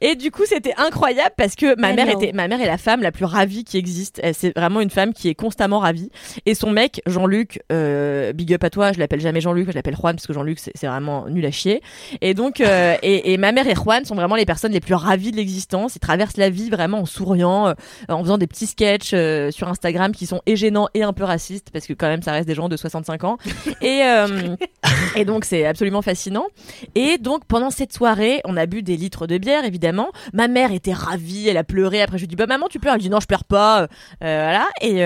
et 0.00 0.14
du 0.14 0.30
coup, 0.30 0.44
c'était 0.46 0.74
incroyable 0.76 1.34
parce 1.36 1.54
que 1.54 1.78
ma 1.78 1.92
mère 1.92 2.08
était, 2.08 2.32
ma 2.32 2.48
mère 2.48 2.60
est 2.60 2.66
la 2.66 2.78
femme 2.78 3.02
la 3.02 3.12
plus 3.12 3.24
ravie 3.24 3.64
qui 3.64 3.76
existe. 3.76 4.20
C'est 4.32 4.56
vraiment 4.56 4.80
une 4.80 4.90
femme 4.90 5.12
qui 5.12 5.28
est 5.28 5.34
constamment 5.34 5.78
ravie. 5.78 6.10
Et 6.46 6.54
son 6.54 6.70
mec, 6.70 7.00
Jean-Luc, 7.06 7.62
euh, 7.70 8.32
big 8.32 8.52
up 8.54 8.64
à 8.64 8.70
toi, 8.70 8.92
je 8.92 8.98
l'appelle 8.98 9.20
jamais 9.20 9.40
Jean-Luc, 9.40 9.70
je 9.70 9.74
l'appelle 9.74 9.96
Juan 9.96 10.18
parce 10.22 10.28
que 10.28 10.34
Jean-Luc 10.34 10.60
c'est 10.60 10.86
vraiment 10.86 11.26
nul 11.28 11.44
à 11.44 11.50
chier. 11.50 11.82
Et 12.20 12.32
donc, 12.32 12.60
euh, 12.60 12.96
et, 13.02 13.36
ma 13.38 13.50
mère 13.50 13.66
et 13.66 13.74
Juan 13.74 14.04
sont 14.04 14.14
vraiment 14.14 14.36
les 14.36 14.44
personnes 14.44 14.70
les 14.70 14.80
plus 14.80 14.94
ravies 14.94 15.32
de 15.32 15.36
l'existence. 15.36 15.96
Ils 15.96 16.00
traversent 16.00 16.36
la 16.36 16.48
vie 16.48 16.70
vraiment 16.70 17.00
en 17.00 17.06
souriant, 17.06 17.66
euh, 17.68 17.74
en 18.08 18.22
faisant 18.22 18.38
des 18.38 18.46
petits 18.46 18.68
sketchs 18.68 19.10
euh, 19.14 19.50
sur 19.50 19.68
Instagram 19.68 20.12
qui 20.12 20.26
sont 20.26 20.40
et 20.46 20.54
gênants 20.54 20.88
et 20.94 21.02
un 21.02 21.12
peu 21.12 21.24
racistes, 21.24 21.70
parce 21.72 21.86
que 21.86 21.92
quand 21.92 22.06
même 22.06 22.22
ça 22.22 22.30
reste 22.30 22.46
des 22.46 22.54
gens 22.54 22.68
de 22.68 22.76
65 22.76 23.24
ans. 23.24 23.38
Et, 23.80 25.24
donc 25.24 25.44
c'est 25.44 25.66
absolument 25.66 26.02
fascinant. 26.02 26.46
Et 26.94 27.18
donc 27.18 27.44
pendant 27.46 27.70
cette 27.70 27.92
soirée, 27.92 28.40
on 28.44 28.56
a 28.56 28.66
bu 28.66 28.82
des 28.82 28.96
litres 28.96 29.26
de 29.26 29.38
bière 29.38 29.64
évidemment. 29.64 30.10
Ma 30.32 30.46
mère 30.46 30.70
était 30.70 30.92
ravie, 30.92 31.48
elle 31.48 31.56
a 31.56 31.64
pleuré. 31.64 32.00
Après 32.00 32.18
je 32.18 32.22
lui 32.22 32.28
dis 32.28 32.36
bah 32.36 32.46
maman 32.46 32.68
tu 32.68 32.78
pleures. 32.78 32.94
Elle 32.94 33.00
dit 33.00 33.10
non 33.10 33.18
je 33.18 33.26
pleure 33.26 33.44
pas. 33.44 33.88
Voilà. 34.20 34.68
Et 34.80 35.04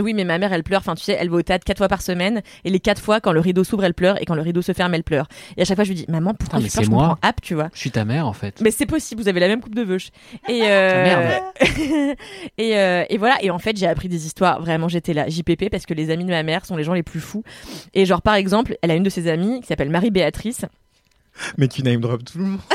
oui 0.00 0.14
mais 0.14 0.24
ma 0.24 0.38
mère 0.38 0.54
elle 0.54 0.64
pleure. 0.64 0.80
Enfin 0.80 0.94
tu 0.94 1.04
sais 1.04 1.16
elle 1.20 1.28
va 1.28 1.36
au 1.36 1.42
théâtre 1.42 1.64
quatre 1.64 1.78
fois 1.78 1.88
par 1.88 2.00
semaine 2.00 2.40
et 2.64 2.70
les 2.70 2.80
quatre 2.80 3.02
fois 3.02 3.20
quand 3.20 3.32
le 3.32 3.40
rideau 3.40 3.64
s'ouvre 3.64 3.84
elle 3.84 3.94
pleure 3.94 4.20
et 4.20 4.24
quand 4.24 4.34
le 4.34 4.42
rideau 4.42 4.53
se 4.62 4.72
ferme 4.72 4.94
elle 4.94 5.04
pleure. 5.04 5.26
Et 5.56 5.62
à 5.62 5.64
chaque 5.64 5.76
fois 5.76 5.84
je 5.84 5.90
lui 5.90 5.96
dis 5.96 6.04
maman 6.08 6.34
pourquoi 6.34 6.58
Ah, 6.58 6.62
mais 6.62 6.68
tu 6.68 6.72
pleures 6.72 6.84
c'est 6.84 6.86
Je 6.86 6.90
moi. 6.90 7.08
comprends 7.08 7.28
app 7.28 7.40
tu 7.42 7.54
vois. 7.54 7.68
Je 7.74 7.78
suis 7.78 7.90
ta 7.90 8.04
mère 8.04 8.26
en 8.26 8.32
fait. 8.32 8.60
Mais 8.60 8.70
c'est 8.70 8.86
possible, 8.86 9.20
vous 9.22 9.28
avez 9.28 9.40
la 9.40 9.48
même 9.48 9.60
coupe 9.60 9.74
de 9.74 9.82
veuche. 9.82 10.08
Et, 10.48 10.62
euh, 10.64 11.38
et, 12.58 12.76
euh, 12.78 13.04
et 13.08 13.18
voilà, 13.18 13.36
et 13.42 13.50
en 13.50 13.58
fait, 13.58 13.76
j'ai 13.76 13.86
appris 13.86 14.08
des 14.08 14.26
histoires. 14.26 14.60
Vraiment, 14.60 14.88
j'étais 14.88 15.12
là, 15.14 15.28
JPP, 15.28 15.70
parce 15.70 15.86
que 15.86 15.94
les 15.94 16.10
amis 16.10 16.24
de 16.24 16.30
ma 16.30 16.42
mère 16.42 16.64
sont 16.66 16.76
les 16.76 16.84
gens 16.84 16.94
les 16.94 17.02
plus 17.02 17.20
fous. 17.20 17.42
Et 17.94 18.06
genre, 18.06 18.22
par 18.22 18.34
exemple, 18.34 18.76
elle 18.82 18.90
a 18.90 18.94
une 18.94 19.02
de 19.02 19.10
ses 19.10 19.28
amies 19.28 19.60
qui 19.60 19.66
s'appelle 19.66 19.90
Marie-Béatrice. 19.90 20.64
Mais 21.58 21.68
tu 21.68 21.82
name 21.82 22.00
drop 22.00 22.24
tout 22.24 22.38
le 22.38 22.44
monde. 22.44 22.60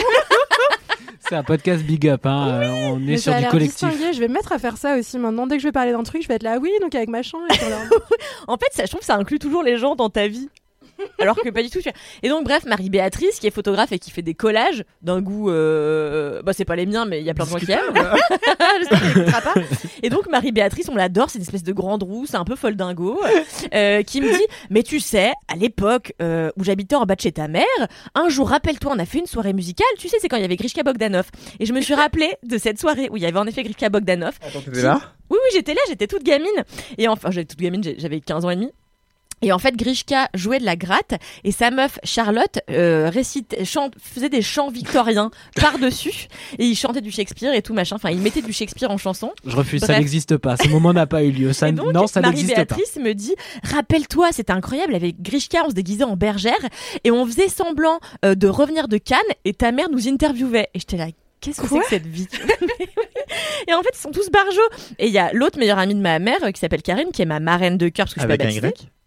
C'est 1.30 1.36
un 1.36 1.44
podcast 1.44 1.84
big 1.84 2.08
up, 2.08 2.26
hein. 2.26 2.48
euh, 2.50 2.90
on 2.94 3.08
est 3.08 3.18
sur 3.18 3.36
du 3.36 3.46
collectif. 3.46 3.88
distingué. 3.88 4.14
Je 4.14 4.20
vais 4.20 4.28
me 4.28 4.34
mettre 4.34 4.52
à 4.52 4.58
faire 4.58 4.78
ça 4.78 4.98
aussi 4.98 5.20
maintenant. 5.20 5.46
Dès 5.46 5.58
que 5.58 5.62
je 5.62 5.68
vais 5.68 5.72
parler 5.72 5.92
d'un 5.92 6.02
truc, 6.02 6.24
je 6.24 6.28
vais 6.28 6.34
être 6.36 6.44
là, 6.44 6.58
oui, 6.60 6.72
donc 6.82 6.96
avec 6.96 7.08
machin. 7.10 7.38
Et 7.52 7.54
En 8.48 8.58
fait, 8.58 8.68
ça, 8.72 8.86
je 8.86 8.90
trouve 8.90 9.02
que 9.02 9.06
ça 9.06 9.16
inclut 9.16 9.38
toujours 9.38 9.62
les 9.62 9.78
gens 9.78 9.96
dans 9.96 10.10
ta 10.10 10.28
vie. 10.28 10.50
Alors 11.20 11.36
que 11.36 11.50
pas 11.50 11.64
du 11.64 11.70
tout. 11.70 11.80
Et 12.24 12.30
donc, 12.30 12.44
bref, 12.44 12.66
Marie-Béatrice, 12.66 13.40
qui 13.40 13.48
est 13.48 13.52
photographe 13.52 13.92
et 13.92 14.00
qui 14.00 14.12
fait 14.12 14.22
des 14.22 14.34
collages 14.34 14.84
d'un 15.02 15.22
goût. 15.22 15.50
Euh... 15.50 16.42
Bah, 16.42 16.54
c'est 16.54 16.66
pas 16.66 16.76
les 16.76 16.86
miens, 16.86 17.06
mais 17.06 17.20
il 17.20 17.26
y 17.26 17.30
a 17.30 17.34
plein 17.34 17.46
de 17.46 17.50
gens 17.50 17.58
qui 17.58 17.72
aiment. 17.72 17.94
J'espère 19.16 19.42
pas. 19.42 19.54
Et 20.04 20.10
donc, 20.10 20.30
Marie-Béatrice, 20.30 20.90
on 20.90 20.96
l'adore, 20.96 21.30
c'est 21.30 21.40
une 21.40 21.44
espèce 21.44 21.64
de 21.64 21.74
grande 21.74 22.04
roue, 22.04 22.26
c'est 22.26 22.38
un 22.38 22.46
peu 22.46 22.56
folle 22.56 22.76
dingo, 22.76 23.22
euh, 23.74 24.04
qui 24.04 24.22
me 24.22 24.32
dit 24.32 24.46
Mais 24.70 24.84
tu 24.84 25.00
sais, 25.00 25.32
à 25.48 25.56
l'époque 25.56 26.14
euh, 26.22 26.52
où 26.58 26.64
j'habitais 26.64 26.96
en 26.96 27.06
bas 27.06 27.16
de 27.16 27.22
chez 27.22 27.32
ta 27.32 27.48
mère, 27.48 27.66
un 28.16 28.30
jour, 28.30 28.50
rappelle-toi, 28.50 28.92
on 28.96 29.00
a 29.00 29.06
fait 29.06 29.20
une 29.20 29.26
soirée 29.26 29.54
musicale, 29.54 29.88
tu 29.98 30.08
sais, 30.08 30.18
c'est 30.20 30.28
quand 30.28 30.38
il 30.38 30.42
y 30.42 30.46
avait 30.46 30.56
Grishka 30.56 30.84
Bogdanov. 30.84 31.28
Et 31.60 31.66
je 31.66 31.74
me 31.74 31.82
suis 31.82 31.94
rappelé 31.94 32.36
de 32.44 32.58
cette 32.58 32.80
soirée 32.80 33.10
où 33.12 33.18
il 33.18 33.24
y 33.24 33.26
avait 33.26 33.40
en 33.40 33.48
effet 33.48 33.64
Grishka 33.64 33.90
Bogdanov. 33.90 34.38
t'étais 34.40 34.82
là? 34.82 35.00
Oui, 35.30 35.38
oui, 35.44 35.50
j'étais 35.54 35.74
là, 35.74 35.82
j'étais 35.88 36.08
toute 36.08 36.24
gamine. 36.24 36.48
Et 36.98 37.08
enfin, 37.08 37.30
j'étais 37.30 37.54
toute 37.54 37.60
gamine, 37.60 37.84
j'avais 37.98 38.20
15 38.20 38.46
ans 38.46 38.50
et 38.50 38.56
demi. 38.56 38.72
Et 39.42 39.52
en 39.52 39.60
fait, 39.60 39.76
Grishka 39.76 40.30
jouait 40.34 40.60
de 40.60 40.66
la 40.66 40.76
gratte 40.76 41.14
et 41.44 41.52
sa 41.52 41.72
meuf 41.72 42.00
Charlotte 42.04 42.60
euh, 42.70 43.10
récitait, 43.10 43.66
chante, 43.66 43.94
faisait 44.02 44.30
des 44.30 44.42
chants 44.42 44.70
victoriens 44.70 45.32
par-dessus 45.56 46.28
et 46.58 46.66
il 46.66 46.76
chantait 46.76 47.02
du 47.02 47.12
Shakespeare 47.12 47.54
et 47.54 47.62
tout 47.62 47.74
machin. 47.74 47.96
Enfin, 47.96 48.10
il 48.10 48.20
mettait 48.20 48.42
du 48.42 48.54
Shakespeare 48.54 48.92
en 48.92 48.98
chanson. 48.98 49.32
Je 49.46 49.56
refuse, 49.56 49.82
ça 49.84 49.98
n'existe 49.98 50.38
pas. 50.38 50.58
Ce 50.58 50.68
moment 50.68 50.94
n'a 50.94 51.08
pas 51.08 51.24
eu 51.24 51.32
lieu. 51.32 51.54
Ça, 51.54 51.70
Et 51.70 51.72
donc, 51.72 51.94
non, 51.94 52.08
ça 52.08 52.22
n'existe 52.22 52.50
pas. 52.50 52.62
Marie-Béatrice 52.62 52.98
me 52.98 53.14
dit 53.14 53.36
Rappelle-toi, 53.64 54.30
c'était 54.32 54.54
incroyable. 54.54 54.96
Avec 54.96 55.22
Grishka, 55.22 55.64
on 55.66 55.70
se 55.70 55.76
déguisait 55.76 56.04
en 56.04 56.16
bergère 56.16 56.60
et 57.04 57.12
on 57.12 57.26
faisait 57.26 57.50
semblant 57.50 58.00
euh, 58.26 58.36
de 58.36 58.48
revenir 58.48 58.88
de 58.88 58.98
Cannes 58.98 59.20
et 59.46 59.54
ta 59.54 59.72
mère 59.72 59.90
nous 59.90 60.08
interviewait. 60.08 60.70
Et 60.74 60.80
j'étais 60.80 60.98
là. 60.98 61.08
Qu'est-ce 61.42 61.62
que 61.62 61.68
c'est 61.68 61.80
que 61.80 61.86
cette 61.88 62.06
vie 62.06 62.28
Et 63.68 63.74
en 63.74 63.82
fait, 63.82 63.92
ils 63.94 64.02
sont 64.02 64.12
tous 64.12 64.30
barjots. 64.30 64.60
Et 64.98 65.08
il 65.08 65.14
y 65.14 65.18
a 65.18 65.32
l'autre 65.32 65.58
meilleure 65.58 65.80
amie 65.80 65.96
de 65.96 66.02
ma 66.02 66.20
mère 66.20 66.44
euh, 66.44 66.52
qui 66.52 66.60
s'appelle 66.60 66.82
Karine, 66.82 67.12
qui 67.14 67.22
est 67.22 67.26
ma 67.26 67.40
marraine 67.40 67.78
de 67.78 67.88
cœur 67.88 68.08
parce 68.08 68.16
que 68.16 68.20
je 68.20 68.26
suis 68.26 68.32
Avec 68.32 68.42
pas 68.42 68.48
un 68.48 68.62
baptisée. 68.62 68.86
Y 68.86 68.99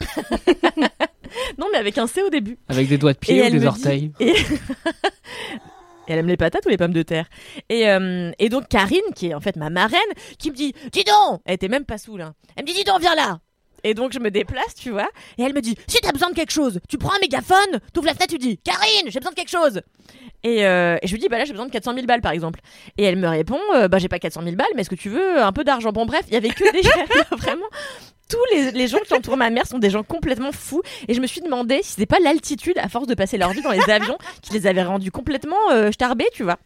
Non, 1.58 1.66
mais 1.72 1.78
avec 1.78 1.98
un 1.98 2.06
C 2.06 2.22
au 2.22 2.30
début. 2.30 2.58
Avec 2.68 2.88
des 2.88 2.96
doigts 2.98 3.12
de 3.12 3.18
Et 3.18 3.20
pied 3.20 3.42
ou 3.46 3.50
des 3.50 3.66
orteils. 3.66 4.08
dit- 4.08 4.14
Et... 4.28 4.34
Elle 6.06 6.18
aime 6.20 6.26
les 6.26 6.38
patates 6.38 6.64
ou 6.64 6.70
les 6.70 6.78
pommes 6.78 6.92
de 6.94 7.02
terre. 7.02 7.26
Et, 7.68 7.88
euh, 7.90 8.30
et 8.38 8.48
donc 8.48 8.68
Karine, 8.68 9.00
qui 9.14 9.26
est 9.28 9.34
en 9.34 9.40
fait 9.40 9.56
ma 9.56 9.68
marraine, 9.68 9.98
qui 10.38 10.50
me 10.50 10.56
dit 10.56 10.74
Dis 10.90 11.04
donc 11.04 11.42
Elle 11.44 11.54
était 11.54 11.68
même 11.68 11.84
pas 11.84 11.98
saoule. 11.98 12.22
Hein. 12.22 12.34
Elle 12.56 12.62
me 12.64 12.68
dit 12.68 12.74
Dis 12.74 12.84
donc, 12.84 13.00
viens 13.00 13.14
là 13.14 13.40
Et 13.84 13.92
donc 13.92 14.12
je 14.14 14.18
me 14.18 14.30
déplace, 14.30 14.74
tu 14.74 14.90
vois. 14.90 15.08
Et 15.36 15.42
elle 15.42 15.52
me 15.52 15.60
dit 15.60 15.76
Si 15.86 15.98
t'as 16.00 16.12
besoin 16.12 16.30
de 16.30 16.34
quelque 16.34 16.52
chose, 16.52 16.80
tu 16.88 16.96
prends 16.96 17.12
un 17.14 17.18
mégaphone, 17.20 17.78
t'ouvres 17.92 18.06
la 18.06 18.14
fenêtre, 18.14 18.32
tu 18.32 18.38
dis 18.38 18.56
Karine, 18.58 19.10
j'ai 19.10 19.18
besoin 19.18 19.32
de 19.32 19.36
quelque 19.36 19.50
chose 19.50 19.82
et, 20.44 20.64
euh, 20.64 20.96
et 21.02 21.06
je 21.08 21.12
lui 21.12 21.20
dis 21.20 21.28
Bah 21.28 21.36
là, 21.36 21.44
j'ai 21.44 21.52
besoin 21.52 21.66
de 21.66 21.72
400 21.72 21.92
000 21.92 22.06
balles 22.06 22.22
par 22.22 22.32
exemple. 22.32 22.60
Et 22.96 23.02
elle 23.04 23.16
me 23.16 23.28
répond 23.28 23.60
euh, 23.74 23.88
Bah 23.88 23.98
j'ai 23.98 24.08
pas 24.08 24.18
400 24.18 24.42
000 24.44 24.56
balles, 24.56 24.66
mais 24.76 24.80
est-ce 24.82 24.90
que 24.90 24.94
tu 24.94 25.10
veux 25.10 25.42
un 25.42 25.52
peu 25.52 25.62
d'argent? 25.62 25.92
Bon, 25.92 26.06
bref, 26.06 26.22
il 26.28 26.32
y 26.32 26.36
avait 26.38 26.48
que 26.48 26.72
des 26.72 26.88
vraiment 27.36 27.66
tous 28.28 28.72
les, 28.74 28.86
gens 28.86 28.98
qui 28.98 29.14
entourent 29.14 29.36
ma 29.36 29.50
mère 29.50 29.66
sont 29.66 29.78
des 29.78 29.90
gens 29.90 30.02
complètement 30.02 30.52
fous. 30.52 30.82
Et 31.08 31.14
je 31.14 31.20
me 31.20 31.26
suis 31.26 31.40
demandé 31.40 31.80
si 31.82 31.92
c'était 31.92 32.06
pas 32.06 32.20
l'altitude, 32.20 32.78
à 32.78 32.88
force 32.88 33.06
de 33.06 33.14
passer 33.14 33.38
leur 33.38 33.50
vie 33.50 33.62
dans 33.62 33.70
les 33.72 33.90
avions, 33.90 34.18
qui 34.42 34.52
les 34.52 34.66
avait 34.66 34.82
rendus 34.82 35.10
complètement 35.10 35.70
euh, 35.72 35.90
starbés, 35.92 36.28
tu 36.32 36.42
vois. 36.42 36.58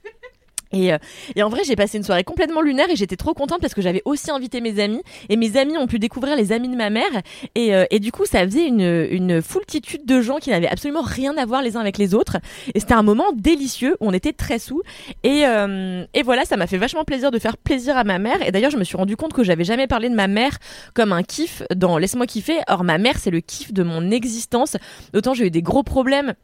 Et, 0.73 0.93
euh, 0.93 0.99
et 1.37 1.43
en 1.43 1.49
vrai, 1.49 1.63
j'ai 1.65 1.77
passé 1.77 1.99
une 1.99 2.05
soirée 2.05 2.25
complètement 2.25 2.61
lunaire 2.61 2.89
et 2.91 2.97
j'étais 2.97 3.17
trop 3.17 3.35
contente 3.35 3.61
parce 3.61 3.75
que 3.75 3.83
j'avais 3.83 4.03
aussi 4.05 4.31
invité 4.31 4.61
mes 4.61 4.81
amis. 4.81 5.03
Et 5.29 5.37
mes 5.37 5.57
amis 5.57 5.77
ont 5.79 5.87
pu 5.87 5.99
découvrir 5.99 6.37
les 6.37 6.53
amis 6.53 6.69
de 6.69 6.77
ma 6.77 6.91
mère. 6.91 7.11
Et, 7.55 7.75
euh, 7.75 7.85
et 7.91 7.99
du 7.99 8.13
coup, 8.13 8.25
ça 8.25 8.45
faisait 8.45 8.67
une, 8.67 9.07
une 9.11 9.43
foultitude 9.43 10.07
de 10.07 10.21
gens 10.21 10.39
qui 10.39 10.51
n'avaient 10.51 10.69
absolument 10.69 11.03
rien 11.03 11.37
à 11.37 11.45
voir 11.45 11.63
les 11.63 11.77
uns 11.77 11.81
avec 11.81 11.99
les 11.99 12.15
autres. 12.15 12.39
Et 12.75 12.81
c'était 12.81 12.95
un 12.95 13.03
moment 13.03 13.33
délicieux 13.35 13.97
où 14.01 14.09
on 14.09 14.13
était 14.13 14.33
très 14.33 14.59
sous. 14.59 14.83
Et, 15.23 15.47
euh, 15.47 16.05
et 16.15 16.23
voilà, 16.23 16.45
ça 16.45 16.57
m'a 16.57 16.67
fait 16.67 16.79
vachement 16.79 17.05
plaisir 17.05 17.31
de 17.31 17.39
faire 17.39 17.57
plaisir 17.57 17.97
à 17.97 18.05
ma 18.05 18.19
mère. 18.19 18.47
Et 18.47 18.53
d'ailleurs, 18.53 18.71
je 18.71 18.79
me 18.79 18.85
suis 18.85 18.97
rendu 18.97 19.17
compte 19.17 19.33
que 19.33 19.45
j'avais 19.45 19.65
jamais 19.65 19.87
parlé 19.87 20.09
de 20.09 20.15
ma 20.15 20.29
mère 20.29 20.59
comme 20.95 21.13
un 21.13 21.23
kiff 21.23 21.63
dans 21.75 21.99
Laisse-moi 21.99 22.27
kiffer. 22.27 22.59
Or, 22.69 22.85
ma 22.85 22.99
mère, 22.99 23.19
c'est 23.19 23.31
le 23.31 23.41
kiff 23.41 23.73
de 23.73 23.83
mon 23.83 24.11
existence. 24.11 24.77
Autant 25.15 25.35
j'ai 25.35 25.47
eu 25.47 25.51
des 25.51 25.63
gros 25.63 25.83
problèmes 25.83 26.35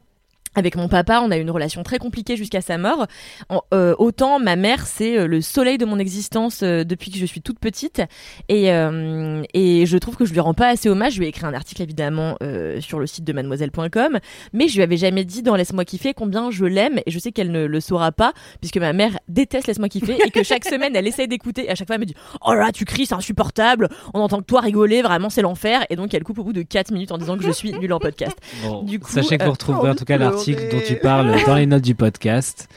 avec 0.55 0.76
mon 0.76 0.88
papa, 0.88 1.20
on 1.24 1.30
a 1.30 1.36
eu 1.36 1.40
une 1.40 1.51
relation 1.51 1.82
très 1.82 1.99
compliquée 1.99 2.36
jusqu'à 2.36 2.61
sa 2.61 2.78
mort. 2.78 3.07
En- 3.49 3.62
euh, 3.74 3.94
autant 3.99 4.38
ma 4.40 4.57
mère, 4.57 4.86
c'est 4.86 5.18
euh, 5.18 5.26
le 5.26 5.40
soleil 5.40 5.78
de 5.78 5.84
mon 5.84 5.99
existence 5.99 6.62
euh, 6.62 6.84
depuis 6.84 7.11
que 7.11 7.18
je 7.18 7.26
suis 7.26 7.40
toute 7.42 7.59
petite. 7.59 8.03
Et, 8.49 8.72
euh, 8.72 9.42
et 9.55 9.86
je 9.86 9.99
trouve 9.99 10.16
que 10.16 10.24
je 10.24 10.32
lui 10.32 10.40
rends 10.40 10.55
pas 10.55 10.68
assez 10.68 10.88
hommage. 10.88 11.14
Je 11.14 11.18
lui 11.20 11.26
ai 11.26 11.28
écrit 11.28 11.46
un 11.46 11.55
article 11.55 11.82
évidemment 11.82 12.36
sur 12.80 12.99
le 12.99 13.07
site 13.07 13.24
de 13.24 13.32
mademoiselle.com, 13.32 14.18
mais 14.53 14.68
je 14.68 14.74
lui 14.76 14.82
avais 14.82 14.96
jamais 14.96 15.24
dit 15.24 15.42
dans 15.42 15.55
Laisse-moi 15.57 15.84
kiffer 15.84 16.14
combien 16.14 16.51
je 16.51 16.64
l'aime. 16.64 16.99
Et 17.07 17.11
je 17.11 17.18
sais 17.18 17.32
qu'elle 17.32 17.51
ne 17.53 17.66
le 17.66 17.80
saura 17.80 18.12
pas, 18.12 18.32
puisque 18.61 18.78
ma 18.78 18.92
mère 18.92 19.18
déteste 19.28 19.66
Laisse-moi 19.66 19.88
kiffer 19.88 20.16
et 20.24 20.30
que 20.30 20.42
chaque 20.42 20.64
semaine 20.68 20.94
elle 20.96 21.07
essaye 21.07 21.28
d'écouter. 21.28 21.66
Et 21.66 21.70
à 21.70 21.74
chaque 21.74 21.86
fois 21.86 21.96
elle 21.96 22.01
me 22.01 22.07
dit 22.07 22.14
Oh 22.44 22.55
là, 22.55 22.72
tu 22.72 22.84
cries, 22.84 23.07
c'est 23.07 23.14
insupportable. 23.14 23.88
On 24.14 24.20
entend 24.20 24.38
que 24.38 24.44
toi 24.46 24.61
rigoler, 24.61 25.03
vraiment 25.03 25.30
c'est 25.30 25.42
l'enfer. 25.42 25.84
Et 25.90 25.96
donc 25.96 26.14
elle 26.14 26.24
coupe 26.24 26.38
au 26.38 26.44
bout 26.44 26.53
de 26.53 26.62
4 26.62 26.90
minutes 26.92 27.12
en 27.12 27.18
disant 27.18 27.36
que 27.36 27.44
je 27.44 27.51
suis 27.51 27.72
nulle 27.72 27.92
en 27.92 27.99
podcast. 28.01 28.36
Bon, 28.62 28.82
Du 28.82 28.99
coup, 28.99 29.11
Sachez 29.12 29.38
que 29.38 29.44
vous 29.44 29.53
retrouverez 29.53 29.90
en 29.90 29.94
tout 29.94 30.05
cas 30.05 30.16
pleurer. 30.28 30.38
Dont 30.47 30.80
tu 30.86 30.97
parles 30.97 31.34
dans 31.47 31.55
les 31.55 31.66
notes 31.66 31.82
du 31.82 31.95
podcast. 31.97 32.68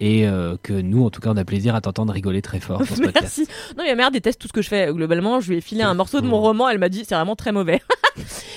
Et 0.00 0.26
euh, 0.26 0.56
que 0.62 0.72
nous, 0.72 1.04
en 1.04 1.10
tout 1.10 1.20
cas, 1.20 1.30
on 1.32 1.36
a 1.36 1.44
plaisir 1.44 1.74
à 1.74 1.80
t'entendre 1.80 2.12
rigoler 2.12 2.42
très 2.42 2.58
fort 2.60 2.80
dans 2.80 2.84
ce 2.84 3.00
podcast. 3.00 3.14
Merci. 3.38 3.46
Non, 3.78 3.84
mais 3.84 3.90
ma 3.90 3.94
mère 3.94 4.10
déteste 4.10 4.40
tout 4.40 4.48
ce 4.48 4.52
que 4.52 4.60
je 4.60 4.68
fais. 4.68 4.92
Globalement, 4.92 5.40
je 5.40 5.50
lui 5.50 5.58
ai 5.58 5.60
filé 5.60 5.82
un 5.82 5.94
morceau 5.94 6.20
de 6.20 6.26
mon 6.26 6.40
roman. 6.40 6.68
Elle 6.68 6.78
m'a 6.78 6.88
dit 6.88 7.04
c'est 7.06 7.14
vraiment 7.14 7.36
très 7.36 7.52
mauvais. 7.52 7.80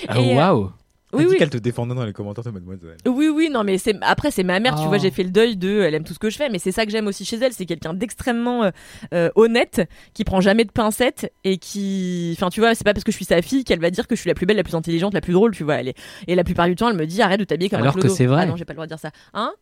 Ah, 0.08 0.18
euh, 0.20 0.36
waouh! 0.36 0.72
Oui, 1.14 1.24
dit 1.24 1.32
oui. 1.32 1.38
qu'elle 1.38 1.50
te 1.50 1.58
défendait 1.58 1.96
dans 1.96 2.04
les 2.04 2.12
commentaires 2.12 2.44
de 2.44 2.50
Mademoiselle. 2.50 2.98
Oui, 3.06 3.30
oui, 3.30 3.50
non, 3.50 3.64
mais 3.64 3.78
c'est 3.78 3.96
après 4.02 4.30
c'est 4.30 4.44
ma 4.44 4.60
mère, 4.60 4.76
tu 4.76 4.88
vois, 4.88 4.98
j'ai 4.98 5.12
fait 5.12 5.24
le 5.24 5.30
deuil 5.30 5.56
de, 5.56 5.80
elle 5.82 5.96
aime 5.96 6.04
tout 6.04 6.14
ce 6.14 6.20
que 6.20 6.30
je 6.30 6.36
fais, 6.36 6.50
mais 6.50 6.60
c'est 6.60 6.74
ça 6.74 6.86
que 6.86 6.92
j'aime 6.92 7.08
aussi 7.08 7.24
chez 7.24 7.38
elle, 7.38 7.54
c'est 7.54 7.66
quelqu'un 7.66 7.94
d'extrêmement 7.94 8.66
euh, 8.66 8.72
euh, 9.14 9.30
honnête, 9.36 9.88
qui 10.14 10.26
prend 10.26 10.42
jamais 10.42 10.66
de 10.66 10.72
pincettes 10.72 11.32
et 11.46 11.58
qui, 11.58 12.36
enfin, 12.38 12.50
tu 12.50 12.60
vois, 12.60 12.76
c'est 12.76 12.84
pas 12.84 12.94
parce 12.94 13.06
que 13.06 13.12
je 13.12 13.16
suis 13.16 13.26
sa 13.26 13.42
fille 13.42 13.64
qu'elle 13.64 13.80
va 13.80 13.90
dire 13.90 14.06
que 14.06 14.16
je 14.16 14.22
suis 14.22 14.28
la 14.28 14.34
plus 14.34 14.46
belle, 14.46 14.58
la 14.58 14.64
plus 14.64 14.76
intelligente, 14.76 15.14
la 15.14 15.22
plus 15.22 15.34
drôle, 15.34 15.56
tu 15.56 15.64
vois. 15.64 15.76
Elle 15.76 15.90
est... 15.90 15.98
et 16.28 16.36
la 16.36 16.44
plupart 16.44 16.68
du 16.68 16.76
temps, 16.76 16.90
elle 16.90 16.98
me 16.98 17.06
dit 17.06 17.22
arrête 17.22 17.40
de 17.40 17.46
t'habiller 17.46 17.70
comme 17.70 17.82
Alors 17.82 17.96
un 17.96 18.02
que 18.02 18.10
c'est 18.10 18.26
vrai. 18.26 18.42
Ah 18.44 18.46
non, 18.46 18.58
j'ai 18.58 18.66
pas 18.66 18.74
le 18.74 18.78
droit 18.78 18.86
de 18.86 18.92
dire 18.92 19.00
ça. 19.00 19.12
Hein? 19.34 19.54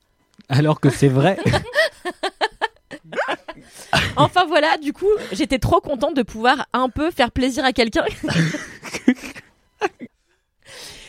Alors 0.50 0.80
que 0.80 0.90
c'est 0.90 1.10
vrai. 1.10 1.38
Enfin 4.18 4.46
voilà, 4.48 4.78
du 4.78 4.94
coup, 4.94 5.10
j'étais 5.32 5.60
trop 5.60 5.82
contente 5.82 6.16
de 6.16 6.24
pouvoir 6.24 6.68
un 6.74 6.90
peu 6.90 7.12
faire 7.12 7.32
plaisir 7.32 7.66
à 7.66 7.74
quelqu'un. 7.74 8.06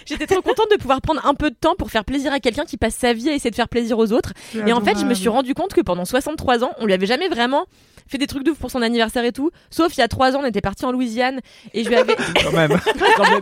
J'étais 0.06 0.26
trop 0.26 0.40
contente 0.42 0.66
de 0.70 0.76
pouvoir 0.76 1.00
prendre 1.00 1.24
un 1.26 1.34
peu 1.34 1.50
de 1.50 1.56
temps 1.56 1.74
pour 1.76 1.90
faire 1.90 2.04
plaisir 2.04 2.32
à 2.32 2.40
quelqu'un 2.40 2.64
qui 2.64 2.76
passe 2.76 2.94
sa 2.94 3.12
vie 3.12 3.28
à 3.28 3.34
essayer 3.34 3.50
de 3.50 3.56
faire 3.56 3.68
plaisir 3.68 3.98
aux 3.98 4.12
autres. 4.12 4.32
Et 4.66 4.72
en 4.72 4.80
fait, 4.80 4.98
je 4.98 5.04
me 5.04 5.14
suis 5.14 5.28
rendu 5.28 5.52
compte 5.54 5.74
que 5.74 5.80
pendant 5.80 6.04
63 6.04 6.64
ans, 6.64 6.70
on 6.78 6.86
lui 6.86 6.92
avait 6.92 7.06
jamais 7.06 7.28
vraiment 7.28 7.66
fait 8.08 8.18
des 8.18 8.28
trucs 8.28 8.44
de 8.44 8.52
ouf 8.52 8.58
pour 8.58 8.70
son 8.70 8.82
anniversaire 8.82 9.24
et 9.24 9.32
tout. 9.32 9.50
Sauf 9.68 9.96
il 9.96 10.00
y 10.00 10.02
a 10.02 10.06
3 10.08 10.36
ans, 10.36 10.40
on 10.42 10.46
était 10.46 10.60
parti 10.60 10.84
en 10.84 10.92
Louisiane 10.92 11.40
et 11.74 11.82
je 11.82 11.88
lui 11.88 11.96
avais 11.96 12.14
Quand 12.44 12.52
même. 12.52 12.70
Quand 13.16 13.28
même. 13.30 13.40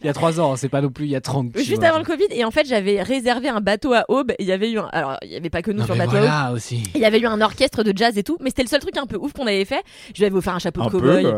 Il 0.00 0.06
y 0.06 0.08
a 0.08 0.14
trois 0.14 0.40
ans, 0.40 0.56
c'est 0.56 0.70
pas 0.70 0.80
non 0.80 0.88
plus 0.90 1.04
il 1.04 1.10
y 1.10 1.16
a 1.16 1.20
30. 1.20 1.52
tu 1.52 1.58
juste 1.62 1.76
vois. 1.80 1.88
avant 1.88 1.98
le 1.98 2.04
Covid 2.04 2.26
et 2.30 2.44
en 2.44 2.50
fait, 2.50 2.66
j'avais 2.66 3.02
réservé 3.02 3.48
un 3.50 3.60
bateau 3.60 3.92
à 3.92 4.04
Aube. 4.08 4.30
Et 4.32 4.36
Il 4.44 4.46
y 4.46 4.52
avait 4.52 4.70
eu 4.70 4.78
un... 4.78 4.88
alors 4.92 5.18
il 5.22 5.30
y 5.30 5.36
avait 5.36 5.50
pas 5.50 5.60
que 5.60 5.70
nous 5.70 5.80
Non, 5.80 5.84
sur 5.84 5.94
le 5.94 5.98
bateau 5.98 6.16
à 6.16 6.20
Aube. 6.20 6.24
voilà 6.26 6.52
aussi. 6.54 6.82
Il 6.94 7.00
y 7.02 7.04
avait 7.04 7.18
eu 7.20 7.26
un 7.26 7.40
orchestre 7.42 7.82
de 7.82 7.92
jazz 7.94 8.16
et 8.16 8.22
tout, 8.22 8.38
mais 8.40 8.48
c'était 8.48 8.62
le 8.62 8.68
seul 8.68 8.80
truc 8.80 8.96
un 8.96 9.06
peu 9.06 9.16
ouf 9.16 9.34
qu'on 9.34 9.46
avait 9.46 9.66
fait. 9.66 9.82
Je 10.14 10.20
lui 10.20 10.24
avais 10.26 10.36
offert 10.36 10.54
un 10.54 10.58
chapeau 10.60 10.80
Un 10.80 10.86
de 10.86 10.90
peu. 10.92 10.98
cow-boy. 10.98 11.32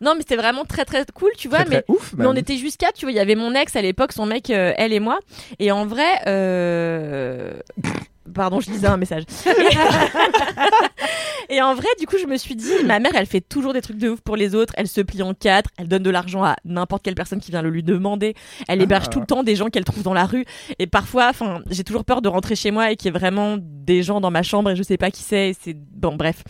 Non, 0.00 0.14
mais 0.14 0.20
c'était 0.20 0.36
vraiment 0.36 0.64
très 0.64 0.84
très 0.84 1.04
cool, 1.14 1.30
tu 1.36 1.48
vois. 1.48 1.58
Très, 1.58 1.66
très 1.66 1.84
mais 1.88 1.94
ouf, 1.94 2.14
mais 2.16 2.26
on 2.26 2.34
était 2.34 2.56
quatre, 2.78 2.94
tu 2.94 3.06
vois. 3.06 3.12
Il 3.12 3.16
y 3.16 3.20
avait 3.20 3.34
mon 3.34 3.54
ex 3.54 3.74
à 3.76 3.82
l'époque, 3.82 4.12
son 4.12 4.26
mec, 4.26 4.50
euh, 4.50 4.72
elle 4.76 4.92
et 4.92 5.00
moi. 5.00 5.18
Et 5.58 5.72
en 5.72 5.86
vrai, 5.86 6.22
euh... 6.26 7.52
Pardon, 8.34 8.60
je 8.60 8.70
lisais 8.70 8.86
un 8.86 8.96
message. 8.96 9.24
Et 11.48 11.62
en 11.62 11.74
vrai, 11.74 11.86
du 12.00 12.06
coup, 12.06 12.16
je 12.20 12.26
me 12.26 12.36
suis 12.36 12.56
dit, 12.56 12.72
ma 12.84 12.98
mère, 12.98 13.12
elle 13.14 13.26
fait 13.26 13.40
toujours 13.40 13.72
des 13.72 13.80
trucs 13.80 13.98
de 13.98 14.08
ouf 14.10 14.20
pour 14.20 14.34
les 14.36 14.54
autres. 14.56 14.72
Elle 14.76 14.88
se 14.88 15.00
plie 15.00 15.22
en 15.22 15.32
quatre. 15.32 15.70
Elle 15.78 15.86
donne 15.86 16.02
de 16.02 16.10
l'argent 16.10 16.42
à 16.42 16.56
n'importe 16.64 17.04
quelle 17.04 17.14
personne 17.14 17.40
qui 17.40 17.52
vient 17.52 17.62
le 17.62 17.70
lui 17.70 17.84
demander. 17.84 18.34
Elle 18.66 18.82
héberge 18.82 19.04
Ah. 19.06 19.10
tout 19.12 19.20
le 19.20 19.26
temps 19.26 19.42
des 19.44 19.54
gens 19.54 19.68
qu'elle 19.68 19.84
trouve 19.84 20.02
dans 20.02 20.14
la 20.14 20.24
rue. 20.24 20.44
Et 20.80 20.88
parfois, 20.88 21.28
enfin, 21.30 21.60
j'ai 21.70 21.84
toujours 21.84 22.04
peur 22.04 22.20
de 22.20 22.28
rentrer 22.28 22.56
chez 22.56 22.72
moi 22.72 22.90
et 22.90 22.96
qu'il 22.96 23.06
y 23.12 23.14
ait 23.14 23.18
vraiment 23.18 23.56
des 23.60 24.02
gens 24.02 24.20
dans 24.20 24.32
ma 24.32 24.42
chambre 24.42 24.70
et 24.70 24.76
je 24.76 24.82
sais 24.82 24.96
pas 24.96 25.12
qui 25.12 25.22
c'est. 25.22 25.54
C'est 25.62 25.76
bon, 25.76 26.16
bref. 26.16 26.42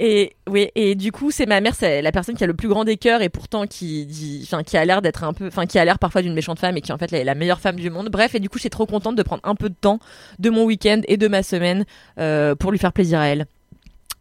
Et 0.00 0.32
oui, 0.50 0.70
et 0.74 0.96
du 0.96 1.12
coup, 1.12 1.30
c'est 1.30 1.46
ma 1.46 1.60
mère, 1.60 1.74
c'est 1.76 2.02
la 2.02 2.10
personne 2.10 2.34
qui 2.34 2.42
a 2.42 2.48
le 2.48 2.54
plus 2.54 2.68
grand 2.68 2.82
des 2.84 2.96
cœurs 2.96 3.22
et 3.22 3.28
pourtant 3.28 3.66
qui, 3.68 4.06
dit- 4.06 4.40
enfin, 4.44 4.64
qui 4.64 4.76
a 4.76 4.84
l'air 4.84 5.02
d'être 5.02 5.22
un 5.22 5.32
peu, 5.32 5.46
enfin, 5.46 5.66
qui 5.66 5.78
a 5.78 5.84
l'air 5.84 6.00
parfois 6.00 6.20
d'une 6.22 6.34
méchante 6.34 6.58
femme 6.58 6.76
et 6.76 6.80
qui 6.80 6.92
en 6.92 6.98
fait 6.98 7.12
est 7.12 7.22
la 7.24 7.36
meilleure 7.36 7.60
femme 7.60 7.76
du 7.76 7.90
monde. 7.90 8.08
Bref, 8.10 8.34
et 8.34 8.40
du 8.40 8.48
coup, 8.48 8.58
je 8.58 8.62
suis 8.62 8.70
trop 8.70 8.86
contente 8.86 9.14
de 9.14 9.22
prendre 9.22 9.42
un 9.44 9.54
peu 9.54 9.68
de 9.68 9.74
temps 9.80 10.00
de 10.40 10.50
mon 10.50 10.64
week-end 10.64 11.00
et 11.12 11.16
de 11.16 11.28
ma 11.28 11.42
semaine 11.42 11.84
euh, 12.18 12.54
pour 12.54 12.72
lui 12.72 12.78
faire 12.78 12.92
plaisir 12.92 13.20
à 13.20 13.26
elle. 13.26 13.46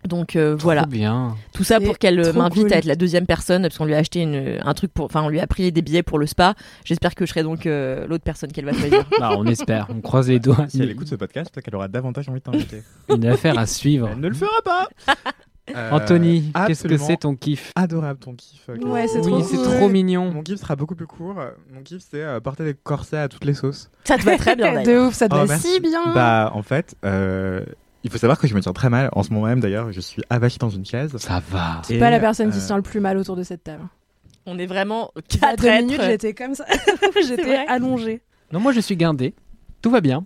Donc 0.07 0.35
euh, 0.35 0.55
voilà. 0.59 0.85
bien. 0.85 1.35
Tout 1.53 1.63
ça 1.63 1.79
pour 1.79 1.97
qu'elle 1.97 2.19
euh, 2.19 2.33
m'invite 2.33 2.63
cool. 2.63 2.73
à 2.73 2.77
être 2.77 2.85
la 2.85 2.95
deuxième 2.95 3.25
personne 3.25 3.61
parce 3.61 3.77
qu'on 3.77 3.85
lui 3.85 3.93
a 3.93 3.97
acheté 3.97 4.21
une, 4.21 4.57
un 4.63 4.73
truc 4.73 4.91
pour, 4.91 5.05
enfin, 5.05 5.21
on 5.21 5.29
lui 5.29 5.39
a 5.39 5.45
pris 5.45 5.71
des 5.71 5.81
billets 5.81 6.03
pour 6.03 6.17
le 6.17 6.25
spa. 6.25 6.55
J'espère 6.83 7.13
que 7.13 7.25
je 7.25 7.29
serai 7.29 7.43
donc 7.43 7.65
euh, 7.65 8.07
l'autre 8.07 8.23
personne 8.23 8.51
qu'elle 8.51 8.65
va 8.65 8.73
choisir. 8.73 9.05
Bah, 9.19 9.31
on 9.37 9.45
espère, 9.45 9.87
on 9.89 10.01
croise 10.01 10.29
les 10.29 10.39
doigts. 10.39 10.65
Si 10.67 10.81
elle 10.81 10.89
écoute 10.89 11.07
ce 11.07 11.15
podcast, 11.15 11.51
peut-être 11.53 11.65
qu'elle 11.65 11.75
aura 11.75 11.87
davantage 11.87 12.27
envie 12.29 12.39
de 12.39 12.43
t'inviter. 12.43 12.81
Une 13.09 13.25
affaire 13.27 13.59
à 13.59 13.67
suivre. 13.67 14.09
Elle 14.11 14.19
ne 14.19 14.29
le 14.29 14.33
fera 14.33 14.61
pas 14.63 14.87
Euh, 15.75 15.91
Anthony, 15.91 16.51
qu'est-ce 16.67 16.87
que 16.87 16.97
c'est 16.97 17.17
ton 17.17 17.35
kiff 17.35 17.71
Adorable 17.75 18.19
ton 18.19 18.33
kiff. 18.35 18.69
euh, 18.69 18.77
Ouais, 18.77 19.07
c'est 19.07 19.19
Oui, 19.19 19.31
trop 19.31 19.43
c'est 19.43 19.57
cool. 19.57 19.65
trop 19.65 19.89
mignon. 19.89 20.31
Mon 20.31 20.41
kiff 20.43 20.59
sera 20.59 20.75
beaucoup 20.75 20.95
plus 20.95 21.07
court. 21.07 21.35
Mon 21.73 21.81
kiff, 21.83 22.01
c'est 22.09 22.21
euh, 22.23 22.39
porter 22.39 22.63
des 22.63 22.73
corsets 22.73 23.17
à 23.17 23.27
toutes 23.27 23.45
les 23.45 23.53
sauces. 23.53 23.89
Ça 24.03 24.17
te 24.17 24.23
va 24.23 24.37
très 24.37 24.55
bien. 24.55 24.83
De 24.83 25.07
ouf, 25.07 25.13
ça 25.13 25.27
te 25.29 25.35
Oh, 25.35 25.39
va 25.39 25.45
merci. 25.45 25.67
si 25.75 25.79
bien. 25.79 26.13
Bah, 26.13 26.51
en 26.53 26.63
fait, 26.63 26.95
euh, 27.05 27.63
il 28.03 28.09
faut 28.11 28.17
savoir 28.17 28.39
que 28.39 28.47
je 28.47 28.55
me 28.55 28.61
tiens 28.61 28.73
très 28.73 28.89
mal. 28.89 29.09
En 29.13 29.23
ce 29.23 29.31
moment 29.31 29.45
même, 29.47 29.59
d'ailleurs, 29.59 29.91
je 29.91 30.01
suis 30.01 30.21
avachi 30.29 30.57
dans 30.57 30.69
une 30.69 30.85
chaise. 30.85 31.15
Ça 31.17 31.41
va. 31.49 31.81
C'est 31.85 31.99
pas 31.99 32.09
la 32.09 32.19
personne 32.19 32.51
qui 32.51 32.59
se 32.59 32.67
tient 32.67 32.77
le 32.77 32.81
plus 32.83 32.99
mal 32.99 33.17
autour 33.17 33.35
de 33.35 33.43
cette 33.43 33.63
table. 33.63 33.83
On 34.47 34.57
est 34.57 34.65
vraiment 34.65 35.11
quatre 35.39 35.63
minutes, 35.81 36.01
j'étais 36.03 36.33
comme 36.33 36.55
ça. 36.55 36.65
j'étais 37.27 37.57
allongée. 37.67 38.21
Non, 38.51 38.59
moi 38.59 38.71
je 38.71 38.79
suis 38.79 38.95
guindé. 38.97 39.35
Tout 39.83 39.91
va 39.91 40.01
bien. 40.01 40.25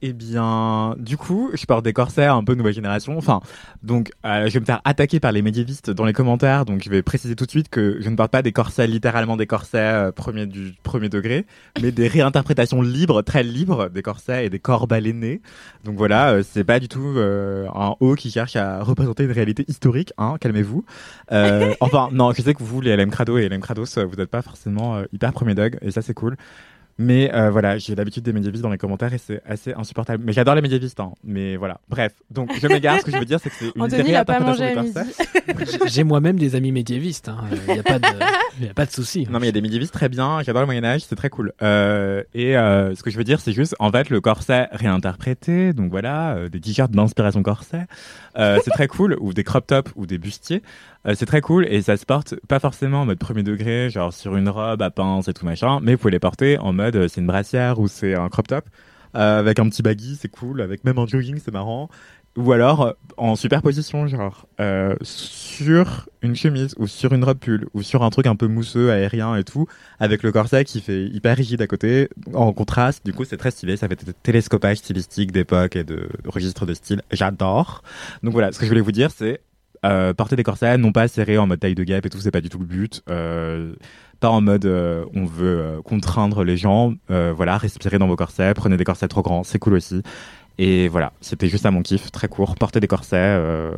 Eh 0.00 0.12
bien, 0.12 0.94
du 1.00 1.16
coup, 1.16 1.50
je 1.54 1.66
porte 1.66 1.84
des 1.84 1.92
corsets 1.92 2.26
un 2.26 2.44
peu 2.44 2.54
nouvelle 2.54 2.72
génération. 2.72 3.18
Enfin, 3.18 3.40
donc, 3.82 4.12
euh, 4.24 4.46
je 4.46 4.54
vais 4.54 4.60
me 4.60 4.64
faire 4.64 4.80
attaquer 4.84 5.18
par 5.18 5.32
les 5.32 5.42
médiévistes 5.42 5.90
dans 5.90 6.04
les 6.04 6.12
commentaires. 6.12 6.64
Donc, 6.64 6.84
je 6.84 6.88
vais 6.88 7.02
préciser 7.02 7.34
tout 7.34 7.46
de 7.46 7.50
suite 7.50 7.68
que 7.68 7.96
je 8.00 8.08
ne 8.08 8.14
porte 8.14 8.30
pas 8.30 8.42
des 8.42 8.52
corsets 8.52 8.86
littéralement 8.86 9.36
des 9.36 9.48
corsets 9.48 9.78
euh, 9.78 10.12
premier 10.12 10.46
du 10.46 10.72
premier 10.84 11.08
degré, 11.08 11.46
mais 11.82 11.90
des 11.90 12.06
réinterprétations 12.06 12.80
libres, 12.80 13.22
très 13.22 13.42
libres 13.42 13.88
des 13.88 14.02
corsets 14.02 14.46
et 14.46 14.50
des 14.50 14.60
corps 14.60 14.86
balénés. 14.86 15.42
Donc 15.82 15.96
voilà, 15.96 16.30
euh, 16.30 16.42
c'est 16.48 16.62
pas 16.62 16.78
du 16.78 16.86
tout 16.86 17.14
euh, 17.16 17.66
un 17.74 17.96
haut 17.98 18.14
qui 18.14 18.30
cherche 18.30 18.54
à 18.54 18.84
représenter 18.84 19.24
une 19.24 19.32
réalité 19.32 19.64
historique. 19.66 20.12
Hein, 20.16 20.36
calmez-vous. 20.40 20.84
Euh, 21.32 21.74
enfin, 21.80 22.08
non, 22.12 22.32
je 22.32 22.42
sais 22.42 22.54
que 22.54 22.62
vous, 22.62 22.80
les 22.80 22.96
LM 22.96 23.10
Crado 23.10 23.36
et 23.36 23.48
LM 23.48 23.60
Crados, 23.60 23.98
euh, 23.98 24.04
vous 24.04 24.14
n'êtes 24.14 24.30
pas 24.30 24.42
forcément 24.42 24.94
euh, 24.96 25.04
hyper 25.12 25.32
premier 25.32 25.56
dog, 25.56 25.76
et 25.82 25.90
ça 25.90 26.02
c'est 26.02 26.14
cool. 26.14 26.36
Mais 27.00 27.32
euh, 27.32 27.50
voilà, 27.50 27.78
j'ai 27.78 27.94
l'habitude 27.94 28.24
des 28.24 28.32
médiévistes 28.32 28.62
dans 28.62 28.70
les 28.70 28.78
commentaires 28.78 29.14
et 29.14 29.18
c'est 29.18 29.40
assez 29.46 29.72
insupportable. 29.72 30.24
Mais 30.26 30.32
j'adore 30.32 30.56
les 30.56 30.62
médiévistes, 30.62 30.98
hein. 30.98 31.12
Mais 31.22 31.56
voilà. 31.56 31.80
Bref, 31.88 32.12
donc 32.28 32.50
je 32.60 32.66
m'égare. 32.66 32.98
Ce 32.98 33.04
que 33.04 33.12
je 33.12 33.18
veux 33.18 33.24
dire, 33.24 33.38
c'est 33.40 33.50
que 33.50 33.54
c'est 33.56 33.72
une 33.76 33.82
Anthony, 33.82 34.08
il 34.08 34.16
a 34.16 34.24
pas 34.24 34.40
mangé 34.40 34.64
à 34.64 34.82
midi. 34.82 34.98
J'ai 35.86 36.02
moi-même 36.02 36.38
des 36.38 36.56
amis 36.56 36.72
médiévistes. 36.72 37.30
Il 37.68 37.74
n'y 37.74 37.78
a 37.78 37.82
pas 37.84 38.00
de, 38.00 38.06
y 38.60 38.68
a 38.68 38.74
pas 38.74 38.84
de 38.84 38.90
souci. 38.90 39.28
Non, 39.30 39.38
mais 39.38 39.46
il 39.46 39.46
y 39.46 39.48
a 39.50 39.52
des 39.52 39.60
médiévistes 39.60 39.94
très 39.94 40.08
bien. 40.08 40.42
J'adore 40.42 40.62
le 40.62 40.66
Moyen 40.66 40.84
Âge, 40.84 41.02
c'est 41.02 41.14
très 41.14 41.30
cool. 41.30 41.52
Euh, 41.62 42.24
et 42.34 42.56
euh, 42.56 42.94
ce 42.96 43.02
que 43.04 43.10
je 43.10 43.16
veux 43.16 43.24
dire, 43.24 43.40
c'est 43.40 43.52
juste, 43.52 43.76
en 43.78 43.92
fait, 43.92 44.10
le 44.10 44.20
corset 44.20 44.68
réinterprété. 44.72 45.72
Donc 45.72 45.90
voilà, 45.90 46.34
euh, 46.34 46.48
des 46.48 46.60
t-shirts 46.60 46.90
d'inspiration 46.90 47.42
corset, 47.42 47.86
euh, 48.38 48.58
c'est 48.64 48.70
très 48.72 48.88
cool. 48.88 49.16
Ou 49.20 49.32
des 49.32 49.44
crop 49.44 49.66
tops 49.66 49.92
ou 49.94 50.06
des 50.06 50.18
bustiers, 50.18 50.62
euh, 51.08 51.14
c'est 51.16 51.26
très 51.26 51.40
cool. 51.40 51.66
Et 51.68 51.82
ça 51.82 51.96
se 51.96 52.04
porte 52.04 52.34
pas 52.46 52.60
forcément 52.60 53.02
en 53.02 53.06
mode 53.06 53.18
premier 53.18 53.42
degré, 53.42 53.90
genre 53.90 54.12
sur 54.12 54.36
une 54.36 54.48
robe 54.48 54.82
à 54.82 54.90
pince 54.90 55.28
et 55.28 55.32
tout 55.32 55.46
machin, 55.46 55.80
mais 55.82 55.92
vous 55.92 55.98
pouvez 55.98 56.12
les 56.12 56.18
porter 56.18 56.58
en 56.58 56.72
mode 56.72 56.96
euh, 56.96 57.08
c'est 57.08 57.20
une 57.20 57.26
brassière 57.26 57.80
ou 57.80 57.88
c'est 57.88 58.14
un 58.14 58.28
crop 58.28 58.46
top. 58.46 58.64
Euh, 59.16 59.40
avec 59.40 59.58
un 59.58 59.68
petit 59.68 59.82
baggy, 59.82 60.16
c'est 60.20 60.28
cool. 60.28 60.60
Avec 60.60 60.84
même 60.84 60.98
un 60.98 61.06
jogging, 61.06 61.40
c'est 61.42 61.52
marrant. 61.52 61.88
Ou 62.36 62.52
alors 62.52 62.94
en 63.16 63.34
superposition, 63.34 64.06
genre 64.06 64.46
sur 65.02 66.08
une 66.22 66.36
chemise 66.36 66.74
ou 66.78 66.86
sur 66.86 67.12
une 67.12 67.24
robe 67.24 67.38
pull 67.38 67.66
ou 67.74 67.82
sur 67.82 68.04
un 68.04 68.10
truc 68.10 68.26
un 68.26 68.36
peu 68.36 68.46
mousseux, 68.46 68.92
aérien 68.92 69.34
et 69.34 69.42
tout, 69.42 69.66
avec 69.98 70.22
le 70.22 70.30
corset 70.30 70.64
qui 70.64 70.80
fait 70.80 71.06
hyper 71.06 71.36
rigide 71.36 71.62
à 71.62 71.66
côté, 71.66 72.08
en 72.34 72.52
contraste. 72.52 73.04
Du 73.04 73.12
coup, 73.12 73.24
c'est 73.24 73.38
très 73.38 73.50
stylé. 73.50 73.76
Ça 73.76 73.88
fait 73.88 74.04
des 74.04 74.12
télescopages 74.12 74.76
stylistiques 74.76 75.32
d'époque 75.32 75.74
et 75.74 75.82
de 75.82 76.08
registres 76.26 76.64
de 76.64 76.74
style. 76.74 77.02
J'adore. 77.10 77.82
Donc 78.22 78.34
voilà, 78.34 78.52
ce 78.52 78.60
que 78.60 78.66
je 78.66 78.70
voulais 78.70 78.82
vous 78.82 78.92
dire, 78.92 79.10
c'est 79.10 79.40
euh, 79.84 80.12
porter 80.14 80.36
des 80.36 80.42
corsets, 80.42 80.78
non 80.78 80.92
pas 80.92 81.08
serrés 81.08 81.38
en 81.38 81.46
mode 81.46 81.60
taille 81.60 81.74
de 81.74 81.84
guêpe 81.84 82.06
et 82.06 82.10
tout, 82.10 82.18
c'est 82.18 82.30
pas 82.30 82.40
du 82.40 82.48
tout 82.48 82.58
le 82.58 82.64
but. 82.64 83.02
Euh, 83.08 83.74
pas 84.20 84.30
en 84.30 84.40
mode 84.40 84.66
euh, 84.66 85.04
on 85.14 85.24
veut 85.24 85.60
euh, 85.60 85.82
contraindre 85.82 86.44
les 86.44 86.56
gens. 86.56 86.94
Euh, 87.10 87.32
voilà, 87.34 87.56
respirez 87.58 87.98
dans 87.98 88.08
vos 88.08 88.16
corsets, 88.16 88.54
prenez 88.54 88.76
des 88.76 88.84
corsets 88.84 89.08
trop 89.08 89.22
grands, 89.22 89.44
c'est 89.44 89.58
cool 89.58 89.74
aussi. 89.74 90.02
Et 90.58 90.88
voilà, 90.88 91.12
c'était 91.20 91.48
juste 91.48 91.62
ça 91.62 91.70
mon 91.70 91.82
kiff, 91.82 92.10
très 92.10 92.26
court. 92.28 92.56
Porter 92.56 92.80
des 92.80 92.88
corsets 92.88 93.16
euh, 93.16 93.70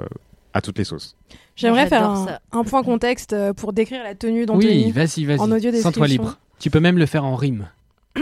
à 0.55 0.63
toutes 0.63 0.79
les 0.79 0.85
sauces. 0.85 1.15
J'aimerais 1.57 1.89
faire 1.89 2.09
un, 2.53 2.65
point 2.65 2.83
contexte 2.83 3.37
pour 3.53 3.75
décrire 3.75 4.03
la 4.03 4.15
tenue 4.15 4.47
d'Anthony. 4.47 4.87
Oui, 4.87 4.93
vas-y, 4.93 5.27
vas-y. 5.27 5.41
En 5.41 5.53
audio 5.53 5.71
Sens-toi 5.73 5.73
description. 5.73 6.05
libre. 6.05 6.39
Tu 6.59 6.71
peux 6.71 6.81
même 6.81 6.97
le 6.97 7.05
faire 7.05 7.25
en 7.25 7.37
rime. 7.37 7.69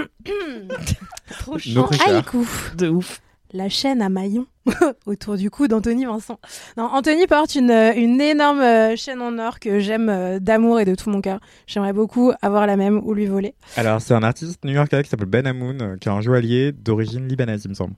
Trop 1.39 1.57
chiant. 1.57 1.89
Haïku. 2.05 2.45
De 2.77 2.89
ouf. 2.89 3.21
La 3.53 3.69
chaîne 3.69 4.03
à 4.03 4.09
maillon 4.09 4.47
autour 5.07 5.37
du 5.37 5.51
cou 5.51 5.69
d'Anthony 5.69 6.05
Vincent. 6.05 6.39
Non, 6.77 6.85
Anthony 6.85 7.27
porte 7.27 7.55
une, 7.55 7.71
euh, 7.71 7.95
une 7.95 8.21
énorme 8.21 8.61
euh, 8.61 8.97
chaîne 8.97 9.23
en 9.23 9.39
or 9.39 9.59
que 9.59 9.79
j'aime 9.79 10.09
euh, 10.09 10.39
d'amour 10.39 10.81
et 10.81 10.85
de 10.85 10.95
tout 10.95 11.09
mon 11.09 11.21
cœur. 11.21 11.41
J'aimerais 11.67 11.93
beaucoup 11.95 12.33
avoir 12.43 12.67
la 12.67 12.77
même 12.77 13.01
ou 13.05 13.15
lui 13.15 13.27
voler. 13.27 13.55
Alors, 13.77 14.01
c'est 14.03 14.15
un 14.15 14.23
artiste 14.23 14.63
new-yorkais 14.65 15.03
qui 15.03 15.09
s'appelle 15.09 15.27
Ben 15.27 15.47
Amoun, 15.47 15.81
euh, 15.81 15.97
qui 15.97 16.09
est 16.09 16.13
un 16.13 16.21
joaillier 16.21 16.73
d'origine 16.73 17.27
libanaise, 17.27 17.63
il 17.65 17.71
me 17.71 17.75
semble. 17.75 17.95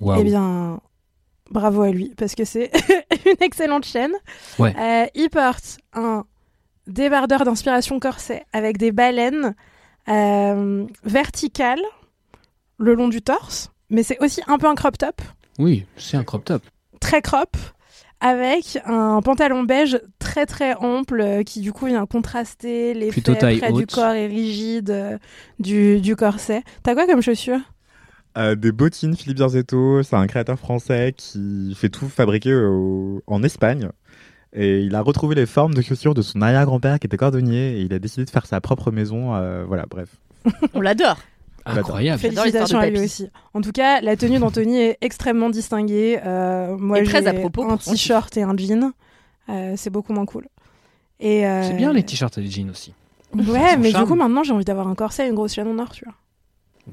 Waouh. 0.00 0.20
Eh 0.20 0.24
bien, 0.24 0.80
bravo 1.50 1.82
à 1.82 1.90
lui, 1.90 2.14
parce 2.16 2.34
que 2.34 2.44
c'est 2.44 2.70
une 3.26 3.36
excellente 3.40 3.84
chaîne. 3.84 4.12
Ouais. 4.58 4.74
Euh, 4.78 5.06
il 5.14 5.28
porte 5.30 5.78
un 5.92 6.24
débardeur 6.86 7.44
d'inspiration 7.44 8.00
corset 8.00 8.44
avec 8.52 8.78
des 8.78 8.92
baleines 8.92 9.54
euh, 10.08 10.86
verticales 11.04 11.82
le 12.78 12.94
long 12.94 13.08
du 13.08 13.22
torse, 13.22 13.72
mais 13.90 14.02
c'est 14.02 14.18
aussi 14.22 14.40
un 14.46 14.58
peu 14.58 14.66
un 14.66 14.74
crop 14.74 14.96
top, 14.98 15.20
Oui, 15.58 15.84
c'est 15.96 16.16
un 16.16 16.24
crop 16.24 16.44
top. 16.44 16.62
très 17.00 17.22
crop, 17.22 17.56
avec 18.20 18.78
un 18.84 19.20
pantalon 19.22 19.62
beige 19.62 20.00
très 20.18 20.44
très 20.46 20.74
ample 20.74 21.20
euh, 21.20 21.42
qui 21.44 21.60
du 21.60 21.72
coup 21.72 21.86
vient 21.86 22.04
contraster 22.06 22.94
l'effet 22.94 23.12
Plutôt 23.20 23.34
près 23.34 23.72
du 23.72 23.86
corps 23.86 24.12
et 24.14 24.26
rigide 24.26 24.90
euh, 24.90 25.18
du, 25.58 26.00
du 26.00 26.16
corset. 26.16 26.62
T'as 26.82 26.94
quoi 26.94 27.06
comme 27.06 27.22
chaussures? 27.22 27.60
Euh, 28.36 28.54
des 28.54 28.72
bottines, 28.72 29.16
Philippe 29.16 29.38
Zorzetto, 29.38 30.02
c'est 30.02 30.14
un 30.16 30.26
créateur 30.26 30.58
français 30.58 31.14
qui 31.16 31.74
fait 31.76 31.88
tout 31.88 32.08
fabriquer 32.08 32.54
au- 32.54 33.22
en 33.26 33.42
Espagne. 33.42 33.88
Et 34.52 34.80
il 34.80 34.94
a 34.94 35.00
retrouvé 35.02 35.34
les 35.34 35.46
formes 35.46 35.74
de 35.74 35.82
chaussures 35.82 36.14
de 36.14 36.22
son 36.22 36.40
arrière-grand-père 36.40 36.98
qui 36.98 37.06
était 37.06 37.16
cordonnier 37.16 37.78
et 37.78 37.80
il 37.82 37.92
a 37.92 37.98
décidé 37.98 38.24
de 38.24 38.30
faire 38.30 38.46
sa 38.46 38.60
propre 38.60 38.90
maison. 38.90 39.34
euh, 39.34 39.64
voilà, 39.66 39.86
bref. 39.88 40.08
On 40.74 40.80
l'adore. 40.80 41.18
Incroyable. 41.68 42.18
Félicitations 42.20 42.78
à 42.78 42.88
lui 42.90 43.00
aussi. 43.00 43.28
En 43.54 43.60
tout 43.60 43.72
cas, 43.72 44.00
la 44.00 44.16
tenue 44.16 44.38
d'Anthony 44.38 44.78
est 44.78 44.98
extrêmement 45.00 45.50
distinguée. 45.50 46.18
Euh, 46.24 46.76
moi, 46.78 47.00
Et 47.00 47.04
très 47.04 47.26
à 47.26 47.34
propos 47.34 47.68
un 47.68 47.76
t-shirt 47.76 48.36
et 48.36 48.42
un 48.42 48.56
jean. 48.56 48.92
Euh, 49.48 49.74
c'est 49.76 49.90
beaucoup 49.90 50.12
moins 50.12 50.26
cool. 50.26 50.46
Et 51.20 51.46
euh, 51.46 51.62
C'est 51.64 51.74
bien 51.76 51.92
les 51.92 52.02
t-shirts 52.02 52.36
et 52.38 52.40
les 52.42 52.50
jeans 52.50 52.70
aussi. 52.70 52.92
Ouais, 53.34 53.76
mais 53.76 53.90
charme. 53.90 54.04
du 54.04 54.10
coup, 54.10 54.16
maintenant, 54.16 54.42
j'ai 54.42 54.52
envie 54.52 54.64
d'avoir 54.64 54.88
un 54.88 54.94
corset 54.94 55.26
et 55.26 55.28
une 55.28 55.34
grosse 55.34 55.52
chaîne 55.54 55.68
en 55.68 55.78
or, 55.82 55.90
tu 55.90 56.04
vois. 56.04 56.14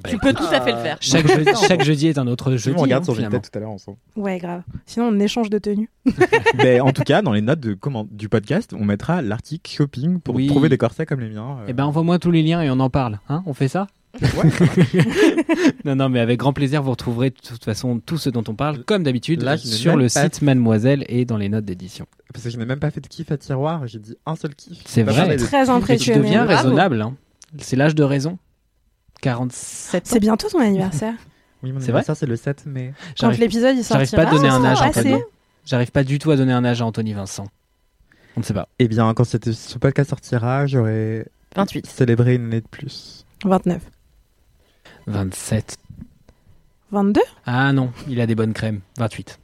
Tu 0.09 0.17
peux 0.17 0.33
tout 0.33 0.43
à 0.51 0.59
fait 0.59 0.73
le 0.73 0.77
faire. 0.79 0.97
Chaque, 0.99 1.25
jeudi, 1.25 1.49
chaque 1.69 1.83
jeudi 1.83 2.07
est 2.07 2.17
un 2.17 2.27
autre 2.27 2.51
Je 2.51 2.57
jeudi. 2.57 2.75
me 2.75 2.81
regarde 2.81 3.03
hein, 3.03 3.13
sur 3.13 3.15
tout 3.15 3.49
à 3.53 3.59
l'heure 3.59 3.69
ensemble. 3.69 3.97
Ouais, 4.17 4.39
grave. 4.39 4.63
Sinon, 4.85 5.07
on 5.07 5.19
échange 5.19 5.49
de 5.49 5.57
tenues. 5.57 5.89
Mais 6.57 6.81
en 6.81 6.91
tout 6.91 7.03
cas, 7.03 7.21
dans 7.21 7.31
les 7.31 7.39
notes 7.41 7.61
de, 7.61 7.73
comment, 7.75 8.05
du 8.11 8.27
podcast, 8.27 8.73
on 8.77 8.83
mettra 8.83 9.21
l'article 9.21 9.71
shopping 9.71 10.19
pour 10.19 10.35
Oui. 10.35 10.47
trouver 10.47 10.67
des 10.67 10.77
corsets 10.77 11.05
comme 11.05 11.21
les 11.21 11.29
miens. 11.29 11.59
euh. 11.61 11.65
Eh 11.69 11.73
ben, 11.73 11.85
envoie-moi 11.85 12.19
tous 12.19 12.31
les 12.31 12.43
liens 12.43 12.61
et 12.61 12.69
on 12.69 12.79
en 12.81 12.89
parle. 12.89 13.19
Hein 13.29 13.41
on 13.45 13.53
fait 13.53 13.69
ça? 13.69 13.87
Non, 15.85 15.95
non, 15.95 16.09
mais 16.09 16.19
avec 16.19 16.39
grand 16.39 16.53
plaisir, 16.53 16.81
vous 16.81 16.91
retrouverez 16.91 17.29
de 17.29 17.35
toute 17.35 17.63
façon 17.63 17.99
tout 17.99 18.17
ce 18.17 18.29
dont 18.29 18.43
on 18.47 18.55
parle, 18.55 18.83
comme 18.83 19.03
d'habitude, 19.03 19.47
sur 19.57 19.95
le 19.95 20.09
site 20.09 20.41
Mademoiselle 20.41 21.05
et 21.07 21.25
dans 21.25 21.37
les 21.37 21.49
notes 21.49 21.65
d'édition. 21.65 22.05
Parce 22.33 22.43
que 22.43 22.49
je 22.49 22.57
n'ai 22.57 22.65
même 22.65 22.79
pas 22.79 22.91
fait 22.91 23.01
de 23.01 23.07
kiff 23.07 23.31
à 23.31 23.37
tiroir, 23.37 23.85
j'ai 23.87 23.99
dit 23.99 24.15
un 24.25 24.35
seul 24.35 24.55
kiff. 24.55 24.79
C'est 24.85 25.03
vrai. 25.03 25.37
Très. 25.37 25.93
Et 25.93 25.97
tu 25.97 26.11
deviens 26.13 26.45
Bravo. 26.45 26.63
raisonnable. 26.63 27.01
Hein. 27.01 27.15
C'est 27.59 27.75
l'âge 27.75 27.95
de 27.95 28.03
raison. 28.03 28.37
47 29.21 30.03
ans. 30.03 30.07
C'est 30.09 30.19
bientôt 30.19 30.49
ton 30.49 30.59
anniversaire. 30.59 31.13
Oui, 31.63 31.71
mon 31.71 31.79
C'est 31.79 31.85
vrai 31.91 31.99
anniversaire, 32.01 32.17
c'est 32.17 32.25
le 32.25 32.35
7 32.35 32.65
mai. 32.65 32.93
Quand 32.97 33.13
J'arrive- 33.27 33.39
l'épisode 33.39 33.75
il 33.77 33.83
J'arrive 33.83 34.07
sortira, 34.07 34.23
pas 34.23 34.29
à 34.29 34.31
donner 34.31 34.49
un 34.49 34.57
sera 34.59 34.71
âge 34.71 34.81
à 34.81 34.85
passé. 34.87 34.99
Anthony. 35.13 35.23
J'arrive 35.65 35.91
pas 35.91 36.03
du 36.03 36.19
tout 36.19 36.31
à 36.31 36.35
donner 36.35 36.53
un 36.53 36.65
âge 36.65 36.81
à 36.81 36.85
Anthony 36.85 37.13
Vincent. 37.13 37.47
On 38.37 38.41
ne 38.41 38.45
sait 38.45 38.53
pas. 38.53 38.67
Eh 38.79 38.87
bien, 38.87 39.13
quand 39.13 39.23
ce 39.23 39.77
podcast 39.77 40.09
sortira, 40.09 40.67
j'aurai 40.67 41.25
28. 41.55 41.85
célébré 41.87 42.35
une 42.35 42.45
année 42.47 42.61
de 42.61 42.67
plus. 42.67 43.25
29. 43.45 43.81
27. 45.07 45.77
22 46.91 47.21
Ah 47.45 47.71
non, 47.73 47.91
il 48.07 48.21
a 48.21 48.27
des 48.27 48.35
bonnes 48.35 48.53
crèmes. 48.53 48.81
28. 48.97 49.39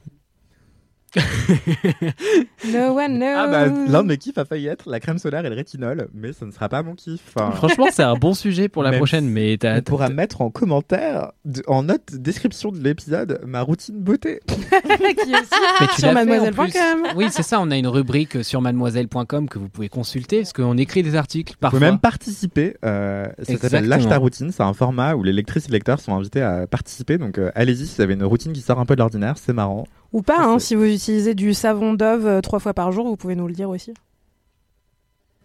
No 1.16 2.94
one 2.96 3.18
knows. 3.18 3.34
Ah 3.36 3.46
bah, 3.48 3.66
l'un 3.66 4.02
de 4.02 4.08
mes 4.08 4.16
kiffs 4.18 4.38
a 4.38 4.44
failli 4.44 4.66
être 4.68 4.88
la 4.88 5.00
crème 5.00 5.18
solaire 5.18 5.44
et 5.44 5.48
le 5.50 5.54
rétinol, 5.54 6.08
mais 6.14 6.32
ce 6.32 6.44
ne 6.44 6.50
sera 6.52 6.68
pas 6.68 6.82
mon 6.82 6.94
kiff. 6.94 7.20
Franchement, 7.54 7.86
c'est 7.90 8.02
un 8.02 8.14
bon 8.14 8.34
sujet 8.34 8.68
pour 8.68 8.82
la 8.82 8.90
Même 8.90 8.98
prochaine, 8.98 9.28
mais 9.28 9.56
t'as. 9.58 9.78
on 9.78 9.82
pourra 9.82 10.08
mettre 10.08 10.40
en 10.40 10.50
commentaire, 10.50 11.32
en 11.66 11.82
note 11.84 12.14
description 12.14 12.70
de 12.72 12.78
l'épisode, 12.78 13.40
ma 13.46 13.60
routine 13.62 13.98
beauté. 13.98 14.40
Qui 14.48 15.32
est 15.32 15.40
aussi 15.40 16.00
sur 16.00 16.12
mademoiselle.com. 16.12 17.08
Oui, 17.16 17.26
c'est 17.30 17.42
ça. 17.42 17.60
On 17.60 17.70
a 17.70 17.76
une 17.76 17.86
rubrique 17.88 18.44
sur 18.44 18.60
mademoiselle.com 18.60 19.48
que 19.48 19.58
vous 19.58 19.68
pouvez 19.68 19.88
consulter 19.88 20.38
parce 20.38 20.52
qu'on 20.52 20.76
écrit 20.78 21.02
des 21.02 21.16
articles 21.16 21.52
Vous 21.52 21.58
parfois. 21.60 21.78
pouvez 21.78 21.90
même 21.90 22.00
participer. 22.00 22.76
Euh, 22.84 23.26
ça 23.42 23.56
s'appelle. 23.58 23.86
Lâche 23.86 24.08
ta 24.08 24.18
routine. 24.18 24.50
C'est 24.52 24.62
un 24.62 24.72
format 24.72 25.14
où 25.14 25.22
les 25.22 25.32
lectrices 25.32 25.68
et 25.68 25.72
lecteurs 25.72 26.00
sont 26.00 26.14
invités 26.14 26.42
à 26.42 26.66
participer. 26.66 27.18
Donc 27.18 27.38
euh, 27.38 27.50
allez-y 27.54 27.86
si 27.86 27.96
vous 27.96 28.02
avez 28.02 28.14
une 28.14 28.24
routine 28.24 28.52
qui 28.52 28.60
sort 28.60 28.78
un 28.80 28.86
peu 28.86 28.94
de 28.94 29.00
l'ordinaire, 29.00 29.34
c'est 29.38 29.52
marrant. 29.52 29.84
Ou 30.12 30.22
pas, 30.22 30.40
hein, 30.44 30.58
si 30.58 30.74
vous 30.74 30.84
utilisez 30.84 31.34
du 31.34 31.54
savon 31.54 31.94
Dove 31.94 32.26
euh, 32.26 32.40
trois 32.40 32.58
fois 32.58 32.74
par 32.74 32.92
jour, 32.92 33.06
vous 33.06 33.16
pouvez 33.16 33.34
nous 33.34 33.46
le 33.48 33.54
dire 33.54 33.70
aussi. 33.70 33.92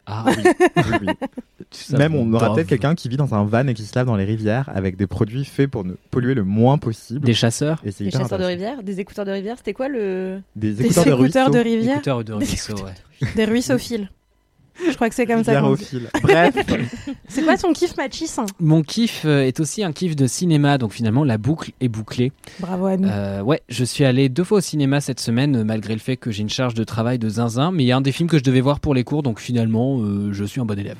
Ah 0.09 0.23
oui. 0.27 0.33
oui, 0.77 0.83
oui. 1.01 1.07
Ça 1.71 1.97
Même 1.97 2.15
on 2.15 2.31
aura 2.33 2.53
peut-être 2.53 2.67
quelqu'un 2.67 2.95
qui 2.95 3.09
vit 3.09 3.17
dans 3.17 3.33
un 3.35 3.43
van 3.43 3.67
et 3.67 3.73
qui 3.73 3.83
se 3.83 3.93
lave 3.93 4.07
dans 4.07 4.15
les 4.15 4.23
rivières 4.23 4.69
avec 4.73 4.95
des 4.95 5.05
produits 5.05 5.43
faits 5.43 5.69
pour 5.69 5.83
ne 5.83 5.93
polluer 6.11 6.33
le 6.33 6.45
moins 6.45 6.77
possible. 6.77 7.19
Des 7.25 7.33
chasseurs 7.33 7.81
Et 7.83 7.89
Des 7.91 8.09
chasseurs 8.09 8.21
de 8.21 8.25
intéressant. 8.35 8.47
rivière, 8.47 8.83
des 8.83 8.99
écouteurs 9.01 9.25
de 9.25 9.31
rivière, 9.31 9.57
c'était 9.57 9.73
quoi 9.73 9.89
le 9.89 10.39
Des 10.55 10.71
Des 10.73 10.85
écouteurs 10.85 11.03
de 11.05 11.11
écouteurs 11.23 11.49
de 11.51 11.57
ruisseau. 11.59 11.69
rivière. 11.77 11.95
Écouteurs 11.95 12.23
de 12.23 12.33
ruisseau, 12.33 12.75
ouais. 12.75 13.27
Des 13.35 13.43
ruissophiles. 13.45 14.09
Je 14.89 14.93
crois 14.95 15.09
que 15.09 15.15
c'est 15.15 15.25
comme 15.25 15.43
ça. 15.43 15.61
Bref. 16.21 16.55
C'est 17.29 17.43
quoi 17.43 17.57
ton 17.57 17.73
kiff, 17.73 17.95
Machis 17.97 18.29
Mon 18.59 18.81
kiff 18.83 19.23
euh, 19.25 19.41
est 19.43 19.59
aussi 19.59 19.83
un 19.83 19.91
kiff 19.91 20.15
de 20.15 20.27
cinéma, 20.27 20.77
donc 20.77 20.93
finalement 20.93 21.23
la 21.23 21.37
boucle 21.37 21.71
est 21.81 21.87
bouclée. 21.87 22.31
Bravo 22.59 22.85
à 22.85 22.97
nous. 22.97 23.07
Euh, 23.09 23.41
ouais, 23.41 23.61
je 23.69 23.83
suis 23.83 24.05
allé 24.05 24.29
deux 24.29 24.43
fois 24.43 24.59
au 24.59 24.61
cinéma 24.61 25.01
cette 25.01 25.19
semaine, 25.19 25.57
euh, 25.57 25.63
malgré 25.63 25.93
le 25.93 25.99
fait 25.99 26.15
que 26.17 26.31
j'ai 26.31 26.41
une 26.41 26.49
charge 26.49 26.73
de 26.73 26.83
travail 26.83 27.19
de 27.19 27.27
zinzin, 27.29 27.71
mais 27.71 27.83
il 27.83 27.87
y 27.87 27.91
a 27.91 27.97
un 27.97 28.01
des 28.01 28.11
films 28.11 28.29
que 28.29 28.37
je 28.37 28.43
devais 28.43 28.61
voir 28.61 28.79
pour 28.79 28.93
les 28.93 29.03
cours, 29.03 29.23
donc 29.23 29.39
finalement, 29.39 29.99
euh, 30.01 30.31
je 30.31 30.43
suis 30.45 30.61
un 30.61 30.65
bon 30.65 30.77
élève. 30.79 30.97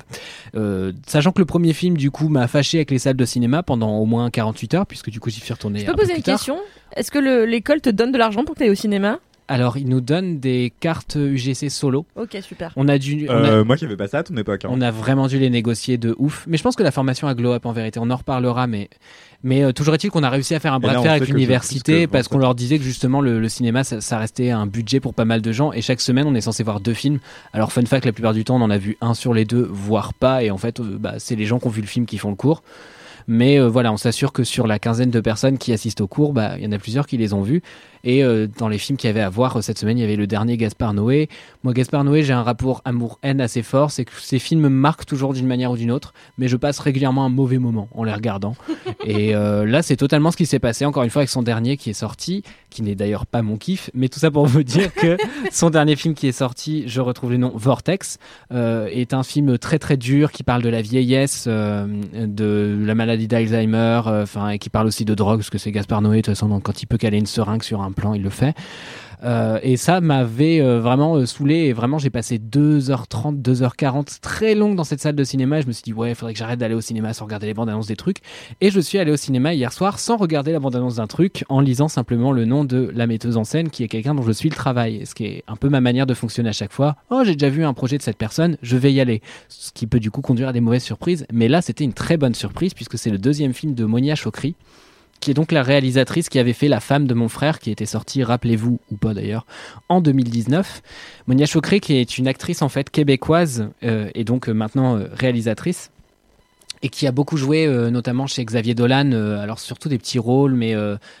Euh, 0.54 0.92
sachant 1.06 1.32
que 1.32 1.40
le 1.40 1.46
premier 1.46 1.72
film, 1.72 1.96
du 1.96 2.10
coup, 2.10 2.28
m'a 2.28 2.46
fâché 2.48 2.78
avec 2.78 2.90
les 2.90 2.98
salles 2.98 3.16
de 3.16 3.24
cinéma 3.24 3.62
pendant 3.62 3.96
au 3.98 4.04
moins 4.06 4.30
48 4.30 4.74
heures, 4.74 4.86
puisque 4.86 5.10
du 5.10 5.20
coup, 5.20 5.30
j'y 5.30 5.40
suis 5.40 5.52
retourné 5.52 5.80
Je 5.80 5.84
un 5.84 5.86
peux 5.88 5.92
peu 5.92 6.00
poser 6.02 6.12
plus 6.14 6.18
une 6.18 6.22
tard. 6.24 6.34
question? 6.36 6.58
Est-ce 6.96 7.10
que 7.10 7.18
le- 7.18 7.44
l'école 7.44 7.80
te 7.80 7.90
donne 7.90 8.12
de 8.12 8.18
l'argent 8.18 8.44
pour 8.44 8.54
que 8.54 8.58
tu 8.60 8.64
ailles 8.64 8.70
au 8.70 8.74
cinéma? 8.74 9.18
Alors, 9.50 9.78
il 9.78 9.88
nous 9.88 10.02
donne 10.02 10.40
des 10.40 10.72
cartes 10.78 11.16
UGC 11.18 11.70
solo. 11.70 12.04
Ok, 12.16 12.36
super. 12.42 12.70
On 12.76 12.86
a 12.86 12.98
dû... 12.98 13.26
on 13.30 13.32
a- 13.32 13.48
Euh, 13.50 13.64
moi 13.64 13.76
qui 13.78 13.86
avais 13.86 13.96
pas 13.96 14.06
ça 14.06 14.18
à 14.18 14.22
ton 14.22 14.36
époque. 14.36 14.66
hein. 14.66 14.68
On 14.70 14.80
a 14.82 14.90
vraiment 14.90 15.26
dû 15.26 15.38
les 15.38 15.48
négocier 15.48 15.96
de 15.96 16.14
ouf. 16.18 16.44
Mais 16.46 16.58
je 16.58 16.62
pense 16.62 16.76
que 16.76 16.82
la 16.82 16.90
formation 16.90 17.28
a 17.28 17.34
glow 17.34 17.52
up 17.52 17.64
en 17.64 17.72
vérité. 17.72 17.98
On 18.02 18.10
en 18.10 18.16
reparlera, 18.16 18.66
mais, 18.66 18.90
mais 19.42 19.62
euh, 19.64 19.72
toujours 19.72 19.94
est-il 19.94 20.10
qu'on 20.10 20.22
a 20.22 20.28
réussi 20.28 20.54
à 20.54 20.60
faire 20.60 20.74
un 20.74 20.80
bras 20.80 20.92
là, 20.92 20.94
de 20.96 21.00
on 21.00 21.02
fer 21.04 21.12
avec 21.12 21.28
l'université 21.34 22.06
que 22.06 22.10
parce 22.10 22.28
qu'on 22.28 22.38
leur 22.38 22.54
disait 22.54 22.76
que 22.78 22.84
justement 22.84 23.22
le, 23.22 23.40
le 23.40 23.48
cinéma, 23.48 23.84
ça, 23.84 24.02
ça 24.02 24.18
restait 24.18 24.50
un 24.50 24.66
budget 24.66 25.00
pour 25.00 25.14
pas 25.14 25.24
mal 25.24 25.40
de 25.40 25.50
gens. 25.50 25.72
Et 25.72 25.80
chaque 25.80 26.02
semaine, 26.02 26.26
on 26.26 26.34
est 26.34 26.42
censé 26.42 26.62
voir 26.62 26.80
deux 26.80 26.92
films. 26.94 27.18
Alors, 27.54 27.72
fun 27.72 27.84
fact, 27.86 28.04
la 28.04 28.12
plupart 28.12 28.34
du 28.34 28.44
temps, 28.44 28.56
on 28.56 28.62
en 28.62 28.70
a 28.70 28.76
vu 28.78 28.98
un 29.00 29.14
sur 29.14 29.32
les 29.32 29.46
deux, 29.46 29.66
voire 29.70 30.12
pas. 30.12 30.42
Et 30.44 30.50
en 30.50 30.58
fait, 30.58 30.78
euh, 30.80 30.98
bah, 31.00 31.14
c'est 31.16 31.36
les 31.36 31.46
gens 31.46 31.58
qui 31.58 31.66
ont 31.68 31.70
vu 31.70 31.80
le 31.80 31.86
film 31.86 32.04
qui 32.04 32.18
font 32.18 32.28
le 32.30 32.36
cours. 32.36 32.62
Mais 33.30 33.60
euh, 33.60 33.68
voilà, 33.68 33.92
on 33.92 33.98
s'assure 33.98 34.32
que 34.32 34.42
sur 34.42 34.66
la 34.66 34.78
quinzaine 34.78 35.10
de 35.10 35.20
personnes 35.20 35.58
qui 35.58 35.72
assistent 35.74 36.00
au 36.00 36.06
cours, 36.06 36.32
bah, 36.32 36.52
il 36.56 36.64
y 36.64 36.66
en 36.66 36.72
a 36.72 36.78
plusieurs 36.78 37.06
qui 37.06 37.18
les 37.18 37.34
ont 37.34 37.42
vus. 37.42 37.62
Et 38.04 38.22
euh, 38.24 38.46
dans 38.58 38.68
les 38.68 38.78
films 38.78 38.96
qu'il 38.96 39.08
y 39.08 39.10
avait 39.10 39.20
à 39.20 39.28
voir 39.28 39.56
euh, 39.56 39.60
cette 39.60 39.78
semaine, 39.78 39.98
il 39.98 40.00
y 40.00 40.04
avait 40.04 40.16
le 40.16 40.26
dernier 40.26 40.56
Gaspard 40.56 40.94
Noé. 40.94 41.28
Moi, 41.64 41.72
Gaspard 41.72 42.04
Noé, 42.04 42.22
j'ai 42.22 42.32
un 42.32 42.42
rapport 42.42 42.82
amour-haine 42.84 43.40
assez 43.40 43.62
fort. 43.62 43.90
C'est 43.90 44.04
que 44.04 44.12
ces 44.18 44.38
films 44.38 44.60
me 44.62 44.68
marquent 44.68 45.06
toujours 45.06 45.34
d'une 45.34 45.46
manière 45.46 45.70
ou 45.70 45.76
d'une 45.76 45.90
autre, 45.90 46.14
mais 46.38 46.48
je 46.48 46.56
passe 46.56 46.78
régulièrement 46.78 47.24
un 47.24 47.28
mauvais 47.28 47.58
moment 47.58 47.88
en 47.94 48.04
les 48.04 48.12
regardant. 48.12 48.54
Et 49.04 49.34
euh, 49.34 49.66
là, 49.66 49.82
c'est 49.82 49.96
totalement 49.96 50.30
ce 50.30 50.36
qui 50.36 50.46
s'est 50.46 50.58
passé, 50.58 50.84
encore 50.84 51.02
une 51.02 51.10
fois, 51.10 51.20
avec 51.20 51.30
son 51.30 51.42
dernier 51.42 51.76
qui 51.76 51.90
est 51.90 51.94
sorti, 51.94 52.42
qui 52.70 52.82
n'est 52.82 52.94
d'ailleurs 52.94 53.26
pas 53.26 53.42
mon 53.42 53.56
kiff, 53.56 53.90
mais 53.94 54.08
tout 54.08 54.20
ça 54.20 54.30
pour 54.30 54.46
vous 54.46 54.62
dire 54.62 54.92
que 54.94 55.16
son 55.52 55.70
dernier 55.70 55.96
film 55.96 56.14
qui 56.14 56.28
est 56.28 56.32
sorti, 56.32 56.84
je 56.86 57.00
retrouve 57.00 57.32
le 57.32 57.38
nom 57.38 57.52
Vortex, 57.54 58.18
euh, 58.52 58.86
est 58.86 59.14
un 59.14 59.22
film 59.22 59.58
très 59.58 59.78
très 59.78 59.96
dur 59.96 60.32
qui 60.32 60.42
parle 60.42 60.62
de 60.62 60.68
la 60.68 60.82
vieillesse, 60.82 61.46
de 61.48 62.78
la 62.84 62.94
maladie 62.94 63.28
d'Alzheimer, 63.28 64.02
enfin, 64.04 64.50
et 64.50 64.58
qui 64.58 64.70
parle 64.70 64.86
aussi 64.86 65.04
de 65.04 65.14
drogue, 65.14 65.38
parce 65.38 65.50
que 65.50 65.58
c'est 65.58 65.72
Gaspard 65.72 66.02
Noé, 66.02 66.18
de 66.18 66.22
toute 66.22 66.34
façon, 66.34 66.48
donc 66.48 66.62
quand 66.64 66.82
il 66.82 66.86
peut 66.86 66.98
caler 66.98 67.18
une 67.18 67.26
seringue 67.26 67.62
sur 67.62 67.80
un 67.80 67.87
plan, 67.92 68.14
il 68.14 68.22
le 68.22 68.30
fait. 68.30 68.54
Euh, 69.24 69.58
et 69.62 69.76
ça 69.76 70.00
m'avait 70.00 70.60
euh, 70.60 70.80
vraiment 70.80 71.16
euh, 71.16 71.26
saoulé. 71.26 71.56
Et 71.56 71.72
vraiment 71.72 71.98
j'ai 71.98 72.10
passé 72.10 72.38
2h30, 72.38 73.42
2h40 73.42 74.20
très 74.20 74.54
longues 74.54 74.76
dans 74.76 74.84
cette 74.84 75.00
salle 75.00 75.16
de 75.16 75.24
cinéma. 75.24 75.60
Je 75.60 75.66
me 75.66 75.72
suis 75.72 75.82
dit 75.82 75.92
ouais 75.92 76.10
il 76.10 76.14
faudrait 76.14 76.32
que 76.32 76.38
j'arrête 76.38 76.58
d'aller 76.58 76.74
au 76.74 76.80
cinéma 76.80 77.12
sans 77.12 77.24
regarder 77.24 77.46
les 77.46 77.54
bandes 77.54 77.68
annonces 77.68 77.86
des 77.86 77.96
trucs. 77.96 78.18
Et 78.60 78.70
je 78.70 78.80
suis 78.80 78.98
allé 78.98 79.10
au 79.10 79.16
cinéma 79.16 79.54
hier 79.54 79.72
soir 79.72 79.98
sans 79.98 80.16
regarder 80.16 80.52
la 80.52 80.60
bande 80.60 80.76
annonce 80.76 80.96
d'un 80.96 81.06
truc 81.06 81.44
en 81.48 81.60
lisant 81.60 81.88
simplement 81.88 82.32
le 82.32 82.44
nom 82.44 82.64
de 82.64 82.90
la 82.94 83.06
metteuse 83.06 83.36
en 83.36 83.44
scène 83.44 83.70
qui 83.70 83.82
est 83.82 83.88
quelqu'un 83.88 84.14
dont 84.14 84.22
je 84.22 84.32
suis 84.32 84.48
le 84.48 84.54
travail. 84.54 85.04
Ce 85.04 85.14
qui 85.14 85.24
est 85.24 85.44
un 85.48 85.56
peu 85.56 85.68
ma 85.68 85.80
manière 85.80 86.06
de 86.06 86.14
fonctionner 86.14 86.50
à 86.50 86.52
chaque 86.52 86.72
fois. 86.72 86.96
Oh 87.10 87.22
j'ai 87.24 87.34
déjà 87.34 87.50
vu 87.50 87.64
un 87.64 87.74
projet 87.74 87.98
de 87.98 88.02
cette 88.02 88.18
personne 88.18 88.56
je 88.62 88.76
vais 88.76 88.92
y 88.92 89.00
aller. 89.00 89.22
Ce 89.48 89.72
qui 89.72 89.86
peut 89.86 90.00
du 90.00 90.10
coup 90.10 90.20
conduire 90.20 90.48
à 90.48 90.52
des 90.52 90.60
mauvaises 90.60 90.84
surprises. 90.84 91.26
Mais 91.32 91.48
là 91.48 91.62
c'était 91.62 91.84
une 91.84 91.94
très 91.94 92.16
bonne 92.16 92.34
surprise 92.34 92.74
puisque 92.74 92.98
c'est 92.98 93.10
le 93.10 93.18
deuxième 93.18 93.52
film 93.52 93.74
de 93.74 93.84
Monia 93.84 94.14
Chokri 94.14 94.54
qui 95.20 95.30
est 95.30 95.34
donc 95.34 95.52
la 95.52 95.62
réalisatrice 95.62 96.28
qui 96.28 96.38
avait 96.38 96.52
fait 96.52 96.68
La 96.68 96.80
femme 96.80 97.06
de 97.06 97.14
mon 97.14 97.28
frère, 97.28 97.58
qui 97.58 97.70
était 97.70 97.86
sortie, 97.86 98.22
rappelez-vous, 98.22 98.78
ou 98.90 98.96
pas 98.96 99.14
d'ailleurs, 99.14 99.46
en 99.88 100.00
2019. 100.00 100.82
Monia 101.26 101.46
Chokri, 101.46 101.80
qui 101.80 101.96
est 101.96 102.18
une 102.18 102.28
actrice 102.28 102.62
en 102.62 102.68
fait 102.68 102.90
québécoise, 102.90 103.68
euh, 103.82 104.10
et 104.14 104.24
donc 104.24 104.48
euh, 104.48 104.52
maintenant 104.52 104.96
euh, 104.96 105.08
réalisatrice, 105.12 105.90
et 106.82 106.88
qui 106.88 107.06
a 107.06 107.12
beaucoup 107.12 107.36
joué, 107.36 107.66
notamment 107.90 108.28
chez 108.28 108.44
Xavier 108.44 108.76
Dolan, 108.76 109.10
alors 109.10 109.58
surtout 109.58 109.88
des 109.88 109.98
petits 109.98 110.20
rôles, 110.20 110.54
mais 110.54 110.76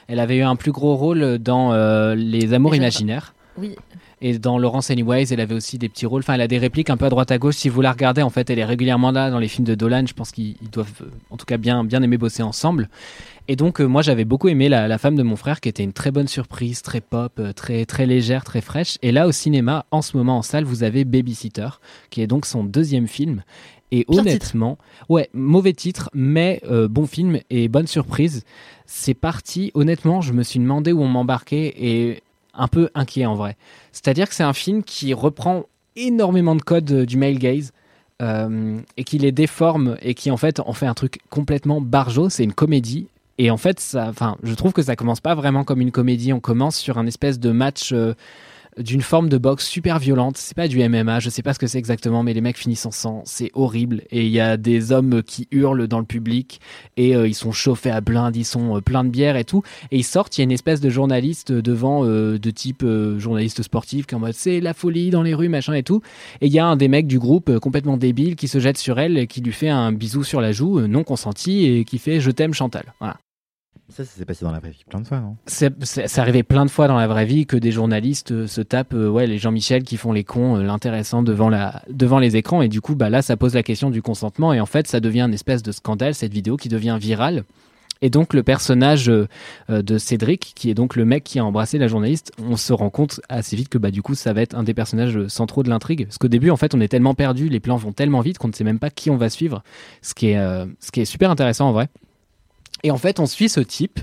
elle 0.06 0.20
avait 0.20 0.36
eu 0.36 0.42
un 0.42 0.54
plus 0.54 0.70
gros 0.70 0.94
rôle 0.94 1.38
dans 1.38 1.72
Les 2.14 2.54
Amours 2.54 2.76
imaginaires. 2.76 3.34
Oui. 3.56 3.74
Et 4.20 4.38
dans 4.38 4.58
Laurence 4.58 4.90
Anyways, 4.90 5.32
elle 5.32 5.40
avait 5.40 5.54
aussi 5.54 5.78
des 5.78 5.88
petits 5.88 6.06
rôles. 6.06 6.20
Enfin, 6.20 6.34
elle 6.34 6.40
a 6.40 6.48
des 6.48 6.58
répliques 6.58 6.90
un 6.90 6.96
peu 6.96 7.06
à 7.06 7.08
droite 7.10 7.30
à 7.30 7.38
gauche. 7.38 7.56
Si 7.56 7.68
vous 7.68 7.80
la 7.80 7.92
regardez, 7.92 8.22
en 8.22 8.30
fait, 8.30 8.50
elle 8.50 8.58
est 8.58 8.64
régulièrement 8.64 9.10
là 9.10 9.30
dans 9.30 9.38
les 9.38 9.48
films 9.48 9.66
de 9.66 9.74
Dolan. 9.74 10.04
Je 10.06 10.14
pense 10.14 10.32
qu'ils 10.32 10.56
ils 10.60 10.70
doivent, 10.70 11.02
euh, 11.02 11.10
en 11.30 11.36
tout 11.36 11.46
cas, 11.46 11.56
bien, 11.56 11.84
bien 11.84 12.02
aimer 12.02 12.18
bosser 12.18 12.42
ensemble. 12.42 12.88
Et 13.46 13.56
donc, 13.56 13.80
euh, 13.80 13.86
moi, 13.86 14.02
j'avais 14.02 14.24
beaucoup 14.24 14.48
aimé 14.48 14.68
la, 14.68 14.88
la 14.88 14.98
femme 14.98 15.16
de 15.16 15.22
mon 15.22 15.36
frère, 15.36 15.60
qui 15.60 15.68
était 15.68 15.82
une 15.82 15.92
très 15.94 16.10
bonne 16.10 16.28
surprise, 16.28 16.82
très 16.82 17.00
pop, 17.00 17.32
euh, 17.38 17.52
très, 17.52 17.86
très 17.86 18.06
légère, 18.06 18.44
très 18.44 18.60
fraîche. 18.60 18.98
Et 19.02 19.10
là, 19.12 19.26
au 19.26 19.32
cinéma, 19.32 19.86
en 19.90 20.02
ce 20.02 20.16
moment 20.16 20.38
en 20.38 20.42
salle, 20.42 20.64
vous 20.64 20.82
avez 20.82 21.04
Babysitter, 21.04 21.68
qui 22.10 22.20
est 22.20 22.26
donc 22.26 22.44
son 22.44 22.64
deuxième 22.64 23.06
film. 23.06 23.42
Et 23.90 24.04
Pire 24.04 24.20
honnêtement, 24.20 24.76
ouais, 25.08 25.30
mauvais 25.32 25.72
titre, 25.72 26.10
mais 26.12 26.60
euh, 26.70 26.88
bon 26.88 27.06
film 27.06 27.38
et 27.48 27.68
bonne 27.68 27.86
surprise. 27.86 28.44
C'est 28.84 29.14
parti. 29.14 29.70
Honnêtement, 29.74 30.20
je 30.20 30.34
me 30.34 30.42
suis 30.42 30.58
demandé 30.58 30.92
où 30.92 31.02
on 31.02 31.08
m'embarquait 31.08 31.74
et 31.78 32.22
un 32.58 32.68
peu 32.68 32.90
inquiet 32.94 33.26
en 33.26 33.34
vrai. 33.34 33.56
C'est-à-dire 33.92 34.28
que 34.28 34.34
c'est 34.34 34.44
un 34.44 34.52
film 34.52 34.82
qui 34.82 35.14
reprend 35.14 35.64
énormément 35.96 36.54
de 36.56 36.62
codes 36.62 36.90
euh, 36.92 37.06
du 37.06 37.16
male 37.16 37.38
gaze. 37.38 37.72
euh, 38.20 38.80
et 38.96 39.04
qui 39.04 39.18
les 39.18 39.30
déforme 39.30 39.96
et 40.02 40.14
qui 40.14 40.32
en 40.32 40.36
fait 40.36 40.58
en 40.58 40.72
fait 40.72 40.86
un 40.86 40.94
truc 40.94 41.20
complètement 41.30 41.80
barjot. 41.80 42.30
C'est 42.30 42.44
une 42.44 42.52
comédie 42.52 43.06
et 43.38 43.50
en 43.52 43.56
fait, 43.56 43.78
ça, 43.78 44.12
je 44.42 44.54
trouve 44.54 44.72
que 44.72 44.82
ça 44.82 44.96
commence 44.96 45.20
pas 45.20 45.36
vraiment 45.36 45.62
comme 45.62 45.80
une 45.80 45.92
comédie. 45.92 46.32
On 46.32 46.40
commence 46.40 46.76
sur 46.76 46.98
un 46.98 47.06
espèce 47.06 47.38
de 47.38 47.52
match 47.52 47.92
euh, 47.92 48.14
d'une 48.78 49.02
forme 49.02 49.28
de 49.28 49.38
boxe 49.38 49.66
super 49.66 49.98
violente. 49.98 50.36
C'est 50.36 50.56
pas 50.56 50.68
du 50.68 50.86
MMA, 50.88 51.20
je 51.20 51.30
sais 51.30 51.42
pas 51.42 51.54
ce 51.54 51.58
que 51.58 51.66
c'est 51.66 51.78
exactement, 51.78 52.22
mais 52.22 52.34
les 52.34 52.40
mecs 52.40 52.58
finissent 52.58 52.86
en 52.86 52.90
sang. 52.90 53.22
C'est 53.24 53.50
horrible. 53.54 54.02
Et 54.10 54.26
il 54.26 54.32
y 54.32 54.40
a 54.40 54.56
des 54.56 54.92
hommes 54.92 55.22
qui 55.22 55.48
hurlent 55.50 55.86
dans 55.86 55.98
le 55.98 56.04
public 56.04 56.60
et 56.96 57.14
euh, 57.14 57.28
ils 57.28 57.34
sont 57.34 57.52
chauffés 57.52 57.90
à 57.90 58.00
blinde, 58.00 58.36
ils 58.36 58.44
sont 58.44 58.76
euh, 58.76 58.80
pleins 58.80 59.04
de 59.04 59.10
bière 59.10 59.36
et 59.36 59.44
tout. 59.44 59.62
Et 59.90 59.98
ils 59.98 60.04
sortent, 60.04 60.36
il 60.38 60.40
y 60.40 60.42
a 60.42 60.44
une 60.44 60.52
espèce 60.52 60.80
de 60.80 60.90
journaliste 60.90 61.52
devant, 61.52 62.04
euh, 62.04 62.38
de 62.38 62.50
type 62.50 62.82
euh, 62.82 63.18
journaliste 63.18 63.62
sportif, 63.62 64.06
qui 64.06 64.14
est 64.14 64.16
en 64.16 64.20
mode 64.20 64.34
c'est 64.34 64.60
la 64.60 64.74
folie 64.74 65.10
dans 65.10 65.22
les 65.22 65.34
rues, 65.34 65.48
machin 65.48 65.74
et 65.74 65.82
tout. 65.82 66.00
Et 66.40 66.46
il 66.46 66.52
y 66.52 66.58
a 66.58 66.66
un 66.66 66.76
des 66.76 66.88
mecs 66.88 67.06
du 67.06 67.18
groupe 67.18 67.48
euh, 67.50 67.58
complètement 67.58 67.96
débile 67.96 68.36
qui 68.36 68.48
se 68.48 68.58
jette 68.58 68.78
sur 68.78 68.98
elle 68.98 69.26
qui 69.26 69.40
lui 69.40 69.52
fait 69.52 69.68
un 69.68 69.92
bisou 69.92 70.24
sur 70.24 70.40
la 70.40 70.52
joue, 70.52 70.80
euh, 70.80 70.86
non 70.86 71.04
consenti, 71.04 71.66
et 71.66 71.84
qui 71.84 71.98
fait 71.98 72.20
je 72.20 72.30
t'aime 72.30 72.54
Chantal. 72.54 72.94
Voilà. 73.00 73.16
Ça, 73.90 74.04
ça 74.04 74.18
s'est 74.18 74.26
passé 74.26 74.44
dans 74.44 74.52
la 74.52 74.58
vraie 74.58 74.70
vie 74.70 74.84
plein 74.88 75.00
de 75.00 75.06
fois, 75.06 75.18
non? 75.18 75.36
C'est 75.46 76.18
arrivé 76.18 76.42
plein 76.42 76.66
de 76.66 76.70
fois 76.70 76.88
dans 76.88 76.96
la 76.96 77.06
vraie 77.06 77.24
vie 77.24 77.46
que 77.46 77.56
des 77.56 77.72
journalistes 77.72 78.32
euh, 78.32 78.46
se 78.46 78.60
tapent, 78.60 78.92
euh, 78.92 79.08
ouais, 79.08 79.26
les 79.26 79.38
Jean-Michel 79.38 79.82
qui 79.82 79.96
font 79.96 80.12
les 80.12 80.24
cons, 80.24 80.56
euh, 80.56 80.62
l'intéressant 80.62 81.22
devant 81.22 81.50
devant 81.88 82.18
les 82.18 82.36
écrans, 82.36 82.60
et 82.60 82.68
du 82.68 82.82
coup, 82.82 82.94
bah 82.94 83.08
là, 83.08 83.22
ça 83.22 83.38
pose 83.38 83.54
la 83.54 83.62
question 83.62 83.88
du 83.88 84.02
consentement, 84.02 84.52
et 84.52 84.60
en 84.60 84.66
fait, 84.66 84.86
ça 84.86 85.00
devient 85.00 85.22
une 85.22 85.32
espèce 85.32 85.62
de 85.62 85.72
scandale 85.72 86.14
cette 86.14 86.34
vidéo 86.34 86.58
qui 86.58 86.68
devient 86.68 86.98
virale. 87.00 87.44
Et 88.00 88.10
donc 88.10 88.32
le 88.32 88.44
personnage 88.44 89.06
de 89.06 89.98
Cédric, 89.98 90.52
qui 90.54 90.70
est 90.70 90.74
donc 90.74 90.94
le 90.94 91.04
mec 91.04 91.24
qui 91.24 91.40
a 91.40 91.44
embrassé 91.44 91.78
la 91.78 91.88
journaliste, 91.88 92.30
on 92.38 92.56
se 92.56 92.72
rend 92.72 92.90
compte 92.90 93.20
assez 93.28 93.56
vite 93.56 93.70
que 93.70 93.78
bah 93.78 93.90
du 93.90 94.02
coup 94.02 94.14
ça 94.14 94.32
va 94.32 94.42
être 94.42 94.54
un 94.54 94.62
des 94.62 94.72
personnages 94.72 95.26
centraux 95.26 95.64
de 95.64 95.68
l'intrigue. 95.68 96.04
Parce 96.04 96.16
qu'au 96.16 96.28
début 96.28 96.50
en 96.50 96.56
fait 96.56 96.76
on 96.76 96.80
est 96.80 96.86
tellement 96.86 97.14
perdu, 97.14 97.48
les 97.48 97.58
plans 97.58 97.76
vont 97.76 97.90
tellement 97.90 98.20
vite 98.20 98.38
qu'on 98.38 98.46
ne 98.46 98.52
sait 98.52 98.62
même 98.62 98.78
pas 98.78 98.90
qui 98.90 99.10
on 99.10 99.16
va 99.16 99.28
suivre, 99.28 99.64
ce 100.00 100.14
qui 100.14 100.28
est, 100.28 100.36
ce 100.78 100.92
qui 100.92 101.00
est 101.00 101.06
super 101.06 101.28
intéressant 101.28 101.70
en 101.70 101.72
vrai. 101.72 101.88
Et 102.82 102.90
en 102.90 102.98
fait 102.98 103.20
on 103.20 103.26
suit 103.26 103.48
ce 103.48 103.60
type 103.60 104.00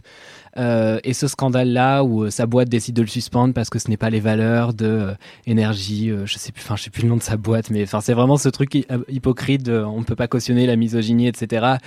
euh, 0.58 1.00
et 1.04 1.14
ce 1.14 1.28
scandale-là 1.28 2.04
où 2.04 2.24
euh, 2.24 2.30
sa 2.30 2.46
boîte 2.46 2.70
décide 2.70 2.96
de 2.96 3.02
le 3.02 3.08
suspendre 3.08 3.54
parce 3.54 3.70
que 3.70 3.78
ce 3.78 3.90
n'est 3.90 3.98
pas 3.98 4.10
les 4.10 4.22
valeurs 4.22 4.74
de 4.74 4.86
euh, 4.86 5.14
euh, 5.48 6.26
je 6.26 6.38
sais 6.38 6.52
plus, 6.54 6.62
enfin 6.64 6.78
je 6.78 6.84
sais 6.84 6.90
plus 6.90 7.04
le 7.04 7.10
nom 7.10 7.18
de 7.18 7.22
sa 7.22 7.36
boîte, 7.36 7.70
mais 7.72 7.84
enfin 7.84 8.00
c'est 8.00 8.14
vraiment 8.14 8.38
ce 8.38 8.48
truc 8.48 8.76
euh, 8.76 9.04
hypocrite, 9.10 9.68
on 9.68 10.00
ne 10.00 10.06
peut 10.06 10.16
pas 10.16 10.28
cautionner 10.28 10.66
la 10.66 10.78
misogynie, 10.78 11.28
etc. 11.28 11.78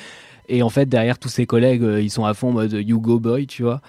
Et 0.51 0.63
en 0.63 0.71
fait, 0.71 0.87
derrière 0.87 1.19
tous 1.19 1.29
ses 1.29 1.47
collègues, 1.47 1.87
ils 2.01 2.11
sont 2.11 2.25
à 2.25 2.35
fond 2.35 2.53
mode 2.53 2.73
You 2.73 3.01
go 3.01 3.19
boy, 3.19 3.47
tu 3.47 3.63
vois. 3.63 3.81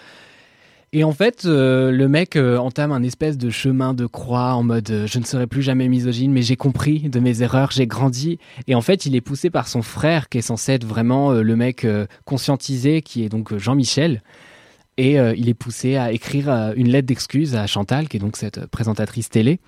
Et 0.91 1.03
en 1.03 1.11
fait, 1.11 1.45
euh, 1.45 1.91
le 1.91 2.07
mec 2.07 2.35
euh, 2.35 2.57
entame 2.57 2.91
un 2.91 3.03
espèce 3.03 3.37
de 3.37 3.51
chemin 3.51 3.93
de 3.93 4.07
croix 4.07 4.53
en 4.53 4.63
mode 4.63 4.89
euh, 4.89 5.07
je 5.07 5.19
ne 5.19 5.23
serai 5.23 5.45
plus 5.45 5.61
jamais 5.61 5.87
misogyne, 5.87 6.31
mais 6.31 6.41
j'ai 6.41 6.55
compris 6.55 7.09
de 7.09 7.19
mes 7.19 7.43
erreurs, 7.43 7.69
j'ai 7.69 7.85
grandi. 7.85 8.39
Et 8.67 8.73
en 8.73 8.81
fait, 8.81 9.05
il 9.05 9.15
est 9.15 9.21
poussé 9.21 9.51
par 9.51 9.67
son 9.67 9.83
frère 9.83 10.29
qui 10.29 10.39
est 10.39 10.41
censé 10.41 10.71
être 10.71 10.85
vraiment 10.85 11.31
le 11.31 11.55
mec 11.55 11.85
conscientisé, 12.25 13.01
qui 13.01 13.23
est 13.23 13.29
donc 13.29 13.55
Jean-Michel. 13.55 14.23
Et 14.97 15.13
il 15.13 15.47
est 15.47 15.53
poussé 15.53 15.95
à 15.95 16.11
écrire 16.11 16.73
une 16.75 16.89
lettre 16.89 17.07
d'excuse 17.07 17.55
à 17.55 17.67
Chantal, 17.67 18.09
qui 18.09 18.17
est 18.17 18.19
donc 18.19 18.35
cette 18.35 18.65
présentatrice 18.67 19.29
télé. 19.29 19.59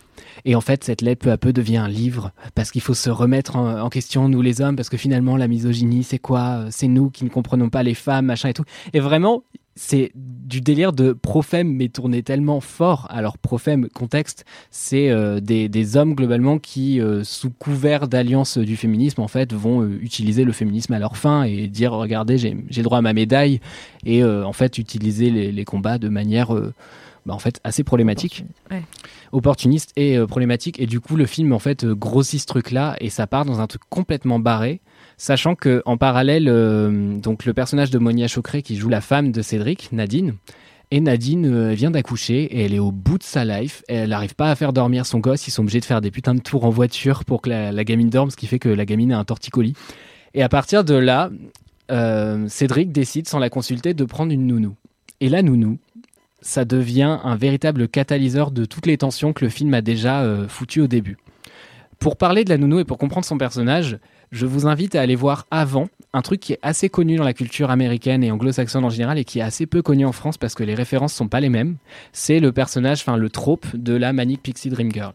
Et 0.43 0.55
en 0.55 0.61
fait, 0.61 0.83
cette 0.83 1.01
lettre 1.01 1.23
peu 1.23 1.31
à 1.31 1.37
peu 1.37 1.53
devient 1.53 1.77
un 1.77 1.87
livre, 1.87 2.31
parce 2.53 2.71
qu'il 2.71 2.81
faut 2.81 2.93
se 2.93 3.09
remettre 3.09 3.55
en, 3.55 3.79
en 3.79 3.89
question, 3.89 4.27
nous 4.27 4.41
les 4.41 4.61
hommes, 4.61 4.75
parce 4.75 4.89
que 4.89 4.97
finalement, 4.97 5.37
la 5.37 5.47
misogynie, 5.47 6.03
c'est 6.03 6.19
quoi? 6.19 6.65
C'est 6.69 6.87
nous 6.87 7.09
qui 7.09 7.23
ne 7.23 7.29
comprenons 7.29 7.69
pas 7.69 7.83
les 7.83 7.93
femmes, 7.93 8.25
machin 8.25 8.49
et 8.49 8.53
tout. 8.53 8.65
Et 8.93 8.99
vraiment, 8.99 9.43
c'est 9.75 10.11
du 10.15 10.59
délire 10.61 10.91
de 10.91 11.13
prophème, 11.13 11.73
mais 11.73 11.87
tourné 11.87 12.23
tellement 12.23 12.59
fort. 12.59 13.07
Alors, 13.09 13.37
prophème, 13.37 13.87
contexte, 13.89 14.45
c'est 14.69 15.09
euh, 15.09 15.39
des, 15.39 15.69
des 15.69 15.95
hommes 15.97 16.13
globalement 16.13 16.59
qui, 16.59 16.99
euh, 16.99 17.23
sous 17.23 17.49
couvert 17.51 18.07
d'alliance 18.07 18.57
du 18.57 18.75
féminisme, 18.75 19.21
en 19.21 19.27
fait, 19.29 19.53
vont 19.53 19.81
euh, 19.81 19.97
utiliser 20.01 20.43
le 20.43 20.51
féminisme 20.51 20.93
à 20.93 20.99
leur 20.99 21.15
fin 21.15 21.43
et 21.43 21.67
dire 21.67 21.93
regardez, 21.93 22.37
j'ai 22.37 22.83
droit 22.83 22.97
à 22.97 23.01
ma 23.01 23.13
médaille, 23.13 23.61
et 24.05 24.23
en 24.23 24.53
fait, 24.53 24.77
utiliser 24.77 25.29
les, 25.29 25.51
les 25.51 25.65
combats 25.65 25.97
de 25.97 26.09
manière. 26.09 26.53
bah, 27.25 27.33
en 27.33 27.39
fait 27.39 27.59
assez 27.63 27.83
problématique 27.83 28.45
Ouais. 28.71 28.81
opportuniste 29.31 29.91
et 29.95 30.17
problématique 30.27 30.79
et 30.79 30.87
du 30.87 30.99
coup 30.99 31.15
le 31.15 31.25
film 31.27 31.53
en 31.53 31.59
fait 31.59 31.85
grossit 31.85 32.39
ce 32.41 32.45
truc 32.47 32.71
là 32.71 32.95
et 32.99 33.09
ça 33.09 33.27
part 33.27 33.45
dans 33.45 33.59
un 33.59 33.67
truc 33.67 33.81
complètement 33.89 34.39
barré 34.39 34.81
sachant 35.21 35.53
que 35.53 35.83
en 35.85 35.97
parallèle 35.97 36.47
euh, 36.49 37.15
donc 37.15 37.45
le 37.45 37.53
personnage 37.53 37.91
de 37.91 37.99
Monia 37.99 38.27
Chokre 38.27 38.63
qui 38.63 38.75
joue 38.75 38.89
la 38.89 39.01
femme 39.01 39.31
de 39.31 39.43
Cédric 39.43 39.91
Nadine 39.91 40.33
et 40.89 40.99
Nadine 40.99 41.45
euh, 41.45 41.73
vient 41.73 41.91
d'accoucher 41.91 42.41
et 42.45 42.65
elle 42.65 42.73
est 42.73 42.79
au 42.79 42.91
bout 42.91 43.19
de 43.19 43.23
sa 43.23 43.45
life 43.45 43.83
elle 43.87 44.09
n'arrive 44.09 44.33
pas 44.33 44.49
à 44.49 44.55
faire 44.55 44.73
dormir 44.73 45.05
son 45.05 45.19
gosse. 45.19 45.47
Ils 45.47 45.51
sont 45.51 45.61
obligés 45.61 45.79
de 45.79 45.85
faire 45.85 46.01
des 46.01 46.09
putains 46.09 46.33
de 46.33 46.41
tours 46.41 46.65
en 46.65 46.71
voiture 46.71 47.23
pour 47.23 47.43
que 47.43 47.51
la, 47.51 47.83
gamine 47.83 48.09
dorme 48.09 48.31
ce 48.31 48.35
qui 48.35 48.47
fait 48.47 48.57
que 48.57 48.67
la 48.67 48.83
gamine 48.83 49.11
a 49.11 49.19
un 49.19 49.23
torticolis. 49.23 49.75
Et 50.33 50.41
à 50.41 50.49
partir 50.49 50.83
de 50.83 50.95
là 50.95 51.29
euh, 51.91 52.47
Cédric 52.47 52.91
décide 52.91 53.27
sans 53.27 53.37
la 53.37 53.51
consulter 53.51 53.93
de 53.93 54.05
prendre 54.05 54.31
une 54.31 54.47
nounou. 54.47 54.75
Et 55.19 55.29
la 55.29 55.43
nounou 55.43 55.77
ça 56.41 56.65
devient 56.65 57.19
un 57.23 57.35
véritable 57.35 57.87
catalyseur 57.87 58.49
de 58.49 58.65
toutes 58.65 58.87
les 58.87 58.97
tensions 58.97 59.33
que 59.33 59.45
le 59.45 59.51
film 59.51 59.75
a 59.75 59.81
déjà 59.81 60.25
foutues 60.47 60.81
au 60.81 60.87
début. 60.87 61.17
Pour 61.99 62.17
parler 62.17 62.43
de 62.43 62.49
la 62.49 62.57
nounou 62.57 62.79
et 62.79 62.85
pour 62.85 62.97
comprendre 62.97 63.27
son 63.27 63.37
personnage, 63.37 63.99
je 64.31 64.45
vous 64.45 64.65
invite 64.65 64.95
à 64.95 65.01
aller 65.01 65.15
voir 65.15 65.45
avant 65.51 65.87
un 66.13 66.21
truc 66.21 66.39
qui 66.39 66.53
est 66.53 66.59
assez 66.61 66.89
connu 66.89 67.17
dans 67.17 67.23
la 67.23 67.33
culture 67.33 67.69
américaine 67.69 68.23
et 68.23 68.31
anglo-saxonne 68.31 68.83
en 68.83 68.89
général 68.89 69.17
et 69.17 69.25
qui 69.25 69.39
est 69.39 69.43
assez 69.43 69.65
peu 69.65 69.81
connu 69.81 70.05
en 70.05 70.11
France 70.11 70.37
parce 70.37 70.55
que 70.55 70.63
les 70.63 70.75
références 70.75 71.13
sont 71.13 71.27
pas 71.27 71.39
les 71.39 71.49
mêmes. 71.49 71.75
C'est 72.13 72.39
le 72.39 72.51
personnage, 72.51 73.01
enfin 73.01 73.17
le 73.17 73.29
trope 73.29 73.65
de 73.73 73.93
la 73.93 74.13
Manic 74.13 74.41
Pixie 74.41 74.69
Dream 74.69 74.91
Girl. 74.91 75.13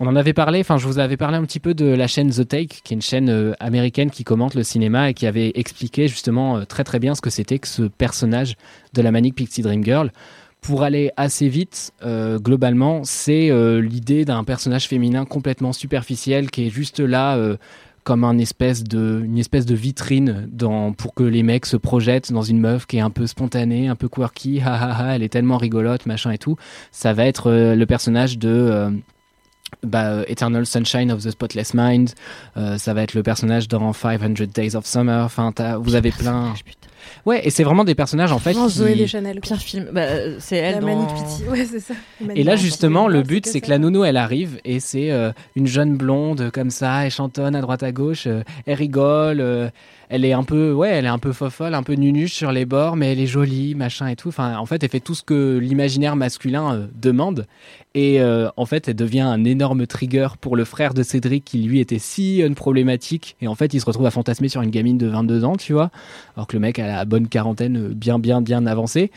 On 0.00 0.06
en 0.06 0.16
avait 0.16 0.32
parlé, 0.32 0.60
enfin 0.60 0.76
je 0.76 0.86
vous 0.86 0.98
avais 0.98 1.16
parlé 1.16 1.36
un 1.36 1.44
petit 1.44 1.60
peu 1.60 1.74
de 1.74 1.86
la 1.86 2.06
chaîne 2.06 2.30
The 2.30 2.46
Take, 2.46 2.80
qui 2.84 2.94
est 2.94 2.96
une 2.96 3.02
chaîne 3.02 3.30
euh, 3.30 3.52
américaine 3.60 4.10
qui 4.10 4.24
commente 4.24 4.54
le 4.54 4.62
cinéma 4.62 5.10
et 5.10 5.14
qui 5.14 5.26
avait 5.26 5.52
expliqué 5.54 6.08
justement 6.08 6.58
euh, 6.58 6.64
très 6.64 6.84
très 6.84 6.98
bien 6.98 7.14
ce 7.14 7.20
que 7.20 7.30
c'était 7.30 7.58
que 7.58 7.68
ce 7.68 7.82
personnage 7.82 8.56
de 8.94 9.02
la 9.02 9.10
Manic 9.10 9.34
Pixie 9.34 9.62
Dream 9.62 9.84
Girl 9.84 10.12
pour 10.60 10.82
aller 10.82 11.12
assez 11.16 11.48
vite, 11.48 11.92
euh, 12.02 12.40
globalement, 12.40 13.02
c'est 13.04 13.48
l'idée 13.80 14.24
d'un 14.24 14.42
personnage 14.42 14.88
féminin 14.88 15.24
complètement 15.24 15.72
superficiel 15.72 16.50
qui 16.50 16.66
est 16.66 16.70
juste 16.70 16.98
là 16.98 17.38
comme 18.08 18.24
un 18.24 18.38
espèce 18.38 18.84
de, 18.84 19.20
une 19.22 19.36
espèce 19.36 19.66
de 19.66 19.74
vitrine 19.74 20.48
dans, 20.50 20.94
pour 20.94 21.12
que 21.12 21.22
les 21.22 21.42
mecs 21.42 21.66
se 21.66 21.76
projettent 21.76 22.32
dans 22.32 22.40
une 22.40 22.58
meuf 22.58 22.86
qui 22.86 22.96
est 22.96 23.00
un 23.00 23.10
peu 23.10 23.26
spontanée, 23.26 23.86
un 23.86 23.96
peu 23.96 24.08
quirky, 24.08 24.62
ha 24.64 24.76
ha 24.76 24.92
ha, 24.98 25.14
elle 25.14 25.22
est 25.22 25.28
tellement 25.28 25.58
rigolote, 25.58 26.06
machin 26.06 26.30
et 26.30 26.38
tout. 26.38 26.56
Ça 26.90 27.12
va 27.12 27.26
être 27.26 27.50
euh, 27.50 27.74
le 27.74 27.84
personnage 27.84 28.38
de... 28.38 28.48
euh, 28.48 28.90
bah, 29.82 30.22
Eternal 30.26 30.64
Sunshine 30.64 31.12
of 31.12 31.22
the 31.22 31.32
Spotless 31.32 31.74
Mind, 31.74 32.12
euh, 32.56 32.78
ça 32.78 32.94
va 32.94 33.02
être 33.02 33.12
le 33.12 33.22
personnage 33.22 33.68
dans 33.68 33.92
500 33.92 34.46
Days 34.54 34.74
of 34.74 34.86
Summer, 34.86 35.22
enfin 35.22 35.52
vous 35.78 35.94
avez 35.94 36.10
plein... 36.10 36.54
Ouais, 37.26 37.46
et 37.46 37.50
c'est 37.50 37.64
vraiment 37.64 37.84
des 37.84 37.94
personnages 37.94 38.32
en 38.32 38.38
fait 38.38 38.54
Non, 38.54 38.68
Zoé 38.68 38.92
qui- 38.94 39.00
Deschanel. 39.00 39.40
Pire 39.40 39.58
film, 39.58 39.88
bah, 39.92 40.00
euh, 40.02 40.36
c'est 40.38 40.56
elle 40.56 40.74
La 40.76 40.80
dans... 40.80 40.86
Manic 40.86 41.08
Pixie. 41.14 41.44
Ouais, 41.48 41.64
c'est 41.64 41.80
ça. 41.80 41.94
Et 42.34 42.42
là, 42.44 42.56
justement, 42.56 43.08
le 43.08 43.22
but, 43.22 43.46
c'est 43.46 43.60
que 43.60 43.70
la 43.70 43.78
nounou, 43.78 44.04
elle 44.04 44.16
arrive 44.16 44.60
et 44.64 44.80
c'est 44.80 45.10
euh, 45.10 45.32
une 45.56 45.66
jeune 45.66 45.96
blonde 45.96 46.50
comme 46.52 46.70
ça, 46.70 47.04
elle 47.04 47.10
chantonne 47.10 47.54
à 47.54 47.60
droite 47.60 47.82
à 47.82 47.92
gauche, 47.92 48.26
euh, 48.26 48.42
elle 48.66 48.74
rigole, 48.78 49.40
euh, 49.40 49.68
elle 50.10 50.24
est 50.24 50.32
un 50.32 50.42
peu, 50.42 50.72
ouais, 50.72 50.90
elle 50.90 51.04
est 51.04 51.08
un 51.08 51.18
peu 51.18 51.32
fofolle, 51.32 51.74
un 51.74 51.82
peu 51.82 51.92
nunuche 51.92 52.32
sur 52.32 52.50
les 52.50 52.64
bords, 52.64 52.96
mais 52.96 53.12
elle 53.12 53.20
est 53.20 53.26
jolie, 53.26 53.74
machin 53.74 54.06
et 54.08 54.16
tout. 54.16 54.28
Enfin, 54.28 54.56
en 54.56 54.64
fait, 54.64 54.82
elle 54.82 54.88
fait 54.88 55.00
tout 55.00 55.14
ce 55.14 55.22
que 55.22 55.58
l'imaginaire 55.58 56.16
masculin 56.16 56.74
euh, 56.74 56.86
demande. 56.94 57.46
Et 57.94 58.20
euh, 58.20 58.48
en 58.56 58.64
fait, 58.64 58.88
elle 58.88 58.96
devient 58.96 59.20
un 59.20 59.44
énorme 59.44 59.86
trigger 59.86 60.28
pour 60.40 60.56
le 60.56 60.64
frère 60.64 60.94
de 60.94 61.02
Cédric 61.02 61.44
qui 61.44 61.58
lui 61.58 61.80
était 61.80 61.98
si 61.98 62.38
une 62.38 62.54
problématique. 62.54 63.36
Et 63.42 63.48
en 63.48 63.54
fait, 63.54 63.74
il 63.74 63.80
se 63.80 63.86
retrouve 63.86 64.06
à 64.06 64.10
fantasmer 64.10 64.48
sur 64.48 64.62
une 64.62 64.70
gamine 64.70 64.96
de 64.96 65.08
22 65.08 65.44
ans, 65.44 65.56
tu 65.56 65.74
vois, 65.74 65.90
alors 66.36 66.46
que 66.46 66.56
le 66.56 66.60
mec 66.60 66.78
a 66.78 66.86
la 66.86 67.04
bonne 67.04 67.28
quarantaine 67.28 67.76
euh, 67.76 67.94
bien, 67.94 68.18
bien, 68.18 68.40
bien 68.40 68.64
avancée. 68.66 69.10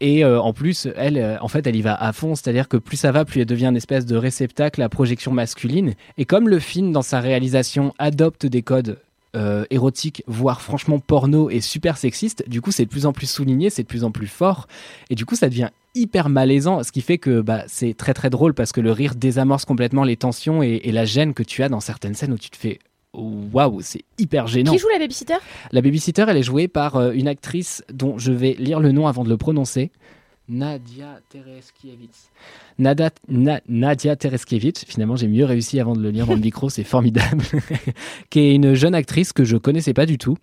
Et 0.00 0.24
en 0.24 0.54
plus, 0.54 0.88
elle, 0.96 1.38
en 1.42 1.48
fait, 1.48 1.66
elle 1.66 1.76
y 1.76 1.82
va 1.82 1.94
à 1.94 2.14
fond. 2.14 2.34
C'est-à-dire 2.34 2.66
que 2.66 2.78
plus 2.78 2.96
ça 2.96 3.12
va, 3.12 3.26
plus 3.26 3.42
elle 3.42 3.46
devient 3.46 3.66
une 3.66 3.76
espèce 3.76 4.06
de 4.06 4.16
réceptacle 4.16 4.80
à 4.80 4.88
projection 4.88 5.32
masculine. 5.32 5.92
Et 6.16 6.24
comme 6.24 6.48
le 6.48 6.58
film, 6.58 6.92
dans 6.92 7.02
sa 7.02 7.20
réalisation, 7.20 7.92
adopte 7.98 8.46
des 8.46 8.62
codes 8.62 8.96
euh, 9.36 9.64
érotiques, 9.70 10.22
voire 10.26 10.62
franchement 10.62 10.98
porno 10.98 11.50
et 11.50 11.60
super 11.60 11.96
sexiste, 11.96 12.48
du 12.48 12.60
coup, 12.60 12.70
c'est 12.70 12.84
de 12.84 12.90
plus 12.90 13.06
en 13.06 13.12
plus 13.12 13.28
souligné, 13.28 13.70
c'est 13.70 13.82
de 13.82 13.88
plus 13.88 14.04
en 14.04 14.10
plus 14.10 14.26
fort. 14.26 14.66
Et 15.10 15.14
du 15.14 15.26
coup, 15.26 15.36
ça 15.36 15.48
devient 15.48 15.70
hyper 15.94 16.28
malaisant, 16.28 16.82
ce 16.82 16.92
qui 16.92 17.00
fait 17.00 17.18
que 17.18 17.40
bah, 17.40 17.64
c'est 17.66 17.94
très 17.94 18.14
très 18.14 18.30
drôle 18.30 18.54
parce 18.54 18.72
que 18.72 18.80
le 18.80 18.92
rire 18.92 19.14
désamorce 19.14 19.64
complètement 19.64 20.04
les 20.04 20.16
tensions 20.16 20.62
et, 20.62 20.80
et 20.84 20.92
la 20.92 21.04
gêne 21.04 21.34
que 21.34 21.42
tu 21.42 21.62
as 21.62 21.68
dans 21.68 21.80
certaines 21.80 22.14
scènes 22.14 22.32
où 22.32 22.38
tu 22.38 22.50
te 22.50 22.56
fais 22.56 22.78
waouh, 23.14 23.80
c'est 23.80 24.04
hyper 24.18 24.46
gênant. 24.46 24.72
Qui 24.72 24.78
joue 24.78 24.88
la 24.88 24.98
babysitter? 24.98 25.38
La 25.72 25.80
babysitter, 25.80 26.26
elle 26.28 26.36
est 26.36 26.42
jouée 26.42 26.68
par 26.68 26.96
euh, 26.96 27.12
une 27.12 27.28
actrice 27.28 27.82
dont 27.92 28.18
je 28.18 28.32
vais 28.32 28.54
lire 28.58 28.80
le 28.80 28.92
nom 28.92 29.06
avant 29.06 29.24
de 29.24 29.28
le 29.28 29.36
prononcer. 29.36 29.90
Nadia 30.48 31.20
Tereskiewicz. 31.28 32.30
Nadia 32.78 34.16
Tereskiewicz, 34.16 34.84
finalement 34.86 35.16
j'ai 35.16 35.28
mieux 35.28 35.44
réussi 35.44 35.80
avant 35.80 35.94
de 35.94 36.02
le 36.02 36.10
lire 36.10 36.26
dans 36.26 36.34
le 36.34 36.40
micro, 36.40 36.70
c'est 36.70 36.84
formidable. 36.84 37.44
qui 38.30 38.40
est 38.40 38.54
une 38.54 38.74
jeune 38.74 38.94
actrice 38.94 39.32
que 39.32 39.44
je 39.44 39.56
connaissais 39.56 39.94
pas 39.94 40.06
du 40.06 40.18
tout. 40.18 40.36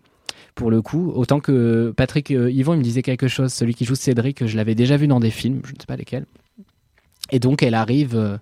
Pour 0.53 0.71
le 0.71 0.81
coup, 0.81 1.11
autant 1.13 1.39
que 1.39 1.93
Patrick 1.95 2.31
euh, 2.31 2.49
Yvon, 2.49 2.73
il 2.73 2.77
me 2.77 2.83
disait 2.83 3.01
quelque 3.01 3.27
chose, 3.27 3.51
celui 3.51 3.73
qui 3.73 3.83
joue 3.83 3.95
Cédric, 3.95 4.45
je 4.45 4.55
l'avais 4.55 4.75
déjà 4.75 4.95
vu 4.95 5.07
dans 5.07 5.19
des 5.19 5.29
films, 5.29 5.61
je 5.65 5.73
ne 5.73 5.79
sais 5.79 5.85
pas 5.85 5.97
lesquels. 5.97 6.25
Et 7.31 7.39
donc 7.39 7.63
elle 7.63 7.73
arrive 7.73 8.15
euh, 8.15 8.37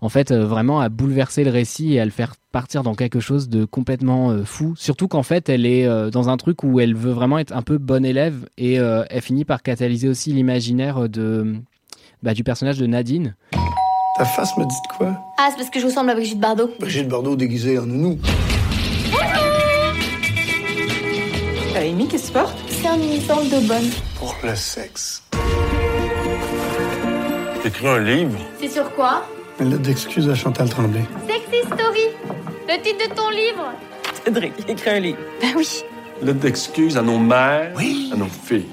en 0.00 0.08
fait 0.08 0.30
euh, 0.30 0.44
vraiment 0.44 0.80
à 0.80 0.88
bouleverser 0.88 1.44
le 1.44 1.50
récit 1.50 1.94
et 1.94 2.00
à 2.00 2.04
le 2.04 2.10
faire 2.10 2.34
partir 2.50 2.82
dans 2.82 2.94
quelque 2.94 3.20
chose 3.20 3.48
de 3.48 3.64
complètement 3.64 4.30
euh, 4.30 4.44
fou. 4.44 4.74
Surtout 4.76 5.08
qu'en 5.08 5.22
fait 5.22 5.48
elle 5.48 5.66
est 5.66 5.86
dans 6.10 6.28
un 6.28 6.36
truc 6.36 6.62
où 6.64 6.80
elle 6.80 6.94
veut 6.94 7.12
vraiment 7.12 7.38
être 7.38 7.54
un 7.54 7.62
peu 7.62 7.78
bonne 7.78 8.04
élève 8.04 8.48
et 8.56 8.74
elle 8.74 9.22
finit 9.22 9.44
par 9.44 9.62
catalyser 9.62 10.08
aussi 10.08 10.32
l'imaginaire 10.32 11.08
de 11.08 11.56
bah, 12.22 12.34
du 12.34 12.44
personnage 12.44 12.78
de 12.78 12.86
Nadine. 12.86 13.34
Ta 14.16 14.24
face 14.24 14.56
me 14.58 14.64
dit 14.64 14.76
de 14.90 14.96
quoi? 14.96 15.16
Ah, 15.38 15.48
c'est 15.50 15.56
parce 15.56 15.70
que 15.70 15.80
je 15.80 15.86
ressemble 15.86 16.10
à 16.10 16.14
Brigitte 16.14 16.38
Bardot. 16.40 16.70
Brigitte 16.78 17.08
Bardot 17.08 17.34
déguisée 17.34 17.78
en 17.78 17.86
nounou. 17.86 18.18
Amy, 21.76 22.06
qu'est-ce 22.06 22.24
que 22.24 22.26
tu 22.28 22.32
portes? 22.34 22.58
C'est 22.68 22.86
un 22.86 22.96
uniforme 22.96 23.48
de 23.48 23.66
bonne. 23.66 23.90
Pour 24.18 24.36
le 24.44 24.54
sexe. 24.54 25.22
Écris 27.64 27.88
un 27.88 27.98
livre? 28.00 28.38
C'est 28.60 28.68
sur 28.68 28.92
quoi? 28.94 29.24
Une 29.58 29.70
lettre 29.70 29.82
d'excuse 29.82 30.28
à 30.28 30.34
Chantal 30.34 30.68
Tremblay. 30.68 31.04
Sexy 31.26 31.66
Story. 31.66 32.08
Le 32.68 32.82
titre 32.82 33.08
de 33.08 33.14
ton 33.14 33.30
livre. 33.30 33.72
Cédric, 34.24 34.52
écris 34.68 34.90
un 34.90 35.00
livre. 35.00 35.18
Ben 35.40 35.54
oui. 35.56 35.82
Lettre 36.22 36.40
d'excuse 36.40 36.96
à 36.96 37.02
nos 37.02 37.18
mères, 37.18 37.72
à 38.12 38.16
nos 38.16 38.26
filles. 38.26 38.68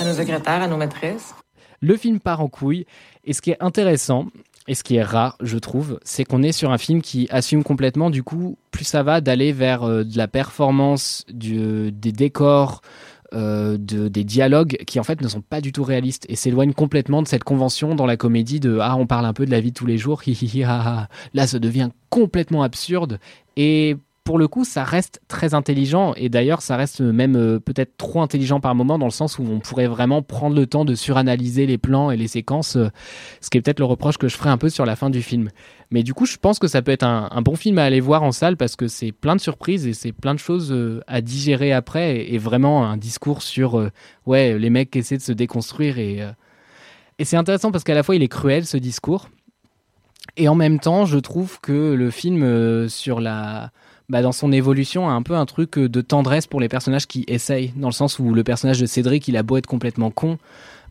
À 0.00 0.04
nos 0.04 0.14
secrétaires, 0.14 0.62
à 0.62 0.66
nos 0.66 0.76
maîtresses. 0.76 1.34
Le 1.80 1.96
film 1.96 2.20
part 2.20 2.40
en 2.40 2.48
couille 2.48 2.86
et 3.24 3.32
ce 3.32 3.40
qui 3.42 3.50
est 3.50 3.56
intéressant 3.60 4.26
et 4.66 4.74
ce 4.74 4.82
qui 4.84 4.96
est 4.96 5.02
rare, 5.02 5.36
je 5.40 5.56
trouve, 5.56 5.98
c'est 6.02 6.24
qu'on 6.24 6.42
est 6.42 6.52
sur 6.52 6.70
un 6.70 6.78
film 6.78 7.00
qui 7.00 7.26
assume 7.30 7.64
complètement, 7.64 8.10
du 8.10 8.22
coup, 8.22 8.58
plus 8.70 8.84
ça 8.84 9.02
va 9.02 9.20
d'aller 9.22 9.52
vers 9.52 9.82
euh, 9.84 10.04
de 10.04 10.18
la 10.18 10.28
performance, 10.28 11.24
du- 11.32 11.90
des 11.90 12.12
décors, 12.12 12.82
euh, 13.34 13.76
de, 13.78 14.08
des 14.08 14.24
dialogues 14.24 14.78
qui 14.86 14.98
en 14.98 15.04
fait 15.04 15.20
ne 15.20 15.28
sont 15.28 15.42
pas 15.42 15.60
du 15.60 15.70
tout 15.72 15.84
réalistes 15.84 16.24
et 16.30 16.36
s'éloignent 16.36 16.72
complètement 16.72 17.22
de 17.22 17.28
cette 17.28 17.44
convention 17.44 17.94
dans 17.94 18.06
la 18.06 18.16
comédie 18.16 18.58
de 18.58 18.78
ah 18.80 18.96
on 18.96 19.06
parle 19.06 19.26
un 19.26 19.34
peu 19.34 19.44
de 19.44 19.50
la 19.50 19.60
vie 19.60 19.70
de 19.70 19.74
tous 19.76 19.84
les 19.86 19.98
jours, 19.98 20.22
là 21.34 21.46
ça 21.46 21.58
devient 21.58 21.90
complètement 22.08 22.62
absurde 22.62 23.20
et 23.56 23.96
pour 24.28 24.36
le 24.36 24.46
coup, 24.46 24.66
ça 24.66 24.84
reste 24.84 25.22
très 25.26 25.54
intelligent. 25.54 26.12
Et 26.18 26.28
d'ailleurs, 26.28 26.60
ça 26.60 26.76
reste 26.76 27.00
même 27.00 27.34
euh, 27.34 27.58
peut-être 27.58 27.96
trop 27.96 28.20
intelligent 28.20 28.60
par 28.60 28.74
moment, 28.74 28.98
dans 28.98 29.06
le 29.06 29.10
sens 29.10 29.38
où 29.38 29.42
on 29.42 29.58
pourrait 29.58 29.86
vraiment 29.86 30.20
prendre 30.20 30.54
le 30.54 30.66
temps 30.66 30.84
de 30.84 30.94
suranalyser 30.94 31.64
les 31.64 31.78
plans 31.78 32.10
et 32.10 32.18
les 32.18 32.28
séquences, 32.28 32.76
euh, 32.76 32.90
ce 33.40 33.48
qui 33.48 33.56
est 33.56 33.62
peut-être 33.62 33.78
le 33.78 33.86
reproche 33.86 34.18
que 34.18 34.28
je 34.28 34.36
ferai 34.36 34.50
un 34.50 34.58
peu 34.58 34.68
sur 34.68 34.84
la 34.84 34.96
fin 34.96 35.08
du 35.08 35.22
film. 35.22 35.48
Mais 35.90 36.02
du 36.02 36.12
coup, 36.12 36.26
je 36.26 36.36
pense 36.36 36.58
que 36.58 36.68
ça 36.68 36.82
peut 36.82 36.92
être 36.92 37.04
un, 37.04 37.40
bon 37.40 37.56
film 37.56 37.78
à 37.78 37.84
aller 37.84 38.00
voir 38.00 38.22
en 38.22 38.30
salle 38.30 38.58
parce 38.58 38.76
que 38.76 38.86
c'est 38.86 39.12
plein 39.12 39.34
de 39.34 39.40
surprises 39.40 39.86
et 39.86 39.94
c'est 39.94 40.12
plein 40.12 40.34
de 40.34 40.38
choses 40.38 40.72
euh, 40.72 41.00
à 41.06 41.22
digérer 41.22 41.72
après 41.72 42.16
et, 42.16 42.34
et 42.34 42.36
vraiment 42.36 42.84
un 42.84 42.98
discours 42.98 43.40
sur 43.40 43.82
ouais 44.26 44.58
les 44.58 44.68
mecs 44.68 44.90
qui 44.90 44.98
essaient 44.98 45.16
de 45.16 45.22
se 45.22 45.32
déconstruire 45.32 45.98
et 45.98 46.20
et 47.18 47.24
c'est 47.24 47.38
intéressant 47.38 47.72
parce 47.72 47.82
qu'à 47.82 47.94
la 47.94 48.02
fois 48.02 48.14
il 48.14 48.22
est 48.22 48.28
cruel 48.28 48.66
ce 48.66 48.76
discours 48.76 49.30
et 50.36 50.48
en 50.48 50.54
même 50.54 50.80
temps 50.80 51.06
je 51.06 51.18
trouve 51.18 51.58
que 51.62 51.94
le 51.94 52.10
film 52.10 52.88
sur 52.90 53.20
la 53.20 53.70
bah, 54.08 54.22
dans 54.22 54.32
son 54.32 54.52
évolution 54.52 55.08
a 55.08 55.12
un 55.12 55.22
peu 55.22 55.34
un 55.34 55.46
truc 55.46 55.76
euh, 55.78 55.88
de 55.88 56.00
tendresse 56.00 56.46
pour 56.46 56.60
les 56.60 56.68
personnages 56.68 57.06
qui 57.06 57.24
essayent 57.28 57.72
dans 57.76 57.88
le 57.88 57.92
sens 57.92 58.18
où 58.18 58.32
le 58.32 58.42
personnage 58.42 58.80
de 58.80 58.86
Cédric 58.86 59.28
il 59.28 59.36
a 59.36 59.42
beau 59.42 59.56
être 59.56 59.66
complètement 59.66 60.10
con 60.10 60.38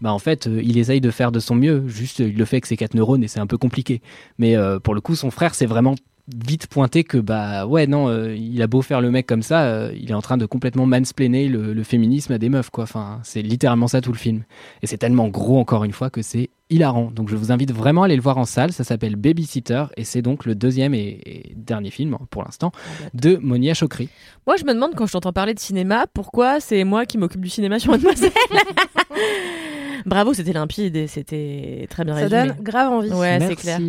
bah 0.01 0.13
en 0.13 0.19
fait 0.19 0.45
euh, 0.45 0.61
il 0.63 0.77
essaye 0.77 1.01
de 1.01 1.09
faire 1.09 1.31
de 1.31 1.39
son 1.39 1.55
mieux. 1.55 1.87
Juste 1.87 2.19
il 2.19 2.37
le 2.37 2.45
fait 2.45 2.57
avec 2.57 2.67
ses 2.67 2.77
quatre 2.77 2.93
neurones 2.93 3.23
et 3.23 3.27
c'est 3.27 3.39
un 3.39 3.47
peu 3.47 3.57
compliqué. 3.57 4.01
Mais 4.37 4.55
euh, 4.55 4.79
pour 4.79 4.93
le 4.93 5.01
coup 5.01 5.15
son 5.15 5.31
frère 5.31 5.55
c'est 5.55 5.65
vraiment 5.65 5.95
vite 6.33 6.67
pointé 6.67 7.03
que 7.03 7.17
bah 7.17 7.65
ouais 7.65 7.87
non 7.87 8.09
euh, 8.09 8.35
il 8.35 8.61
a 8.61 8.67
beau 8.67 8.81
faire 8.81 8.99
le 8.99 9.11
mec 9.11 9.25
comme 9.25 9.41
ça 9.41 9.63
euh, 9.63 9.91
il 9.95 10.11
est 10.11 10.13
en 10.13 10.21
train 10.21 10.37
de 10.37 10.45
complètement 10.45 10.85
mansplainer 10.85 11.47
le, 11.47 11.73
le 11.73 11.83
féminisme 11.83 12.33
à 12.33 12.37
des 12.37 12.49
meufs 12.49 12.69
quoi. 12.69 12.83
Enfin 12.83 13.19
c'est 13.23 13.41
littéralement 13.41 13.87
ça 13.87 14.01
tout 14.01 14.11
le 14.11 14.17
film. 14.17 14.43
Et 14.81 14.87
c'est 14.87 14.97
tellement 14.97 15.27
gros 15.27 15.59
encore 15.59 15.83
une 15.83 15.93
fois 15.93 16.09
que 16.09 16.21
c'est 16.21 16.49
hilarant. 16.69 17.11
Donc 17.11 17.29
je 17.29 17.35
vous 17.35 17.51
invite 17.51 17.71
vraiment 17.71 18.03
à 18.03 18.05
aller 18.05 18.15
le 18.15 18.21
voir 18.21 18.37
en 18.37 18.45
salle. 18.45 18.71
Ça 18.71 18.83
s'appelle 18.83 19.15
Babysitter. 19.15 19.85
Et 19.95 20.03
c'est 20.03 20.21
donc 20.21 20.45
le 20.45 20.55
deuxième 20.55 20.93
et, 20.93 21.21
et 21.25 21.53
dernier 21.55 21.91
film 21.91 22.13
hein, 22.13 22.25
pour 22.29 22.43
l'instant 22.43 22.71
de 23.13 23.37
Monia 23.37 23.73
Chokri. 23.73 24.09
Moi, 24.45 24.55
je 24.57 24.65
me 24.65 24.73
demande 24.73 24.95
quand 24.95 25.05
je 25.05 25.13
t'entends 25.13 25.33
parler 25.33 25.53
de 25.53 25.59
cinéma, 25.59 26.05
pourquoi 26.13 26.59
c'est 26.59 26.83
moi 26.83 27.05
qui 27.05 27.17
m'occupe 27.17 27.41
du 27.41 27.49
cinéma 27.49 27.79
sur 27.79 27.91
Mademoiselle? 27.91 28.31
Bravo, 30.05 30.33
c'était 30.33 30.53
limpide 30.53 30.95
et 30.95 31.07
c'était 31.07 31.87
très 31.89 32.03
bien 32.05 32.13
Ça 32.15 32.21
résumé. 32.27 32.47
donne 32.53 32.63
grave 32.63 32.91
envie. 32.93 33.11
Ouais, 33.11 33.39
c'est 33.41 33.55
clair. 33.55 33.79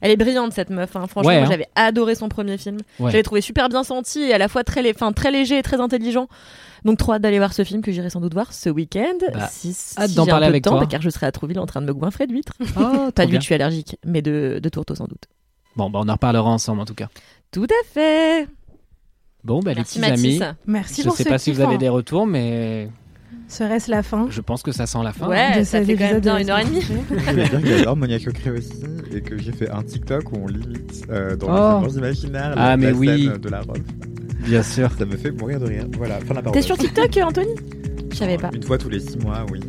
Elle 0.00 0.10
est 0.10 0.16
brillante 0.16 0.52
cette 0.52 0.70
meuf. 0.70 0.94
hein. 0.96 1.06
Franchement, 1.06 1.28
Ouais, 1.30 1.36
hein. 1.38 1.46
j'avais 1.48 1.66
adoré 1.74 2.14
son 2.14 2.28
premier 2.28 2.58
film. 2.58 2.78
Ouais. 3.00 3.10
J'avais 3.10 3.22
trouvé 3.22 3.40
super 3.40 3.68
bien 3.68 3.84
senti 3.84 4.20
et 4.22 4.34
à 4.34 4.38
la 4.38 4.48
fois 4.48 4.64
très, 4.64 4.82
lé- 4.82 4.92
enfin, 4.94 5.12
très 5.12 5.30
léger 5.30 5.58
et 5.58 5.62
très 5.62 5.80
intelligent. 5.80 6.28
Donc 6.84 6.98
trop 6.98 7.12
hâte 7.14 7.22
d'aller 7.22 7.38
voir 7.38 7.52
ce 7.52 7.64
film 7.64 7.82
que 7.82 7.90
j'irai 7.90 8.08
sans 8.10 8.20
doute 8.20 8.34
voir 8.34 8.52
ce 8.52 8.70
week-end. 8.70 9.16
Bah, 9.32 9.48
si 9.50 9.74
hâte 9.98 10.10
si 10.10 10.14
d'en 10.14 10.24
j'ai 10.24 10.30
un 10.30 10.34
parler 10.34 10.46
peu 10.46 10.50
de 10.50 10.54
avec 10.54 10.64
temps, 10.64 10.70
toi. 10.72 10.80
bah, 10.80 10.86
car 10.88 11.00
je 11.02 11.10
serai 11.10 11.26
à 11.26 11.32
Trouville 11.32 11.58
en 11.58 11.66
train 11.66 11.80
de 11.80 11.86
me 11.86 11.92
goinfrer 11.94 12.26
d'huîtres. 12.26 12.52
Oh, 12.78 13.10
Pas 13.14 13.26
bien. 13.26 13.40
je 13.40 13.44
suis 13.44 13.54
allergique, 13.54 13.96
mais 14.04 14.22
de, 14.22 14.60
de 14.62 14.68
tourteaux 14.68 14.94
sans 14.94 15.06
doute. 15.06 15.24
bon 15.76 15.90
bah 15.90 15.98
on 16.02 16.08
en 16.08 16.12
reparlera 16.12 16.48
ensemble 16.48 16.80
en 16.80 16.84
tout 16.84 16.94
cas 16.94 17.08
Tout 17.50 17.64
à 17.66 17.84
fait. 17.92 18.46
bon 19.42 19.60
bah 19.60 19.72
Merci, 19.74 19.98
les 20.00 20.06
petits 20.08 20.10
Mathis. 20.12 20.42
amis 20.42 20.52
Merci 20.66 21.02
je 21.02 21.08
pour 21.08 21.16
sais 21.16 21.24
pas 21.24 21.38
si 21.38 21.50
vous 21.52 21.60
avez 21.60 21.74
hein. 21.74 21.78
des 21.78 21.88
retours 21.88 22.26
mais 22.26 22.88
Serait-ce 23.48 23.90
la 23.90 24.02
fin 24.02 24.26
je 24.30 24.40
pense 24.42 24.62
que 24.62 24.72
ça 24.72 24.86
sent 24.86 24.98
la 25.02 25.12
fin 25.12 25.26
Ouais, 25.28 25.60
de 25.60 25.64
ça 25.64 25.82
fait 25.82 25.94
quand 25.96 26.04
même 26.04 26.20
bien 26.20 26.36
une 26.38 26.50
heure 26.50 26.58
et 26.58 26.64
demie. 26.64 26.82
Je 26.82 26.92
voulais 27.30 27.48
dire 27.48 27.60
que 27.62 27.66
j'adore 27.66 27.96
Monia 27.96 28.18
Chokri 28.18 28.50
aussi 28.50 28.72
et 29.14 29.20
que 29.22 29.38
j'ai 29.38 29.52
fait 29.52 29.70
un 29.70 29.82
TikTok 29.82 30.32
où 30.32 30.36
on 30.42 30.46
limite 30.46 31.04
euh, 31.10 31.34
dans 31.36 31.80
Oh. 31.80 31.86
les 31.86 31.96
imaginaires 31.96 32.52
Ah, 32.56 32.70
la, 32.70 32.76
mais 32.76 32.86
la 32.90 32.92
oui. 32.92 33.24
scène 33.24 33.38
de 33.38 33.48
la 33.48 33.60
robe. 33.62 33.78
bien 34.44 34.62
sûr 34.62 34.90
Ça 34.98 35.06
me 35.06 35.16
fait 35.16 35.30
mourir 35.30 35.60
de 35.60 35.66
rire. 35.66 35.86
Voilà, 35.96 36.18
fin 36.20 36.28
de 36.30 36.34
la 36.34 36.42
parole. 36.42 36.52
T'es 36.58 36.62
sur 36.62 36.76
TikTok, 36.76 37.18
Anthony? 37.22 37.54
Je 38.10 38.16
savais 38.16 38.36
pas. 38.36 38.50
Une 38.54 38.62
fois 38.62 38.76
tous 38.76 38.88
les 38.90 39.00
six 39.00 39.16
mois, 39.18 39.44
oui. 39.50 39.60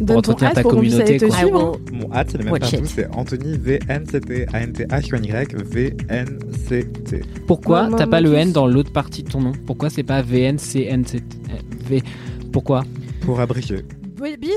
Donne 0.00 0.06
ton 0.22 0.32
entretenir 0.32 0.52
ta 0.54 0.62
pour 0.62 0.70
communauté, 0.72 1.18
quoi. 1.18 1.28
I 1.28 1.32
suivre. 1.32 1.78
will- 1.90 1.98
Mon 2.00 2.12
hâte, 2.14 2.28
c'est 2.32 2.38
le 2.38 2.44
même 2.44 2.52
Watch 2.54 2.70
partout, 2.70 2.86
c'est 2.86 3.06
Anthony 3.14 3.58
V-N-C-T 3.58 4.46
A-N-T-H-Y 4.52 5.54
V-N-C-T. 5.64 7.20
Pourquoi 7.46 7.88
t'as 7.96 8.06
pas 8.06 8.20
le. 8.20 8.32
N 8.34 8.52
dans 8.52 8.66
l'autre 8.66 8.92
partie 8.92 9.22
de 9.22 9.30
ton 9.30 9.40
nom? 9.40 9.52
Pourquoi 9.66 9.90
c'est 9.90 10.02
pas 10.02 10.22
VNCN 10.22 11.02
V 11.88 12.02
Pourquoi 12.52 12.84
Pour 13.22 13.40
abréger. 13.40 13.84
Oui, 14.20 14.36
bisous 14.36 14.52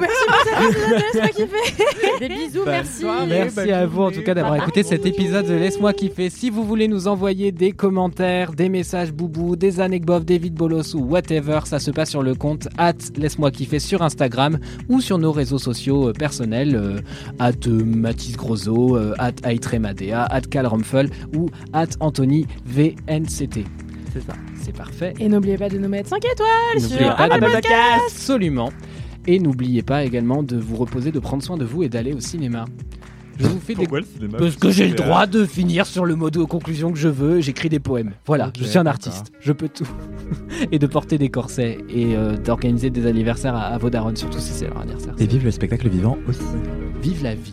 Merci 0.00 0.24
pour 0.26 0.38
cet 0.42 0.64
épisode 0.64 0.88
de 0.88 0.94
Laisse-moi 0.94 1.28
kiffer 1.28 2.18
Des 2.20 2.28
bisous, 2.28 2.62
merci. 2.64 3.04
Merci 3.28 3.72
à 3.72 3.84
vous 3.84 4.02
en 4.02 4.10
tout 4.10 4.22
cas 4.22 4.32
d'avoir 4.32 4.56
écouté 4.56 4.82
cet 4.82 5.04
épisode 5.04 5.46
de 5.46 5.52
Laisse-moi 5.52 5.92
kiffer. 5.92 6.30
Si 6.30 6.48
vous 6.48 6.64
voulez 6.64 6.88
nous 6.88 7.06
envoyer 7.06 7.52
des 7.52 7.72
commentaires, 7.72 8.52
des 8.52 8.70
messages 8.70 9.12
boubou, 9.12 9.54
des 9.54 9.80
anecdotes, 9.80 10.24
des 10.24 10.38
vides 10.38 10.54
bolos 10.54 10.94
ou 10.94 11.00
whatever, 11.00 11.60
ça 11.64 11.78
se 11.78 11.90
passe 11.90 12.08
sur 12.08 12.22
le 12.22 12.34
compte 12.34 12.68
at 12.78 12.94
Laisse-moi 13.16 13.50
kiffer 13.50 13.80
sur 13.80 14.00
Instagram 14.00 14.58
ou 14.88 15.02
sur 15.02 15.18
nos 15.18 15.32
réseaux 15.32 15.58
sociaux 15.58 16.08
euh, 16.08 16.12
personnels 16.14 16.74
euh, 16.74 17.00
at 17.38 17.52
euh, 17.66 17.84
Mathis 17.84 18.38
Grosso, 18.38 18.96
at 19.18 19.32
Aitremadea, 19.44 20.24
at 20.24 20.42
Calromfel 20.42 21.10
ou 21.36 21.50
at 21.74 21.88
Anthony 22.00 22.46
VNCT. 22.64 23.66
C'est 24.16 24.26
ça. 24.26 24.32
C'est 24.62 24.74
parfait. 24.74 25.12
Et 25.20 25.28
n'oubliez 25.28 25.58
pas 25.58 25.68
de 25.68 25.76
nous 25.78 25.88
mettre 25.88 26.08
5 26.08 26.24
étoiles 26.24 26.80
sur 26.80 27.16
pas 27.16 27.28
de- 27.28 27.34
Apple 27.34 27.52
Podcast 27.52 28.02
Absolument. 28.08 28.70
Et 29.26 29.38
n'oubliez 29.40 29.82
pas 29.82 30.04
également 30.04 30.42
de 30.42 30.56
vous 30.56 30.76
reposer, 30.76 31.12
de 31.12 31.18
prendre 31.18 31.42
soin 31.42 31.56
de 31.58 31.64
vous 31.64 31.82
et 31.82 31.88
d'aller 31.88 32.12
au 32.14 32.20
cinéma. 32.20 32.64
Je 33.38 33.46
vous 33.48 33.60
fais 33.60 33.74
des... 33.74 33.80
Pourquoi 33.82 34.00
le 34.00 34.06
cinéma 34.06 34.38
Parce 34.38 34.56
que 34.56 34.70
j'ai 34.70 34.88
le 34.88 34.94
droit 34.94 35.26
de 35.26 35.44
finir 35.44 35.84
sur 35.84 36.06
le 36.06 36.14
mot 36.16 36.30
de 36.30 36.42
conclusion 36.44 36.90
que 36.92 36.98
je 36.98 37.08
veux. 37.08 37.40
J'écris 37.42 37.68
des 37.68 37.80
poèmes. 37.80 38.12
Voilà, 38.24 38.50
je 38.58 38.64
suis 38.64 38.78
un 38.78 38.86
artiste. 38.86 39.30
Je 39.40 39.52
peux 39.52 39.68
tout. 39.68 39.86
et 40.72 40.78
de 40.78 40.86
porter 40.86 41.18
des 41.18 41.28
corsets 41.28 41.76
et 41.90 42.16
euh, 42.16 42.36
d'organiser 42.38 42.88
des 42.88 43.04
anniversaires 43.06 43.54
à, 43.54 43.64
à 43.64 43.76
vos 43.78 43.90
darons, 43.90 44.16
surtout 44.16 44.38
si 44.38 44.52
c'est 44.52 44.68
leur 44.68 44.78
anniversaire. 44.80 45.14
Et 45.18 45.26
vive 45.26 45.44
le 45.44 45.50
spectacle 45.50 45.88
vivant 45.90 46.16
aussi. 46.26 46.40
Vive 47.02 47.22
la 47.22 47.34
vie. 47.34 47.52